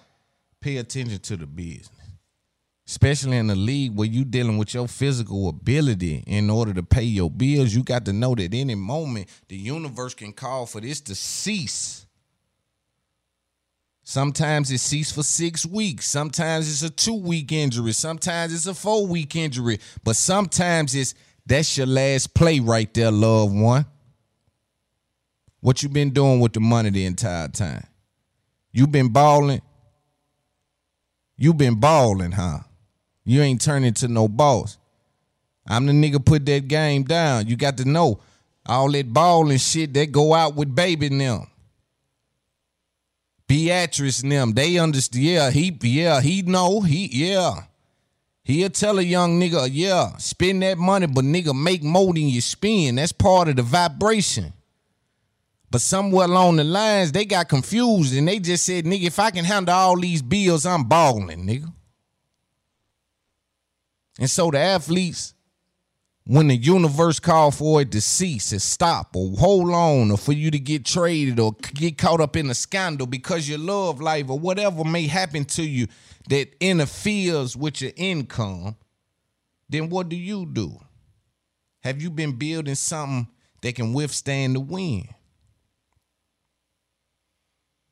pay 0.62 0.78
attention 0.78 1.20
to 1.20 1.38
the 1.38 1.46
business. 1.46 1.90
Especially 2.88 3.38
in 3.38 3.50
a 3.50 3.56
league 3.56 3.96
where 3.96 4.08
you 4.08 4.24
dealing 4.24 4.58
with 4.58 4.74
your 4.74 4.88
physical 4.88 5.50
ability 5.50 6.24
in 6.28 6.50
order 6.50 6.74
to 6.74 6.84
pay 6.84 7.04
your 7.04 7.30
bills, 7.30 7.74
you 7.74 7.84
got 7.84 8.06
to 8.06 8.14
know 8.14 8.36
that 8.36 8.54
any 8.54 8.76
moment 8.76 9.28
the 9.48 9.58
universe 9.58 10.14
can 10.14 10.32
call 10.32 10.66
for 10.66 10.80
this 10.80 11.02
to 11.02 11.16
cease. 11.16 12.05
Sometimes 14.08 14.70
it 14.70 14.78
ceases 14.78 15.12
for 15.12 15.24
six 15.24 15.66
weeks. 15.66 16.08
Sometimes 16.08 16.70
it's 16.70 16.84
a 16.84 16.92
two 16.92 17.16
week 17.16 17.52
injury. 17.52 17.92
Sometimes 17.92 18.54
it's 18.54 18.68
a 18.68 18.76
four 18.76 19.08
week 19.08 19.36
injury. 19.36 19.80
But 20.04 20.16
sometimes 20.16 20.94
it's 20.94 21.16
that's 21.48 21.76
your 21.76 21.88
last 21.88 22.36
play 22.36 22.60
right 22.60 22.92
there, 22.94 23.10
loved 23.10 23.56
one. 23.56 23.88
What 25.60 25.82
you 25.82 25.90
been 25.90 26.12
doing 26.12 26.40
with 26.40 26.54
the 26.54 26.60
money 26.60 26.92
the 26.92 27.04
entire 27.06 27.48
time? 27.48 27.88
You 28.72 28.86
been 28.86 29.10
balling. 29.10 29.64
You 31.36 31.56
been 31.56 31.80
balling, 31.80 32.34
huh? 32.34 32.60
You 33.24 33.42
ain't 33.42 33.60
turning 33.60 33.96
to 33.96 34.08
no 34.08 34.28
boss. 34.28 34.78
I'm 35.68 35.88
the 35.88 35.94
nigga 35.94 36.24
put 36.24 36.46
that 36.46 36.68
game 36.68 37.06
down. 37.06 37.48
You 37.48 37.56
got 37.56 37.78
to 37.78 37.86
know 37.86 38.20
all 38.68 38.92
that 38.92 39.12
balling 39.12 39.58
shit 39.58 39.96
that 39.96 40.12
go 40.12 40.36
out 40.36 40.56
with 40.56 40.76
baby 40.76 41.10
them. 41.10 41.48
Beatrice 43.48 44.24
and 44.24 44.32
them, 44.32 44.54
they 44.54 44.78
understand. 44.78 45.24
Yeah, 45.24 45.52
he, 45.52 45.78
yeah, 45.82 46.22
he 46.22 46.42
know. 46.42 46.82
He, 46.82 47.10
yeah. 47.12 47.66
He'll 48.44 48.70
tell 48.70 49.00
a 49.00 49.02
young 49.02 49.40
nigga, 49.40 49.70
yeah, 49.72 50.18
spend 50.18 50.62
that 50.62 50.78
money, 50.78 51.08
but 51.08 51.26
nigga, 51.26 51.60
make 51.60 51.84
more 51.84 52.14
than 52.14 52.28
you 52.28 52.42
spend. 52.42 52.98
That's 52.98 53.12
part 53.12 53.50
of 53.50 53.56
the 53.56 53.64
vibration. 53.64 54.54
But 55.70 55.82
somewhere 55.82 56.26
along 56.26 56.56
the 56.56 56.64
lines, 56.64 57.12
they 57.12 57.26
got 57.26 57.50
confused 57.50 58.16
and 58.16 58.28
they 58.28 58.40
just 58.40 58.66
said, 58.66 58.86
nigga, 58.86 59.04
if 59.08 59.20
I 59.20 59.32
can 59.32 59.46
handle 59.46 59.76
all 59.76 60.00
these 60.00 60.22
bills, 60.22 60.66
I'm 60.66 60.86
balling, 60.86 61.46
nigga. 61.46 61.72
And 64.18 64.30
so 64.30 64.50
the 64.50 64.60
athletes, 64.60 65.35
when 66.28 66.48
the 66.48 66.56
universe 66.56 67.20
called 67.20 67.54
for 67.54 67.82
it 67.82 67.92
to 67.92 68.02
cease 68.02 68.52
and 68.52 68.62
stop 68.62 69.16
or 69.16 69.32
hold 69.38 69.70
on 69.70 70.10
or 70.10 70.18
for 70.18 70.34
you 70.34 70.50
to 70.50 70.58
get 70.58 70.84
traded 70.84 71.40
or 71.40 71.56
get 71.76 72.00
caught 72.00 72.20
up 72.20 72.36
in 72.36 72.50
a 72.50 72.56
scandal 72.56 73.06
because 73.06 73.48
your 73.48 73.60
love 73.60 74.02
life 74.02 74.30
or 74.30 74.40
whatever 74.40 74.84
may 74.84 75.06
happen 75.06 75.46
to 75.46 75.64
you 75.64 75.88
that 76.30 76.56
interferes 76.60 77.56
with 77.56 77.80
your 77.80 77.92
income, 77.96 78.76
then 79.70 79.90
what 79.90 80.10
do 80.10 80.16
you 80.16 80.48
do? 80.48 80.80
Have 81.82 82.02
you 82.02 82.10
been 82.10 82.32
building 82.32 82.74
something 82.74 83.28
that 83.62 83.76
can 83.76 83.94
withstand 83.94 84.56
the 84.56 84.60
wind? 84.60 85.08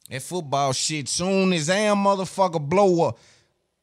That 0.10 0.24
football 0.24 0.74
shit, 0.74 1.08
soon 1.08 1.54
as 1.54 1.68
damn 1.68 1.98
motherfucker 1.98 2.68
blow 2.68 3.10
up, 3.10 3.20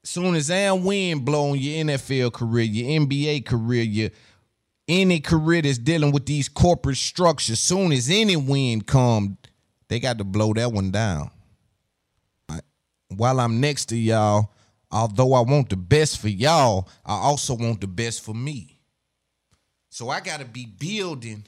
soon 0.03 0.35
as 0.35 0.49
damn 0.49 0.83
wind 0.83 1.25
blow 1.25 1.53
on 1.53 1.59
your 1.59 1.85
NFL 1.85 2.33
career, 2.33 2.65
your 2.65 3.01
NBA 3.01 3.47
career, 3.47 3.83
your 3.85 4.11
any 4.91 5.21
career 5.21 5.63
that's 5.63 5.79
dealing 5.79 6.11
with 6.11 6.27
these 6.27 6.49
corporate 6.49 6.97
structures, 6.97 7.61
soon 7.61 7.93
as 7.93 8.11
any 8.11 8.37
wind 8.37 8.87
come, 8.87 9.39
they 9.89 10.01
got 10.01 10.19
to 10.19 10.25
blow 10.25 10.53
that 10.55 10.73
one 10.73 10.91
down. 10.91 11.31
While 13.09 13.41
I'm 13.41 13.61
next 13.61 13.87
to 13.87 13.97
y'all, 13.97 14.53
although 14.91 15.35
I 15.35 15.41
want 15.41 15.71
the 15.71 15.77
best 15.77 16.21
for 16.21 16.29
y'all, 16.29 16.89
I 17.05 17.15
also 17.15 17.55
want 17.55 17.81
the 17.81 17.87
best 17.87 18.23
for 18.23 18.35
me. 18.35 18.81
So 19.91 20.09
I 20.09 20.21
gotta 20.21 20.45
be 20.45 20.67
building 20.67 21.47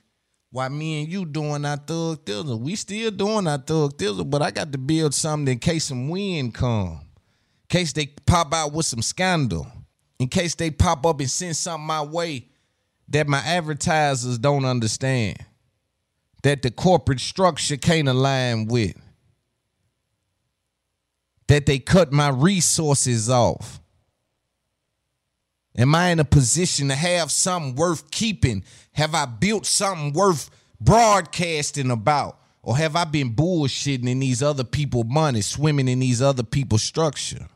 while 0.50 0.68
me 0.70 1.02
and 1.02 1.12
you 1.12 1.24
doing 1.24 1.64
our 1.64 1.76
thug 1.76 2.24
thizzle. 2.24 2.60
We 2.60 2.74
still 2.76 3.10
doing 3.10 3.46
our 3.46 3.58
thug 3.58 3.96
thizzle, 3.96 4.28
but 4.28 4.42
I 4.42 4.50
got 4.50 4.72
to 4.72 4.78
build 4.78 5.14
something 5.14 5.52
in 5.52 5.58
case 5.58 5.84
some 5.84 6.08
wind 6.08 6.54
come. 6.54 7.00
In 7.00 7.68
case 7.68 7.92
they 7.92 8.06
pop 8.06 8.52
out 8.52 8.72
with 8.72 8.86
some 8.86 9.02
scandal. 9.02 9.66
In 10.18 10.28
case 10.28 10.54
they 10.54 10.70
pop 10.70 11.06
up 11.06 11.20
and 11.20 11.30
send 11.30 11.56
something 11.56 11.86
my 11.86 12.02
way 12.02 12.48
that 13.08 13.28
my 13.28 13.38
advertisers 13.38 14.38
don't 14.38 14.64
understand. 14.64 15.38
That 16.42 16.62
the 16.62 16.70
corporate 16.70 17.20
structure 17.20 17.76
can't 17.76 18.08
align 18.08 18.66
with. 18.66 18.94
That 21.46 21.66
they 21.66 21.78
cut 21.78 22.12
my 22.12 22.30
resources 22.30 23.28
off. 23.30 23.80
Am 25.76 25.94
I 25.94 26.10
in 26.10 26.20
a 26.20 26.24
position 26.24 26.88
to 26.88 26.94
have 26.94 27.30
something 27.30 27.74
worth 27.76 28.10
keeping? 28.10 28.64
Have 28.92 29.14
I 29.14 29.24
built 29.26 29.66
something 29.66 30.12
worth 30.12 30.50
broadcasting 30.80 31.90
about? 31.90 32.38
Or 32.62 32.76
have 32.76 32.94
I 32.94 33.04
been 33.04 33.34
bullshitting 33.34 34.08
in 34.08 34.20
these 34.20 34.42
other 34.42 34.64
people' 34.64 35.04
money, 35.04 35.40
swimming 35.40 35.88
in 35.88 35.98
these 35.98 36.22
other 36.22 36.42
people's 36.42 36.82
structure? 36.82 37.48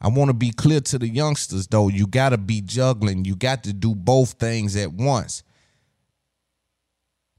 I 0.00 0.08
want 0.08 0.28
to 0.28 0.34
be 0.34 0.50
clear 0.50 0.80
to 0.80 0.98
the 0.98 1.08
youngsters 1.08 1.66
though, 1.66 1.88
you 1.88 2.06
got 2.06 2.30
to 2.30 2.38
be 2.38 2.60
juggling. 2.60 3.24
You 3.24 3.34
got 3.34 3.64
to 3.64 3.72
do 3.72 3.94
both 3.94 4.32
things 4.32 4.76
at 4.76 4.92
once. 4.92 5.42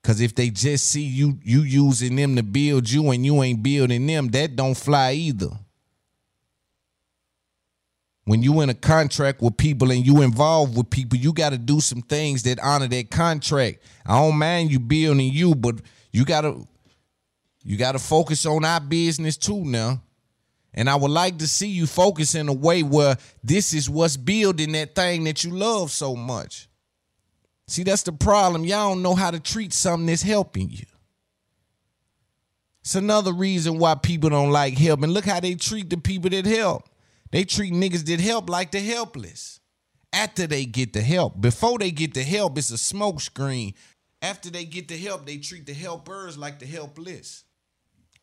Cause 0.03 0.21
if 0.21 0.33
they 0.35 0.49
just 0.49 0.89
see 0.89 1.03
you 1.03 1.37
you 1.43 1.63
using 1.63 2.15
them 2.15 2.37
to 2.37 2.43
build 2.43 2.89
you 2.89 3.11
and 3.11 3.25
you 3.25 3.43
ain't 3.43 3.61
building 3.61 4.07
them, 4.07 4.29
that 4.29 4.55
don't 4.55 4.77
fly 4.77 5.11
either. 5.11 5.49
When 8.23 8.41
you 8.41 8.61
in 8.61 8.69
a 8.69 8.73
contract 8.73 9.41
with 9.41 9.57
people 9.57 9.91
and 9.91 10.05
you 10.05 10.21
involved 10.21 10.77
with 10.77 10.89
people, 10.89 11.17
you 11.17 11.33
got 11.33 11.49
to 11.49 11.57
do 11.57 11.81
some 11.81 12.01
things 12.01 12.43
that 12.43 12.59
honor 12.61 12.87
that 12.87 13.11
contract. 13.11 13.79
I 14.05 14.19
don't 14.19 14.37
mind 14.37 14.71
you 14.71 14.79
building 14.79 15.31
you, 15.31 15.55
but 15.55 15.81
you 16.11 16.23
gotta 16.23 16.55
you 17.63 17.77
gotta 17.77 17.99
focus 17.99 18.45
on 18.45 18.63
our 18.63 18.79
business 18.79 19.35
too 19.35 19.65
now. 19.65 20.01
And 20.77 20.87
I 20.87 20.95
would 20.95 21.09
like 21.09 21.39
to 21.39 21.47
see 21.47 21.69
you 21.69 21.87
focus 21.87 22.35
in 22.35 22.47
a 22.47 22.53
way 22.53 22.83
where 22.83 23.17
this 23.43 23.73
is 23.73 23.89
what's 23.89 24.15
building 24.15 24.73
that 24.73 24.93
thing 24.93 25.23
that 25.23 25.43
you 25.43 25.49
love 25.49 25.89
so 25.89 26.15
much. 26.15 26.69
See, 27.67 27.81
that's 27.81 28.03
the 28.03 28.11
problem. 28.11 28.63
Y'all 28.63 28.93
don't 28.93 29.01
know 29.01 29.15
how 29.15 29.31
to 29.31 29.39
treat 29.39 29.73
something 29.73 30.05
that's 30.05 30.21
helping 30.21 30.69
you. 30.69 30.85
It's 32.81 32.93
another 32.93 33.33
reason 33.33 33.79
why 33.79 33.95
people 33.95 34.29
don't 34.29 34.51
like 34.51 34.77
help. 34.77 35.01
And 35.01 35.11
look 35.11 35.25
how 35.25 35.39
they 35.39 35.55
treat 35.55 35.89
the 35.89 35.97
people 35.97 36.29
that 36.29 36.45
help. 36.45 36.83
They 37.31 37.43
treat 37.43 37.73
niggas 37.73 38.05
that 38.05 38.19
help 38.19 38.47
like 38.47 38.69
the 38.69 38.79
helpless. 38.79 39.59
After 40.13 40.45
they 40.45 40.65
get 40.65 40.93
the 40.93 41.01
help. 41.01 41.41
Before 41.41 41.79
they 41.79 41.89
get 41.89 42.13
the 42.13 42.23
help, 42.23 42.55
it's 42.55 42.69
a 42.69 42.77
smoke 42.77 43.19
screen. 43.19 43.73
After 44.21 44.51
they 44.51 44.65
get 44.65 44.87
the 44.87 44.97
help, 44.97 45.25
they 45.25 45.37
treat 45.37 45.65
the 45.65 45.73
helpers 45.73 46.37
like 46.37 46.59
the 46.59 46.67
helpless. 46.67 47.45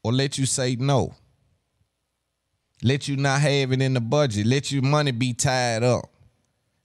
Or 0.05 0.13
let 0.13 0.39
you 0.39 0.47
say 0.47 0.77
no. 0.77 1.15
Let 2.85 3.09
you 3.09 3.17
not 3.17 3.41
have 3.41 3.73
it 3.73 3.81
in 3.81 3.95
the 3.95 4.01
budget. 4.01 4.45
Let 4.45 4.71
your 4.71 4.83
money 4.83 5.11
be 5.11 5.33
tied 5.33 5.83
up. 5.83 6.11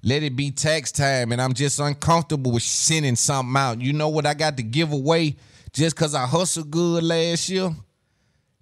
Let 0.01 0.23
it 0.23 0.33
be 0.33 0.49
tax 0.49 0.93
time. 0.93 1.33
And 1.33 1.41
I'm 1.41 1.53
just 1.53 1.77
uncomfortable 1.77 2.53
with 2.53 2.63
sending 2.63 3.17
something 3.17 3.53
out. 3.57 3.81
You 3.81 3.91
know 3.91 4.07
what 4.07 4.25
I 4.25 4.33
got 4.33 4.55
to 4.57 4.63
give 4.63 4.93
away 4.93 5.35
just 5.73 5.97
because 5.97 6.15
I 6.15 6.25
hustled 6.25 6.71
good 6.71 7.03
last 7.03 7.49
year? 7.49 7.75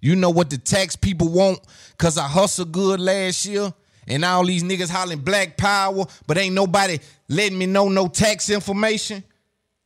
You 0.00 0.16
know 0.16 0.30
what 0.30 0.50
the 0.50 0.58
tax 0.58 0.96
people 0.96 1.28
want 1.28 1.60
because 1.92 2.18
I 2.18 2.26
hustled 2.26 2.72
good 2.72 2.98
last 2.98 3.46
year? 3.46 3.72
And 4.08 4.24
all 4.24 4.44
these 4.44 4.64
niggas 4.64 4.90
hollering 4.90 5.20
black 5.20 5.56
power, 5.56 6.06
but 6.26 6.38
ain't 6.38 6.56
nobody 6.56 6.98
letting 7.28 7.56
me 7.56 7.66
know 7.66 7.88
no 7.88 8.08
tax 8.08 8.50
information. 8.50 9.22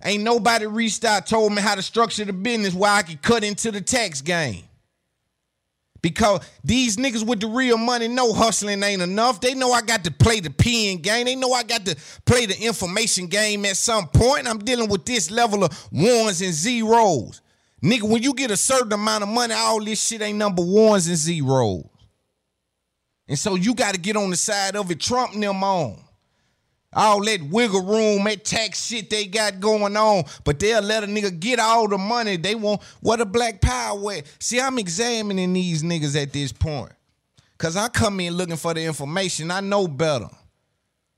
Ain't 0.03 0.23
nobody 0.23 0.65
reached 0.65 1.05
out, 1.05 1.27
told 1.27 1.53
me 1.53 1.61
how 1.61 1.75
to 1.75 1.83
structure 1.83 2.25
the 2.25 2.33
business 2.33 2.73
where 2.73 2.93
I 2.93 3.03
could 3.03 3.21
cut 3.21 3.45
into 3.45 3.71
the 3.71 3.83
tax 3.83 4.23
game. 4.23 4.65
Because 6.03 6.41
these 6.65 6.97
niggas 6.97 7.25
with 7.25 7.41
the 7.41 7.47
real 7.47 7.79
money 7.79 8.09
know 8.09 8.33
hustling 8.33 8.83
ain't 8.83 9.03
enough. 9.03 9.41
They 9.41 9.55
know 9.55 9.71
I 9.71 9.83
got 9.83 10.03
to 10.05 10.11
play 10.11 10.41
the 10.41 10.51
pen 10.51 10.99
game. 10.99 11.27
They 11.27 11.37
know 11.37 11.53
I 11.53 11.63
got 11.63 11.87
to 11.87 11.97
play 12.27 12.45
the 12.45 12.61
information 12.61 13.29
game 13.29 13.65
at 13.65 13.77
some 13.77 14.09
point. 14.09 14.49
I'm 14.49 14.59
dealing 14.59 14.89
with 14.89 15.05
this 15.05 15.31
level 15.31 15.63
of 15.63 15.89
ones 15.93 16.43
and 16.43 16.53
zeros. 16.53 17.41
Nigga, 17.83 18.03
when 18.03 18.23
you 18.23 18.35
get 18.35 18.51
a 18.51 18.57
certain 18.57 18.93
amount 18.93 19.23
of 19.23 19.29
money, 19.29 19.55
all 19.55 19.83
this 19.83 20.05
shit 20.05 20.23
ain't 20.23 20.39
number 20.39 20.63
ones 20.65 21.07
and 21.07 21.17
zeros. 21.17 21.85
And 23.29 23.39
so 23.39 23.55
you 23.55 23.75
got 23.75 23.95
to 23.95 24.01
get 24.01 24.17
on 24.17 24.31
the 24.31 24.37
side 24.37 24.75
of 24.75 24.91
it, 24.91 25.01
Trump 25.01 25.35
them 25.35 25.63
on. 25.63 25.99
All 26.95 27.25
that 27.25 27.43
wiggle 27.43 27.83
room, 27.83 28.25
that 28.25 28.45
tax 28.45 28.87
shit 28.87 29.09
they 29.09 29.27
got 29.27 29.61
going 29.61 29.97
on, 29.97 30.25
but 30.45 30.59
they'll 30.59 30.83
let 30.83 31.05
a 31.05 31.07
nigga 31.07 31.39
get 31.41 31.59
all 31.59 31.89
the 31.89 31.97
money 31.97 32.37
they 32.37 32.55
want. 32.55 32.83
What 33.01 33.21
a 33.21 33.25
black 33.25 33.61
power? 33.61 34.17
See, 34.39 34.61
I'm 34.61 34.79
examining 34.79 35.53
these 35.53 35.83
niggas 35.83 36.21
at 36.21 36.33
this 36.33 36.53
point. 36.53 36.93
Cause 37.57 37.77
I 37.77 37.89
come 37.89 38.19
in 38.21 38.35
looking 38.35 38.57
for 38.57 38.75
the 38.75 38.83
information. 38.83 39.51
I 39.51 39.61
know 39.61 39.87
better. 39.87 40.29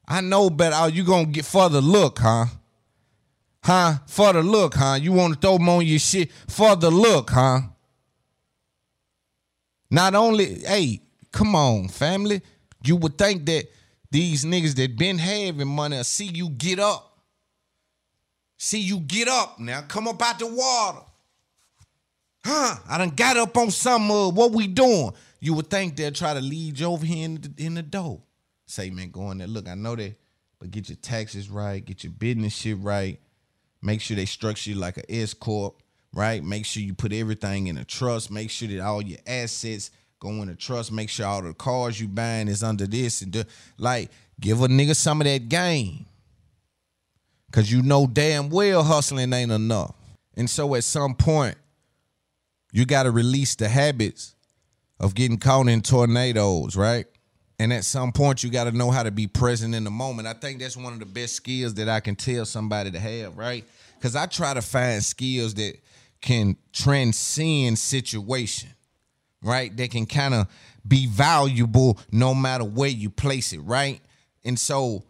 I 0.06 0.20
know 0.20 0.50
better. 0.50 0.76
Oh, 0.78 0.86
you 0.86 1.02
gonna 1.02 1.24
get 1.26 1.46
for 1.46 1.70
the 1.70 1.80
look, 1.80 2.18
huh? 2.18 2.46
Huh? 3.62 3.94
For 4.06 4.34
the 4.34 4.42
look, 4.42 4.74
huh? 4.74 4.98
You 5.00 5.12
want 5.12 5.34
to 5.34 5.40
throw 5.40 5.56
them 5.56 5.68
on 5.70 5.86
your 5.86 5.98
shit 5.98 6.30
for 6.48 6.76
the 6.76 6.90
look, 6.90 7.30
huh? 7.30 7.60
Not 9.90 10.14
only, 10.14 10.60
hey, 10.60 11.00
come 11.32 11.56
on, 11.56 11.88
family. 11.88 12.42
You 12.84 12.96
would 12.96 13.16
think 13.16 13.46
that 13.46 13.66
these 14.14 14.44
niggas 14.44 14.76
that 14.76 14.96
been 14.96 15.18
having 15.18 15.66
money 15.66 16.00
see 16.04 16.26
you 16.26 16.48
get 16.48 16.78
up. 16.78 17.18
See 18.56 18.78
you 18.78 19.00
get 19.00 19.26
up 19.26 19.58
now. 19.58 19.82
Come 19.88 20.06
up 20.06 20.22
out 20.22 20.38
the 20.38 20.46
water. 20.46 21.00
Huh? 22.44 22.76
I 22.88 22.98
done 22.98 23.10
got 23.10 23.36
up 23.36 23.56
on 23.56 23.72
some 23.72 24.08
of 24.12 24.36
what 24.36 24.52
we 24.52 24.68
doing. 24.68 25.10
You 25.40 25.54
would 25.54 25.68
think 25.68 25.96
they'll 25.96 26.12
try 26.12 26.32
to 26.32 26.40
lead 26.40 26.78
you 26.78 26.86
over 26.86 27.04
here 27.04 27.24
in 27.24 27.40
the, 27.40 27.52
in 27.58 27.74
the 27.74 27.82
door. 27.82 28.22
Say, 28.66 28.88
man, 28.88 29.10
go 29.10 29.32
in 29.32 29.38
there. 29.38 29.48
Look, 29.48 29.66
I 29.66 29.74
know 29.74 29.96
that, 29.96 30.14
but 30.60 30.70
get 30.70 30.88
your 30.88 30.96
taxes 30.96 31.50
right, 31.50 31.84
get 31.84 32.04
your 32.04 32.12
business 32.12 32.54
shit 32.54 32.78
right. 32.78 33.18
Make 33.82 34.00
sure 34.00 34.16
they 34.16 34.26
structure 34.26 34.70
you 34.70 34.76
like 34.76 34.96
an 34.96 35.06
S 35.08 35.34
corp, 35.34 35.82
right? 36.12 36.40
Make 36.40 36.66
sure 36.66 36.84
you 36.84 36.94
put 36.94 37.12
everything 37.12 37.66
in 37.66 37.78
a 37.78 37.84
trust. 37.84 38.30
Make 38.30 38.50
sure 38.50 38.68
that 38.68 38.78
all 38.78 39.02
your 39.02 39.18
assets 39.26 39.90
go 40.24 40.42
in 40.42 40.48
a 40.48 40.54
trust. 40.54 40.90
Make 40.90 41.10
sure 41.10 41.26
all 41.26 41.42
the 41.42 41.54
cars 41.54 42.00
you 42.00 42.08
buying 42.08 42.48
is 42.48 42.62
under 42.62 42.86
this 42.86 43.22
and 43.22 43.32
do, 43.32 43.44
like 43.78 44.10
give 44.40 44.62
a 44.62 44.66
nigga 44.66 44.96
some 44.96 45.20
of 45.20 45.26
that 45.26 45.48
game. 45.48 46.06
Cause 47.52 47.70
you 47.70 47.82
know 47.82 48.06
damn 48.06 48.50
well 48.50 48.82
hustling 48.82 49.32
ain't 49.32 49.52
enough. 49.52 49.94
And 50.36 50.50
so 50.50 50.74
at 50.74 50.82
some 50.82 51.14
point, 51.14 51.56
you 52.72 52.84
gotta 52.84 53.12
release 53.12 53.54
the 53.54 53.68
habits 53.68 54.34
of 54.98 55.14
getting 55.14 55.38
caught 55.38 55.68
in 55.68 55.80
tornadoes, 55.80 56.74
right? 56.74 57.06
And 57.58 57.72
at 57.72 57.84
some 57.84 58.10
point, 58.10 58.42
you 58.42 58.50
got 58.50 58.64
to 58.64 58.72
know 58.72 58.90
how 58.90 59.04
to 59.04 59.12
be 59.12 59.28
present 59.28 59.74
in 59.74 59.84
the 59.84 59.90
moment. 59.90 60.26
I 60.26 60.32
think 60.32 60.58
that's 60.58 60.76
one 60.76 60.92
of 60.92 60.98
the 60.98 61.06
best 61.06 61.34
skills 61.34 61.74
that 61.74 61.88
I 61.88 62.00
can 62.00 62.16
tell 62.16 62.44
somebody 62.44 62.90
to 62.90 62.98
have, 62.98 63.38
right? 63.38 63.64
Because 63.96 64.16
I 64.16 64.26
try 64.26 64.54
to 64.54 64.62
find 64.62 65.02
skills 65.04 65.54
that 65.54 65.74
can 66.20 66.56
transcend 66.72 67.78
situation, 67.78 68.70
right? 69.44 69.74
That 69.76 69.90
can 69.90 70.06
kind 70.06 70.34
of 70.34 70.48
be 70.86 71.06
valuable 71.06 71.98
no 72.10 72.34
matter 72.34 72.64
where 72.64 72.88
you 72.88 73.10
place 73.10 73.52
it, 73.52 73.60
right? 73.60 74.00
And 74.44 74.58
so 74.58 75.04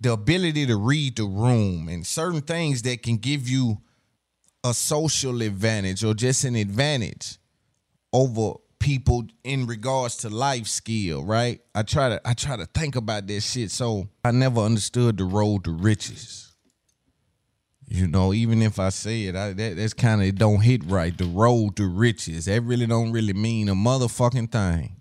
the 0.00 0.12
ability 0.12 0.66
to 0.66 0.76
read 0.76 1.16
the 1.16 1.24
room 1.24 1.88
and 1.88 2.06
certain 2.06 2.42
things 2.42 2.82
that 2.82 3.02
can 3.02 3.16
give 3.16 3.48
you 3.48 3.78
a 4.62 4.74
social 4.74 5.42
advantage 5.42 6.04
or 6.04 6.14
just 6.14 6.44
an 6.44 6.56
advantage 6.56 7.38
over 8.12 8.54
people 8.78 9.26
in 9.44 9.66
regards 9.66 10.16
to 10.18 10.28
life 10.28 10.66
skill, 10.66 11.24
right? 11.24 11.60
I 11.74 11.82
try 11.82 12.08
to 12.10 12.20
I 12.24 12.34
try 12.34 12.56
to 12.56 12.66
think 12.66 12.96
about 12.96 13.26
this 13.26 13.50
shit. 13.50 13.70
So 13.70 14.08
I 14.24 14.30
never 14.32 14.60
understood 14.60 15.16
the 15.16 15.24
road 15.24 15.64
to 15.64 15.72
riches. 15.72 16.45
You 17.88 18.08
know, 18.08 18.32
even 18.32 18.62
if 18.62 18.80
I 18.80 18.88
say 18.88 19.24
it, 19.24 19.36
I, 19.36 19.52
that 19.52 19.76
that's 19.76 19.94
kind 19.94 20.20
of 20.20 20.26
it 20.26 20.36
don't 20.36 20.60
hit 20.60 20.84
right. 20.86 21.16
The 21.16 21.24
road 21.24 21.76
to 21.76 21.86
riches 21.88 22.46
that 22.46 22.62
really 22.62 22.86
don't 22.86 23.12
really 23.12 23.32
mean 23.32 23.68
a 23.68 23.74
motherfucking 23.74 24.50
thing. 24.50 24.96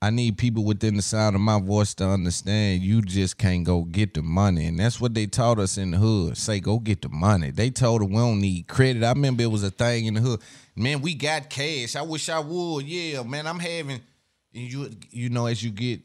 I 0.00 0.10
need 0.10 0.38
people 0.38 0.64
within 0.64 0.94
the 0.94 1.02
sound 1.02 1.34
of 1.34 1.42
my 1.42 1.58
voice 1.58 1.92
to 1.94 2.06
understand 2.06 2.82
you 2.82 3.02
just 3.02 3.36
can't 3.36 3.64
go 3.64 3.82
get 3.82 4.14
the 4.14 4.22
money. 4.22 4.66
And 4.66 4.78
that's 4.78 5.00
what 5.00 5.12
they 5.12 5.26
taught 5.26 5.58
us 5.58 5.76
in 5.76 5.90
the 5.90 5.96
hood. 5.96 6.36
Say, 6.36 6.60
go 6.60 6.78
get 6.78 7.02
the 7.02 7.08
money. 7.08 7.50
They 7.50 7.70
told 7.70 8.02
us 8.02 8.08
we 8.08 8.14
don't 8.14 8.40
need 8.40 8.68
credit. 8.68 9.02
I 9.02 9.08
remember 9.08 9.42
it 9.42 9.50
was 9.50 9.64
a 9.64 9.72
thing 9.72 10.06
in 10.06 10.14
the 10.14 10.20
hood. 10.20 10.40
Man, 10.76 11.00
we 11.00 11.14
got 11.14 11.50
cash. 11.50 11.96
I 11.96 12.02
wish 12.02 12.28
I 12.28 12.38
would. 12.38 12.86
Yeah, 12.86 13.24
man, 13.24 13.48
I'm 13.48 13.58
having 13.58 14.00
you 14.52 14.90
you 15.10 15.30
know, 15.30 15.46
as 15.46 15.62
you 15.62 15.70
get 15.70 16.00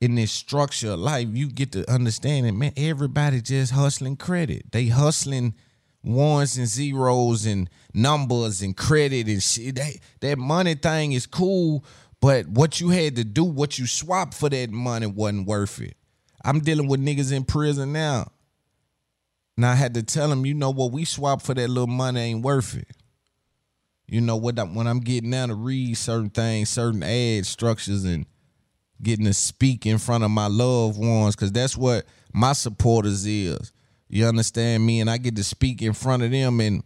in 0.00 0.14
this 0.14 0.30
structure 0.30 0.90
of 0.90 0.98
life, 0.98 1.28
you 1.32 1.48
get 1.48 1.72
to 1.72 1.90
understand 1.90 2.46
it, 2.46 2.52
man, 2.52 2.72
everybody 2.76 3.40
just 3.40 3.72
hustling 3.72 4.16
credit. 4.16 4.70
They 4.72 4.86
hustling 4.86 5.54
ones 6.02 6.56
and 6.58 6.66
zeros 6.66 7.46
and 7.46 7.68
numbers 7.94 8.62
and 8.62 8.76
credit 8.76 9.26
and 9.26 9.42
shit. 9.42 9.76
That, 9.76 9.96
that 10.20 10.38
money 10.38 10.74
thing 10.74 11.12
is 11.12 11.26
cool, 11.26 11.84
but 12.20 12.46
what 12.46 12.80
you 12.80 12.90
had 12.90 13.16
to 13.16 13.24
do, 13.24 13.44
what 13.44 13.78
you 13.78 13.86
swapped 13.86 14.34
for 14.34 14.48
that 14.48 14.70
money 14.70 15.06
wasn't 15.06 15.46
worth 15.46 15.80
it. 15.80 15.96
I'm 16.44 16.60
dealing 16.60 16.88
with 16.88 17.04
niggas 17.04 17.32
in 17.32 17.44
prison 17.44 17.92
now. 17.92 18.30
And 19.56 19.64
I 19.64 19.74
had 19.74 19.94
to 19.94 20.02
tell 20.02 20.28
them, 20.28 20.44
you 20.44 20.54
know 20.54 20.70
what, 20.70 20.92
we 20.92 21.04
swap 21.04 21.40
for 21.40 21.54
that 21.54 21.68
little 21.68 21.86
money 21.86 22.20
ain't 22.20 22.42
worth 22.42 22.76
it. 22.76 22.88
You 24.06 24.20
know 24.20 24.36
what? 24.36 24.56
When 24.56 24.86
I'm 24.86 25.00
getting 25.00 25.30
down 25.30 25.48
to 25.48 25.54
read 25.54 25.96
certain 25.96 26.30
things, 26.30 26.68
certain 26.68 27.02
ad 27.02 27.46
structures, 27.46 28.04
and 28.04 28.26
getting 29.02 29.26
to 29.26 29.34
speak 29.34 29.86
in 29.86 29.98
front 29.98 30.24
of 30.24 30.30
my 30.30 30.46
loved 30.46 30.98
ones, 30.98 31.36
because 31.36 31.52
that's 31.52 31.76
what 31.76 32.04
my 32.32 32.52
supporters 32.52 33.26
is. 33.26 33.72
You 34.08 34.26
understand 34.26 34.86
me? 34.86 35.00
And 35.00 35.10
I 35.10 35.18
get 35.18 35.36
to 35.36 35.44
speak 35.44 35.82
in 35.82 35.92
front 35.92 36.22
of 36.22 36.30
them 36.30 36.60
and 36.60 36.82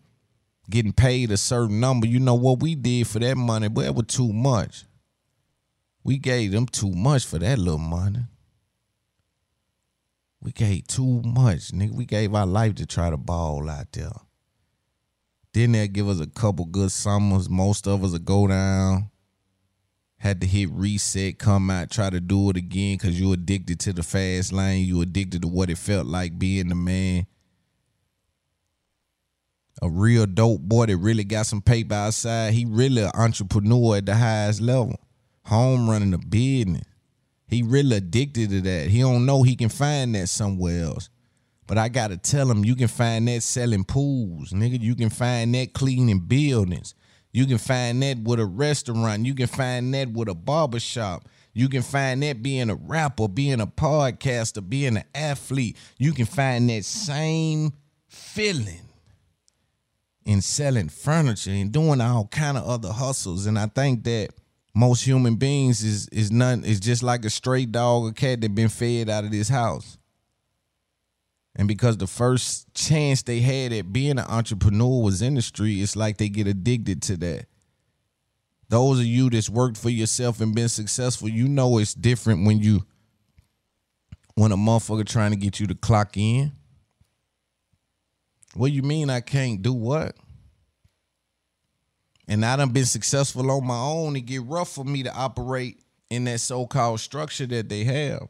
getting 0.68 0.92
paid 0.92 1.30
a 1.30 1.36
certain 1.36 1.80
number. 1.80 2.06
You 2.06 2.20
know 2.20 2.34
what 2.34 2.60
we 2.60 2.74
did 2.74 3.06
for 3.06 3.18
that 3.18 3.36
money, 3.36 3.68
but 3.68 3.84
it 3.84 3.94
was 3.94 4.06
too 4.06 4.32
much. 4.32 4.84
We 6.02 6.18
gave 6.18 6.52
them 6.52 6.66
too 6.66 6.92
much 6.92 7.26
for 7.26 7.39
that 7.39 7.58
little 7.58 7.78
money. 7.78 8.20
We 10.40 10.52
gave 10.52 10.86
too 10.86 11.20
much, 11.22 11.72
nigga. 11.72 11.92
We 11.92 12.06
gave 12.06 12.34
our 12.34 12.47
life 12.47 12.76
to 12.76 12.86
try 12.86 13.10
to 13.10 13.18
ball 13.18 13.68
out 13.68 13.92
there. 13.92 14.10
Then 15.52 15.72
they'll 15.72 15.89
give 15.89 16.08
us 16.08 16.20
a 16.20 16.26
couple 16.26 16.64
good 16.64 16.90
summers. 16.90 17.50
Most 17.50 17.86
of 17.86 18.02
us 18.02 18.12
will 18.12 18.18
go 18.20 18.47
down. 18.47 19.09
Had 20.20 20.42
to 20.42 20.47
hit 20.47 20.68
reset, 20.70 21.39
come 21.39 21.70
out, 21.70 21.90
try 21.90 22.10
to 22.10 22.20
do 22.20 22.50
it 22.50 22.57
again 22.58 22.99
because 22.99 23.18
you 23.18 23.32
addicted 23.32 23.81
to 23.81 23.94
the 23.94 24.02
fast 24.02 24.52
lane. 24.52 24.84
You 24.84 25.00
addicted 25.00 25.40
to 25.42 25.49
what 25.49 25.70
it 25.70 25.78
felt 25.78 26.07
like 26.07 26.39
being 26.39 26.68
the 26.68 26.74
man. 26.74 27.26
A 29.81 29.89
real 29.89 30.26
dope 30.26 30.60
boy 30.60 30.86
that 30.86 30.99
really 30.99 31.24
got 31.24 31.47
some 31.47 31.62
paper 31.62 31.94
outside. 31.94 32.52
He 32.52 32.66
really 32.66 33.02
an 33.02 33.12
entrepreneur 33.15 33.97
at 33.97 34.05
the 34.05 34.15
highest 34.15 34.60
level. 34.60 35.00
Home 35.47 35.89
running 35.89 36.12
a 36.12 36.18
business. 36.18 36.84
He 37.49 37.62
really 37.62 37.97
addicted 37.97 38.50
to 38.50 38.60
that. 38.60 38.89
He 38.89 39.00
don't 39.00 39.24
know 39.24 39.42
he 39.42 39.57
can 39.57 39.70
find 39.70 40.15
that 40.15 40.28
somewhere 40.28 40.84
else. 40.84 41.08
But 41.66 41.78
I 41.78 41.89
gotta 41.89 42.18
tell 42.18 42.50
him 42.50 42.62
you 42.65 42.76
can 42.76 42.89
find 42.89 43.26
that 43.28 43.42
selling 43.42 43.84
pools, 43.84 44.52
nigga. 44.52 44.81
You 44.82 44.94
can 44.94 45.08
find 45.08 45.55
that 45.55 45.73
cleaning 45.73 46.20
buildings. 46.20 46.94
You 47.33 47.47
can 47.47 47.59
find 47.59 48.02
that 48.02 48.18
with 48.18 48.41
a 48.41 48.47
restaurant. 48.47 49.25
You 49.25 49.34
can 49.34 49.47
find 49.47 49.94
that 49.94 50.10
with 50.10 50.28
a 50.28 50.34
barber 50.34 50.81
shop. 50.81 51.28
You 51.52 51.68
can 51.68 51.83
find 51.83 52.23
that 52.23 52.42
being 52.42 52.70
a 52.70 52.75
rapper, 52.75 53.28
being 53.28 53.60
a 53.60 53.67
podcaster, 53.67 54.67
being 54.67 54.97
an 54.97 55.05
athlete. 55.15 55.76
You 55.99 56.12
can 56.12 56.26
find 56.26 56.68
that 56.70 56.84
same 56.84 57.73
feeling 58.09 58.83
in 60.25 60.41
selling 60.41 60.89
furniture 60.89 61.50
and 61.50 61.73
doing 61.73 62.00
all 62.00 62.26
kind 62.26 62.57
of 62.57 62.65
other 62.65 62.92
hustles. 62.92 63.47
And 63.47 63.59
I 63.59 63.67
think 63.67 64.05
that 64.05 64.31
most 64.75 65.05
human 65.05 65.36
beings 65.36 65.83
is 65.83 66.09
is 66.09 66.31
none 66.31 66.65
is 66.65 66.78
just 66.81 67.02
like 67.02 67.25
a 67.25 67.31
stray 67.31 67.67
dog 67.67 68.05
or 68.05 68.12
cat 68.12 68.41
that 68.41 68.55
been 68.55 68.68
fed 68.68 69.09
out 69.09 69.25
of 69.25 69.31
this 69.31 69.49
house. 69.49 69.99
And 71.60 71.68
because 71.68 71.98
the 71.98 72.06
first 72.06 72.72
chance 72.72 73.20
they 73.20 73.40
had 73.40 73.74
at 73.74 73.92
being 73.92 74.12
an 74.12 74.20
entrepreneur 74.20 75.02
was 75.02 75.20
in 75.20 75.34
the 75.34 75.42
street, 75.42 75.82
it's 75.82 75.94
like 75.94 76.16
they 76.16 76.30
get 76.30 76.47
addicted 76.47 77.02
to 77.02 77.18
that. 77.18 77.48
Those 78.70 78.98
of 78.98 79.05
you 79.05 79.28
that's 79.28 79.50
worked 79.50 79.76
for 79.76 79.90
yourself 79.90 80.40
and 80.40 80.55
been 80.55 80.70
successful, 80.70 81.28
you 81.28 81.47
know 81.48 81.76
it's 81.76 81.92
different 81.92 82.47
when 82.47 82.60
you 82.60 82.86
when 84.36 84.52
a 84.52 84.56
motherfucker 84.56 85.06
trying 85.06 85.32
to 85.32 85.36
get 85.36 85.60
you 85.60 85.66
to 85.66 85.74
clock 85.74 86.16
in. 86.16 86.52
What 88.55 88.68
do 88.68 88.72
you 88.72 88.82
mean 88.82 89.10
I 89.10 89.20
can't 89.20 89.60
do 89.60 89.74
what? 89.74 90.16
And 92.26 92.42
I 92.42 92.56
done 92.56 92.70
been 92.70 92.86
successful 92.86 93.50
on 93.50 93.66
my 93.66 93.76
own. 93.76 94.16
It 94.16 94.22
get 94.22 94.44
rough 94.44 94.72
for 94.72 94.84
me 94.86 95.02
to 95.02 95.14
operate 95.14 95.82
in 96.08 96.24
that 96.24 96.40
so-called 96.40 97.00
structure 97.00 97.44
that 97.48 97.68
they 97.68 97.84
have. 97.84 98.28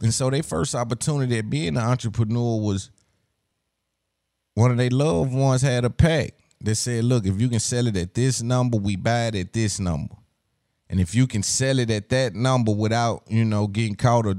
And 0.00 0.14
so 0.14 0.30
their 0.30 0.42
first 0.42 0.74
opportunity 0.74 1.38
at 1.38 1.50
being 1.50 1.68
an 1.68 1.78
entrepreneur 1.78 2.60
was 2.60 2.90
one 4.54 4.70
of 4.70 4.76
their 4.76 4.90
loved 4.90 5.32
ones 5.32 5.62
had 5.62 5.84
a 5.84 5.90
pack 5.90 6.34
that 6.62 6.74
said, 6.74 7.04
look, 7.04 7.26
if 7.26 7.40
you 7.40 7.48
can 7.48 7.60
sell 7.60 7.86
it 7.86 7.96
at 7.96 8.14
this 8.14 8.42
number, 8.42 8.76
we 8.78 8.96
buy 8.96 9.26
it 9.26 9.34
at 9.34 9.52
this 9.52 9.78
number. 9.80 10.14
And 10.88 11.00
if 11.00 11.14
you 11.14 11.26
can 11.26 11.42
sell 11.42 11.78
it 11.78 11.90
at 11.90 12.08
that 12.08 12.34
number 12.34 12.72
without, 12.72 13.22
you 13.28 13.44
know, 13.44 13.66
getting 13.66 13.94
caught 13.94 14.26
or 14.26 14.34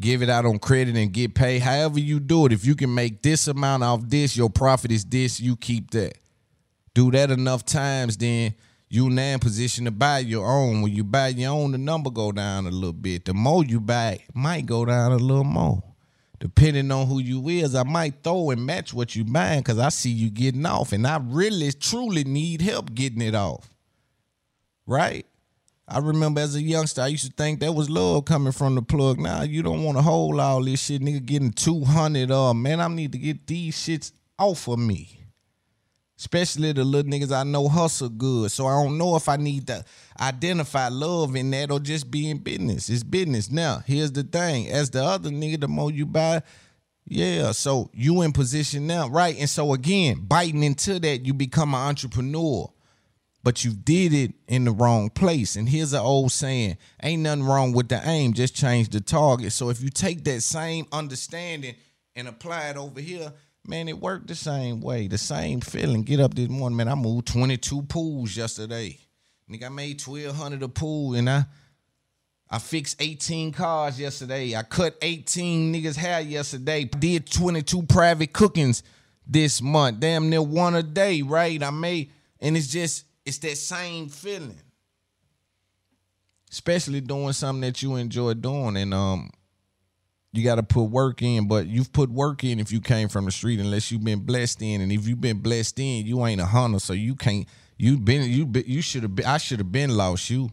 give 0.00 0.22
it 0.22 0.30
out 0.30 0.46
on 0.46 0.58
credit 0.58 0.96
and 0.96 1.12
get 1.12 1.34
paid, 1.34 1.62
however 1.62 2.00
you 2.00 2.18
do 2.18 2.46
it, 2.46 2.52
if 2.52 2.64
you 2.64 2.74
can 2.74 2.94
make 2.94 3.22
this 3.22 3.46
amount 3.48 3.82
off 3.82 4.00
this, 4.08 4.36
your 4.36 4.50
profit 4.50 4.90
is 4.90 5.04
this, 5.04 5.40
you 5.40 5.56
keep 5.56 5.90
that. 5.90 6.18
Do 6.94 7.10
that 7.10 7.30
enough 7.30 7.64
times, 7.64 8.16
then 8.16 8.54
you 8.88 9.10
now 9.10 9.34
in 9.34 9.40
position 9.40 9.84
to 9.86 9.90
buy 9.90 10.20
your 10.20 10.46
own. 10.46 10.82
When 10.82 10.92
you 10.92 11.04
buy 11.04 11.28
your 11.28 11.52
own, 11.52 11.72
the 11.72 11.78
number 11.78 12.10
go 12.10 12.32
down 12.32 12.66
a 12.66 12.70
little 12.70 12.92
bit. 12.92 13.24
The 13.24 13.34
more 13.34 13.64
you 13.64 13.80
buy, 13.80 14.24
might 14.32 14.66
go 14.66 14.84
down 14.84 15.12
a 15.12 15.16
little 15.16 15.44
more. 15.44 15.82
Depending 16.38 16.90
on 16.90 17.06
who 17.06 17.18
you 17.18 17.48
is, 17.48 17.74
I 17.74 17.82
might 17.82 18.22
throw 18.22 18.50
and 18.50 18.64
match 18.64 18.92
what 18.92 19.16
you 19.16 19.24
buying 19.24 19.60
because 19.60 19.78
I 19.78 19.88
see 19.88 20.10
you 20.10 20.30
getting 20.30 20.66
off, 20.66 20.92
and 20.92 21.06
I 21.06 21.18
really 21.22 21.72
truly 21.72 22.24
need 22.24 22.60
help 22.60 22.94
getting 22.94 23.22
it 23.22 23.34
off. 23.34 23.70
Right? 24.86 25.26
I 25.88 25.98
remember 25.98 26.40
as 26.40 26.54
a 26.54 26.62
youngster, 26.62 27.00
I 27.00 27.06
used 27.06 27.26
to 27.26 27.32
think 27.32 27.60
that 27.60 27.72
was 27.72 27.88
love 27.88 28.24
coming 28.24 28.52
from 28.52 28.74
the 28.74 28.82
plug. 28.82 29.18
Now 29.18 29.42
you 29.42 29.62
don't 29.62 29.84
want 29.84 29.96
to 29.96 30.02
hold 30.02 30.38
all 30.38 30.62
this 30.62 30.84
shit, 30.84 31.00
nigga. 31.00 31.24
Getting 31.24 31.52
two 31.52 31.84
hundred, 31.84 32.30
uh, 32.30 32.52
man, 32.52 32.80
I 32.80 32.88
need 32.88 33.12
to 33.12 33.18
get 33.18 33.46
these 33.46 33.76
shits 33.76 34.12
off 34.38 34.68
of 34.68 34.78
me. 34.78 35.22
Especially 36.18 36.72
the 36.72 36.82
little 36.82 37.10
niggas 37.10 37.30
I 37.30 37.44
know 37.44 37.68
hustle 37.68 38.08
good. 38.08 38.50
So 38.50 38.66
I 38.66 38.82
don't 38.82 38.96
know 38.96 39.16
if 39.16 39.28
I 39.28 39.36
need 39.36 39.66
to 39.66 39.84
identify 40.18 40.88
love 40.88 41.36
in 41.36 41.50
that 41.50 41.70
or 41.70 41.78
just 41.78 42.10
be 42.10 42.30
in 42.30 42.38
business. 42.38 42.88
It's 42.88 43.02
business. 43.02 43.50
Now, 43.50 43.82
here's 43.86 44.12
the 44.12 44.22
thing. 44.22 44.68
As 44.68 44.88
the 44.88 45.04
other 45.04 45.28
nigga, 45.28 45.60
the 45.60 45.68
more 45.68 45.90
you 45.90 46.06
buy, 46.06 46.42
yeah. 47.04 47.52
So 47.52 47.90
you 47.92 48.22
in 48.22 48.32
position 48.32 48.86
now, 48.86 49.08
right? 49.08 49.36
And 49.38 49.50
so 49.50 49.74
again, 49.74 50.24
biting 50.26 50.62
into 50.62 50.98
that, 51.00 51.26
you 51.26 51.34
become 51.34 51.74
an 51.74 51.80
entrepreneur. 51.80 52.72
But 53.42 53.64
you 53.64 53.74
did 53.74 54.12
it 54.12 54.34
in 54.48 54.64
the 54.64 54.72
wrong 54.72 55.08
place. 55.08 55.54
And 55.54 55.68
here's 55.68 55.92
an 55.92 56.00
old 56.00 56.32
saying: 56.32 56.78
ain't 57.00 57.22
nothing 57.22 57.44
wrong 57.44 57.72
with 57.72 57.88
the 57.88 58.00
aim, 58.04 58.32
just 58.32 58.56
change 58.56 58.88
the 58.88 59.00
target. 59.00 59.52
So 59.52 59.70
if 59.70 59.80
you 59.80 59.88
take 59.88 60.24
that 60.24 60.40
same 60.40 60.86
understanding 60.90 61.76
and 62.16 62.26
apply 62.26 62.70
it 62.70 62.76
over 62.76 63.00
here, 63.00 63.32
Man, 63.68 63.88
it 63.88 63.98
worked 63.98 64.28
the 64.28 64.34
same 64.36 64.80
way, 64.80 65.08
the 65.08 65.18
same 65.18 65.60
feeling. 65.60 66.02
Get 66.02 66.20
up 66.20 66.34
this 66.34 66.48
morning, 66.48 66.76
man. 66.76 66.88
I 66.88 66.94
moved 66.94 67.26
22 67.26 67.82
pools 67.82 68.36
yesterday. 68.36 68.98
Nigga, 69.50 69.66
I 69.66 69.68
made 69.68 70.00
1200 70.00 70.62
a 70.62 70.68
pool 70.68 71.14
and 71.14 71.28
I 71.28 71.46
I 72.48 72.58
fixed 72.60 73.02
18 73.02 73.52
cars 73.52 73.98
yesterday. 73.98 74.54
I 74.54 74.62
cut 74.62 74.96
18 75.02 75.74
niggas 75.74 75.96
hair 75.96 76.20
yesterday. 76.20 76.84
Did 76.84 77.30
22 77.30 77.82
private 77.82 78.32
cookings 78.32 78.84
this 79.26 79.60
month. 79.60 79.98
Damn 79.98 80.30
near 80.30 80.42
one 80.42 80.76
a 80.76 80.82
day, 80.82 81.22
right? 81.22 81.60
I 81.60 81.70
made 81.70 82.12
and 82.40 82.56
it's 82.56 82.68
just 82.68 83.04
it's 83.24 83.38
that 83.38 83.56
same 83.56 84.08
feeling. 84.08 84.60
Especially 86.52 87.00
doing 87.00 87.32
something 87.32 87.62
that 87.62 87.82
you 87.82 87.96
enjoy 87.96 88.34
doing 88.34 88.76
and 88.76 88.94
um 88.94 89.30
you 90.32 90.44
got 90.44 90.56
to 90.56 90.62
put 90.62 90.84
work 90.84 91.22
in, 91.22 91.48
but 91.48 91.66
you've 91.66 91.92
put 91.92 92.10
work 92.10 92.44
in 92.44 92.60
if 92.60 92.70
you 92.70 92.80
came 92.80 93.08
from 93.08 93.24
the 93.24 93.30
street, 93.30 93.58
unless 93.58 93.90
you've 93.90 94.04
been 94.04 94.20
blessed 94.20 94.60
in. 94.62 94.80
And 94.80 94.92
if 94.92 95.08
you've 95.08 95.20
been 95.20 95.38
blessed 95.38 95.78
in, 95.78 96.06
you 96.06 96.24
ain't 96.26 96.40
a 96.40 96.46
hunter, 96.46 96.78
so 96.78 96.92
you 96.92 97.14
can't. 97.14 97.46
You've 97.78 98.04
been 98.04 98.30
you 98.30 98.46
be, 98.46 98.64
you 98.66 98.82
should 98.82 99.02
have 99.02 99.14
been. 99.14 99.26
I 99.26 99.38
should 99.38 99.58
have 99.58 99.72
been 99.72 99.96
lost 99.96 100.30
you. 100.30 100.50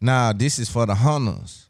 Nah, 0.00 0.32
this 0.32 0.58
is 0.58 0.70
for 0.70 0.86
the 0.86 0.94
hunters. 0.94 1.68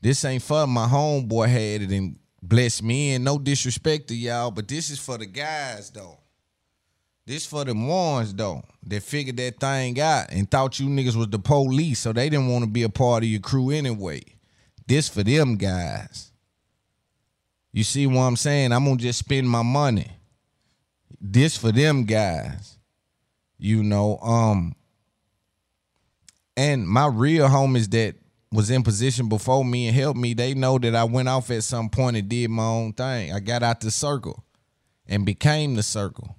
This 0.00 0.24
ain't 0.24 0.42
for 0.42 0.66
my 0.66 0.86
homeboy 0.86 1.48
had 1.48 1.82
it 1.82 1.90
and 1.90 2.18
blessed 2.42 2.82
me 2.82 3.14
in. 3.14 3.24
No 3.24 3.38
disrespect 3.38 4.08
to 4.08 4.14
y'all, 4.14 4.50
but 4.50 4.68
this 4.68 4.90
is 4.90 4.98
for 4.98 5.18
the 5.18 5.26
guys 5.26 5.90
though. 5.90 6.18
This 7.26 7.44
for 7.44 7.64
the 7.64 7.74
ones 7.74 8.32
though 8.32 8.62
that 8.86 9.02
figured 9.02 9.36
that 9.36 9.60
thing 9.60 10.00
out 10.00 10.26
and 10.30 10.50
thought 10.50 10.80
you 10.80 10.88
niggas 10.88 11.16
was 11.16 11.28
the 11.28 11.38
police, 11.38 12.00
so 12.00 12.12
they 12.12 12.30
didn't 12.30 12.48
want 12.48 12.64
to 12.64 12.70
be 12.70 12.84
a 12.84 12.88
part 12.88 13.22
of 13.22 13.28
your 13.28 13.40
crew 13.40 13.70
anyway. 13.70 14.22
This 14.88 15.06
for 15.06 15.22
them 15.22 15.56
guys. 15.56 16.32
You 17.72 17.84
see 17.84 18.06
what 18.06 18.22
I'm 18.22 18.36
saying? 18.36 18.72
I'm 18.72 18.86
gonna 18.86 18.96
just 18.96 19.18
spend 19.18 19.48
my 19.48 19.62
money. 19.62 20.10
This 21.20 21.58
for 21.58 21.70
them 21.70 22.04
guys. 22.04 22.78
You 23.58 23.82
know, 23.82 24.16
um, 24.18 24.74
and 26.56 26.88
my 26.88 27.06
real 27.06 27.48
homies 27.48 27.90
that 27.90 28.14
was 28.50 28.70
in 28.70 28.82
position 28.82 29.28
before 29.28 29.62
me 29.62 29.88
and 29.88 29.96
helped 29.96 30.18
me, 30.18 30.32
they 30.32 30.54
know 30.54 30.78
that 30.78 30.94
I 30.94 31.04
went 31.04 31.28
off 31.28 31.50
at 31.50 31.64
some 31.64 31.90
point 31.90 32.16
and 32.16 32.26
did 32.26 32.48
my 32.48 32.64
own 32.64 32.94
thing. 32.94 33.30
I 33.34 33.40
got 33.40 33.62
out 33.62 33.80
the 33.80 33.90
circle 33.90 34.42
and 35.06 35.26
became 35.26 35.74
the 35.74 35.82
circle. 35.82 36.34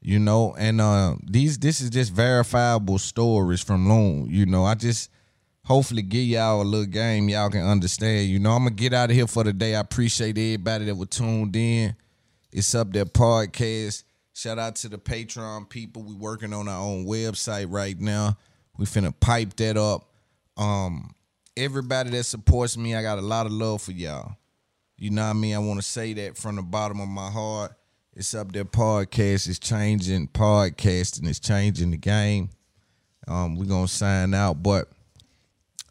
You 0.00 0.20
know, 0.20 0.54
and 0.56 0.80
uh 0.80 1.16
these 1.24 1.58
this 1.58 1.80
is 1.80 1.90
just 1.90 2.12
verifiable 2.12 2.98
stories 2.98 3.60
from 3.60 3.88
Loon. 3.88 4.28
You 4.30 4.46
know, 4.46 4.64
I 4.64 4.76
just 4.76 5.10
hopefully 5.64 6.02
give 6.02 6.24
y'all 6.24 6.62
a 6.62 6.64
little 6.64 6.86
game 6.86 7.28
y'all 7.28 7.50
can 7.50 7.66
understand. 7.66 8.28
You 8.28 8.38
know, 8.38 8.52
I'm 8.52 8.64
gonna 8.64 8.74
get 8.74 8.92
out 8.92 9.10
of 9.10 9.16
here 9.16 9.26
for 9.26 9.44
the 9.44 9.52
day. 9.52 9.74
I 9.74 9.80
appreciate 9.80 10.36
everybody 10.38 10.86
that 10.86 10.94
was 10.94 11.08
tuned 11.08 11.54
in. 11.56 11.94
It's 12.52 12.74
up 12.74 12.92
there 12.92 13.04
podcast. 13.04 14.04
Shout 14.32 14.58
out 14.58 14.76
to 14.76 14.88
the 14.88 14.98
Patreon 14.98 15.68
people. 15.68 16.02
We 16.02 16.14
working 16.14 16.52
on 16.52 16.68
our 16.68 16.80
own 16.80 17.06
website 17.06 17.66
right 17.68 17.98
now. 17.98 18.36
We 18.78 18.86
finna 18.86 19.12
pipe 19.18 19.54
that 19.56 19.76
up. 19.76 20.08
Um, 20.56 21.14
everybody 21.56 22.10
that 22.10 22.24
supports 22.24 22.76
me, 22.76 22.94
I 22.94 23.02
got 23.02 23.18
a 23.18 23.22
lot 23.22 23.46
of 23.46 23.52
love 23.52 23.82
for 23.82 23.92
y'all. 23.92 24.36
You 24.96 25.10
know 25.10 25.22
what 25.22 25.30
I 25.30 25.32
mean? 25.34 25.54
I 25.54 25.58
want 25.58 25.80
to 25.80 25.86
say 25.86 26.12
that 26.14 26.36
from 26.36 26.56
the 26.56 26.62
bottom 26.62 27.00
of 27.00 27.08
my 27.08 27.30
heart. 27.30 27.72
It's 28.14 28.34
up 28.34 28.52
there. 28.52 28.64
Podcast 28.64 29.48
It's 29.48 29.58
changing. 29.58 30.28
Podcasting 30.28 31.28
It's 31.28 31.40
changing 31.40 31.92
the 31.92 31.96
game. 31.96 32.50
Um, 33.28 33.56
we're 33.56 33.66
gonna 33.66 33.88
sign 33.88 34.34
out, 34.34 34.62
but 34.62 34.90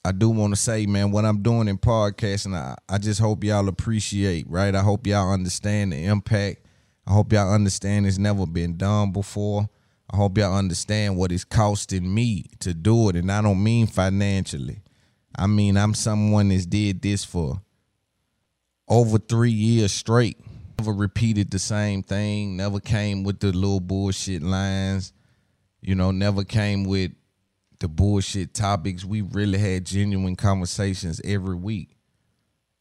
I 0.10 0.12
do 0.12 0.32
want 0.32 0.56
to 0.56 0.60
say, 0.60 0.88
man, 0.88 1.12
what 1.12 1.24
I'm 1.24 1.44
doing 1.44 1.68
in 1.68 1.78
podcasting, 1.78 2.56
I, 2.56 2.76
I 2.90 2.98
just 2.98 3.22
hope 3.22 3.44
y'all 3.44 3.68
appreciate, 3.68 4.50
right? 4.50 4.74
I 4.74 4.82
hope 4.82 5.06
y'all 5.06 5.32
understand 5.32 5.92
the 5.92 6.04
impact. 6.04 6.66
I 7.06 7.14
hope 7.14 7.32
y'all 7.32 7.54
understand 7.54 8.08
it's 8.08 8.18
never 8.18 8.48
been 8.48 8.76
done 8.76 9.12
before. 9.12 9.70
I 10.12 10.18
hope 10.18 10.40
y'all 10.40 10.58
understand 10.58 11.16
what 11.16 11.32
it's 11.32 11.44
costing 11.44 12.12
me 12.12 12.48
to 12.62 12.74
do 12.74 13.10
it. 13.10 13.18
And 13.18 13.32
I 13.32 13.44
don't 13.44 13.64
mean 13.64 13.86
financially. 13.86 14.82
I 15.38 15.46
mean 15.46 15.78
I'm 15.78 15.94
someone 15.94 16.50
that's 16.50 16.66
did 16.66 17.04
this 17.04 17.24
for 17.24 17.62
over 18.88 19.20
three 19.20 19.52
years 19.52 19.92
straight. 19.92 20.40
Never 20.80 20.92
repeated 20.92 21.52
the 21.52 21.60
same 21.60 22.02
thing, 22.02 22.58
never 22.58 22.80
came 22.80 23.24
with 23.24 23.42
the 23.42 23.52
little 23.52 23.80
bullshit 23.80 24.42
lines, 24.42 25.14
you 25.82 25.94
know, 25.94 26.10
never 26.10 26.44
came 26.44 26.84
with 26.84 27.12
the 27.80 27.88
bullshit 27.88 28.54
topics. 28.54 29.06
We 29.06 29.22
really 29.22 29.58
had 29.58 29.86
genuine 29.86 30.36
conversations 30.36 31.22
every 31.24 31.56
week. 31.56 31.96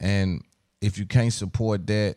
And 0.00 0.42
if 0.80 0.98
you 0.98 1.06
can't 1.06 1.32
support 1.32 1.86
that, 1.86 2.16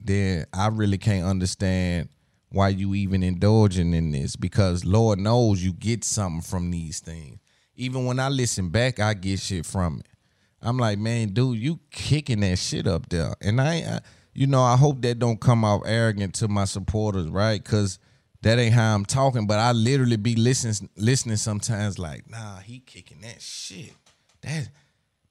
then 0.00 0.46
I 0.52 0.68
really 0.68 0.98
can't 0.98 1.26
understand 1.26 2.08
why 2.50 2.68
you 2.68 2.94
even 2.94 3.22
indulging 3.22 3.94
in 3.94 4.12
this 4.12 4.36
because 4.36 4.84
Lord 4.84 5.18
knows 5.18 5.64
you 5.64 5.72
get 5.72 6.04
something 6.04 6.42
from 6.42 6.70
these 6.70 7.00
things. 7.00 7.38
Even 7.74 8.04
when 8.04 8.20
I 8.20 8.28
listen 8.28 8.68
back, 8.68 9.00
I 9.00 9.14
get 9.14 9.40
shit 9.40 9.66
from 9.66 10.00
it. 10.00 10.06
I'm 10.62 10.78
like, 10.78 10.98
man, 10.98 11.28
dude, 11.28 11.58
you 11.58 11.80
kicking 11.90 12.40
that 12.40 12.56
shit 12.56 12.86
up 12.86 13.08
there. 13.08 13.34
And 13.40 13.60
I, 13.60 13.74
I 13.74 14.00
you 14.32 14.46
know, 14.46 14.62
I 14.62 14.76
hope 14.76 15.02
that 15.02 15.18
don't 15.18 15.40
come 15.40 15.64
off 15.64 15.82
arrogant 15.84 16.34
to 16.36 16.48
my 16.48 16.64
supporters, 16.64 17.28
right? 17.28 17.62
Cause 17.64 17.98
that 18.44 18.58
ain't 18.58 18.74
how 18.74 18.94
I'm 18.94 19.06
talking, 19.06 19.46
but 19.46 19.58
I 19.58 19.72
literally 19.72 20.16
be 20.16 20.36
listening 20.36 20.90
listening 20.96 21.36
sometimes 21.36 21.98
like, 21.98 22.28
nah, 22.28 22.58
he 22.58 22.78
kicking 22.78 23.22
that 23.22 23.40
shit. 23.40 23.94
That 24.42 24.68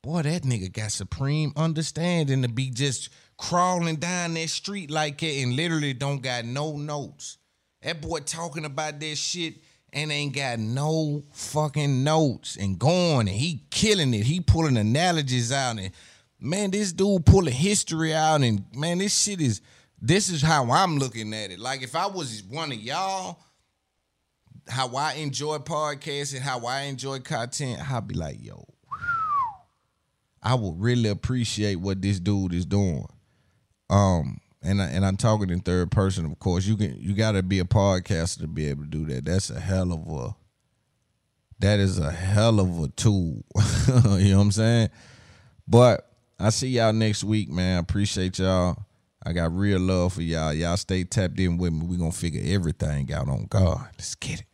boy, 0.01 0.23
that 0.23 0.41
nigga 0.41 0.73
got 0.73 0.91
supreme 0.91 1.53
understanding 1.55 2.41
to 2.41 2.47
be 2.47 2.71
just 2.71 3.09
crawling 3.37 3.97
down 3.97 4.33
that 4.33 4.49
street 4.49 4.89
like 4.89 5.19
that 5.19 5.27
and 5.27 5.55
literally 5.55 5.93
don't 5.93 6.23
got 6.23 6.43
no 6.43 6.75
notes. 6.75 7.37
That 7.83 8.01
boy 8.01 8.21
talking 8.21 8.65
about 8.65 8.99
that 8.99 9.15
shit 9.15 9.57
and 9.91 10.11
ain't 10.11 10.35
got 10.35 10.57
no 10.57 11.21
fucking 11.33 12.03
notes 12.03 12.55
and 12.55 12.79
going 12.79 13.27
and 13.27 13.37
he 13.37 13.61
killing 13.69 14.15
it. 14.15 14.23
He 14.23 14.39
pulling 14.39 14.75
analogies 14.75 15.51
out 15.51 15.77
and 15.77 15.91
man, 16.39 16.71
this 16.71 16.91
dude 16.91 17.27
pulling 17.27 17.53
history 17.53 18.11
out 18.11 18.41
and 18.41 18.65
man, 18.75 18.97
this 18.97 19.15
shit 19.15 19.39
is 19.39 19.61
this 20.05 20.27
is 20.27 20.41
how 20.41 20.69
I'm 20.69 20.97
looking 20.97 21.33
at 21.33 21.49
it. 21.49 21.59
Like 21.59 21.81
if 21.81 21.95
I 21.95 22.07
was 22.07 22.43
one 22.43 22.73
of 22.73 22.77
y'all, 22.77 23.39
how 24.67 24.93
I 24.97 25.13
enjoy 25.13 25.59
podcasting, 25.59 26.41
how 26.41 26.65
I 26.65 26.81
enjoy 26.81 27.19
content, 27.19 27.89
I'd 27.89 28.05
be 28.05 28.13
like, 28.13 28.43
yo, 28.43 28.67
I 30.43 30.55
would 30.55 30.79
really 30.79 31.07
appreciate 31.07 31.77
what 31.77 32.01
this 32.01 32.19
dude 32.19 32.53
is 32.53 32.65
doing. 32.65 33.07
Um, 33.89 34.41
and 34.61 34.81
I, 34.81 34.87
and 34.87 35.05
I'm 35.05 35.15
talking 35.15 35.49
in 35.49 35.61
third 35.61 35.89
person, 35.89 36.25
of 36.25 36.37
course. 36.37 36.65
You 36.65 36.75
can 36.75 36.97
you 36.99 37.13
got 37.13 37.31
to 37.33 37.43
be 37.43 37.59
a 37.59 37.63
podcaster 37.63 38.41
to 38.41 38.47
be 38.47 38.67
able 38.67 38.83
to 38.83 38.89
do 38.89 39.05
that. 39.05 39.23
That's 39.23 39.49
a 39.49 39.59
hell 39.59 39.93
of 39.93 40.05
a 40.09 40.35
that 41.59 41.79
is 41.79 41.97
a 41.97 42.11
hell 42.11 42.59
of 42.59 42.83
a 42.83 42.89
tool. 42.89 43.45
you 43.87 44.31
know 44.31 44.37
what 44.37 44.43
I'm 44.43 44.51
saying? 44.51 44.89
But 45.65 46.09
I 46.37 46.49
see 46.49 46.67
y'all 46.67 46.91
next 46.91 47.23
week, 47.23 47.49
man. 47.49 47.77
I 47.77 47.79
appreciate 47.79 48.37
y'all. 48.39 48.85
I 49.25 49.33
got 49.33 49.55
real 49.55 49.79
love 49.79 50.13
for 50.13 50.21
y'all. 50.21 50.53
Y'all 50.53 50.77
stay 50.77 51.03
tapped 51.03 51.39
in 51.39 51.57
with 51.57 51.73
me. 51.73 51.85
we 51.85 51.97
gonna 51.97 52.11
figure 52.11 52.41
everything 52.45 53.11
out 53.13 53.29
on 53.29 53.47
God. 53.49 53.87
Let's 53.97 54.15
get 54.15 54.41
it. 54.41 54.45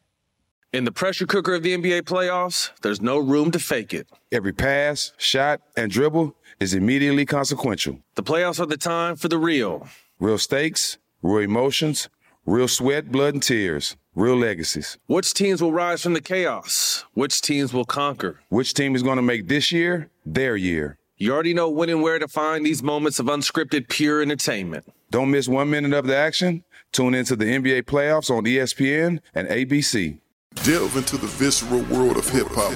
In 0.71 0.85
the 0.85 0.91
pressure 0.91 1.25
cooker 1.25 1.55
of 1.55 1.63
the 1.63 1.75
NBA 1.75 2.03
playoffs, 2.03 2.69
there's 2.83 3.01
no 3.01 3.17
room 3.17 3.49
to 3.51 3.59
fake 3.59 3.91
it. 3.91 4.07
Every 4.31 4.53
pass, 4.53 5.13
shot, 5.17 5.61
and 5.75 5.91
dribble 5.91 6.35
is 6.59 6.75
immediately 6.75 7.25
consequential. 7.25 7.97
The 8.13 8.21
playoffs 8.21 8.59
are 8.59 8.67
the 8.67 8.77
time 8.77 9.15
for 9.15 9.29
the 9.29 9.39
real. 9.39 9.87
Real 10.19 10.37
stakes, 10.37 10.99
real 11.23 11.39
emotions, 11.39 12.07
real 12.45 12.67
sweat, 12.67 13.11
blood, 13.11 13.33
and 13.33 13.41
tears, 13.41 13.97
real 14.13 14.35
legacies. 14.35 14.99
Which 15.07 15.33
teams 15.33 15.59
will 15.59 15.71
rise 15.71 16.03
from 16.03 16.13
the 16.13 16.21
chaos? 16.21 17.03
Which 17.15 17.41
teams 17.41 17.73
will 17.73 17.85
conquer? 17.85 18.39
Which 18.49 18.75
team 18.75 18.95
is 18.95 19.01
going 19.01 19.15
to 19.15 19.23
make 19.23 19.47
this 19.47 19.71
year 19.71 20.11
their 20.23 20.55
year? 20.55 20.98
You 21.21 21.33
already 21.33 21.53
know 21.53 21.69
when 21.69 21.89
and 21.89 22.01
where 22.01 22.17
to 22.17 22.29
find 22.29 22.65
these 22.65 22.81
moments 22.81 23.19
of 23.19 23.25
unscripted, 23.25 23.89
pure 23.89 24.21
entertainment. 24.21 24.85
Don't 25.11 25.29
miss 25.29 25.49
one 25.49 25.69
minute 25.69 25.91
of 25.91 26.07
the 26.07 26.15
action. 26.15 26.63
Tune 26.93 27.13
into 27.13 27.35
the 27.35 27.43
NBA 27.43 27.83
playoffs 27.83 28.31
on 28.31 28.45
ESPN 28.45 29.19
and 29.35 29.49
ABC. 29.49 30.17
Delve 30.63 30.95
into 30.95 31.17
the 31.17 31.27
visceral 31.27 31.81
world 31.93 32.15
of 32.15 32.29
hip 32.29 32.47
hop 32.51 32.71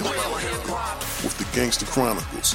with 1.24 1.38
the 1.38 1.56
Gangster 1.56 1.86
Chronicles, 1.86 2.54